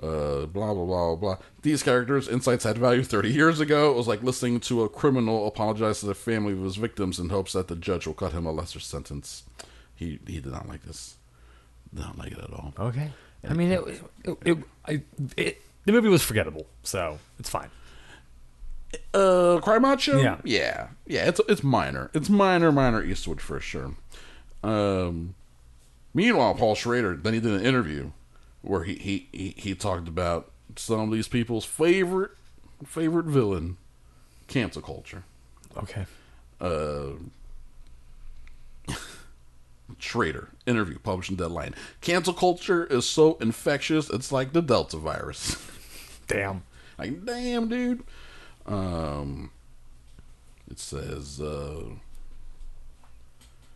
Uh, 0.00 0.44
blah, 0.44 0.74
blah, 0.74 0.84
blah, 0.84 1.16
blah. 1.16 1.36
These 1.62 1.82
characters' 1.82 2.28
insights 2.28 2.64
had 2.64 2.76
value 2.76 3.02
30 3.02 3.32
years 3.32 3.60
ago. 3.60 3.90
It 3.90 3.96
was 3.96 4.06
like 4.06 4.22
listening 4.22 4.60
to 4.60 4.82
a 4.82 4.88
criminal 4.90 5.46
apologize 5.46 6.00
to 6.00 6.06
the 6.06 6.14
family 6.14 6.52
of 6.52 6.62
his 6.62 6.76
victims 6.76 7.18
in 7.18 7.30
hopes 7.30 7.54
that 7.54 7.68
the 7.68 7.76
judge 7.76 8.06
will 8.06 8.14
cut 8.14 8.32
him 8.32 8.44
a 8.44 8.52
lesser 8.52 8.78
sentence. 8.78 9.44
He, 9.94 10.18
he 10.26 10.40
did 10.40 10.52
not 10.52 10.68
like 10.68 10.84
this. 10.84 11.16
Not 11.92 12.18
like 12.18 12.32
it 12.32 12.38
at 12.38 12.52
all. 12.52 12.74
Okay. 12.78 13.10
I 13.48 13.52
mean, 13.52 13.72
it, 13.72 13.80
it, 14.24 14.38
it, 14.44 14.58
I, 14.86 15.02
it, 15.36 15.62
the 15.84 15.92
movie 15.92 16.08
was 16.08 16.22
forgettable, 16.22 16.66
so 16.82 17.18
it's 17.38 17.48
fine. 17.48 17.68
Uh, 19.14 19.60
Cry 19.62 19.78
Macho. 19.78 20.20
Yeah. 20.20 20.38
yeah, 20.44 20.88
yeah. 21.06 21.28
It's 21.28 21.40
it's 21.48 21.62
minor. 21.62 22.10
It's 22.14 22.28
minor, 22.28 22.72
minor 22.72 23.04
Eastwood 23.04 23.40
for 23.40 23.60
sure. 23.60 23.94
Um, 24.62 25.34
meanwhile, 26.14 26.54
Paul 26.54 26.74
Schrader 26.74 27.16
then 27.16 27.34
he 27.34 27.40
did 27.40 27.52
an 27.52 27.64
interview 27.64 28.10
where 28.62 28.84
he 28.84 28.94
he 28.94 29.28
he, 29.32 29.54
he 29.56 29.74
talked 29.74 30.08
about 30.08 30.50
some 30.76 31.00
of 31.00 31.10
these 31.10 31.28
people's 31.28 31.64
favorite 31.64 32.32
favorite 32.84 33.26
villain, 33.26 33.76
cancel 34.48 34.82
culture. 34.82 35.24
Okay. 35.76 36.06
Uh, 36.60 37.10
Schrader 39.98 40.50
interview 40.66 40.98
published 40.98 41.30
in 41.30 41.36
Deadline. 41.36 41.74
Cancel 42.00 42.34
culture 42.34 42.84
is 42.86 43.08
so 43.08 43.36
infectious, 43.40 44.10
it's 44.10 44.32
like 44.32 44.52
the 44.52 44.62
Delta 44.62 44.96
virus. 44.96 45.56
Damn. 46.26 46.62
Like, 46.98 47.24
damn, 47.24 47.68
dude. 47.68 48.02
Um, 48.64 49.50
it 50.70 50.78
says 50.78 51.40
uh, 51.40 51.84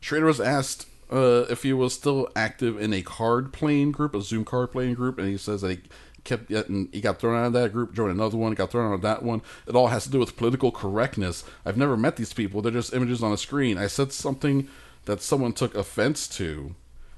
Schrader 0.00 0.26
was 0.26 0.40
asked 0.40 0.86
uh, 1.12 1.44
if 1.50 1.62
he 1.62 1.72
was 1.72 1.94
still 1.94 2.28
active 2.34 2.80
in 2.80 2.92
a 2.92 3.02
card 3.02 3.52
playing 3.52 3.92
group, 3.92 4.14
a 4.14 4.22
Zoom 4.22 4.44
card 4.44 4.72
playing 4.72 4.94
group, 4.94 5.18
and 5.18 5.28
he 5.28 5.36
says 5.36 5.60
that 5.60 5.70
he 5.70 5.80
kept 6.24 6.48
getting, 6.48 6.88
he 6.92 7.00
got 7.00 7.18
thrown 7.18 7.38
out 7.38 7.46
of 7.46 7.52
that 7.52 7.72
group, 7.72 7.94
joined 7.94 8.12
another 8.12 8.36
one, 8.36 8.52
got 8.54 8.70
thrown 8.70 8.90
out 8.90 8.94
of 8.94 9.02
that 9.02 9.22
one. 9.22 9.42
It 9.66 9.74
all 9.74 9.88
has 9.88 10.04
to 10.04 10.10
do 10.10 10.18
with 10.18 10.36
political 10.36 10.72
correctness. 10.72 11.44
I've 11.64 11.76
never 11.76 11.96
met 11.96 12.16
these 12.16 12.32
people; 12.32 12.62
they're 12.62 12.72
just 12.72 12.94
images 12.94 13.22
on 13.22 13.32
a 13.32 13.36
screen. 13.36 13.76
I 13.76 13.86
said 13.86 14.12
something 14.12 14.68
that 15.06 15.22
someone 15.22 15.52
took 15.52 15.74
offense 15.74 16.28
to, 16.28 16.74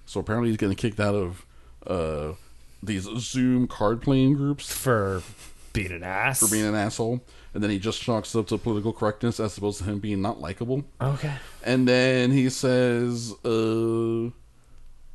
so 0.06 0.20
apparently 0.20 0.50
he's 0.50 0.56
getting 0.58 0.76
kicked 0.76 1.00
out 1.00 1.14
of 1.14 1.46
uh, 1.86 2.32
these 2.82 3.08
Zoom 3.18 3.66
card 3.68 4.00
playing 4.02 4.34
groups 4.34 4.72
For 4.72 5.22
being 5.72 5.92
an 5.92 6.02
ass. 6.02 6.40
for 6.40 6.48
being 6.48 6.66
an 6.66 6.74
asshole. 6.74 7.20
And 7.54 7.62
then 7.62 7.70
he 7.70 7.78
just 7.78 8.00
chalks 8.00 8.34
up 8.34 8.46
to 8.48 8.56
political 8.58 8.92
correctness 8.94 9.38
as 9.38 9.58
opposed 9.58 9.78
to 9.78 9.84
him 9.84 9.98
being 9.98 10.22
not 10.22 10.40
likable. 10.40 10.84
Okay. 11.00 11.34
And 11.62 11.86
then 11.86 12.30
he 12.30 12.48
says, 12.48 13.32
uh, 13.44 14.30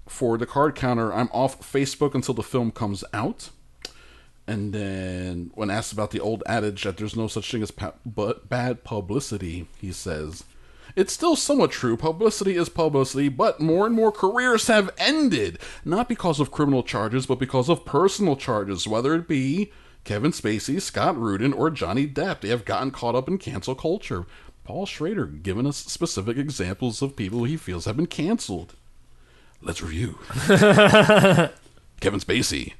for 0.07 0.37
the 0.37 0.45
card 0.45 0.75
counter, 0.75 1.11
I'm 1.13 1.29
off 1.31 1.59
Facebook 1.61 2.13
until 2.13 2.33
the 2.35 2.43
film 2.43 2.71
comes 2.71 3.03
out. 3.13 3.49
And 4.45 4.71
then 4.71 5.51
when 5.55 5.69
asked 5.69 5.91
about 5.91 6.11
the 6.11 6.19
old 6.21 6.41
adage 6.45 6.83
that 6.83 6.97
there's 6.97 7.15
no 7.15 7.27
such 7.27 7.51
thing 7.51 7.61
as 7.63 7.71
pa- 7.71 7.93
but 8.05 8.47
bad 8.47 8.83
publicity, 8.83 9.67
he 9.81 9.91
says, 9.91 10.43
it's 10.97 11.13
still 11.13 11.35
somewhat 11.35 11.71
true. 11.71 11.95
Publicity 11.95 12.57
is 12.57 12.67
publicity, 12.69 13.29
but 13.29 13.61
more 13.61 13.85
and 13.85 13.95
more 13.95 14.11
careers 14.11 14.67
have 14.67 14.89
ended. 14.97 15.59
Not 15.85 16.09
because 16.09 16.39
of 16.39 16.51
criminal 16.51 16.83
charges, 16.83 17.25
but 17.27 17.39
because 17.39 17.69
of 17.69 17.85
personal 17.85 18.35
charges, 18.35 18.87
whether 18.87 19.13
it 19.13 19.27
be 19.27 19.71
Kevin 20.03 20.31
Spacey, 20.31 20.81
Scott 20.81 21.15
Rudin, 21.15 21.53
or 21.53 21.69
Johnny 21.69 22.07
Depp. 22.07 22.41
They 22.41 22.49
have 22.49 22.65
gotten 22.65 22.91
caught 22.91 23.15
up 23.15 23.27
in 23.27 23.37
cancel 23.37 23.75
culture. 23.75 24.25
Paul 24.63 24.85
Schrader 24.85 25.25
giving 25.27 25.67
us 25.67 25.77
specific 25.77 26.35
examples 26.35 27.01
of 27.01 27.15
people 27.15 27.43
he 27.43 27.57
feels 27.57 27.85
have 27.85 27.95
been 27.95 28.07
canceled. 28.07 28.73
Let's 29.61 29.81
review. 29.81 30.17
Kevin 30.47 32.19
Spacey, 32.19 32.73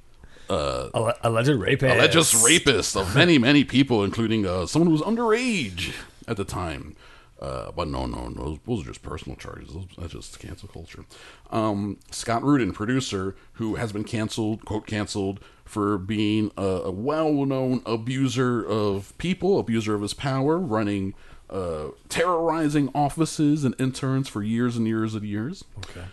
Alle- 0.49 1.13
alleged 1.24 1.49
rapist. 1.49 1.95
alleged 1.95 2.34
rapist 2.43 2.95
of 2.95 3.15
many, 3.15 3.38
many 3.38 3.63
people, 3.63 4.03
including 4.03 4.45
uh, 4.45 4.65
someone 4.65 4.88
who 4.88 4.93
was 4.93 5.01
underage 5.01 5.93
at 6.28 6.38
the 6.38 6.45
time. 6.45 6.95
Uh, 7.40 7.72
but 7.72 7.88
no, 7.88 8.06
no, 8.06 8.30
no, 8.30 8.44
those, 8.44 8.60
those 8.66 8.82
are 8.82 8.88
just 8.88 9.04
personal 9.04 9.36
charges. 9.36 9.74
Those, 9.74 9.86
that's 9.98 10.14
just 10.14 10.40
cancel 10.40 10.68
culture. 10.70 11.06
Um, 11.52 12.00
Scott 12.12 12.44
Rudin, 12.44 12.72
producer, 12.72 13.36
who 13.54 13.76
has 13.76 13.92
been 13.92 14.04
canceled, 14.04 14.66
quote, 14.66 14.88
canceled 14.88 15.40
for 15.64 15.98
being 15.98 16.52
a, 16.58 16.64
a 16.64 16.92
well-known 16.92 17.84
abuser 17.86 18.66
of 18.66 19.16
people, 19.18 19.60
abuser 19.60 19.94
of 19.94 20.02
his 20.02 20.14
power, 20.16 20.58
running, 20.58 21.14
uh, 21.50 21.90
terrorizing 22.10 22.90
offices 22.96 23.64
and 23.64 23.76
interns 23.80 24.28
for 24.28 24.42
years 24.42 24.76
and 24.76 24.88
years 24.88 25.14
and 25.14 25.24
years. 25.24 25.64
Okay. 25.90 26.06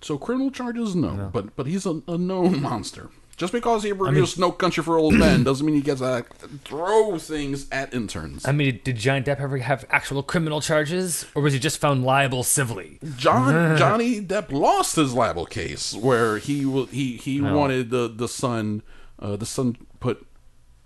So 0.00 0.18
criminal 0.18 0.50
charges, 0.50 0.96
no, 0.96 1.30
but 1.32 1.54
but 1.54 1.66
he's 1.66 1.86
a, 1.86 2.02
a 2.08 2.18
known 2.18 2.60
monster. 2.60 3.10
Just 3.42 3.52
because 3.52 3.82
he 3.82 3.92
produced 3.92 4.38
No 4.38 4.52
Country 4.52 4.84
for 4.84 4.96
Old 4.98 5.14
Men 5.14 5.42
doesn't 5.42 5.66
mean 5.66 5.74
he 5.74 5.80
gets 5.80 5.98
to 5.98 6.24
throw 6.62 7.18
things 7.18 7.66
at 7.72 7.92
interns. 7.92 8.46
I 8.46 8.52
mean, 8.52 8.78
did 8.84 8.94
Johnny 8.94 9.20
Depp 9.20 9.40
ever 9.40 9.58
have 9.58 9.84
actual 9.90 10.22
criminal 10.22 10.60
charges, 10.60 11.26
or 11.34 11.42
was 11.42 11.52
he 11.52 11.58
just 11.58 11.78
found 11.78 12.04
liable 12.04 12.44
civilly? 12.44 13.00
John 13.16 13.76
Johnny 13.76 14.20
Depp 14.20 14.52
lost 14.52 14.94
his 14.94 15.12
libel 15.12 15.44
case 15.44 15.92
where 15.92 16.38
he 16.38 16.62
he 16.92 17.16
he 17.16 17.40
wanted 17.40 17.90
the 17.90 18.06
the 18.06 18.28
Sun 18.28 18.84
uh, 19.18 19.34
the 19.34 19.44
Sun 19.44 19.76
put 19.98 20.24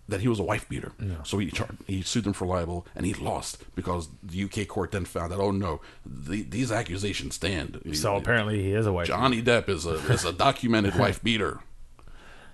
that 0.08 0.22
he 0.22 0.28
was 0.28 0.40
a 0.40 0.42
wife 0.42 0.66
beater. 0.66 0.92
So 1.24 1.36
he 1.36 1.50
char- 1.50 1.76
he 1.86 2.00
sued 2.00 2.24
them 2.24 2.32
for 2.32 2.46
libel 2.46 2.86
and 2.94 3.04
he 3.04 3.12
lost 3.12 3.64
because 3.74 4.08
the 4.22 4.44
UK 4.44 4.66
court 4.66 4.92
then 4.92 5.04
found 5.04 5.30
that 5.32 5.38
oh 5.38 5.50
no 5.50 5.82
the, 6.06 6.42
these 6.42 6.72
accusations 6.72 7.34
stand. 7.34 7.82
So 7.92 8.16
apparently 8.16 8.62
he 8.62 8.72
is 8.72 8.86
a 8.86 8.92
white. 8.94 9.08
Johnny 9.08 9.42
Depp 9.42 9.68
is 9.68 9.84
a 9.84 9.96
is 10.10 10.24
a 10.24 10.32
documented 10.32 10.96
wife 10.98 11.22
beater, 11.22 11.60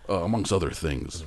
uh, 0.08 0.22
amongst 0.22 0.52
other 0.52 0.70
things. 0.70 1.24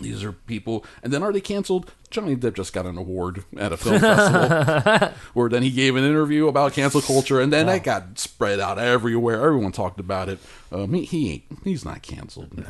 These 0.00 0.22
are 0.22 0.32
people, 0.32 0.84
and 1.02 1.12
then 1.12 1.22
are 1.22 1.32
they 1.32 1.40
canceled? 1.40 1.92
Johnny 2.10 2.36
Depp 2.36 2.54
just 2.54 2.72
got 2.72 2.86
an 2.86 2.96
award 2.96 3.44
at 3.56 3.72
a 3.72 3.76
film 3.76 4.00
festival, 4.00 5.12
where 5.34 5.48
then 5.48 5.62
he 5.62 5.70
gave 5.70 5.96
an 5.96 6.04
interview 6.04 6.46
about 6.46 6.72
cancel 6.72 7.00
culture, 7.00 7.40
and 7.40 7.52
then 7.52 7.66
that 7.66 7.82
got 7.82 8.18
spread 8.18 8.60
out 8.60 8.78
everywhere. 8.78 9.44
Everyone 9.44 9.72
talked 9.72 9.98
about 9.98 10.28
it. 10.28 10.38
Um, 10.70 10.94
he, 10.94 11.04
he 11.04 11.32
ain't, 11.32 11.44
he's 11.64 11.84
not 11.84 12.02
canceled. 12.02 12.64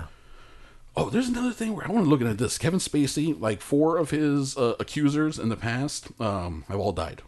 Oh, 0.97 1.11
there's 1.11 1.29
another 1.29 1.53
thing 1.53 1.77
where 1.77 1.87
I 1.87 1.93
want 1.93 2.07
to 2.07 2.11
look 2.11 2.23
at 2.23 2.39
this. 2.39 2.59
Kevin 2.59 2.81
Spacey, 2.81 3.39
like 3.39 3.61
four 3.61 3.99
of 3.99 4.11
his 4.11 4.57
uh, 4.57 4.75
accusers 4.81 5.39
in 5.39 5.49
the 5.51 5.57
past, 5.57 6.09
um, 6.21 6.65
have 6.69 6.81
all 6.81 6.93
died. 6.93 7.23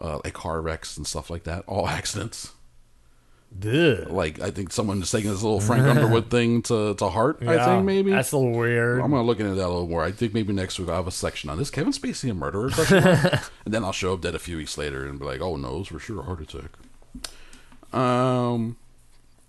Uh, 0.00 0.20
like 0.24 0.32
car 0.32 0.62
wrecks 0.62 0.96
and 0.96 1.06
stuff 1.06 1.30
like 1.30 1.44
that, 1.44 1.64
all 1.66 1.88
accidents 1.88 2.52
Ugh. 3.64 4.08
like 4.10 4.40
I 4.40 4.50
think 4.50 4.72
someone 4.72 5.00
is 5.02 5.10
taking 5.10 5.30
this 5.30 5.42
little 5.42 5.60
Frank 5.60 5.84
Underwood 5.86 6.30
thing 6.30 6.62
to 6.62 6.94
to 6.94 7.08
heart. 7.08 7.38
I 7.42 7.64
think 7.64 7.84
maybe 7.84 8.10
that's 8.10 8.32
a 8.32 8.36
little 8.38 8.58
weird. 8.58 9.00
I'm 9.00 9.10
gonna 9.10 9.22
look 9.22 9.40
into 9.40 9.54
that 9.54 9.66
a 9.66 9.68
little 9.68 9.86
more. 9.88 10.02
I 10.02 10.10
think 10.12 10.34
maybe 10.34 10.52
next 10.52 10.78
week 10.78 10.88
I'll 10.88 10.96
have 10.96 11.06
a 11.06 11.10
section 11.12 11.48
on 11.50 11.58
this. 11.58 11.70
Kevin 11.70 11.92
Spacey 11.92 12.30
a 12.30 12.34
murderer? 12.34 12.70
And 13.64 13.72
then 13.72 13.84
I'll 13.84 13.92
show 13.92 14.14
up 14.14 14.22
dead 14.22 14.34
a 14.34 14.40
few 14.40 14.56
weeks 14.56 14.76
later 14.76 15.06
and 15.06 15.18
be 15.18 15.24
like, 15.24 15.40
oh 15.40 15.56
no, 15.56 15.76
it 15.76 15.78
was 15.78 15.88
for 15.88 15.98
sure 16.00 16.20
a 16.20 16.22
heart 16.24 16.40
attack. 16.40 16.72
Um, 17.92 18.76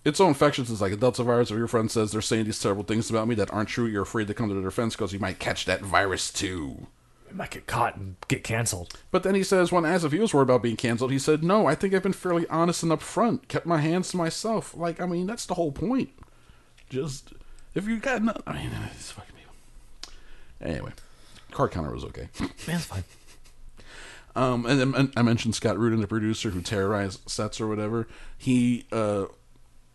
it's 0.05 0.17
so 0.17 0.27
infectious. 0.27 0.69
It's 0.69 0.81
like 0.81 0.91
a 0.93 0.97
Delta 0.97 1.23
virus. 1.23 1.51
Or 1.51 1.57
your 1.57 1.67
friend 1.67 1.89
says 1.89 2.11
they're 2.11 2.21
saying 2.21 2.45
these 2.45 2.59
terrible 2.61 2.83
things 2.83 3.09
about 3.09 3.27
me 3.27 3.35
that 3.35 3.51
aren't 3.53 3.69
true. 3.69 3.85
You're 3.85 4.03
afraid 4.03 4.27
to 4.27 4.33
come 4.33 4.49
to 4.49 4.53
their 4.53 4.63
defense 4.63 4.95
because 4.95 5.13
you 5.13 5.19
might 5.19 5.39
catch 5.39 5.65
that 5.65 5.81
virus 5.81 6.31
too. 6.31 6.87
He 7.34 7.38
might 7.38 7.49
get 7.49 7.65
caught 7.65 7.95
and 7.95 8.15
get 8.27 8.43
canceled. 8.43 8.93
But 9.09 9.23
then 9.23 9.34
he 9.34 9.41
says, 9.41 9.71
when 9.71 9.86
as 9.86 10.05
if 10.05 10.11
he 10.11 10.19
was 10.19 10.36
worried 10.36 10.43
about 10.43 10.61
being 10.61 10.75
canceled, 10.75 11.11
he 11.11 11.17
said, 11.17 11.43
no, 11.43 11.65
I 11.65 11.73
think 11.73 11.95
I've 11.95 12.03
been 12.03 12.13
fairly 12.13 12.47
honest 12.47 12.84
and 12.84 12.91
upfront, 12.91 13.47
kept 13.47 13.65
my 13.65 13.79
hands 13.79 14.11
to 14.11 14.17
myself. 14.17 14.77
Like, 14.77 15.01
I 15.01 15.07
mean, 15.07 15.25
that's 15.25 15.47
the 15.47 15.55
whole 15.55 15.71
point. 15.71 16.11
Just, 16.91 17.34
if 17.73 17.88
you 17.88 17.97
got 17.97 18.21
no, 18.21 18.34
I 18.45 18.53
mean, 18.53 18.69
it's 18.91 19.09
fucking 19.09 19.34
people. 19.36 20.13
Anyway, 20.61 20.91
card 21.49 21.71
counter 21.71 21.91
was 21.91 22.03
okay. 22.03 22.29
That's 22.67 22.86
fine. 22.86 23.03
Um, 24.36 24.67
and 24.67 24.79
then 24.79 25.11
I 25.17 25.23
mentioned 25.23 25.55
Scott 25.55 25.79
Rudin, 25.79 26.01
the 26.01 26.07
producer 26.07 26.51
who 26.51 26.61
terrorized 26.61 27.27
sets 27.27 27.59
or 27.59 27.67
whatever. 27.67 28.07
He 28.38 28.86
uh, 28.91 29.25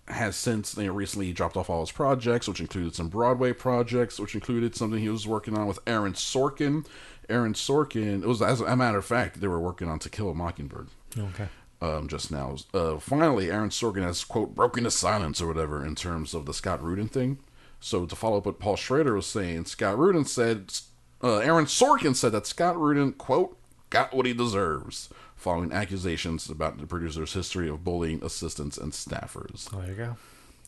has 0.09 0.37
since 0.37 0.77
you 0.77 0.87
know, 0.87 0.93
recently 0.93 1.33
dropped 1.33 1.57
off 1.57 1.71
all 1.71 1.81
his 1.81 1.93
projects, 1.93 2.49
which 2.49 2.61
included 2.61 2.95
some 2.95 3.09
Broadway 3.09 3.53
projects, 3.53 4.19
which 4.19 4.35
included 4.35 4.75
something 4.75 5.01
he 5.01 5.09
was 5.09 5.27
working 5.27 5.57
on 5.57 5.67
with 5.67 5.79
Aaron 5.87 6.15
Sorkin 6.15 6.87
Aaron 7.29 7.55
Sorkin. 7.55 8.23
It 8.23 8.27
was 8.27 8.43
as 8.43 8.61
a 8.61 8.77
matter 8.77 8.99
of 8.99 9.05
fact 9.05 9.41
they 9.41 9.49
were 9.49 9.61
working 9.61 9.89
on 9.89 9.99
To 10.01 10.11
Kill 10.11 10.31
a 10.31 10.35
Mockingbird. 10.35 10.89
Okay. 11.17 11.49
Um, 11.81 12.09
just 12.09 12.33
now, 12.33 12.57
uh, 12.75 12.99
finally, 12.99 13.51
Aaron 13.51 13.71
Sorkin 13.71 14.03
has 14.03 14.25
quote 14.25 14.55
broken 14.55 14.85
the 14.85 14.91
silence 14.91 15.41
or 15.41 15.47
whatever 15.47 15.85
in 15.85 15.95
terms 15.95 16.35
of 16.35 16.45
the 16.47 16.55
Scott 16.55 16.83
Rudin 16.83 17.09
thing. 17.09 17.39
So 17.81 18.05
to 18.07 18.17
follow 18.17 18.39
up 18.39 18.47
what 18.47 18.59
Paul 18.59 18.75
Schrader 18.77 19.15
was 19.15 19.27
saying, 19.27 19.67
Scott 19.67 19.97
Rudin 19.97 20.25
said, 20.25 20.73
uh, 21.23 21.37
Aaron 21.39 21.67
Sorkin 21.67 22.17
said 22.17 22.33
that 22.33 22.47
Scott 22.49 22.77
Rudin 22.77 23.13
quote 23.13 23.57
got 23.91 24.13
what 24.13 24.27
he 24.27 24.33
deserves 24.33 25.09
following 25.37 25.73
accusations 25.73 26.51
about 26.51 26.79
the 26.79 26.87
producer's 26.87 27.33
history 27.33 27.69
of 27.69 27.85
bullying 27.85 28.23
assistants 28.25 28.77
and 28.77 28.93
staffers. 28.93 29.69
Oh, 29.73 29.79
there 29.81 29.91
you 29.91 29.95
go. 29.95 30.17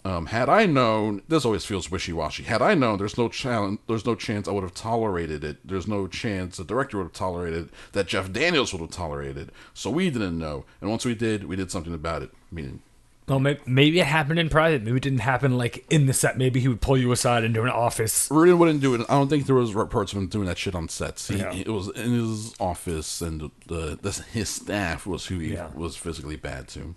Um, 0.03 0.27
had 0.27 0.49
I 0.49 0.65
known, 0.65 1.21
this 1.29 1.45
always 1.45 1.67
feels 1.67 1.91
wishy-washy. 1.91 2.45
Had 2.45 2.63
I 2.63 2.75
known, 2.75 2.97
there's 2.99 3.19
no 3.19 3.29
challenge, 3.29 3.81
there's 3.87 4.07
no 4.07 4.15
chance 4.15 4.49
I 4.49 4.53
would 4.53 4.63
have 4.63 4.73
tolerated 4.75 5.45
it. 5.45 5.59
There's 5.63 5.87
no 5.87 6.07
chance 6.07 6.57
the 6.57 6.65
director 6.65 6.97
would 6.97 7.05
have 7.05 7.13
tolerated 7.13 7.67
it, 7.67 7.71
that 7.93 8.07
Jeff 8.07 8.33
Daniels 8.33 8.73
would 8.73 8.81
have 8.81 8.91
tolerated. 8.91 9.53
So 9.75 9.91
we 9.91 10.09
didn't 10.09 10.39
know, 10.39 10.65
and 10.81 10.89
once 10.89 11.05
we 11.05 11.15
did, 11.15 11.45
we 11.45 11.55
did 11.55 11.71
something 11.71 11.93
about 11.93 12.23
it. 12.23 12.31
Meaning, 12.51 12.81
Well, 13.29 13.41
maybe, 13.41 13.61
maybe 13.67 14.01
it 14.01 14.07
happened 14.07 14.39
in 14.39 14.49
private. 14.49 14.83
Maybe 14.83 14.97
it 14.97 15.03
didn't 15.03 15.19
happen 15.21 15.59
like 15.59 15.85
in 15.91 16.07
the 16.07 16.15
set. 16.15 16.39
Maybe 16.39 16.61
he 16.61 16.69
would 16.69 16.81
pull 16.81 16.97
you 16.97 17.13
aside 17.13 17.45
into 17.45 17.63
an 17.63 17.69
office. 17.69 18.29
Rudin 18.31 18.59
wouldn't 18.59 18.81
do 18.81 18.95
it. 18.95 19.03
I 19.03 19.13
don't 19.19 19.29
think 19.29 19.45
there 19.45 19.55
was 19.55 19.75
reports 19.75 20.13
of 20.13 20.19
him 20.19 20.29
doing 20.29 20.47
that 20.47 20.57
shit 20.57 20.75
on 20.75 20.89
sets. 20.89 21.29
He, 21.29 21.37
Yeah. 21.37 21.53
It 21.53 21.69
was 21.69 21.89
in 21.91 22.11
his 22.13 22.55
office, 22.59 23.21
and 23.21 23.39
the, 23.43 23.51
the, 23.67 23.99
the 24.01 24.25
his 24.33 24.49
staff 24.49 25.07
was 25.07 25.27
who 25.27 25.39
he 25.41 25.53
Yeah. 25.53 25.69
was 25.75 25.95
physically 25.95 26.37
bad 26.37 26.69
to. 26.69 26.95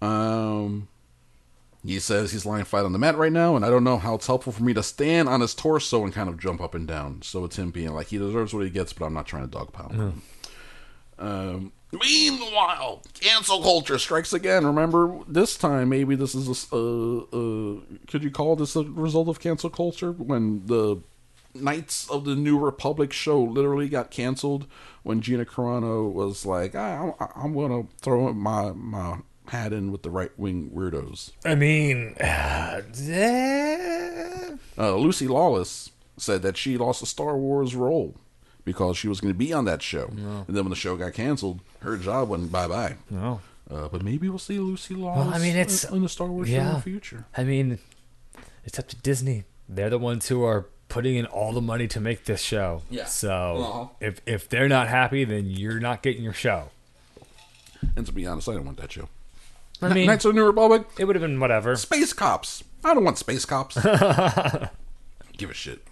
Um, 0.00 0.88
he 1.84 1.98
says 2.00 2.32
he's 2.32 2.44
lying 2.46 2.64
flat 2.64 2.84
on 2.84 2.92
the 2.92 2.98
mat 2.98 3.16
right 3.16 3.32
now, 3.32 3.56
and 3.56 3.64
I 3.64 3.70
don't 3.70 3.84
know 3.84 3.98
how 3.98 4.14
it's 4.14 4.26
helpful 4.26 4.52
for 4.52 4.62
me 4.62 4.74
to 4.74 4.82
stand 4.82 5.28
on 5.28 5.40
his 5.40 5.54
torso 5.54 6.04
and 6.04 6.12
kind 6.12 6.28
of 6.28 6.38
jump 6.38 6.60
up 6.60 6.74
and 6.74 6.86
down. 6.86 7.22
So 7.22 7.44
it's 7.44 7.56
him 7.58 7.70
being 7.70 7.94
like 7.94 8.08
he 8.08 8.18
deserves 8.18 8.52
what 8.52 8.64
he 8.64 8.70
gets, 8.70 8.92
but 8.92 9.06
I'm 9.06 9.14
not 9.14 9.26
trying 9.26 9.48
to 9.48 9.56
dogpile. 9.58 9.92
him. 9.92 10.22
Um, 11.18 11.72
meanwhile, 11.92 13.02
cancel 13.14 13.62
culture 13.62 13.98
strikes 13.98 14.32
again. 14.32 14.66
Remember, 14.66 15.18
this 15.26 15.56
time 15.56 15.88
maybe 15.88 16.14
this 16.14 16.34
is 16.34 16.48
a. 16.72 16.76
uh, 16.76 17.18
uh, 17.18 17.80
could 18.06 18.22
you 18.22 18.30
call 18.30 18.56
this 18.56 18.76
a 18.76 18.82
result 18.84 19.28
of 19.28 19.40
cancel 19.40 19.70
culture 19.70 20.12
when 20.12 20.66
the 20.66 21.00
Knights 21.54 22.08
of 22.10 22.24
the 22.24 22.36
New 22.36 22.58
Republic 22.58 23.12
show 23.12 23.42
literally 23.42 23.88
got 23.88 24.10
canceled 24.10 24.66
when 25.02 25.20
Gina 25.20 25.44
Carano 25.44 26.12
was 26.12 26.44
like, 26.46 26.74
I, 26.74 27.12
I'm, 27.18 27.28
I'm 27.34 27.54
gonna 27.54 27.84
throw 28.00 28.32
my 28.32 28.72
my 28.72 29.18
hat 29.50 29.72
in 29.72 29.90
with 29.92 30.02
the 30.02 30.10
right 30.10 30.30
wing 30.38 30.70
weirdos. 30.74 31.30
I 31.44 31.54
mean, 31.54 32.14
Uh, 34.78 34.96
Lucy 34.96 35.26
Lawless 35.26 35.90
said 36.16 36.42
that 36.42 36.56
she 36.56 36.76
lost 36.78 37.02
a 37.02 37.06
Star 37.06 37.36
Wars 37.36 37.74
role 37.74 38.14
because 38.64 38.96
she 38.96 39.08
was 39.08 39.20
going 39.20 39.32
to 39.32 39.38
be 39.38 39.52
on 39.52 39.64
that 39.64 39.82
show, 39.82 40.06
and 40.08 40.44
then 40.48 40.64
when 40.64 40.70
the 40.70 40.76
show 40.76 40.96
got 40.96 41.12
canceled, 41.14 41.60
her 41.80 41.96
job 41.96 42.28
went 42.28 42.50
bye 42.52 42.68
bye. 42.68 42.96
no. 43.10 43.40
Uh, 43.70 43.86
but 43.86 44.02
maybe 44.02 44.30
we'll 44.30 44.38
see 44.38 44.58
Lucy 44.58 44.94
Lawless. 44.94 45.34
I 45.34 45.38
mean, 45.38 45.54
it's- 45.54 45.84
in 45.84 46.02
the 46.02 46.08
Star 46.08 46.28
Wars 46.28 46.48
show 46.48 46.54
in 46.54 46.72
the 46.72 46.80
future. 46.80 47.26
I 47.36 47.44
mean, 47.44 47.78
it's 48.64 48.78
up 48.78 48.88
to 48.88 48.96
Disney. 48.96 49.44
They're 49.68 49.90
the 49.90 49.98
ones 49.98 50.28
who 50.28 50.42
are 50.42 50.64
putting 50.88 51.16
in 51.16 51.26
all 51.26 51.52
the 51.52 51.60
money 51.60 51.86
to 51.88 52.00
make 52.00 52.24
this 52.24 52.40
show. 52.40 52.80
Yeah. 52.88 53.04
So 53.04 53.30
Uh-huh. 53.30 53.86
if 54.00 54.22
if 54.24 54.48
they're 54.48 54.68
not 54.70 54.88
happy, 54.88 55.24
then 55.24 55.50
you're 55.50 55.80
not 55.80 56.02
getting 56.02 56.22
your 56.24 56.32
show. 56.32 56.70
And 57.94 58.06
to 58.06 58.12
be 58.12 58.26
honest, 58.26 58.48
I 58.48 58.54
don't 58.54 58.64
want 58.64 58.78
that 58.78 58.90
show. 58.92 59.10
I 59.80 59.92
mean, 59.94 60.06
Knights 60.06 60.24
of 60.24 60.34
the 60.34 60.40
New 60.40 60.46
Republic, 60.46 60.84
it 60.98 61.04
would 61.04 61.14
have 61.16 61.22
been 61.22 61.38
whatever. 61.40 61.76
space 61.76 62.12
cops. 62.12 62.64
I 62.84 62.94
don't 62.94 63.04
want 63.04 63.18
space 63.18 63.44
cops. 63.44 63.74
Give 65.36 65.50
a 65.50 65.54
shit. 65.54 65.84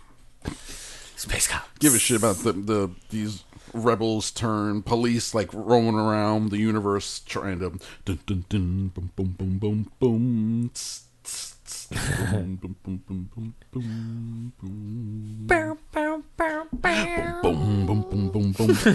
Space 1.16 1.46
Cop. 1.48 1.66
Give 1.78 1.94
a 1.94 1.98
shit 1.98 2.16
about 2.18 2.36
the, 2.38 2.52
the 2.52 2.90
these 3.10 3.42
rebels 3.72 4.30
turn 4.30 4.82
police 4.82 5.34
like 5.34 5.48
roaming 5.52 5.94
around 5.96 6.50
the 6.50 6.58
universe 6.58 7.20
trying 7.20 7.58
to 7.60 7.78
dun 8.04 8.18
dun 8.26 8.44
dun 8.48 8.88
boom 8.94 9.10
boom 9.16 9.34
boom 9.38 9.58
boom 9.58 9.90
boom 9.98 10.70
tss, 10.74 11.02
tss, 11.24 11.56
tss, 11.64 11.86
boom 12.30 12.56
boom 12.56 12.76
boom 12.84 13.02
boom 13.06 13.28
boom 13.34 13.54
boom 13.72 14.52
boom 14.60 15.46
Bow, 15.46 15.76
bow, 15.92 16.22
bow, 16.36 16.66
bow. 16.72 17.40
boom 17.42 17.86
boom 17.86 18.02
boom 18.02 18.28
boom 18.30 18.52
boom 18.52 18.66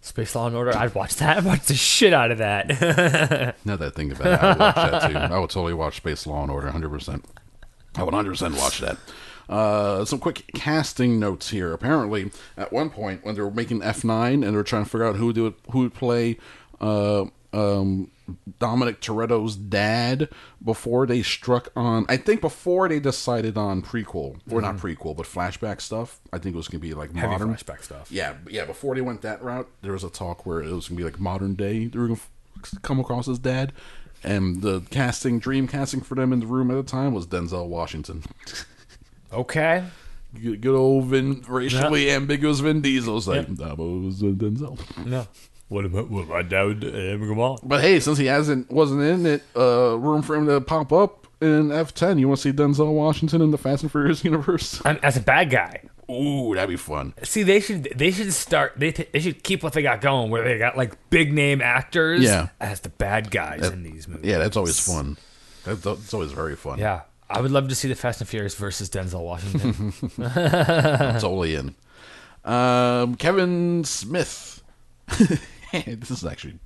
Space 0.00 0.34
Law 0.34 0.46
and 0.48 0.54
Order. 0.54 0.76
I'd 0.76 0.94
watch 0.94 1.16
that. 1.16 1.36
I'd 1.38 1.44
watch 1.44 1.62
the 1.66 1.74
shit 1.74 2.12
out 2.12 2.30
of 2.30 2.38
that. 2.38 3.56
Now 3.64 3.76
that 3.76 3.86
I 3.86 3.90
think 3.90 4.12
about 4.12 4.26
it, 4.26 4.40
I 4.42 4.48
would 4.50 4.58
watch 4.58 4.74
that 4.74 5.10
too. 5.10 5.16
I 5.34 5.38
would 5.38 5.50
totally 5.50 5.72
watch 5.74 5.96
Space 5.96 6.26
Law 6.26 6.42
and 6.42 6.50
Order, 6.50 6.70
hundred 6.70 6.90
percent. 6.90 7.24
I 7.96 8.02
would 8.02 8.12
hundred 8.12 8.30
percent 8.30 8.56
watch 8.56 8.80
that. 8.80 8.98
Uh, 9.48 10.04
some 10.04 10.18
quick 10.18 10.44
casting 10.54 11.18
notes 11.18 11.50
here. 11.50 11.72
Apparently, 11.72 12.30
at 12.56 12.72
one 12.72 12.90
point 12.90 13.24
when 13.24 13.34
they 13.34 13.40
were 13.40 13.50
making 13.50 13.82
F 13.82 14.04
nine 14.04 14.42
and 14.42 14.52
they 14.52 14.56
were 14.56 14.62
trying 14.62 14.84
to 14.84 14.90
figure 14.90 15.06
out 15.06 15.16
who 15.16 15.26
would 15.26 15.34
do 15.34 15.46
it, 15.46 15.54
who 15.70 15.80
would 15.80 15.94
play 15.94 16.38
uh, 16.80 17.24
um, 17.54 18.10
Dominic 18.58 19.00
Toretto's 19.00 19.54
dad, 19.56 20.28
before 20.64 21.06
they 21.06 21.22
struck 21.22 21.68
on, 21.76 22.06
I 22.08 22.16
think 22.16 22.40
before 22.40 22.88
they 22.88 22.98
decided 23.00 23.56
on 23.58 23.82
prequel 23.82 24.38
or 24.50 24.60
not 24.62 24.76
prequel, 24.76 25.16
but 25.16 25.26
flashback 25.26 25.80
stuff. 25.80 26.20
I 26.32 26.38
think 26.38 26.54
it 26.54 26.56
was 26.56 26.68
gonna 26.68 26.80
be 26.80 26.94
like 26.94 27.14
Heavy 27.14 27.28
modern 27.28 27.54
flashback 27.54 27.82
stuff. 27.82 28.10
yeah, 28.10 28.34
yeah. 28.48 28.64
Before 28.64 28.94
they 28.94 29.00
went 29.02 29.22
that 29.22 29.42
route, 29.42 29.68
there 29.82 29.92
was 29.92 30.04
a 30.04 30.10
talk 30.10 30.46
where 30.46 30.60
it 30.62 30.70
was 30.72 30.88
gonna 30.88 30.98
be 30.98 31.04
like 31.04 31.20
modern 31.20 31.54
day. 31.54 31.86
They 31.86 31.98
were 31.98 32.08
gonna 32.08 32.20
come 32.82 32.98
across 32.98 33.26
his 33.26 33.38
dad, 33.38 33.72
and 34.22 34.62
the 34.62 34.80
casting, 34.90 35.38
dream 35.38 35.68
casting 35.68 36.00
for 36.00 36.14
them 36.14 36.32
in 36.32 36.40
the 36.40 36.46
room 36.46 36.70
at 36.70 36.74
the 36.74 36.82
time 36.82 37.12
was 37.14 37.26
Denzel 37.26 37.66
Washington. 37.68 38.22
Okay. 39.32 39.82
good, 40.40 40.60
good 40.60 40.76
old 40.76 41.06
Vin, 41.06 41.44
racially 41.48 42.08
ambiguous 42.10 42.60
Vin 42.60 42.80
Diesel. 42.80 43.14
was 43.16 43.26
like 43.26 43.48
that 43.56 43.76
was 43.76 44.22
uh, 44.22 44.26
Denzel. 44.26 44.78
No. 45.04 45.26
What 45.68 45.84
about 45.84 46.10
what 46.10 46.28
my 46.28 46.42
dad? 46.42 46.84
Uh, 46.84 47.18
come 47.18 47.40
on. 47.40 47.58
But 47.62 47.80
hey, 47.80 47.98
since 48.00 48.18
he 48.18 48.26
hasn't 48.26 48.70
wasn't 48.70 49.02
in 49.02 49.26
it, 49.26 49.42
uh, 49.56 49.96
room 49.98 50.22
for 50.22 50.36
him 50.36 50.46
to 50.46 50.60
pop 50.60 50.92
up 50.92 51.26
in 51.40 51.72
F 51.72 51.94
ten. 51.94 52.18
You 52.18 52.28
want 52.28 52.40
to 52.40 52.42
see 52.50 52.56
Denzel 52.56 52.92
Washington 52.92 53.40
in 53.40 53.50
the 53.50 53.58
Fast 53.58 53.82
and 53.82 53.90
Furious 53.90 54.24
universe? 54.24 54.80
I'm, 54.84 54.98
as 55.02 55.16
a 55.16 55.20
bad 55.20 55.50
guy. 55.50 55.80
Ooh, 56.10 56.54
that'd 56.54 56.68
be 56.68 56.76
fun. 56.76 57.14
See, 57.22 57.42
they 57.44 57.60
should 57.60 57.84
they 57.96 58.10
should 58.10 58.30
start 58.34 58.74
they 58.76 58.90
they 58.90 59.20
should 59.20 59.42
keep 59.42 59.62
what 59.62 59.72
they 59.72 59.80
got 59.80 60.02
going, 60.02 60.30
where 60.30 60.44
they 60.44 60.58
got 60.58 60.76
like 60.76 60.96
big 61.08 61.32
name 61.32 61.62
actors 61.62 62.22
Yeah. 62.22 62.48
as 62.60 62.80
the 62.80 62.90
bad 62.90 63.30
guys 63.30 63.66
in 63.70 63.82
these 63.82 64.06
movies. 64.06 64.26
Yeah, 64.30 64.36
that's 64.38 64.56
always 64.58 64.78
fun. 64.78 65.16
That's, 65.64 65.80
that's 65.80 66.12
always 66.12 66.30
very 66.32 66.56
fun. 66.56 66.78
Yeah, 66.78 67.00
I 67.30 67.40
would 67.40 67.50
love 67.50 67.68
to 67.68 67.74
see 67.74 67.88
the 67.88 67.94
Fast 67.94 68.20
and 68.20 68.28
Furious 68.28 68.54
versus 68.54 68.90
Denzel 68.90 69.22
Washington. 69.24 69.94
I'm 70.22 71.20
totally 71.20 71.54
in. 71.54 71.74
Um, 72.44 73.14
Kevin 73.14 73.82
Smith. 73.84 74.62
this 75.86 76.10
is 76.10 76.24
actually 76.24 76.58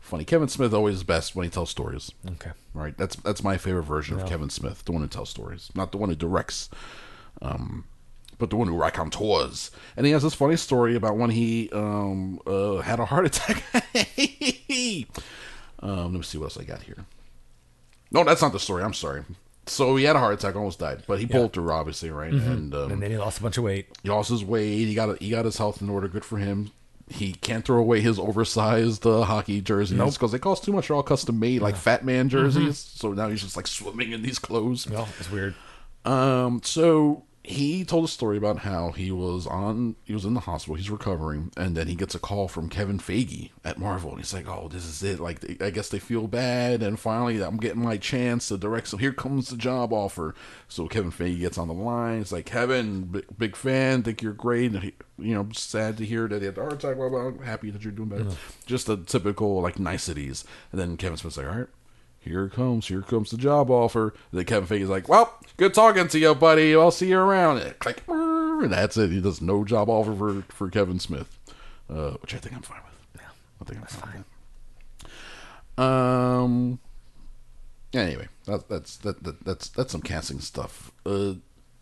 funny. 0.00 0.24
Kevin 0.24 0.48
Smith 0.48 0.72
always 0.74 0.96
is 0.96 1.02
best 1.04 1.34
when 1.36 1.44
he 1.44 1.50
tells 1.50 1.70
stories. 1.70 2.12
okay. 2.32 2.50
Right? 2.74 2.96
That's 2.96 3.16
that's 3.16 3.42
my 3.42 3.56
favorite 3.56 3.84
version 3.84 4.18
of 4.20 4.28
Kevin 4.28 4.50
Smith, 4.50 4.84
the 4.84 4.92
one 4.92 5.02
who 5.02 5.08
tells 5.08 5.30
stories, 5.30 5.70
not 5.74 5.92
the 5.92 5.98
one 5.98 6.08
who 6.08 6.14
directs, 6.16 6.68
um, 7.42 7.84
but 8.38 8.50
the 8.50 8.56
one 8.56 8.68
who 8.68 8.76
raconteurs. 8.76 9.70
And 9.96 10.04
he 10.06 10.12
has 10.12 10.22
this 10.22 10.34
funny 10.34 10.56
story 10.56 10.96
about 10.96 11.16
when 11.16 11.30
he 11.30 11.70
um, 11.72 12.40
uh, 12.46 12.76
had 12.78 12.98
a 13.00 13.04
heart 13.04 13.26
attack. 13.30 13.62
um, 15.80 16.02
let 16.02 16.12
me 16.12 16.22
see 16.22 16.38
what 16.38 16.44
else 16.46 16.58
I 16.58 16.64
got 16.64 16.82
here. 16.82 17.04
No, 18.10 18.24
that's 18.24 18.42
not 18.42 18.52
the 18.52 18.60
story. 18.60 18.82
I'm 18.82 18.94
sorry. 18.94 19.24
So 19.66 19.96
he 19.96 20.04
had 20.04 20.14
a 20.14 20.18
heart 20.18 20.34
attack, 20.34 20.56
almost 20.56 20.78
died, 20.78 21.04
but 21.06 21.18
he 21.18 21.26
pulled 21.26 21.52
through, 21.54 21.70
obviously, 21.70 22.10
right? 22.10 22.32
And 22.32 22.74
um, 22.74 22.92
And 22.92 23.02
then 23.02 23.10
he 23.10 23.16
lost 23.16 23.38
a 23.38 23.42
bunch 23.42 23.56
of 23.56 23.64
weight. 23.64 23.86
he 24.02 24.10
lost 24.10 24.28
his 24.30 24.44
weight. 24.44 24.84
He 24.86 24.94
got 24.94 25.20
he 25.22 25.30
got 25.30 25.44
his 25.46 25.56
health 25.56 25.80
in 25.80 25.88
order. 25.88 26.06
Good 26.06 26.24
for 26.24 26.36
him. 26.38 26.70
He 27.08 27.34
can't 27.34 27.64
throw 27.64 27.78
away 27.78 28.00
his 28.00 28.18
oversized 28.18 29.06
uh, 29.06 29.22
hockey 29.24 29.60
jerseys 29.60 29.98
because 30.14 30.32
they 30.32 30.38
cost 30.38 30.64
too 30.64 30.72
much. 30.72 30.88
They're 30.88 30.96
all 30.96 31.02
custom 31.02 31.38
made, 31.38 31.60
like 31.60 31.76
fat 31.76 32.04
man 32.04 32.28
jerseys. 32.28 32.78
So 32.78 33.12
now 33.12 33.28
he's 33.28 33.42
just 33.42 33.56
like 33.56 33.66
swimming 33.66 34.12
in 34.12 34.22
these 34.22 34.38
clothes. 34.38 34.88
Well, 34.88 35.08
it's 35.18 35.30
weird. 35.30 35.54
Um, 36.04 36.60
so 36.64 37.24
he 37.46 37.84
told 37.84 38.06
a 38.06 38.08
story 38.08 38.38
about 38.38 38.60
how 38.60 38.92
he 38.92 39.10
was 39.10 39.46
on, 39.46 39.96
he 40.02 40.14
was 40.14 40.24
in 40.24 40.32
the 40.32 40.40
hospital, 40.40 40.76
he's 40.76 40.88
recovering, 40.88 41.52
and 41.58 41.76
then 41.76 41.88
he 41.88 41.94
gets 41.94 42.14
a 42.14 42.18
call 42.18 42.48
from 42.48 42.70
Kevin 42.70 42.98
Feige 42.98 43.50
at 43.62 43.78
Marvel, 43.78 44.10
and 44.12 44.18
he's 44.18 44.32
like, 44.32 44.48
"Oh, 44.48 44.68
this 44.72 44.86
is 44.86 45.02
it. 45.02 45.20
Like, 45.20 45.40
they, 45.40 45.64
I 45.64 45.68
guess 45.68 45.90
they 45.90 45.98
feel 45.98 46.26
bad, 46.26 46.82
and 46.82 46.98
finally, 46.98 47.42
I'm 47.42 47.58
getting 47.58 47.82
my 47.82 47.98
chance 47.98 48.48
to 48.48 48.56
direct. 48.56 48.88
So 48.88 48.96
here 48.96 49.12
comes 49.12 49.50
the 49.50 49.58
job 49.58 49.92
offer." 49.92 50.34
So 50.68 50.88
Kevin 50.88 51.12
Feige 51.12 51.38
gets 51.40 51.58
on 51.58 51.68
the 51.68 51.74
line. 51.74 52.22
It's 52.22 52.32
like, 52.32 52.46
"Kevin, 52.46 53.02
big, 53.02 53.26
big 53.36 53.56
fan, 53.56 54.02
think 54.02 54.22
you're 54.22 54.32
great. 54.32 54.72
And 54.72 54.82
he, 54.82 54.94
you 55.18 55.34
know, 55.34 55.46
sad 55.52 55.98
to 55.98 56.06
hear 56.06 56.26
that 56.28 56.40
he 56.40 56.46
had 56.46 56.56
a 56.56 56.62
heart 56.62 56.72
attack. 56.72 56.96
Blah 56.96 57.10
blah. 57.10 57.32
Happy 57.44 57.70
that 57.70 57.82
you're 57.84 57.92
doing 57.92 58.08
better. 58.08 58.24
Just 58.64 58.86
the 58.86 58.96
typical 58.96 59.60
like 59.60 59.78
niceties." 59.78 60.46
And 60.72 60.80
then 60.80 60.96
Kevin 60.96 61.18
Smith's 61.18 61.36
like, 61.36 61.46
"All 61.46 61.58
right." 61.58 61.68
Here 62.24 62.44
it 62.44 62.52
comes, 62.52 62.88
here 62.88 63.02
comes 63.02 63.30
the 63.30 63.36
job 63.36 63.70
offer. 63.70 64.14
And 64.30 64.38
then 64.38 64.44
Kevin 64.44 64.68
Feige's 64.68 64.88
like, 64.88 65.08
well, 65.08 65.38
good 65.56 65.74
talking 65.74 66.08
to 66.08 66.18
you, 66.18 66.34
buddy. 66.34 66.74
I'll 66.74 66.90
see 66.90 67.08
you 67.08 67.18
around. 67.18 67.58
And 67.58 67.78
click, 67.78 68.02
and 68.08 68.72
that's 68.72 68.96
it. 68.96 69.10
He 69.10 69.20
does 69.20 69.40
no 69.40 69.64
job 69.64 69.88
offer 69.88 70.14
for, 70.14 70.42
for 70.52 70.70
Kevin 70.70 70.98
Smith, 70.98 71.38
uh, 71.88 72.12
which 72.22 72.34
I 72.34 72.38
think 72.38 72.56
I'm 72.56 72.62
fine 72.62 72.80
with. 72.84 73.22
Yeah, 73.22 73.28
I 73.60 73.64
think 73.64 73.80
I'm 73.80 73.86
fine. 73.86 74.24
that. 75.76 75.82
Um, 75.82 76.78
Anyway, 77.94 78.26
that, 78.46 78.68
that's 78.68 78.96
that, 78.98 79.22
that 79.22 79.44
that's 79.44 79.68
that's 79.68 79.92
some 79.92 80.02
casting 80.02 80.40
stuff. 80.40 80.90
Uh, 81.06 81.34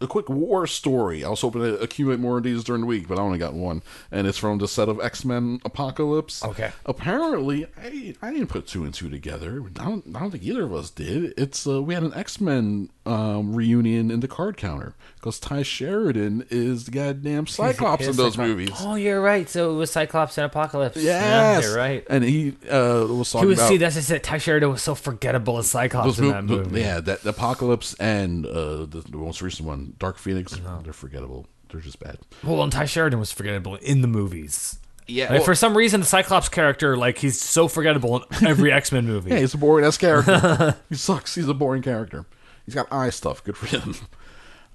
a 0.02 0.06
quick 0.06 0.28
war 0.28 0.66
story. 0.66 1.24
I 1.24 1.28
was 1.28 1.40
hoping 1.40 1.62
to 1.62 1.78
accumulate 1.80 2.20
more 2.20 2.38
of 2.38 2.44
these 2.44 2.64
during 2.64 2.82
the 2.82 2.86
week, 2.86 3.08
but 3.08 3.18
I 3.18 3.22
only 3.22 3.38
got 3.38 3.54
one, 3.54 3.82
and 4.10 4.26
it's 4.26 4.38
from 4.38 4.58
the 4.58 4.68
set 4.68 4.88
of 4.88 5.00
X 5.00 5.24
Men 5.24 5.60
Apocalypse. 5.64 6.44
Okay. 6.44 6.72
Apparently, 6.86 7.66
I 7.76 8.14
I 8.22 8.32
didn't 8.32 8.48
put 8.48 8.66
two 8.66 8.84
and 8.84 8.92
two 8.94 9.08
together. 9.10 9.62
I 9.78 9.84
don't 9.84 10.04
I 10.16 10.20
don't 10.20 10.30
think 10.30 10.44
either 10.44 10.64
of 10.64 10.72
us 10.74 10.90
did. 10.90 11.34
It's 11.36 11.66
uh, 11.66 11.82
we 11.82 11.94
had 11.94 12.02
an 12.02 12.14
X 12.14 12.40
Men 12.40 12.90
um, 13.04 13.54
reunion 13.54 14.10
in 14.10 14.20
the 14.20 14.28
card 14.28 14.56
counter 14.56 14.94
because 15.16 15.40
Tye 15.40 15.62
Sheridan 15.62 16.46
is 16.50 16.84
the 16.84 16.90
goddamn 16.92 17.46
Cyclops 17.46 18.06
in 18.06 18.16
those 18.16 18.38
movies. 18.38 18.70
Oh, 18.80 18.94
you're 18.94 19.20
right. 19.20 19.48
So 19.48 19.72
it 19.72 19.74
was 19.74 19.90
Cyclops 19.90 20.38
and 20.38 20.44
Apocalypse. 20.46 20.96
Yes, 20.96 21.62
Yeah, 21.64 21.68
you're 21.68 21.76
right. 21.76 22.04
And 22.08 22.22
he 22.24 22.56
uh, 22.70 23.06
was 23.08 23.28
He 23.32 23.32
talking 23.38 23.48
was 23.48 23.58
about 23.58 23.68
see 23.68 23.76
that's 23.78 23.94
just 23.96 24.10
it. 24.10 24.22
Tye 24.22 24.38
Sheridan 24.38 24.70
was 24.70 24.82
so 24.82 24.94
forgettable 24.94 25.58
as 25.58 25.68
Cyclops 25.70 26.06
those 26.06 26.18
in 26.20 26.26
mo- 26.26 26.32
that 26.32 26.46
the- 26.46 26.56
movie. 26.56 26.80
yeah, 26.80 27.00
that 27.00 27.22
the 27.22 27.30
Apocalypse 27.30 27.94
and 27.94 28.46
uh, 28.46 28.86
the, 28.86 29.04
the 29.08 29.16
most 29.16 29.42
recent 29.42 29.66
one, 29.66 29.91
Dark 29.98 30.18
Phoenix. 30.18 30.58
no. 30.60 30.80
They're 30.82 30.92
forgettable. 30.92 31.46
They're 31.70 31.80
just 31.80 31.98
bad. 32.00 32.18
Well, 32.44 32.62
and 32.62 32.70
Tye 32.72 32.84
Sheridan 32.84 33.18
was 33.18 33.32
forgettable 33.32 33.76
in 33.76 34.02
the 34.02 34.08
movies. 34.08 34.78
Yeah, 35.08 35.32
Like, 35.32 35.44
for 35.44 35.54
some 35.54 35.76
reason, 35.76 36.00
the 36.00 36.06
Cyclops 36.06 36.48
character, 36.48 36.96
like 36.96 37.18
he's 37.18 37.40
so 37.40 37.66
forgettable 37.66 38.22
in 38.40 38.46
every 38.46 38.70
X 38.80 38.92
Men 38.92 39.06
movie. 39.06 39.30
Yeah, 39.30 39.38
he's 39.38 39.54
a 39.54 39.58
boring 39.58 39.84
ass 39.84 39.98
character. 39.98 40.76
he 40.88 40.94
sucks. 40.94 41.34
He's 41.34 41.48
a 41.48 41.54
boring 41.54 41.82
character. 41.82 42.24
He's 42.66 42.74
got 42.74 42.86
eye 42.92 43.10
stuff. 43.10 43.42
Good 43.42 43.56
for 43.56 43.66
him. 43.66 43.94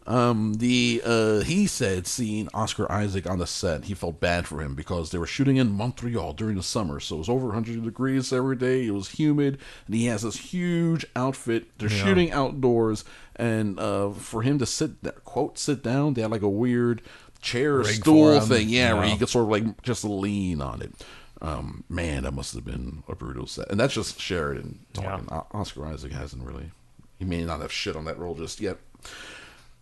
Um, 0.06 0.54
the 0.56 1.02
uh, 1.04 1.40
he 1.42 1.68
said 1.68 2.08
seeing 2.08 2.48
Oscar 2.54 2.90
Isaac 2.90 3.30
on 3.30 3.40
the 3.40 3.48
set, 3.48 3.86
he 3.86 3.94
felt 3.94 4.22
bad 4.22 4.48
for 4.48 4.62
him 4.62 4.74
because 4.74 5.12
they 5.12 5.18
were 5.18 5.26
shooting 5.28 5.58
in 5.58 5.70
Montreal 5.72 6.32
during 6.32 6.56
the 6.56 6.64
summer, 6.64 7.02
so 7.02 7.16
it 7.16 7.20
was 7.20 7.30
over 7.30 7.48
100 7.48 7.84
degrees 7.84 8.32
every 8.32 8.56
day. 8.56 8.86
It 8.88 8.92
was 8.92 9.10
humid, 9.10 9.58
and 9.86 9.96
he 9.96 10.06
has 10.06 10.22
this 10.22 10.38
huge 10.38 11.06
outfit. 11.14 11.78
They're 11.78 11.90
shooting 11.90 12.32
outdoors, 12.32 13.04
and 13.38 13.80
uh, 13.80 14.10
for 14.12 14.42
him 14.42 14.60
to 14.60 14.66
sit, 14.66 15.04
there, 15.04 15.14
quote, 15.24 15.58
sit 15.60 15.84
down, 15.84 16.14
they 16.14 16.22
had 16.22 16.32
like 16.32 16.42
a 16.42 16.50
weird 16.50 17.02
chair 17.42 17.76
Rig 17.78 17.88
stool 17.88 18.40
thing, 18.42 18.70
yeah, 18.70 18.94
where 18.94 19.06
Yeah. 19.06 19.14
you 19.14 19.18
could 19.20 19.30
sort 19.30 19.44
of 19.46 19.50
like 19.50 19.82
just 19.84 20.04
lean 20.04 20.62
on 20.62 20.82
it. 20.82 20.92
Um, 21.40 21.84
man, 21.88 22.24
that 22.24 22.34
must 22.34 22.56
have 22.56 22.66
been 22.66 23.04
a 23.08 23.16
brutal 23.16 23.46
set, 23.46 23.70
and 23.70 23.80
that's 23.80 23.94
just 23.94 24.20
Sheridan 24.20 24.80
talking. 24.94 25.28
O- 25.32 25.46
Oscar 25.54 25.86
Isaac 25.86 26.12
hasn't 26.12 26.44
really. 26.44 26.72
He 27.20 27.26
may 27.26 27.44
not 27.44 27.62
have 27.62 27.72
shit 27.72 27.96
on 27.96 28.06
that 28.06 28.18
role 28.18 28.34
just 28.36 28.60
yet. 28.60 28.78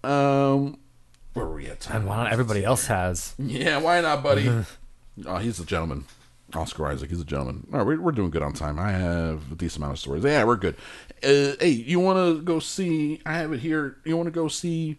Um, 0.03 0.77
where 1.33 1.45
were 1.45 1.55
we 1.55 1.67
at? 1.67 1.79
Time? 1.81 1.97
And 1.97 2.07
why 2.07 2.17
not 2.17 2.31
everybody 2.31 2.63
else 2.63 2.87
has? 2.87 3.33
Yeah, 3.39 3.77
why 3.77 4.01
not, 4.01 4.21
buddy? 4.23 4.49
oh, 5.25 5.37
he's 5.37 5.59
a 5.59 5.65
gentleman. 5.65 6.05
Oscar 6.53 6.87
Isaac, 6.87 7.09
he's 7.09 7.19
a 7.19 7.25
gentleman. 7.25 7.67
All 7.73 7.79
right, 7.79 7.87
we're, 7.87 8.01
we're 8.01 8.11
doing 8.11 8.29
good 8.29 8.43
on 8.43 8.53
time. 8.53 8.79
I 8.79 8.91
have 8.91 9.51
a 9.51 9.55
decent 9.55 9.77
amount 9.77 9.93
of 9.93 9.99
stories. 9.99 10.23
Yeah, 10.23 10.43
we're 10.43 10.55
good. 10.55 10.75
Uh, 11.23 11.57
hey, 11.59 11.69
you 11.69 11.99
want 11.99 12.17
to 12.17 12.41
go 12.41 12.59
see? 12.59 13.21
I 13.25 13.33
have 13.37 13.51
it 13.51 13.59
here. 13.59 13.97
You 14.05 14.15
want 14.15 14.27
to 14.27 14.31
go 14.31 14.47
see 14.47 14.97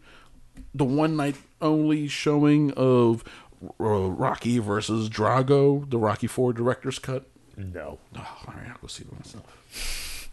the 0.74 0.84
one 0.84 1.16
night 1.16 1.36
only 1.60 2.08
showing 2.08 2.72
of 2.72 3.22
uh, 3.62 3.84
Rocky 3.84 4.58
versus 4.58 5.08
Drago, 5.08 5.88
the 5.88 5.98
Rocky 5.98 6.26
Four 6.26 6.52
director's 6.52 6.98
cut? 6.98 7.26
No. 7.56 7.98
Oh, 8.16 8.38
all 8.48 8.54
right, 8.54 8.68
I'll 8.68 8.78
go 8.82 8.86
see 8.88 9.04
it 9.04 9.12
myself. 9.12 10.30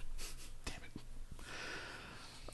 Damn 0.66 0.76
it. 0.84 1.46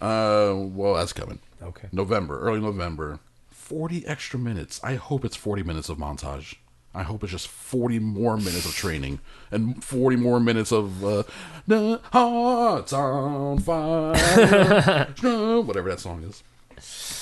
Uh, 0.02 0.68
well, 0.68 0.94
that's 0.95 1.14
coming. 1.14 1.40
Okay. 1.61 1.88
November, 1.91 2.40
early 2.40 2.60
November. 2.60 3.19
40 3.49 4.06
extra 4.06 4.40
minutes. 4.40 4.80
I 4.84 4.95
hope 4.95 5.23
it's 5.26 5.36
40 5.36 5.64
minutes 5.64 5.90
of 5.90 5.98
montage. 5.98 6.56
I 6.93 7.03
hope 7.03 7.23
it's 7.23 7.31
just 7.31 7.47
40 7.47 7.99
more 7.99 8.37
minutes 8.37 8.65
of 8.65 8.73
training 8.73 9.19
and 9.51 9.83
40 9.83 10.15
more 10.15 10.39
minutes 10.39 10.71
of 10.71 11.03
uh, 11.05 11.23
the 11.67 12.01
hearts 12.11 12.93
on 12.93 13.59
fire. 13.59 15.05
Whatever 15.61 15.89
that 15.89 15.99
song 15.99 16.23
is. 16.23 16.43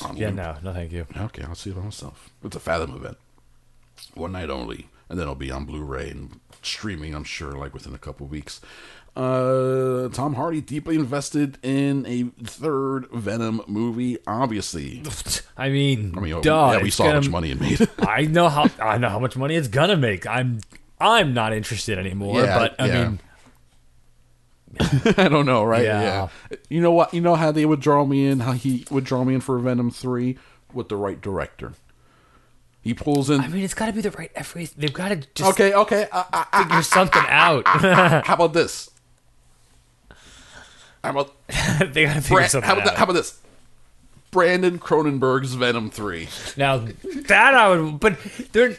On 0.06 0.16
Yeah, 0.16 0.30
no, 0.30 0.56
no, 0.64 0.74
thank 0.74 0.92
you. 0.92 1.06
Okay, 1.16 1.44
I'll 1.44 1.56
see 1.56 1.72
it 1.72 1.76
by 1.76 1.82
myself. 1.82 2.30
It's 2.44 2.56
a 2.56 2.60
Fathom 2.60 2.96
event. 2.96 3.18
One 4.14 4.32
night 4.32 4.50
only. 4.50 4.88
And 5.10 5.18
then 5.18 5.24
it'll 5.24 5.36
be 5.36 5.52
on 5.52 5.66
Blu 5.66 5.84
ray 5.84 6.10
and 6.10 6.40
streaming, 6.62 7.16
I'm 7.16 7.24
sure, 7.24 7.54
like 7.54 7.74
within 7.74 7.96
a 7.96 7.98
couple 7.98 8.28
weeks. 8.28 8.62
Uh, 9.18 10.10
Tom 10.10 10.36
Hardy 10.36 10.62
deeply 10.62 10.96
invested 10.96 11.58
in 11.64 12.06
a 12.06 12.26
third 12.46 13.08
Venom 13.12 13.64
movie, 13.66 14.20
obviously. 14.28 15.02
I 15.58 15.70
mean, 15.70 16.14
I 16.16 16.20
mean, 16.20 16.34
oh, 16.34 16.42
duh, 16.42 16.74
yeah, 16.74 16.84
we 16.84 16.92
saw 16.92 17.06
how 17.06 17.10
gonna- 17.10 17.22
much 17.22 17.30
money 17.32 17.50
it 17.50 17.60
made. 17.60 17.90
I 18.00 18.26
know 18.26 18.48
how 18.48 18.70
I 18.80 19.00
know 19.00 19.10
how 19.10 19.18
much 19.18 19.36
money 19.36 19.56
it's 19.56 19.70
gonna 19.70 19.98
make. 19.98 20.28
I'm 20.28 20.60
I'm 21.00 21.34
not 21.34 21.52
interested 21.52 21.98
anymore. 21.98 22.44
Yeah, 22.44 22.60
but 22.60 22.76
I 22.80 22.86
yeah. 22.86 23.10
mean, 23.10 23.20
I 25.18 25.28
don't 25.30 25.48
know, 25.48 25.64
right? 25.64 25.84
Yeah. 25.84 26.28
You 26.70 26.82
know 26.82 26.92
what? 26.92 27.12
You 27.12 27.22
know 27.22 27.34
how 27.34 27.52
they 27.52 27.66
would 27.66 27.80
draw 27.80 28.06
me 28.06 28.28
in, 28.28 28.42
how 28.42 28.52
he 28.52 28.86
would 28.92 29.04
draw 29.04 29.24
me 29.24 29.34
in 29.34 29.42
for 29.42 29.58
Venom 29.58 29.90
3 29.90 30.38
with 30.74 30.90
the 30.90 30.96
right 30.96 31.20
director. 31.20 31.74
He 32.82 32.94
pulls 32.94 33.32
in. 33.32 33.42
I 33.42 33.48
mean, 33.48 33.64
it's 33.64 33.74
got 33.74 33.88
to 33.88 33.94
be 33.94 34.02
the 34.02 34.12
right 34.12 34.32
every. 34.36 34.66
They've 34.78 34.94
got 34.94 35.10
to 35.10 35.16
just 35.34 35.52
okay, 35.52 35.74
okay. 35.74 36.08
Uh, 36.12 36.24
uh, 36.32 36.46
uh, 36.54 36.64
figure 36.64 36.84
something 36.84 37.24
out. 37.28 37.68
how 38.26 38.36
about 38.36 38.54
this? 38.54 38.92
How 41.08 41.22
about 41.22 41.34
they 41.94 42.06
got 42.06 42.16
to 42.16 42.22
figure 42.22 42.48
something 42.48 42.68
how, 42.68 42.76
about 42.76 42.88
out. 42.88 42.96
how 42.98 43.04
about 43.06 43.14
this? 43.14 43.40
Brandon 44.32 44.78
Cronenberg's 44.78 45.54
Venom 45.54 45.90
3. 45.90 46.28
now 46.58 46.80
that 47.28 47.54
I 47.54 47.70
would, 47.70 48.00
but 48.00 48.18
there. 48.52 48.76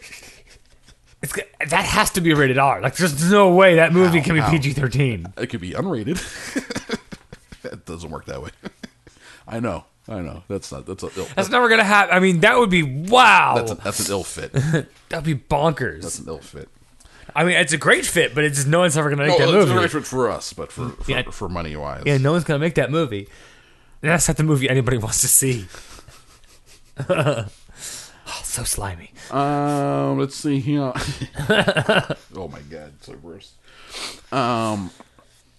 It's 1.20 1.32
that 1.32 1.84
has 1.84 2.10
to 2.12 2.20
be 2.20 2.32
rated 2.32 2.58
R. 2.58 2.80
Like, 2.80 2.96
there's 2.96 3.28
no 3.28 3.52
way 3.52 3.76
that 3.76 3.92
movie 3.92 4.20
Ow, 4.20 4.22
can 4.22 4.34
be. 4.36 4.42
PG 4.42 4.74
thirteen. 4.74 5.32
It 5.36 5.48
could 5.48 5.60
be 5.60 5.72
unrated. 5.72 6.18
that 7.62 7.84
doesn't 7.86 8.10
work 8.10 8.26
that 8.26 8.40
way. 8.40 8.50
I 9.48 9.58
know. 9.58 9.84
I 10.06 10.20
know. 10.20 10.44
That's 10.46 10.70
not. 10.70 10.86
That's 10.86 11.02
a. 11.02 11.10
Ill, 11.16 11.26
That's 11.34 11.48
never 11.48 11.68
gonna 11.68 11.82
happen. 11.82 12.14
I 12.14 12.20
mean, 12.20 12.40
that 12.40 12.56
would 12.56 12.70
be 12.70 12.84
wow. 12.84 13.54
that's, 13.56 13.72
a, 13.72 13.74
that's 13.74 14.06
an 14.06 14.12
ill 14.12 14.22
fit. 14.22 14.52
That'd 15.08 15.24
be 15.24 15.34
bonkers. 15.34 16.02
That's 16.02 16.20
an 16.20 16.28
ill 16.28 16.38
fit. 16.38 16.68
I 17.34 17.44
mean, 17.44 17.56
it's 17.56 17.72
a 17.72 17.78
great 17.78 18.04
fit, 18.06 18.34
but 18.34 18.44
it's 18.44 18.56
just 18.56 18.68
no 18.68 18.80
one's 18.80 18.96
ever 18.96 19.10
gonna 19.10 19.26
make 19.26 19.38
that 19.38 19.46
movie. 19.46 19.52
No, 19.52 19.58
that 19.58 19.62
it's 19.62 19.68
movie. 19.68 19.78
a 19.78 19.88
great 19.88 20.02
fit 20.02 20.06
for 20.06 20.30
us, 20.30 20.52
but 20.52 20.72
for 20.72 20.88
for, 20.90 21.10
Yeah. 21.10 21.22
for 21.30 21.48
money 21.48 21.76
wise. 21.76 22.02
Yeah, 22.06 22.18
no 22.18 22.32
one's 22.32 22.44
gonna 22.44 22.58
make 22.58 22.74
that 22.76 22.90
movie. 22.90 23.28
And 24.02 24.10
that's 24.12 24.28
not 24.28 24.36
the 24.36 24.44
movie 24.44 24.68
anybody 24.68 24.96
wants 24.98 25.20
to 25.22 25.28
see. 25.28 25.66
Oh, 28.30 28.40
so 28.42 28.62
slimy. 28.64 29.10
Um, 29.30 30.18
let's 30.18 30.34
see 30.36 30.60
here. 30.60 30.92
oh 31.48 32.48
my 32.50 32.60
god, 32.68 32.92
so 33.00 33.14
gross. 33.14 33.52
Um, 34.30 34.90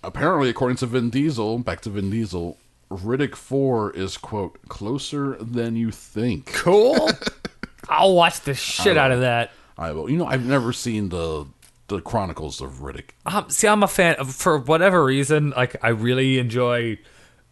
apparently, 0.04 0.50
according 0.50 0.78
to 0.78 0.86
Vin 0.86 1.10
Diesel, 1.10 1.58
back 1.60 1.82
to 1.82 1.90
Vin 1.90 2.12
Diesel, 2.12 2.58
Riddick 2.92 3.34
Four 3.36 3.92
is 3.96 4.18
quote 4.18 4.60
closer 4.70 5.36
than 5.42 5.76
you 5.76 5.90
think. 5.92 6.54
Cool. 6.54 7.10
I'll 7.90 8.14
watch 8.14 8.42
the 8.42 8.54
shit 8.54 8.98
out 8.98 9.12
of 9.12 9.22
that. 9.22 9.50
I 9.78 9.92
will. 9.94 10.08
You 10.10 10.18
know, 10.18 10.28
I've 10.28 10.46
never 10.46 10.72
seen 10.72 11.10
the 11.10 11.48
the 11.90 12.02
Chronicles 12.02 12.62
of 12.62 12.80
Riddick. 12.80 13.10
Um, 13.26 13.50
see, 13.50 13.68
I'm 13.68 13.84
a 13.84 13.88
fan 13.88 14.16
of, 14.16 14.34
for 14.34 14.58
whatever 14.58 15.04
reason. 15.04 15.52
Like, 15.52 15.76
I 15.84 15.90
really 15.90 16.40
enjoy 16.40 16.98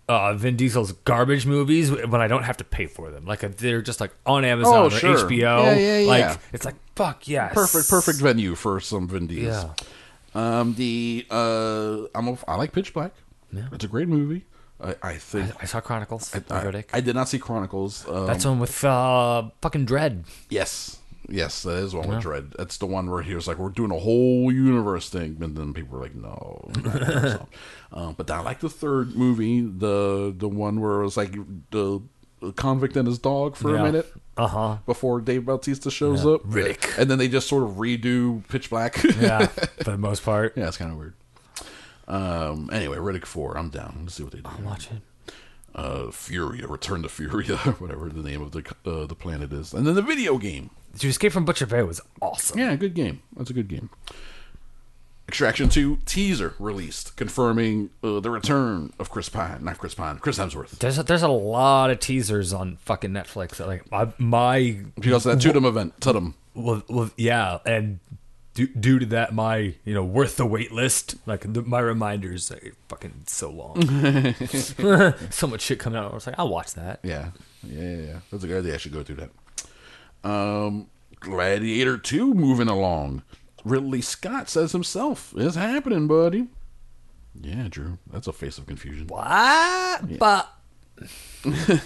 uh, 0.09 0.33
Vin 0.35 0.55
Diesel's 0.55 0.91
garbage 0.93 1.45
movies 1.45 1.91
when 1.91 2.21
I 2.21 2.27
don't 2.27 2.43
have 2.43 2.57
to 2.57 2.63
pay 2.63 2.85
for 2.85 3.11
them. 3.11 3.25
Like, 3.25 3.43
uh, 3.43 3.49
they're 3.57 3.81
just 3.81 3.99
like 3.99 4.13
on 4.25 4.45
Amazon 4.45 4.73
Oh, 4.75 4.85
or 4.85 4.91
sure. 4.91 5.15
HBO. 5.17 5.39
Yeah, 5.39 5.75
yeah, 5.75 5.97
yeah. 5.99 6.07
Like, 6.07 6.39
it's 6.53 6.65
like 6.65 6.75
fuck 6.95 7.27
yes, 7.27 7.53
Perfect, 7.53 7.89
perfect 7.89 8.19
venue 8.19 8.55
for 8.55 8.79
some 8.79 9.07
Vin 9.07 9.27
Diesel. 9.27 9.75
Yeah. 9.75 10.59
Um, 10.59 10.75
the 10.75 11.25
uh, 11.31 12.03
I'm 12.15 12.27
a, 12.27 12.37
I 12.47 12.55
like 12.55 12.71
Pitch 12.71 12.93
Black. 12.93 13.11
Yeah. 13.51 13.67
It's 13.71 13.83
a 13.85 13.87
great 13.87 14.07
movie. 14.07 14.45
I, 14.79 14.95
I 15.01 15.13
think 15.15 15.51
I 15.61 15.65
saw 15.65 15.79
Chronicles. 15.81 16.33
of 16.35 16.51
I, 16.51 16.63
Riddick. 16.63 16.85
I 16.93 17.01
did 17.01 17.15
not 17.15 17.27
see 17.29 17.39
Chronicles. 17.39 18.07
Um, 18.07 18.27
That's 18.27 18.45
one 18.45 18.59
with 18.59 18.83
uh, 18.83 19.49
fucking 19.61 19.85
Dread. 19.85 20.25
Yes. 20.49 20.99
Yes, 21.29 21.63
that 21.63 21.77
is 21.77 21.93
one 21.93 22.07
with 22.07 22.21
Dread. 22.21 22.53
That's 22.57 22.77
the 22.77 22.85
one 22.85 23.09
where 23.09 23.21
he 23.21 23.35
was 23.35 23.47
like, 23.47 23.57
"We're 23.57 23.69
doing 23.69 23.91
a 23.91 23.99
whole 23.99 24.51
universe 24.51 25.09
thing," 25.09 25.37
and 25.41 25.55
then 25.57 25.73
people 25.73 25.97
were 25.97 26.03
like, 26.03 26.15
"No." 26.15 26.69
um, 27.91 28.13
but 28.17 28.31
I 28.31 28.39
like 28.39 28.61
the 28.61 28.69
third 28.69 29.15
movie, 29.15 29.61
the 29.61 30.33
the 30.35 30.47
one 30.47 30.79
where 30.79 31.01
it 31.01 31.03
was 31.03 31.17
like 31.17 31.35
the, 31.71 32.01
convict 32.55 32.95
and 32.95 33.07
his 33.07 33.17
dog 33.19 33.55
for 33.55 33.73
Yeah. 33.73 33.81
a 33.81 33.83
minute 33.83 34.13
Uh 34.37 34.47
huh. 34.47 34.77
before 34.85 35.19
Dave 35.21 35.45
Bautista 35.45 35.89
shows 35.91 36.23
Yeah. 36.23 36.31
up, 36.33 36.43
Riddick. 36.45 36.97
and 36.97 37.09
then 37.11 37.17
they 37.17 37.27
just 37.27 37.47
sort 37.49 37.63
of 37.63 37.71
redo 37.71 38.47
Pitch 38.47 38.69
Black. 38.69 38.95
Yeah, 39.19 39.47
for 39.83 39.91
the 39.91 39.97
most 39.97 40.23
part. 40.23 40.53
yeah, 40.55 40.67
it's 40.67 40.77
kind 40.77 40.91
of 40.91 40.97
weird. 40.97 41.15
Um. 42.07 42.69
Anyway, 42.71 42.97
Riddick 42.97 43.25
Four. 43.25 43.57
I'm 43.57 43.69
down. 43.69 43.97
Let's 44.03 44.13
see 44.15 44.23
what 44.23 44.31
they 44.31 44.39
do. 44.39 44.49
I'm 44.49 44.63
watching. 44.63 45.01
Uh, 45.77 46.09
Furya, 46.09 46.67
Return 46.67 47.03
to 47.03 47.07
Furya, 47.07 47.55
whatever 47.79 48.09
the 48.09 48.27
name 48.27 48.41
of 48.41 48.51
the 48.51 48.63
uh, 48.83 49.05
the 49.05 49.13
planet 49.15 49.53
is, 49.53 49.73
and 49.73 49.85
then 49.85 49.93
the 49.93 50.01
video 50.01 50.37
game. 50.39 50.71
To 50.99 51.07
Escape 51.07 51.31
from 51.31 51.45
Butcher 51.45 51.67
Bay 51.67 51.83
was 51.83 52.01
awesome. 52.19 52.57
Yeah, 52.57 52.75
good 52.75 52.95
game. 52.95 53.21
That's 53.35 53.51
a 53.51 53.53
good 53.53 53.67
game. 53.67 53.91
Extraction 55.27 55.67
2 55.67 55.99
teaser 56.05 56.53
released, 56.57 57.15
confirming 57.17 57.89
uh, 58.01 58.21
the 58.21 58.31
return 58.31 58.93
of 58.97 59.09
Chris 59.11 59.27
Pine. 59.29 59.63
Not 59.63 59.77
Chris 59.77 59.93
Pine, 59.93 60.19
Chris 60.19 60.39
Hemsworth. 60.39 60.79
There's 60.79 60.97
a, 60.97 61.03
there's 61.03 61.21
a 61.21 61.27
lot 61.27 61.91
of 61.91 61.99
teasers 61.99 62.53
on 62.53 62.77
fucking 62.77 63.11
Netflix. 63.11 63.63
Like 63.63 63.83
I, 63.91 64.11
my 64.17 64.83
Because 64.95 65.25
that 65.25 65.39
Tudum 65.39 65.65
event. 65.65 65.99
Tudum. 65.99 66.33
well, 66.55 66.81
well, 66.87 67.11
yeah, 67.17 67.59
and 67.65 67.99
due, 68.57 68.67
due 68.67 68.97
to 68.97 69.05
that, 69.05 69.33
my 69.35 69.75
you 69.85 69.93
know 69.93 70.03
worth 70.03 70.35
the 70.37 70.45
wait 70.45 70.71
list, 70.71 71.15
like 71.27 71.53
the, 71.53 71.61
my 71.61 71.79
reminders, 71.79 72.51
are 72.51 72.59
fucking 72.89 73.23
so 73.27 73.51
long. 73.51 73.83
so 75.29 75.45
much 75.45 75.61
shit 75.61 75.77
coming 75.77 75.99
out. 75.99 76.11
I 76.11 76.15
was 76.15 76.25
like, 76.25 76.39
I'll 76.39 76.49
watch 76.49 76.73
that. 76.73 76.99
Yeah, 77.03 77.29
yeah, 77.61 77.81
yeah. 77.81 77.97
yeah. 77.97 78.19
That's 78.31 78.43
a 78.43 78.47
good 78.47 78.63
idea. 78.63 78.73
I 78.73 78.77
should 78.77 78.93
go 78.93 79.03
through 79.03 79.17
that. 79.17 79.29
Um, 80.27 80.87
Gladiator 81.19 81.99
Two 81.99 82.33
moving 82.33 82.67
along. 82.67 83.21
Ridley 83.63 84.01
Scott 84.01 84.49
says 84.49 84.71
himself, 84.71 85.35
"It's 85.37 85.55
happening, 85.55 86.07
buddy." 86.07 86.47
Yeah, 87.39 87.67
Drew. 87.69 87.99
That's 88.11 88.25
a 88.25 88.33
face 88.33 88.57
of 88.57 88.65
confusion. 88.65 89.05
What? 89.05 90.17
But 90.17 90.49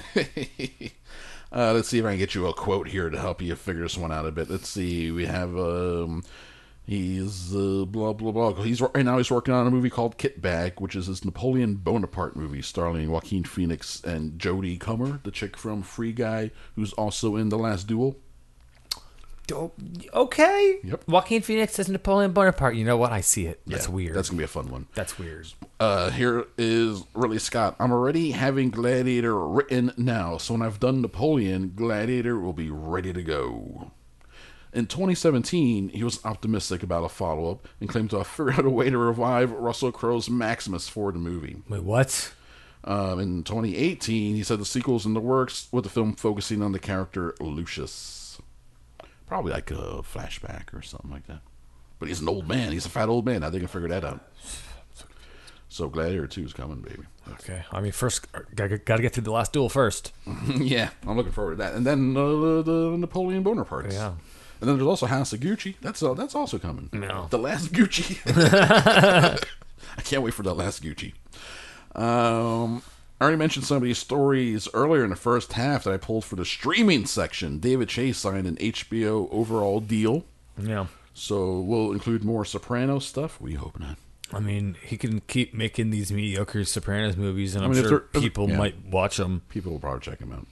Uh, 1.54 1.74
let's 1.74 1.90
see 1.90 2.00
if 2.00 2.06
I 2.06 2.12
can 2.12 2.18
get 2.18 2.34
you 2.34 2.48
a 2.48 2.54
quote 2.54 2.88
here 2.88 3.10
to 3.10 3.20
help 3.20 3.42
you 3.42 3.54
figure 3.58 3.84
this 3.84 3.98
one 3.98 4.10
out 4.10 4.26
a 4.26 4.32
bit. 4.32 4.50
Let's 4.50 4.70
see. 4.70 5.12
We 5.12 5.26
have 5.26 5.50
um, 5.58 6.24
he's 6.86 7.56
uh, 7.56 7.86
blah 7.88 8.14
blah 8.14 8.32
blah. 8.32 8.54
He's 8.64 8.82
right 8.82 9.04
now 9.06 9.18
he's 9.18 9.32
working 9.32 9.54
on 9.54 9.68
a 9.68 9.72
movie 9.72 9.90
called 9.90 10.18
Kit 10.18 10.42
Bag, 10.42 10.80
which 10.80 10.96
is 10.96 11.08
his 11.08 11.24
Napoleon 11.26 11.76
Bonaparte 11.76 12.36
movie 12.36 12.62
starring 12.62 13.10
Joaquin 13.12 13.44
Phoenix 13.44 14.04
and 14.04 14.40
Jodie 14.40 14.80
Comer, 14.80 15.20
the 15.24 15.32
chick 15.32 15.58
from 15.58 15.82
Free 15.84 16.12
Guy, 16.12 16.52
who's 16.76 16.94
also 16.94 17.36
in 17.36 17.50
The 17.50 17.58
Last 17.58 17.88
Duel. 17.88 18.16
Okay. 20.14 20.80
Yep. 20.84 21.08
Joaquin 21.10 21.42
Phoenix 21.42 21.78
as 21.78 21.90
Napoleon 21.90 22.32
Bonaparte. 22.32 22.76
You 22.76 22.86
know 22.86 22.96
what? 22.96 23.12
I 23.12 23.20
see 23.20 23.48
it. 23.48 23.60
That's 23.68 23.88
Yeah, 23.88 23.94
weird. 23.94 24.16
That's 24.16 24.30
gonna 24.30 24.38
be 24.38 24.44
a 24.46 24.48
fun 24.48 24.70
one. 24.70 24.88
That's 24.96 25.20
weird. 25.20 25.48
Uh, 25.80 26.10
here 26.12 26.46
is 26.58 27.04
Ridley 27.14 27.40
Scott. 27.40 27.76
I'm 27.80 27.92
already 27.92 28.32
having 28.32 28.70
Gladiator 28.70 29.38
written 29.38 29.92
now, 29.98 30.38
so 30.38 30.54
when 30.54 30.62
I've 30.62 30.80
done 30.80 31.02
Napoleon, 31.02 31.74
Gladiator 31.76 32.40
will 32.40 32.54
be 32.54 32.70
ready 32.70 33.12
to 33.12 33.24
go. 33.24 33.92
In 34.74 34.86
2017, 34.86 35.90
he 35.90 36.04
was 36.04 36.24
optimistic 36.24 36.82
about 36.82 37.04
a 37.04 37.10
follow 37.10 37.52
up 37.52 37.68
and 37.80 37.90
claimed 37.90 38.10
to 38.12 38.18
have 38.18 38.28
figured 38.28 38.60
out 38.60 38.66
a 38.66 38.70
way 38.70 38.90
to 38.90 38.98
revive 38.98 39.52
Russell 39.52 39.92
Crowe's 39.92 40.30
Maximus 40.30 40.88
for 40.88 41.12
the 41.12 41.20
movie. 41.20 41.62
Wait, 41.68 41.84
what? 41.84 42.34
Um, 42.84 43.20
in 43.20 43.44
2018, 43.44 44.36
he 44.36 44.44
said 44.44 44.60
the 44.60 44.66
sequel's 44.66 45.06
in 45.06 45.14
the 45.14 45.20
works, 45.20 45.68
with 45.72 45.84
the 45.84 45.90
film 45.90 46.14
focusing 46.16 46.62
on 46.62 46.72
the 46.72 46.80
character 46.80 47.36
Lucius. 47.40 48.40
Probably 49.28 49.52
like 49.52 49.70
a 49.72 50.02
flashback 50.04 50.74
or 50.74 50.82
something 50.82 51.12
like 51.12 51.28
that. 51.28 51.42
But 52.00 52.08
he's 52.08 52.22
an 52.22 52.30
old 52.30 52.48
man. 52.48 52.72
He's 52.72 52.86
a 52.86 52.90
fat 52.90 53.10
old 53.10 53.26
man. 53.26 53.42
Now 53.42 53.50
they 53.50 53.60
can 53.60 53.68
figure 53.68 53.90
that 53.90 54.04
out. 54.04 54.22
So 55.70 55.88
Gladiator 55.88 56.28
2 56.28 56.44
is 56.44 56.54
coming, 56.54 56.82
baby. 56.82 57.04
Okay. 57.30 57.64
I 57.72 57.80
mean, 57.80 57.94
first, 57.94 58.28
gotta, 58.56 58.78
gotta 58.78 59.02
get 59.02 59.14
through 59.14 59.24
the 59.24 59.32
last 59.32 59.54
duel 59.54 59.70
first. 59.70 60.12
yeah, 60.58 60.90
I'm 61.08 61.16
looking 61.16 61.32
forward 61.32 61.52
to 61.52 61.58
that. 61.58 61.76
And 61.76 61.86
then 61.86 62.18
uh, 62.18 62.62
the 62.62 62.96
Napoleon 62.98 63.42
Bonaparte. 63.44 63.94
Yeah. 63.94 64.16
And 64.62 64.70
then 64.70 64.78
there's 64.78 64.88
also 64.88 65.08
House 65.08 65.34
of 65.34 65.40
Gucci. 65.40 65.76
That's 65.82 66.02
uh, 66.04 66.14
that's 66.14 66.36
also 66.36 66.60
coming. 66.60 66.90
No. 66.94 67.28
The 67.32 67.40
last 67.40 67.72
Gucci. 67.74 68.20
I 69.98 70.02
can't 70.04 70.22
wait 70.24 70.34
for 70.36 70.44
the 70.44 70.54
last 70.56 70.84
Gucci. 70.84 71.14
Um, 71.96 72.84
I 73.20 73.24
already 73.24 73.38
mentioned 73.38 73.66
some 73.66 73.78
of 73.78 73.84
these 73.84 73.98
stories 73.98 74.68
earlier 74.74 75.04
in 75.04 75.10
the 75.10 75.16
first 75.16 75.54
half 75.54 75.84
that 75.84 75.94
I 75.94 75.98
pulled 75.98 76.26
for 76.26 76.36
the 76.36 76.46
streaming 76.46 77.06
section. 77.06 77.60
David 77.60 77.90
Chase 77.90 78.18
signed 78.18 78.48
an 78.48 78.56
HBO 78.58 79.28
overall 79.32 79.80
deal, 79.80 80.26
Yeah. 80.58 80.88
so 81.14 81.60
we'll 81.60 81.92
include 81.92 82.24
more 82.24 82.46
Soprano 82.46 83.00
stuff. 83.00 83.42
We 83.42 83.56
hope 83.56 83.80
not. 83.80 83.98
I 84.34 84.40
mean, 84.40 84.78
he 84.82 84.96
can 84.98 85.20
keep 85.22 85.54
making 85.54 85.90
these 85.90 86.12
mediocre 86.12 86.64
Sopranos 86.64 87.18
movies, 87.18 87.54
and 87.54 87.66
I'm 87.66 87.72
mean, 87.72 87.84
sure 87.84 88.00
people 88.00 88.50
yeah. 88.50 88.58
might 88.58 88.86
watch 88.86 89.18
them. 89.18 89.42
People 89.50 89.74
will 89.74 89.80
probably 89.80 90.00
check 90.00 90.20
them 90.20 90.32
out. 90.32 90.48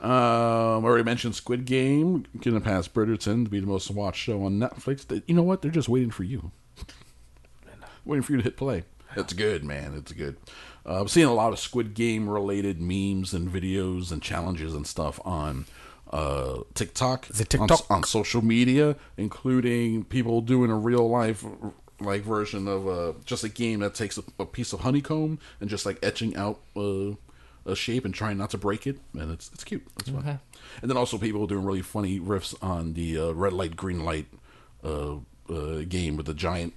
Um, 0.00 0.84
I 0.84 0.88
already 0.88 1.04
mentioned 1.04 1.34
Squid 1.34 1.64
Game. 1.66 2.24
Gonna 2.40 2.60
pass 2.60 2.88
Bridgerton 2.88 3.44
to 3.44 3.50
be 3.50 3.60
the 3.60 3.66
most 3.66 3.90
watched 3.90 4.20
show 4.20 4.44
on 4.44 4.58
Netflix. 4.58 5.06
They- 5.06 5.22
You 5.26 5.34
know 5.34 5.42
what? 5.42 5.60
They're 5.62 5.70
just 5.70 5.88
waiting 5.88 6.10
for 6.10 6.24
you. 6.24 6.50
waiting 8.04 8.22
for 8.22 8.32
you 8.32 8.38
to 8.38 8.44
hit 8.44 8.56
play. 8.56 8.84
It's 9.16 9.32
good, 9.32 9.64
man. 9.64 9.94
It's 9.94 10.12
good. 10.12 10.36
Uh, 10.86 11.00
I'm 11.02 11.08
seeing 11.08 11.26
a 11.26 11.34
lot 11.34 11.52
of 11.52 11.58
Squid 11.58 11.94
Game 11.94 12.28
related 12.28 12.80
memes 12.80 13.34
and 13.34 13.50
videos 13.52 14.10
and 14.12 14.22
challenges 14.22 14.74
and 14.74 14.86
stuff 14.86 15.20
on 15.24 15.66
uh, 16.10 16.60
TikTok, 16.74 17.26
The 17.26 17.42
on, 17.58 17.68
TikTok. 17.68 17.90
on 17.90 18.02
social 18.04 18.42
media, 18.42 18.96
including 19.16 20.04
people 20.04 20.40
doing 20.40 20.70
a 20.70 20.76
real 20.76 21.08
life 21.08 21.44
like 22.00 22.22
version 22.22 22.66
of 22.66 22.88
uh, 22.88 23.12
just 23.26 23.44
a 23.44 23.48
game 23.50 23.80
that 23.80 23.94
takes 23.94 24.16
a, 24.16 24.22
a 24.38 24.46
piece 24.46 24.72
of 24.72 24.80
honeycomb 24.80 25.38
and 25.60 25.68
just 25.68 25.84
like 25.84 25.98
etching 26.02 26.34
out 26.36 26.58
uh, 26.74 27.10
a 27.66 27.76
shape 27.76 28.04
and 28.04 28.14
trying 28.14 28.38
not 28.38 28.50
to 28.50 28.58
break 28.58 28.86
it, 28.86 28.98
and 29.14 29.30
it's 29.30 29.50
it's 29.52 29.64
cute. 29.64 29.86
It's 29.98 30.08
fun. 30.08 30.20
Okay. 30.20 30.38
And 30.82 30.90
then 30.90 30.96
also 30.96 31.18
people 31.18 31.46
doing 31.46 31.64
really 31.64 31.82
funny 31.82 32.20
riffs 32.20 32.54
on 32.62 32.94
the 32.94 33.18
uh, 33.18 33.30
red 33.32 33.52
light, 33.52 33.76
green 33.76 34.04
light 34.04 34.26
uh, 34.84 35.16
uh, 35.48 35.82
game 35.88 36.16
with 36.16 36.26
the 36.26 36.34
giant 36.34 36.74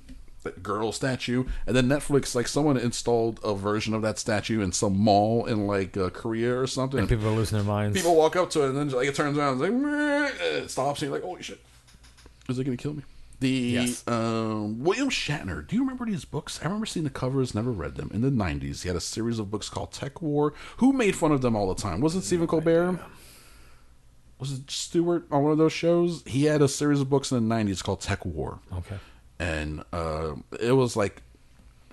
girl 0.61 0.91
statue. 0.91 1.45
And 1.65 1.76
then 1.76 1.88
Netflix, 1.88 2.35
like 2.35 2.47
someone 2.47 2.77
installed 2.77 3.39
a 3.43 3.55
version 3.55 3.93
of 3.93 4.01
that 4.01 4.19
statue 4.19 4.61
in 4.61 4.72
some 4.72 4.97
mall 4.97 5.45
in 5.45 5.68
like 5.68 5.95
uh, 5.95 6.10
Korea 6.10 6.60
or 6.60 6.68
something. 6.68 6.99
And 6.99 7.10
people 7.10 7.27
are 7.27 7.31
losing 7.31 7.57
their 7.57 7.68
minds. 7.68 7.97
People 7.97 8.15
walk 8.15 8.35
up 8.35 8.49
to 8.51 8.64
it 8.64 8.69
and 8.69 8.77
then 8.77 8.89
like 8.89 9.07
it 9.07 9.15
turns 9.15 9.38
around, 9.38 9.53
it's 9.53 9.61
like 9.61 9.73
"Meh," 9.73 10.31
it 10.41 10.72
stops, 10.72 11.01
and 11.01 11.10
you're 11.10 11.18
like, 11.18 11.26
"Holy 11.26 11.43
shit, 11.43 11.61
is 12.49 12.60
it 12.60 12.64
gonna 12.64 12.77
kill 12.77 12.93
me?" 12.93 13.03
The 13.43 13.49
Yes. 13.49 14.07
um, 14.07 14.83
William 14.83 15.09
Shatner. 15.09 15.67
Do 15.67 15.75
you 15.75 15.81
remember 15.81 16.05
these 16.05 16.23
books? 16.25 16.59
I 16.61 16.65
remember 16.65 16.85
seeing 16.85 17.03
the 17.03 17.09
covers, 17.09 17.53
never 17.53 17.71
read 17.71 17.95
them. 17.95 18.09
In 18.13 18.21
the 18.21 18.29
'90s, 18.29 18.83
he 18.83 18.87
had 18.87 18.95
a 18.95 19.01
series 19.01 19.37
of 19.37 19.51
books 19.51 19.69
called 19.69 19.91
TekWar. 19.91 20.51
Who 20.77 20.93
made 20.93 21.15
fun 21.15 21.31
of 21.33 21.41
them 21.41 21.55
all 21.55 21.67
the 21.73 21.81
time? 21.81 21.99
Was 21.99 22.15
it 22.15 22.21
Stephen 22.23 22.47
Colbert? 22.47 22.99
Was 24.39 24.51
it 24.53 24.71
Stewart 24.71 25.25
on 25.31 25.43
one 25.43 25.51
of 25.51 25.57
those 25.57 25.73
shows? 25.73 26.23
He 26.25 26.45
had 26.45 26.61
a 26.61 26.67
series 26.67 26.99
of 27.01 27.09
books 27.09 27.31
in 27.31 27.47
the 27.49 27.55
'90s 27.55 27.83
called 27.83 28.01
TekWar 28.01 28.59
Okay. 28.77 28.95
and 29.39 29.83
uh, 29.93 30.35
it 30.59 30.71
was 30.73 30.95
like 30.95 31.21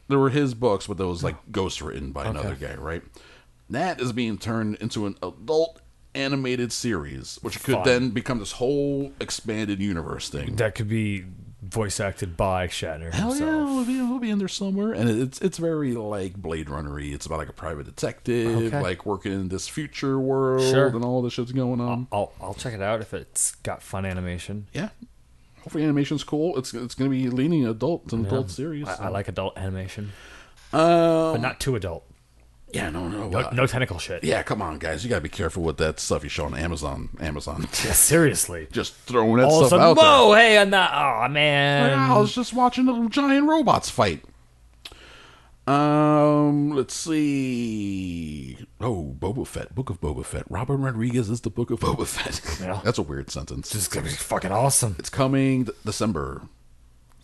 there 0.09 0.19
were 0.19 0.31
his 0.31 0.55
books, 0.55 0.87
but 0.87 0.99
those 0.99 1.23
like 1.23 1.37
ghost 1.53 1.81
written 1.81 2.13
by 2.13 2.27
another 2.27 2.55
guy, 2.55 2.75
right? 2.75 3.03
That 3.69 4.01
is 4.01 4.13
being 4.13 4.39
turned 4.39 4.77
into 4.77 5.07
an 5.07 5.17
adult 5.23 5.81
animated 6.15 6.73
series, 6.73 7.39
which 7.43 7.63
could 7.63 7.75
Fun. 7.77 7.85
then 7.85 8.11
become 8.11 8.39
this 8.39 8.53
whole 8.53 9.13
expanded 9.21 9.81
universe 9.81 10.29
thing. 10.29 10.57
That 10.57 10.75
could 10.75 10.89
be 10.89 11.25
voice 11.63 12.01
acted 12.01 12.37
by 12.37 12.67
Shatner 12.67 13.13
Hell 13.13 13.31
himself. 13.33 13.41
yeah, 13.51 13.63
it'll 13.73 13.85
be, 13.85 13.99
it'll 13.99 14.19
be 14.19 14.31
in 14.31 14.39
there 14.39 14.49
somewhere, 14.49 14.93
and 14.93 15.09
it's 15.09 15.41
it's 15.41 15.59
very 15.59 15.93
like 15.93 16.35
Blade 16.35 16.67
Runnery. 16.69 17.13
It's 17.15 17.27
about 17.27 17.39
like 17.39 17.49
a 17.51 17.53
private 17.53 17.85
detective, 17.87 18.57
Okay. 18.73 18.81
like 18.81 19.05
working 19.07 19.33
in 19.33 19.49
this 19.49 19.69
future 19.69 20.19
world, 20.19 20.63
Sure. 20.63 20.87
and 20.89 21.05
all 21.05 21.23
this 21.23 21.35
shit's 21.35 21.53
going 21.53 21.81
on. 21.81 22.09
I'll 22.11 22.33
I'll 22.41 22.55
check 22.55 22.75
it 22.75 22.83
out 22.83 23.01
if 23.03 23.13
it's 23.15 23.55
got 23.57 23.83
fun 23.83 24.05
animation. 24.07 24.67
yeah, 24.73 24.89
hopefully 25.63 25.85
animation's 25.85 26.25
cool. 26.25 26.59
It's 26.59 26.73
it's 26.75 26.95
going 26.95 27.11
to 27.11 27.17
be 27.17 27.29
leaning 27.29 27.67
adult, 27.67 28.13
an 28.13 28.25
adult 28.27 28.51
series. 28.51 28.89
I, 28.89 29.05
I 29.05 29.09
like 29.09 29.29
adult 29.29 29.57
animation, 29.59 30.13
um, 30.73 30.81
but 31.35 31.41
not 31.41 31.61
too 31.61 31.77
adult. 31.77 32.05
Yeah, 32.73 32.91
no, 32.91 33.09
no, 33.09 33.29
No, 33.29 33.39
uh, 33.39 33.51
no 33.53 33.67
tentacle 33.67 33.99
shit. 33.99 34.23
Yeah, 34.25 34.43
come 34.43 34.63
on, 34.63 34.79
guys. 34.79 35.03
You 35.05 35.11
gotta 35.11 35.23
be 35.23 35.29
careful 35.29 35.63
with 35.63 35.77
that 35.79 35.99
stuff 35.99 36.23
you 36.23 36.29
show 36.29 36.45
on 36.45 36.55
Amazon. 36.55 37.11
Amazon. 37.21 37.63
Yeah, 37.85 37.93
seriously. 37.93 38.69
just 38.71 38.95
throwing 38.95 39.37
that 39.37 39.47
All 39.47 39.61
of 39.61 39.65
a 39.65 39.67
stuff 39.69 39.81
sudden, 39.81 39.87
out 39.87 39.97
whoa, 39.97 40.35
hey, 40.35 40.59
I'm 40.59 40.71
not. 40.71 40.91
Oh 40.95 41.29
man. 41.29 41.89
there. 41.91 41.97
I 41.99 42.19
was 42.19 42.35
just 42.35 42.53
watching 42.53 42.87
the 42.87 43.09
giant 43.09 43.47
robots 43.49 43.91
fight. 43.91 44.23
Um, 45.67 46.73
let's 46.73 46.95
see. 46.95 48.59
Oh, 48.81 49.15
Boba 49.19 49.47
Fett. 49.47 49.75
Book 49.75 49.91
of 49.91 50.01
Boba 50.01 50.25
Fett. 50.25 50.45
Robert 50.51 50.77
Rodriguez 50.79 51.31
is 51.31 51.43
the 51.43 51.51
Book 51.51 51.71
of 51.71 51.81
Boba 51.81 52.07
Fett. 52.07 52.61
Yeah. 52.61 52.81
That's 52.85 52.99
a 52.99 53.03
weird 53.03 53.31
sentence. 53.31 53.71
This 53.71 53.83
is 53.83 53.89
gonna 53.89 54.07
be 54.07 54.13
fucking 54.13 54.53
awesome. 54.53 54.97
It's 54.99 55.11
coming 55.11 55.69
December. 55.85 56.43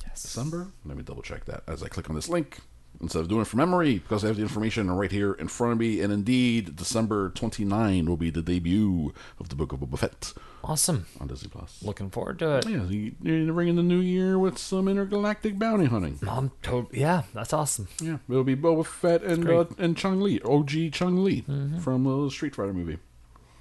Yes. 0.07 0.23
December? 0.23 0.69
Let 0.85 0.97
me 0.97 1.03
double 1.03 1.23
check 1.23 1.45
that 1.47 1.63
as 1.67 1.83
I 1.83 1.89
click 1.89 2.09
on 2.09 2.15
this 2.17 2.29
link 2.29 2.61
instead 3.01 3.21
of 3.21 3.29
doing 3.29 3.43
it 3.43 3.47
from 3.47 3.59
memory 3.59 3.99
because 3.99 4.25
I 4.25 4.29
have 4.29 4.37
the 4.37 4.43
information 4.43 4.91
right 4.91 5.11
here 5.13 5.33
in 5.33 5.49
front 5.49 5.73
of 5.75 5.79
me. 5.79 6.01
And 6.01 6.13
indeed, 6.13 6.77
December 6.77 7.31
29 7.31 8.07
will 8.07 8.17
be 8.17 8.31
the 8.31 8.43
debut 8.43 9.13
of 9.39 9.49
the 9.49 9.55
Book 9.55 9.73
of 9.73 9.81
Boba 9.81 9.99
Fett 9.99 10.33
Awesome. 10.65 11.07
on 11.21 11.29
Disney 11.29 11.49
Plus. 11.49 11.79
Looking 11.83 12.11
forward 12.11 12.39
to 12.41 12.57
it. 12.59 12.69
Yeah, 12.69 12.85
you- 12.85 13.15
you're 13.23 13.53
ringing 13.53 13.77
the 13.77 13.83
new 13.83 14.01
year 14.01 14.39
with 14.39 14.59
some 14.59 14.89
intergalactic 14.89 15.59
bounty 15.59 15.85
hunting. 15.87 16.19
Mom 16.23 16.51
told, 16.63 16.93
yeah, 16.93 17.23
that's 17.35 17.53
awesome. 17.53 17.87
Yeah, 18.01 18.19
it'll 18.29 18.43
be 18.45 18.57
Boba 18.57 18.85
Fett 18.85 19.23
and 19.23 19.49
uh, 19.49 19.67
and 19.79 19.97
Chung 19.97 20.21
Li, 20.21 20.41
OG 20.43 20.91
Chung 20.93 21.23
Li 21.23 21.43
from 21.81 22.05
the 22.05 22.31
Street 22.31 22.55
Fighter 22.57 22.73
movie. 22.73 22.99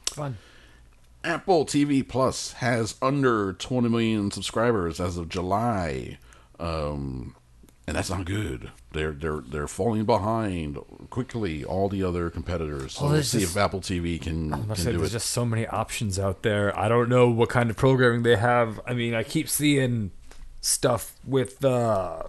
Fun. 0.07 0.38
Apple 1.24 1.66
TV 1.66 2.07
Plus 2.07 2.53
has 2.53 2.95
under 3.02 3.53
20 3.53 3.90
million 3.90 4.30
subscribers 4.32 4.99
as 4.99 5.18
of 5.18 5.28
July, 5.28 6.20
um, 6.60 7.36
and 7.88 7.95
that's 7.95 8.10
not 8.10 8.26
good. 8.26 8.72
They're 8.94 9.12
they're 9.12 9.41
they're 9.48 9.68
falling 9.68 10.06
behind 10.06 10.78
quickly 11.10 11.64
all 11.64 11.88
the 11.90 12.03
other 12.03 12.30
competitors. 12.30 12.94
So 12.94 13.06
Well, 13.06 13.14
there's 13.14 13.30
see 13.30 13.41
just- 13.41 13.56
if 13.56 13.62
Apple 13.62 13.82
TV 13.82 14.20
can, 14.22 14.53
I 14.53 14.57
must 14.57 14.68
can 14.68 14.76
say, 14.78 14.91
do 14.91 14.98
there's 14.99 15.12
it. 15.12 15.14
just 15.20 15.30
so 15.30 15.45
many 15.45 15.68
options 15.68 16.18
out 16.18 16.41
there. 16.44 16.78
I 16.78 16.88
don't 16.88 17.10
know 17.10 17.30
what 17.30 17.49
kind 17.49 17.70
of 17.70 17.78
programming 17.78 18.24
they 18.24 18.36
have. 18.38 18.80
I 18.88 18.94
mean, 18.94 19.14
I 19.14 19.24
keep 19.24 19.48
seeing 19.49 20.12
stuff 20.62 21.14
with 21.26 21.64
uh 21.64 22.24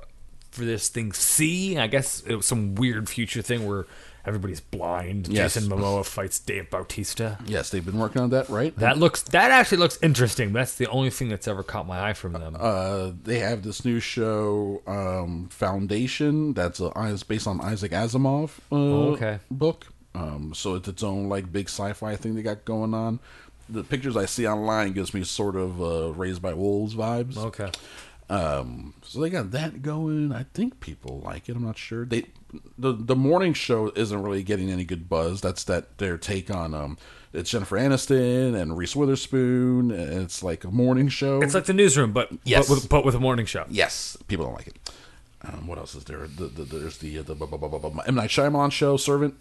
for 0.50 0.64
this 0.64 0.88
thing 0.88 1.12
See. 1.12 1.78
I 1.78 1.86
guess 1.86 2.20
it 2.26 2.34
was 2.36 2.46
some 2.46 2.74
weird 2.74 3.08
future 3.08 3.42
thing 3.42 3.66
where 3.66 3.86
everybody's 4.26 4.60
blind. 4.60 5.28
Yes. 5.28 5.54
Jason 5.54 5.70
Momoa 5.70 6.04
fights 6.04 6.38
Dave 6.38 6.68
Bautista. 6.68 7.38
Yes, 7.46 7.70
they've 7.70 7.84
been 7.84 7.98
working 7.98 8.20
on 8.20 8.30
that, 8.30 8.48
right? 8.48 8.76
That 8.76 8.98
looks 8.98 9.22
that 9.22 9.50
actually 9.50 9.78
looks 9.78 9.98
interesting. 10.02 10.52
That's 10.52 10.74
the 10.74 10.86
only 10.88 11.10
thing 11.10 11.28
that's 11.28 11.48
ever 11.48 11.62
caught 11.62 11.86
my 11.86 12.10
eye 12.10 12.12
from 12.14 12.32
them. 12.34 12.56
uh, 12.58 13.12
they 13.24 13.38
have 13.38 13.62
this 13.62 13.84
new 13.84 14.00
show, 14.00 14.82
um, 14.86 15.48
Foundation, 15.50 16.52
that's 16.52 16.80
uh, 16.80 16.90
is 17.06 17.22
based 17.22 17.46
on 17.46 17.60
Isaac 17.60 17.92
Asimov 17.92 18.50
uh, 18.70 18.74
Oh, 18.76 19.12
okay. 19.12 19.38
book. 19.50 19.86
Um, 20.14 20.52
so 20.54 20.74
it's 20.76 20.88
its 20.88 21.02
own 21.02 21.28
like 21.28 21.52
big 21.52 21.68
sci-fi 21.68 22.16
thing 22.16 22.34
they 22.34 22.42
got 22.42 22.64
going 22.64 22.94
on. 22.94 23.20
The 23.68 23.82
pictures 23.84 24.16
I 24.16 24.26
see 24.26 24.46
online 24.46 24.92
gives 24.92 25.12
me 25.12 25.24
sort 25.24 25.56
of 25.56 25.82
uh, 25.82 26.12
Raised 26.12 26.40
by 26.40 26.54
Wolves 26.54 26.94
vibes. 26.94 27.36
okay. 27.36 27.70
Um, 28.28 28.94
so 29.02 29.20
they 29.20 29.30
got 29.30 29.52
that 29.52 29.82
going. 29.82 30.32
I 30.32 30.44
think 30.54 30.80
people 30.80 31.20
like 31.24 31.48
it. 31.48 31.56
I'm 31.56 31.64
not 31.64 31.78
sure. 31.78 32.04
They 32.04 32.24
the 32.78 32.92
the 32.92 33.14
morning 33.16 33.52
show 33.54 33.92
isn't 33.94 34.20
really 34.22 34.42
getting 34.42 34.70
any 34.70 34.84
good 34.84 35.08
buzz. 35.08 35.40
That's 35.40 35.62
that 35.64 35.98
their 35.98 36.18
take 36.18 36.50
on 36.50 36.74
um 36.74 36.98
it's 37.32 37.50
Jennifer 37.50 37.76
Aniston 37.76 38.60
and 38.60 38.76
Reese 38.76 38.96
Witherspoon. 38.96 39.90
And 39.90 40.22
it's 40.22 40.42
like 40.42 40.64
a 40.64 40.70
morning 40.70 41.08
show. 41.08 41.40
It's 41.42 41.54
like 41.54 41.66
the 41.66 41.72
newsroom, 41.74 42.12
but 42.12 42.30
Yes. 42.44 42.66
but, 42.68 42.74
with, 42.74 42.88
but 42.88 43.04
with 43.04 43.14
a 43.14 43.20
morning 43.20 43.46
show. 43.46 43.64
yes, 43.68 44.16
people 44.26 44.46
don't 44.46 44.54
like 44.54 44.68
it. 44.68 44.76
Um, 45.42 45.66
what 45.68 45.78
else 45.78 45.94
is 45.94 46.04
there? 46.04 46.26
The, 46.26 46.46
the, 46.46 46.64
there's 46.64 46.98
the 46.98 47.18
the, 47.18 47.34
bu- 47.36 47.46
bu- 47.46 47.58
bu- 47.58 47.68
bu- 47.68 47.90
bu- 47.90 48.00
M 48.06 48.14
Night 48.16 48.30
Shyamalan 48.30 48.72
show, 48.72 48.96
Servant. 48.96 49.34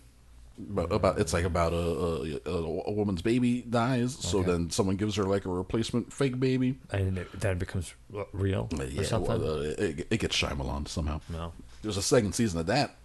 About, 0.72 0.92
about 0.94 1.20
it's 1.20 1.34
like 1.34 1.44
about 1.44 1.74
a, 1.74 2.40
a, 2.46 2.50
a, 2.50 2.92
woman's 2.92 3.22
baby 3.22 3.62
dies, 3.62 4.14
so 4.14 4.42
then 4.42 4.70
someone 4.70 4.96
gives 4.96 5.18
her 5.18 5.26
like 5.26 5.46
a 5.46 5.50
replacement 5.50 6.14
fake 6.14 6.40
baby. 6.40 6.78
And 6.92 7.18
it, 7.18 7.28
then 7.38 7.54
it 7.54 7.60
becomes 7.60 7.94
real 8.32 8.70
or 8.80 8.86
Yeah, 8.86 9.04
something. 9.04 9.42
well, 9.42 9.60
uh, 9.60 9.74
it, 9.78 10.08
it 10.10 10.20
gets 10.22 10.36
Shyamalan 10.38 10.88
somehow. 10.88 11.20
no, 11.30 11.52
There's 11.82 11.98
a 11.98 12.02
second 12.02 12.36
season 12.36 12.62
of 12.62 12.68
that, 12.68 12.96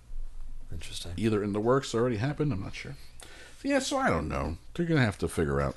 interesting. 0.72 1.12
either 1.16 1.43
in 1.43 1.52
the 1.52 1.59
works 1.60 1.93
or 1.93 2.01
already 2.01 2.18
happened. 2.18 2.52
I'm 2.52 2.62
not 2.62 2.74
sure. 2.77 2.94
Yeah, 3.64 3.81
so 3.81 3.98
I 3.98 4.10
don't 4.10 4.28
know. 4.28 4.56
They're 4.74 4.86
gonna 4.86 5.05
have 5.05 5.18
to 5.18 5.28
figure 5.28 5.60
out 5.60 5.74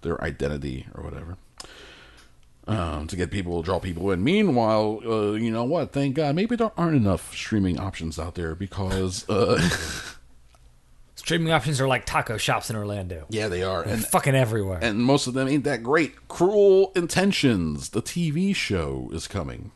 their 0.00 0.22
identity 0.24 0.86
or 0.94 1.04
whatever 1.04 1.36
um, 2.66 3.06
to 3.08 3.16
get 3.16 3.30
people, 3.30 3.62
draw 3.62 3.78
people 3.80 4.10
in. 4.10 4.22
Meanwhile, 4.22 5.00
uh, 5.04 5.32
you 5.32 5.50
know 5.50 5.64
what? 5.64 5.92
Thank 5.92 6.14
God, 6.16 6.34
maybe 6.34 6.56
there 6.56 6.72
aren't 6.76 6.96
enough 6.96 7.34
streaming 7.34 7.78
options 7.78 8.18
out 8.18 8.34
there 8.36 8.54
because, 8.54 9.28
uh, 9.28 9.60
Streaming 11.20 11.52
options 11.52 11.82
are 11.82 11.86
like 11.86 12.06
taco 12.06 12.38
shops 12.38 12.70
in 12.70 12.76
Orlando. 12.76 13.26
yeah, 13.28 13.48
they 13.48 13.62
are, 13.62 13.84
They're 13.84 13.92
and 13.92 14.06
fucking 14.06 14.34
everywhere. 14.34 14.78
and 14.80 14.98
most 15.00 15.26
of 15.26 15.34
them 15.34 15.48
ain't 15.48 15.64
that 15.64 15.82
great. 15.82 16.28
Cruel 16.28 16.92
Intentions, 16.96 17.90
the 17.90 18.00
TV 18.00 18.56
show, 18.56 19.10
is 19.12 19.28
coming. 19.28 19.70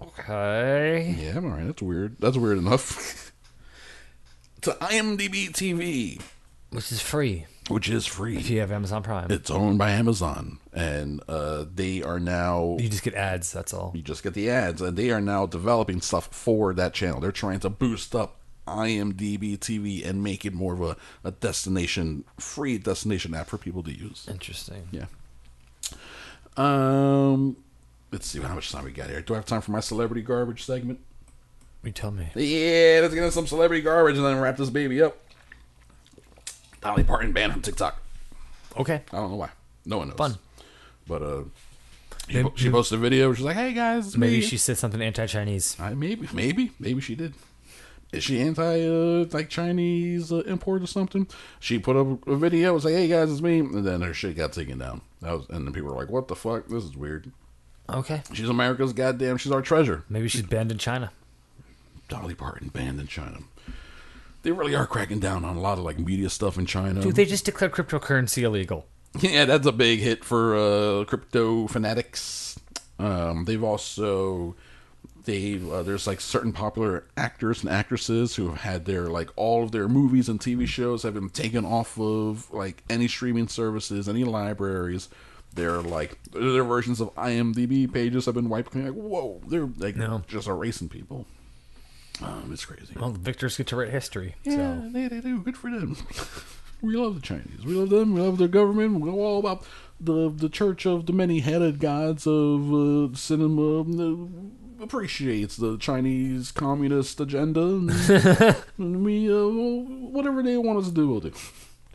okay. 0.00 1.16
Yeah, 1.18 1.36
all 1.36 1.40
right, 1.48 1.66
that's 1.66 1.80
weird. 1.80 2.16
That's 2.20 2.36
weird 2.36 2.58
enough. 2.58 3.32
to 4.60 4.72
IMDb 4.72 5.50
TV, 5.52 6.20
Which 6.70 6.92
is 6.92 7.00
free 7.00 7.46
which 7.68 7.88
is 7.88 8.06
free. 8.06 8.36
if 8.38 8.48
you 8.48 8.60
have 8.60 8.72
Amazon 8.72 9.02
Prime. 9.02 9.30
It's 9.30 9.50
owned 9.50 9.78
by 9.78 9.90
Amazon, 9.90 10.58
and 10.72 11.22
uh, 11.28 11.66
they 11.74 12.02
are 12.02 12.18
now. 12.18 12.76
you 12.80 12.88
just 12.88 13.02
get 13.02 13.12
ads. 13.14 13.52
That's 13.52 13.74
all. 13.74 13.92
You 13.94 14.00
just 14.02 14.22
get 14.22 14.32
the 14.34 14.48
ads, 14.50 14.80
and 14.80 14.96
they 14.96 15.10
are 15.10 15.20
now 15.20 15.44
developing 15.46 16.00
stuff 16.00 16.28
for 16.32 16.72
that 16.74 16.94
channel. 16.94 17.20
They're 17.20 17.30
trying 17.32 17.60
to 17.60 17.68
boost 17.70 18.14
up 18.14 18.37
IMDb 18.68 19.58
TV 19.58 20.06
and 20.06 20.22
make 20.22 20.44
it 20.44 20.52
more 20.54 20.74
of 20.74 20.80
a, 20.82 20.96
a 21.24 21.30
destination, 21.32 22.24
free 22.38 22.78
destination 22.78 23.34
app 23.34 23.48
for 23.48 23.58
people 23.58 23.82
to 23.84 23.92
use. 23.92 24.26
Interesting. 24.30 24.88
Yeah. 24.92 25.06
Um, 26.56 27.56
let's 28.12 28.26
see 28.26 28.40
how 28.40 28.54
much 28.54 28.70
time 28.72 28.84
we 28.84 28.90
got 28.92 29.08
here. 29.10 29.20
Do 29.20 29.34
I 29.34 29.36
have 29.36 29.46
time 29.46 29.60
for 29.60 29.70
my 29.70 29.80
celebrity 29.80 30.22
garbage 30.22 30.64
segment? 30.64 31.00
You 31.84 31.92
tell 31.92 32.10
me. 32.10 32.28
Yeah, 32.34 33.00
let's 33.02 33.14
get 33.14 33.22
into 33.22 33.32
some 33.32 33.46
celebrity 33.46 33.82
garbage 33.82 34.16
and 34.16 34.26
then 34.26 34.40
wrap 34.40 34.56
this 34.56 34.70
baby 34.70 35.00
up. 35.02 35.16
Dolly 36.80 37.04
Parton 37.04 37.32
banned 37.32 37.52
from 37.52 37.62
TikTok. 37.62 38.00
Okay. 38.76 39.02
I 39.12 39.16
don't 39.16 39.30
know 39.30 39.36
why. 39.36 39.50
No 39.86 39.98
one 39.98 40.08
knows. 40.08 40.16
Fun. 40.16 40.38
But 41.06 41.22
uh, 41.22 41.42
she, 42.28 42.34
Maybe- 42.36 42.48
po- 42.50 42.56
she 42.56 42.70
posted 42.70 42.98
a 42.98 43.00
video. 43.02 43.28
Where 43.28 43.36
she's 43.36 43.44
like, 43.44 43.56
"Hey 43.56 43.72
guys, 43.72 44.16
Maybe 44.16 44.36
me." 44.36 44.40
she 44.42 44.56
said 44.58 44.76
something 44.76 45.00
anti-Chinese. 45.00 45.76
I, 45.80 45.94
maybe, 45.94 46.28
maybe, 46.32 46.72
maybe 46.78 47.00
she 47.00 47.14
did. 47.14 47.34
Is 48.12 48.24
she 48.24 48.40
anti 48.40 48.86
uh, 48.86 49.26
like 49.32 49.50
Chinese 49.50 50.32
uh, 50.32 50.38
import 50.46 50.82
or 50.82 50.86
something? 50.86 51.26
She 51.60 51.78
put 51.78 51.96
up 51.96 52.26
a 52.26 52.36
video. 52.36 52.72
Was 52.72 52.84
like, 52.84 52.94
"Hey 52.94 53.08
guys, 53.08 53.30
it's 53.30 53.42
me," 53.42 53.58
and 53.58 53.86
then 53.86 54.00
her 54.00 54.14
shit 54.14 54.36
got 54.36 54.52
taken 54.52 54.78
down. 54.78 55.02
That 55.20 55.32
was, 55.32 55.46
and 55.50 55.66
then 55.66 55.74
people 55.74 55.90
were 55.90 55.96
like, 55.96 56.08
"What 56.10 56.28
the 56.28 56.36
fuck? 56.36 56.68
This 56.68 56.84
is 56.84 56.96
weird." 56.96 57.30
Okay. 57.90 58.22
She's 58.32 58.48
America's 58.48 58.92
goddamn. 58.92 59.36
She's 59.36 59.52
our 59.52 59.62
treasure. 59.62 60.04
Maybe 60.08 60.28
she's 60.28 60.42
banned 60.42 60.70
in 60.72 60.78
China. 60.78 61.10
Dolly 62.08 62.34
Parton 62.34 62.68
banned 62.68 63.00
in 63.00 63.06
China. 63.06 63.38
They 64.42 64.52
really 64.52 64.74
are 64.74 64.86
cracking 64.86 65.20
down 65.20 65.44
on 65.44 65.56
a 65.56 65.60
lot 65.60 65.78
of 65.78 65.84
like 65.84 65.98
media 65.98 66.30
stuff 66.30 66.56
in 66.56 66.64
China. 66.66 67.00
Dude, 67.02 67.14
they 67.16 67.24
just 67.26 67.44
declared 67.44 67.72
cryptocurrency 67.72 68.42
illegal. 68.42 68.86
Yeah, 69.20 69.46
that's 69.46 69.66
a 69.66 69.72
big 69.72 70.00
hit 70.00 70.22
for 70.22 70.54
uh, 70.54 71.04
crypto 71.06 71.66
fanatics. 71.66 72.58
Um, 72.98 73.46
they've 73.46 73.64
also 73.64 74.54
they 75.28 75.60
uh, 75.70 75.82
there's 75.82 76.06
like 76.06 76.20
certain 76.20 76.52
popular 76.52 77.04
actors 77.16 77.62
and 77.62 77.70
actresses 77.70 78.36
who 78.36 78.48
have 78.48 78.60
had 78.62 78.84
their 78.86 79.08
like 79.08 79.28
all 79.36 79.62
of 79.62 79.70
their 79.72 79.86
movies 79.88 80.28
and 80.28 80.40
TV 80.40 80.66
shows 80.66 81.02
have 81.02 81.12
been 81.14 81.28
taken 81.28 81.64
off 81.66 81.98
of 82.00 82.50
like 82.52 82.82
any 82.88 83.06
streaming 83.06 83.46
services, 83.46 84.08
any 84.08 84.24
libraries. 84.24 85.08
Their 85.54 85.80
like 85.82 86.18
their 86.32 86.64
versions 86.64 87.00
of 87.00 87.14
IMDb 87.14 87.92
pages 87.92 88.26
have 88.26 88.34
been 88.34 88.48
wiped. 88.48 88.70
clean. 88.72 88.86
Like 88.86 88.94
whoa, 88.94 89.40
they're 89.46 89.68
like 89.76 89.96
No. 89.96 90.22
just 90.26 90.48
erasing 90.48 90.88
people. 90.88 91.26
Um, 92.22 92.50
it's 92.52 92.64
crazy. 92.64 92.94
Well, 92.98 93.10
the 93.10 93.18
victors 93.18 93.56
get 93.56 93.66
to 93.68 93.76
write 93.76 93.90
history. 93.90 94.34
Yeah, 94.44 94.80
So 94.82 94.90
they, 94.92 95.08
they 95.08 95.20
do. 95.20 95.40
Good 95.40 95.56
for 95.56 95.70
them. 95.70 95.96
we 96.82 96.96
love 96.96 97.14
the 97.14 97.20
Chinese. 97.20 97.64
We 97.64 97.74
love 97.74 97.90
them. 97.90 98.14
We 98.14 98.20
love 98.20 98.38
their 98.38 98.48
government. 98.48 99.00
We 99.00 99.10
know 99.10 99.18
all 99.20 99.38
about 99.38 99.64
the 100.00 100.28
the 100.30 100.48
church 100.48 100.86
of 100.86 101.06
the 101.06 101.12
many 101.12 101.40
headed 101.40 101.80
gods 101.80 102.26
of 102.26 102.72
uh, 102.72 103.14
cinema. 103.14 103.84
Appreciates 104.80 105.56
the 105.56 105.76
Chinese 105.78 106.52
communist 106.52 107.20
agenda. 107.20 108.56
And, 108.78 109.04
we, 109.04 109.32
uh, 109.32 109.46
whatever 109.46 110.42
they 110.42 110.56
want 110.56 110.78
us 110.78 110.86
to 110.86 110.94
do, 110.94 111.08
we'll 111.08 111.20
do. 111.20 111.32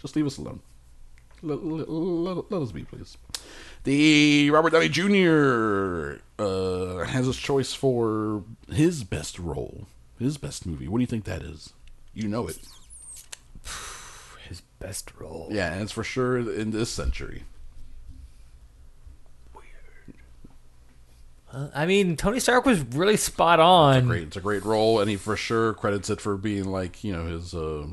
Just 0.01 0.15
leave 0.15 0.25
us 0.25 0.37
alone. 0.37 0.59
Let, 1.41 1.63
let, 1.63 1.89
let, 1.89 2.51
let 2.51 2.61
us 2.61 2.71
be, 2.71 2.83
please. 2.83 3.17
The 3.83 4.49
Robert 4.49 4.71
Downey 4.71 4.89
Jr. 4.89 6.21
Uh, 6.39 7.05
has 7.05 7.25
his 7.25 7.37
choice 7.37 7.73
for 7.73 8.43
his 8.71 9.03
best 9.03 9.39
role, 9.39 9.87
his 10.19 10.37
best 10.37 10.65
movie. 10.65 10.87
What 10.87 10.97
do 10.97 11.01
you 11.01 11.07
think 11.07 11.25
that 11.25 11.41
is? 11.41 11.73
You 12.13 12.27
know 12.27 12.47
it. 12.47 12.59
his 14.47 14.61
best 14.79 15.11
role. 15.19 15.47
Yeah, 15.51 15.73
and 15.73 15.81
it's 15.81 15.91
for 15.91 16.03
sure 16.03 16.37
in 16.37 16.71
this 16.71 16.89
century. 16.89 17.43
Uh, 21.53 21.69
I 21.75 21.85
mean, 21.85 22.17
Tony 22.17 22.39
Stark 22.39 22.65
was 22.65 22.81
really 22.81 23.15
spot 23.17 23.59
on. 23.59 24.07
Great, 24.07 24.23
it's 24.23 24.37
a 24.37 24.41
great 24.41 24.65
role, 24.65 24.99
and 24.99 25.09
he 25.09 25.15
for 25.17 25.35
sure 25.37 25.73
credits 25.73 26.09
it 26.09 26.19
for 26.19 26.35
being 26.35 26.65
like 26.65 27.03
you 27.03 27.13
know 27.13 27.25
his 27.27 27.53
uh, 27.53 27.85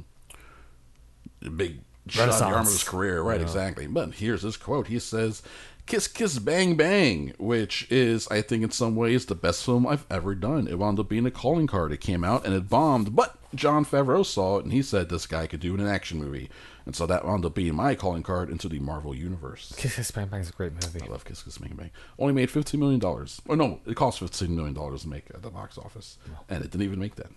big 1.57 1.81
shot 2.09 2.31
in 2.31 2.39
the 2.39 2.45
arm 2.45 2.61
of 2.67 2.73
his 2.73 2.83
career. 2.85 3.23
Right, 3.23 3.41
Yeah. 3.41 3.47
exactly. 3.47 3.87
But 3.87 4.15
here's 4.15 4.43
his 4.43 4.57
quote. 4.57 4.87
He 4.87 4.99
says, 4.99 5.43
"Kiss, 5.87 6.09
kiss, 6.09 6.39
bang, 6.39 6.75
bang," 6.77 7.35
which 7.39 7.87
is, 7.91 8.27
I 8.29 8.41
think, 8.43 8.63
in 8.63 8.71
some 8.71 8.97
ways, 8.97 9.27
the 9.27 9.35
best 9.35 9.65
film 9.65 9.87
I've 9.87 10.07
ever 10.11 10.35
done. 10.35 10.67
It 10.67 10.79
wound 10.79 10.99
up 10.99 11.09
being 11.09 11.27
a 11.27 11.31
calling 11.31 11.67
card. 11.67 11.93
It 11.93 12.01
came 12.01 12.25
out 12.25 12.45
and 12.47 12.55
it 12.55 12.69
bombed, 12.69 13.15
but 13.15 13.37
Jon 13.55 13.85
Favreau 13.85 14.25
saw 14.25 14.59
it 14.59 14.65
and 14.65 14.73
he 14.73 14.83
said 14.83 15.09
this 15.09 15.27
guy 15.27 15.47
could 15.47 15.61
do 15.61 15.75
an 15.75 15.87
action 15.87 16.19
movie, 16.19 16.49
and 16.91 16.97
so 16.97 17.07
that 17.07 17.25
wound 17.25 17.45
up 17.45 17.55
being 17.55 17.77
my 17.77 17.95
calling 17.95 18.25
card 18.25 18.51
into 18.51 18.69
the 18.69 18.81
Marvel 18.81 19.15
universe. 19.15 19.73
Kiss 19.77 19.95
Kiss 19.95 20.11
Bang 20.11 20.27
Bang 20.27 20.41
is 20.41 20.49
a 20.51 20.53
great 20.53 20.73
movie. 20.73 21.01
I 21.01 21.07
love 21.07 21.25
Kiss 21.25 21.41
Kiss 21.41 21.57
Bang 21.59 21.73
Bang. 21.77 21.93
Only 22.19 22.33
made 22.35 22.51
fifteen 22.51 22.81
million 22.81 22.99
dollars. 22.99 23.41
Oh 23.49 23.55
no, 23.55 23.79
it 23.87 23.95
cost 23.95 24.19
fifteen 24.19 24.57
million 24.57 24.75
dollars 24.75 25.03
to 25.03 25.09
make 25.09 25.27
at 25.33 25.41
the 25.41 25.51
box 25.51 25.79
office, 25.79 26.19
and 26.49 26.65
it 26.65 26.73
didn't 26.73 26.83
even 26.83 26.99
make 26.99 27.15
that. 27.15 27.31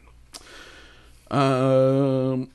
Um. 1.30 2.50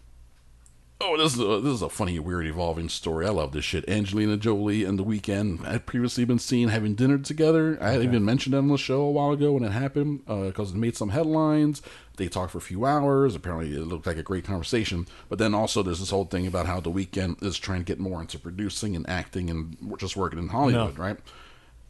Oh, 1.00 1.16
this 1.16 1.34
is 1.34 1.38
a, 1.40 1.60
this 1.60 1.74
is 1.74 1.82
a 1.82 1.88
funny, 1.88 2.18
weird, 2.18 2.46
evolving 2.46 2.88
story. 2.88 3.24
I 3.24 3.30
love 3.30 3.52
this 3.52 3.64
shit. 3.64 3.88
Angelina 3.88 4.36
Jolie 4.36 4.82
and 4.82 4.98
The 4.98 5.04
Weeknd 5.04 5.64
had 5.64 5.86
previously 5.86 6.24
been 6.24 6.40
seen 6.40 6.68
having 6.70 6.96
dinner 6.96 7.18
together. 7.18 7.78
I 7.80 7.92
had 7.92 8.02
even 8.02 8.24
mentioned 8.24 8.54
that 8.54 8.58
on 8.58 8.68
the 8.68 8.76
show 8.76 9.02
a 9.02 9.10
while 9.12 9.30
ago 9.30 9.52
when 9.52 9.62
it 9.62 9.70
happened 9.70 10.26
because 10.26 10.72
it 10.72 10.76
made 10.76 10.96
some 10.96 11.10
headlines. 11.10 11.82
They 12.16 12.26
talked 12.26 12.50
for 12.50 12.58
a 12.58 12.62
few 12.62 12.84
hours. 12.84 13.36
Apparently, 13.36 13.76
it 13.76 13.84
looked 13.86 14.08
like 14.08 14.16
a 14.16 14.24
great 14.24 14.44
conversation. 14.44 15.06
But 15.28 15.38
then 15.38 15.54
also, 15.54 15.84
there's 15.84 16.00
this 16.00 16.10
whole 16.10 16.24
thing 16.24 16.48
about 16.48 16.66
how 16.66 16.80
The 16.80 16.90
Weeknd 16.90 17.44
is 17.44 17.58
trying 17.58 17.78
to 17.80 17.84
get 17.84 18.00
more 18.00 18.20
into 18.20 18.36
producing 18.40 18.96
and 18.96 19.08
acting 19.08 19.50
and 19.50 19.76
just 19.98 20.16
working 20.16 20.40
in 20.40 20.48
Hollywood, 20.48 20.98
No. 20.98 21.04
right? 21.04 21.18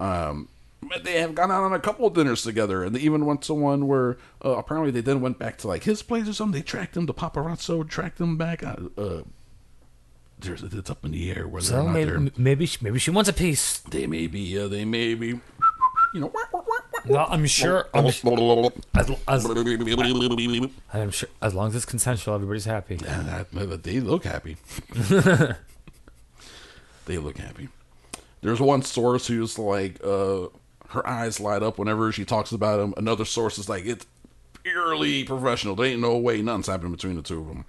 Um, 0.01 0.49
they 1.03 1.21
have 1.21 1.35
gone 1.35 1.51
out 1.51 1.65
on 1.65 1.73
a 1.73 1.79
couple 1.81 2.07
of 2.07 2.15
dinners 2.15 2.43
together, 2.43 2.85
and 2.85 2.95
they 2.95 3.01
even 3.01 3.27
went 3.27 3.43
to 3.43 3.55
one 3.55 3.87
where 3.89 4.17
uh, 4.45 4.51
apparently 4.57 4.91
they 4.91 5.01
then 5.01 5.21
went 5.21 5.39
back 5.39 5.59
to 5.59 5.69
like 5.69 5.85
his 5.85 6.03
place 6.03 6.29
or 6.29 6.33
something. 6.33 6.61
They 6.61 6.65
tracked 6.65 6.97
him, 6.97 7.07
the 7.07 7.15
paparazzo 7.15 7.89
tracked 7.89 8.21
him 8.21 8.37
back. 8.37 8.63
Uh, 8.63 8.77
uh, 8.97 9.23
there's 10.39 10.63
it's 10.63 10.89
up 10.89 11.05
in 11.05 11.11
the 11.11 11.31
air 11.33 11.49
whether 11.49 11.59
or 11.59 11.69
So 11.69 11.83
not 11.85 11.93
maybe, 11.93 12.11
they're 12.11 12.29
maybe 12.37 12.65
she, 12.67 12.79
maybe 12.81 12.99
she 13.01 13.11
wants 13.11 13.29
a 13.29 13.33
piece. 13.33 13.81
they 13.81 14.07
may 14.07 14.29
be 14.29 14.57
uh, 14.57 14.69
they 14.69 14.85
may 14.85 15.15
be 15.15 15.27
you 16.15 16.21
know 16.21 16.33
No, 17.07 17.25
I'm 17.29 17.45
sure. 17.47 17.89
I'm, 17.93 18.07
as, 18.07 19.11
as, 19.27 19.45
I'm 20.93 21.11
sure. 21.11 21.29
As 21.43 21.55
long 21.55 21.69
as 21.69 21.75
it's 21.77 21.85
consensual, 21.87 22.35
everybody's 22.35 22.67
happy. 22.67 22.99
Yeah, 23.03 23.45
that- 23.53 23.83
they 23.83 23.99
look 24.01 24.25
happy. 24.25 24.57
they 27.07 27.19
look 27.19 27.39
happy. 27.39 27.69
There's 28.43 28.61
one 28.61 28.83
source 28.83 29.27
who's 29.27 29.59
like, 29.59 29.99
uh, 30.05 30.47
her 30.89 31.07
eyes 31.07 31.41
light 31.41 31.63
up 31.63 31.79
whenever 31.79 32.11
she 32.13 32.25
talks 32.25 32.53
about 32.53 32.81
him. 32.81 32.95
Another 32.97 33.25
source 33.25 33.59
is 33.59 33.69
like, 33.69 33.85
it's 33.85 34.07
purely 34.63 35.25
professional. 35.25 35.75
There 35.75 35.87
ain't 35.87 36.01
no 36.01 36.17
way 36.17 36.43
nothing's 36.43 36.67
happening 36.67 36.93
between 36.93 37.17
the 37.17 37.23
two 37.23 37.41
of 37.41 37.49
them. 37.49 37.65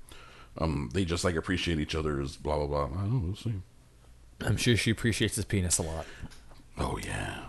Um, 0.57 0.89
they 0.93 1.05
just 1.05 1.23
like 1.23 1.35
appreciate 1.35 1.79
each 1.79 1.95
other's 1.95 2.35
blah 2.35 2.57
blah 2.57 2.67
blah. 2.67 2.85
I 2.85 3.01
don't 3.01 3.13
know. 3.13 3.27
We'll 3.27 3.35
see. 3.35 3.53
I'm 4.41 4.57
sure 4.57 4.75
she 4.75 4.91
appreciates 4.91 5.35
his 5.35 5.45
penis 5.45 5.77
a 5.77 5.83
lot. 5.83 6.05
Oh 6.77 6.97
yeah. 7.03 7.45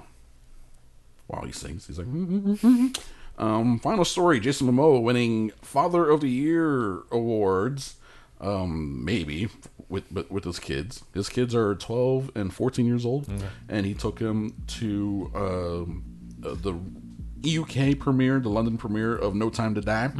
While 1.26 1.44
he 1.44 1.52
sings, 1.52 1.86
he's 1.86 1.98
like. 1.98 2.06
um, 3.38 3.78
final 3.80 4.04
story: 4.04 4.38
Jason 4.40 4.68
Momoa 4.68 5.02
winning 5.02 5.50
Father 5.62 6.08
of 6.08 6.20
the 6.20 6.30
Year 6.30 7.02
awards. 7.10 7.96
Um, 8.40 9.04
maybe 9.04 9.48
with 9.90 10.04
but 10.10 10.30
with 10.30 10.44
his 10.44 10.58
kids. 10.58 11.04
His 11.12 11.28
kids 11.28 11.54
are 11.54 11.74
twelve 11.74 12.30
and 12.34 12.54
fourteen 12.54 12.86
years 12.86 13.04
old, 13.04 13.28
and 13.68 13.84
he 13.84 13.92
took 13.92 14.18
him 14.18 14.54
to 14.78 15.30
um, 15.34 16.04
uh, 16.44 16.54
the 16.54 16.78
UK 17.58 17.98
premiere, 17.98 18.40
the 18.40 18.48
London 18.48 18.78
premiere 18.78 19.16
of 19.16 19.34
No 19.34 19.50
Time 19.50 19.74
to 19.74 19.80
Die, 19.80 20.10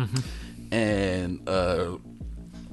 and 0.73 1.49
uh, 1.49 1.97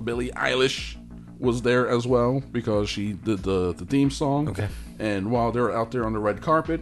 Billie 0.04 0.32
Eilish 0.32 0.98
was 1.40 1.62
there 1.62 1.88
as 1.88 2.08
well 2.08 2.42
because 2.52 2.90
she 2.90 3.14
did 3.14 3.44
the 3.44 3.74
the 3.74 3.86
theme 3.86 4.10
song. 4.10 4.50
Okay. 4.50 4.68
And 5.00 5.30
while 5.32 5.52
they 5.52 5.60
were 5.62 5.72
out 5.72 5.92
there 5.92 6.06
on 6.06 6.14
the 6.14 6.20
red 6.20 6.42
carpet, 6.42 6.82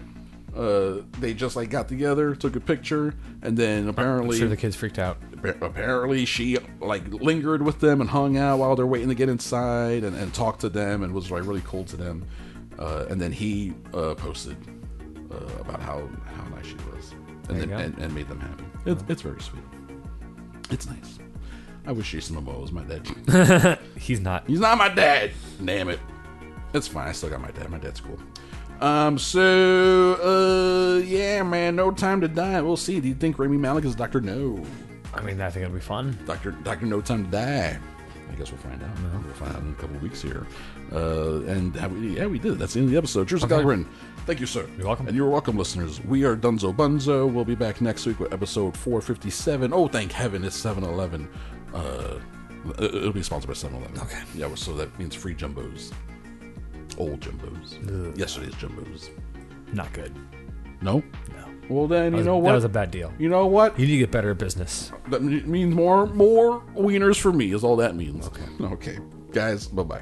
uh, 0.55 1.01
they 1.19 1.33
just 1.33 1.55
like 1.55 1.69
got 1.69 1.87
together, 1.87 2.33
took 2.33 2.55
a 2.55 2.59
picture, 2.59 3.13
and 3.41 3.57
then 3.57 3.83
I'm 3.83 3.89
apparently 3.89 4.37
sure 4.37 4.47
the 4.47 4.57
kids 4.57 4.75
freaked 4.75 4.99
out. 4.99 5.17
apparently 5.61 6.25
she 6.25 6.57
like 6.79 7.07
lingered 7.13 7.61
with 7.61 7.79
them 7.79 8.01
and 8.01 8.09
hung 8.09 8.37
out 8.37 8.59
while 8.59 8.75
they're 8.75 8.87
waiting 8.87 9.09
to 9.09 9.15
get 9.15 9.29
inside 9.29 10.03
and, 10.03 10.15
and 10.15 10.33
talked 10.33 10.61
to 10.61 10.69
them 10.69 11.03
and 11.03 11.13
was 11.13 11.29
like 11.29 11.45
really 11.45 11.63
cool 11.65 11.83
to 11.85 11.97
them. 11.97 12.25
Uh, 12.79 13.05
and 13.09 13.19
then 13.19 13.31
he 13.31 13.73
uh, 13.93 14.15
posted 14.15 14.57
uh, 15.31 15.61
about 15.61 15.81
how 15.81 16.07
how 16.25 16.43
nice 16.55 16.67
she 16.67 16.75
was, 16.75 17.13
and 17.49 17.61
then 17.61 17.71
and, 17.71 17.97
and 17.97 18.13
made 18.15 18.27
them 18.27 18.39
happy. 18.39 18.65
It, 18.85 18.97
it's 19.09 19.21
very 19.21 19.41
sweet. 19.41 19.63
It's 20.71 20.87
nice. 20.87 21.19
I 21.87 21.91
wish 21.91 22.11
Jason 22.11 22.35
Momoa 22.35 22.61
was 22.61 22.71
my 22.71 22.83
dad. 22.83 23.79
He's 23.97 24.19
not. 24.19 24.47
He's 24.47 24.59
not 24.59 24.77
my 24.77 24.89
dad. 24.89 25.31
Damn 25.63 25.89
it. 25.89 25.99
It's 26.73 26.87
fine. 26.87 27.07
I 27.07 27.11
still 27.11 27.29
got 27.29 27.41
my 27.41 27.51
dad. 27.51 27.69
My 27.69 27.77
dad's 27.77 28.01
cool. 28.01 28.19
Um. 28.81 29.17
So, 29.17 30.15
uh, 30.99 31.03
yeah, 31.05 31.43
man. 31.43 31.75
No 31.75 31.91
time 31.91 32.21
to 32.21 32.27
die. 32.27 32.61
We'll 32.61 32.77
see. 32.77 32.99
Do 32.99 33.07
you 33.07 33.15
think 33.15 33.39
Rami 33.39 33.57
Malek 33.57 33.85
is 33.85 33.95
Doctor 33.95 34.21
No? 34.21 34.63
I 35.13 35.21
mean, 35.21 35.39
I 35.39 35.49
think 35.49 35.65
it'll 35.65 35.73
be 35.75 35.79
fun. 35.81 36.17
Doctor 36.25 36.51
Doctor 36.51 36.85
No 36.85 36.99
Time 37.01 37.25
to 37.25 37.31
Die. 37.31 37.79
I 38.31 38.35
guess 38.37 38.51
we'll 38.51 38.59
find 38.59 38.81
out. 38.83 38.89
We'll 39.23 39.33
find 39.35 39.55
out 39.55 39.61
in 39.61 39.71
a 39.71 39.75
couple 39.75 39.95
of 39.95 40.01
weeks 40.03 40.21
here. 40.21 40.45
Uh, 40.91 41.41
and 41.43 41.73
have 41.75 41.93
we, 41.93 42.17
yeah, 42.17 42.25
we 42.25 42.37
did. 42.37 42.59
That's 42.59 42.73
the 42.73 42.79
end 42.79 42.87
of 42.87 42.91
the 42.91 42.97
episode. 42.97 43.27
Cheers, 43.29 43.43
Okay. 43.45 43.85
Thank 44.25 44.39
you, 44.39 44.45
sir. 44.45 44.67
You're 44.77 44.87
welcome. 44.87 45.07
And 45.07 45.15
you're 45.15 45.29
welcome, 45.29 45.57
listeners. 45.57 46.03
We 46.03 46.25
are 46.25 46.35
Dunzo 46.35 46.75
Bunzo. 46.75 47.31
We'll 47.31 47.45
be 47.45 47.55
back 47.55 47.79
next 47.79 48.05
week 48.05 48.19
with 48.19 48.33
episode 48.33 48.75
457. 48.75 49.71
Oh, 49.71 49.87
thank 49.87 50.11
heaven, 50.11 50.43
it's 50.43 50.59
7-Eleven. 50.61 51.29
Uh, 51.73 52.15
it- 52.79 52.95
it'll 52.95 53.13
be 53.13 53.21
sponsored 53.23 53.47
by 53.47 53.53
7-Eleven. 53.53 53.99
Okay. 54.01 54.19
Yeah, 54.35 54.53
so 54.55 54.73
that 54.73 54.97
means 54.99 55.13
free 55.15 55.35
jumbos. 55.35 55.91
Old 56.97 57.19
jumbos. 57.19 58.17
Yesterday's 58.17 58.55
Jimbo's. 58.55 59.09
Not 59.73 59.91
good. 59.93 60.13
No? 60.81 61.03
No. 61.29 61.45
Well, 61.69 61.87
then, 61.87 62.11
you 62.13 62.17
was- 62.17 62.25
know 62.27 62.37
what? 62.37 62.49
That 62.51 62.55
was 62.55 62.63
a 62.63 62.69
bad 62.69 62.91
deal. 62.91 63.11
you 63.17 63.27
know 63.29 63.47
what? 63.47 63.77
You 63.79 63.85
need 63.87 63.93
to 63.93 63.97
get 63.99 64.11
better 64.11 64.31
at 64.31 64.37
business. 64.37 64.91
That 65.09 65.21
means 65.23 65.73
more 65.75 66.05
more 66.07 66.61
wieners 66.75 67.19
for 67.19 67.31
me 67.33 67.51
is 67.53 67.63
all 67.63 67.75
that 67.77 67.95
means. 67.95 68.27
Okay. 68.27 68.43
Okay. 68.73 68.97
Guys, 69.31 69.67
bye 69.67 69.83
bye. 69.83 70.01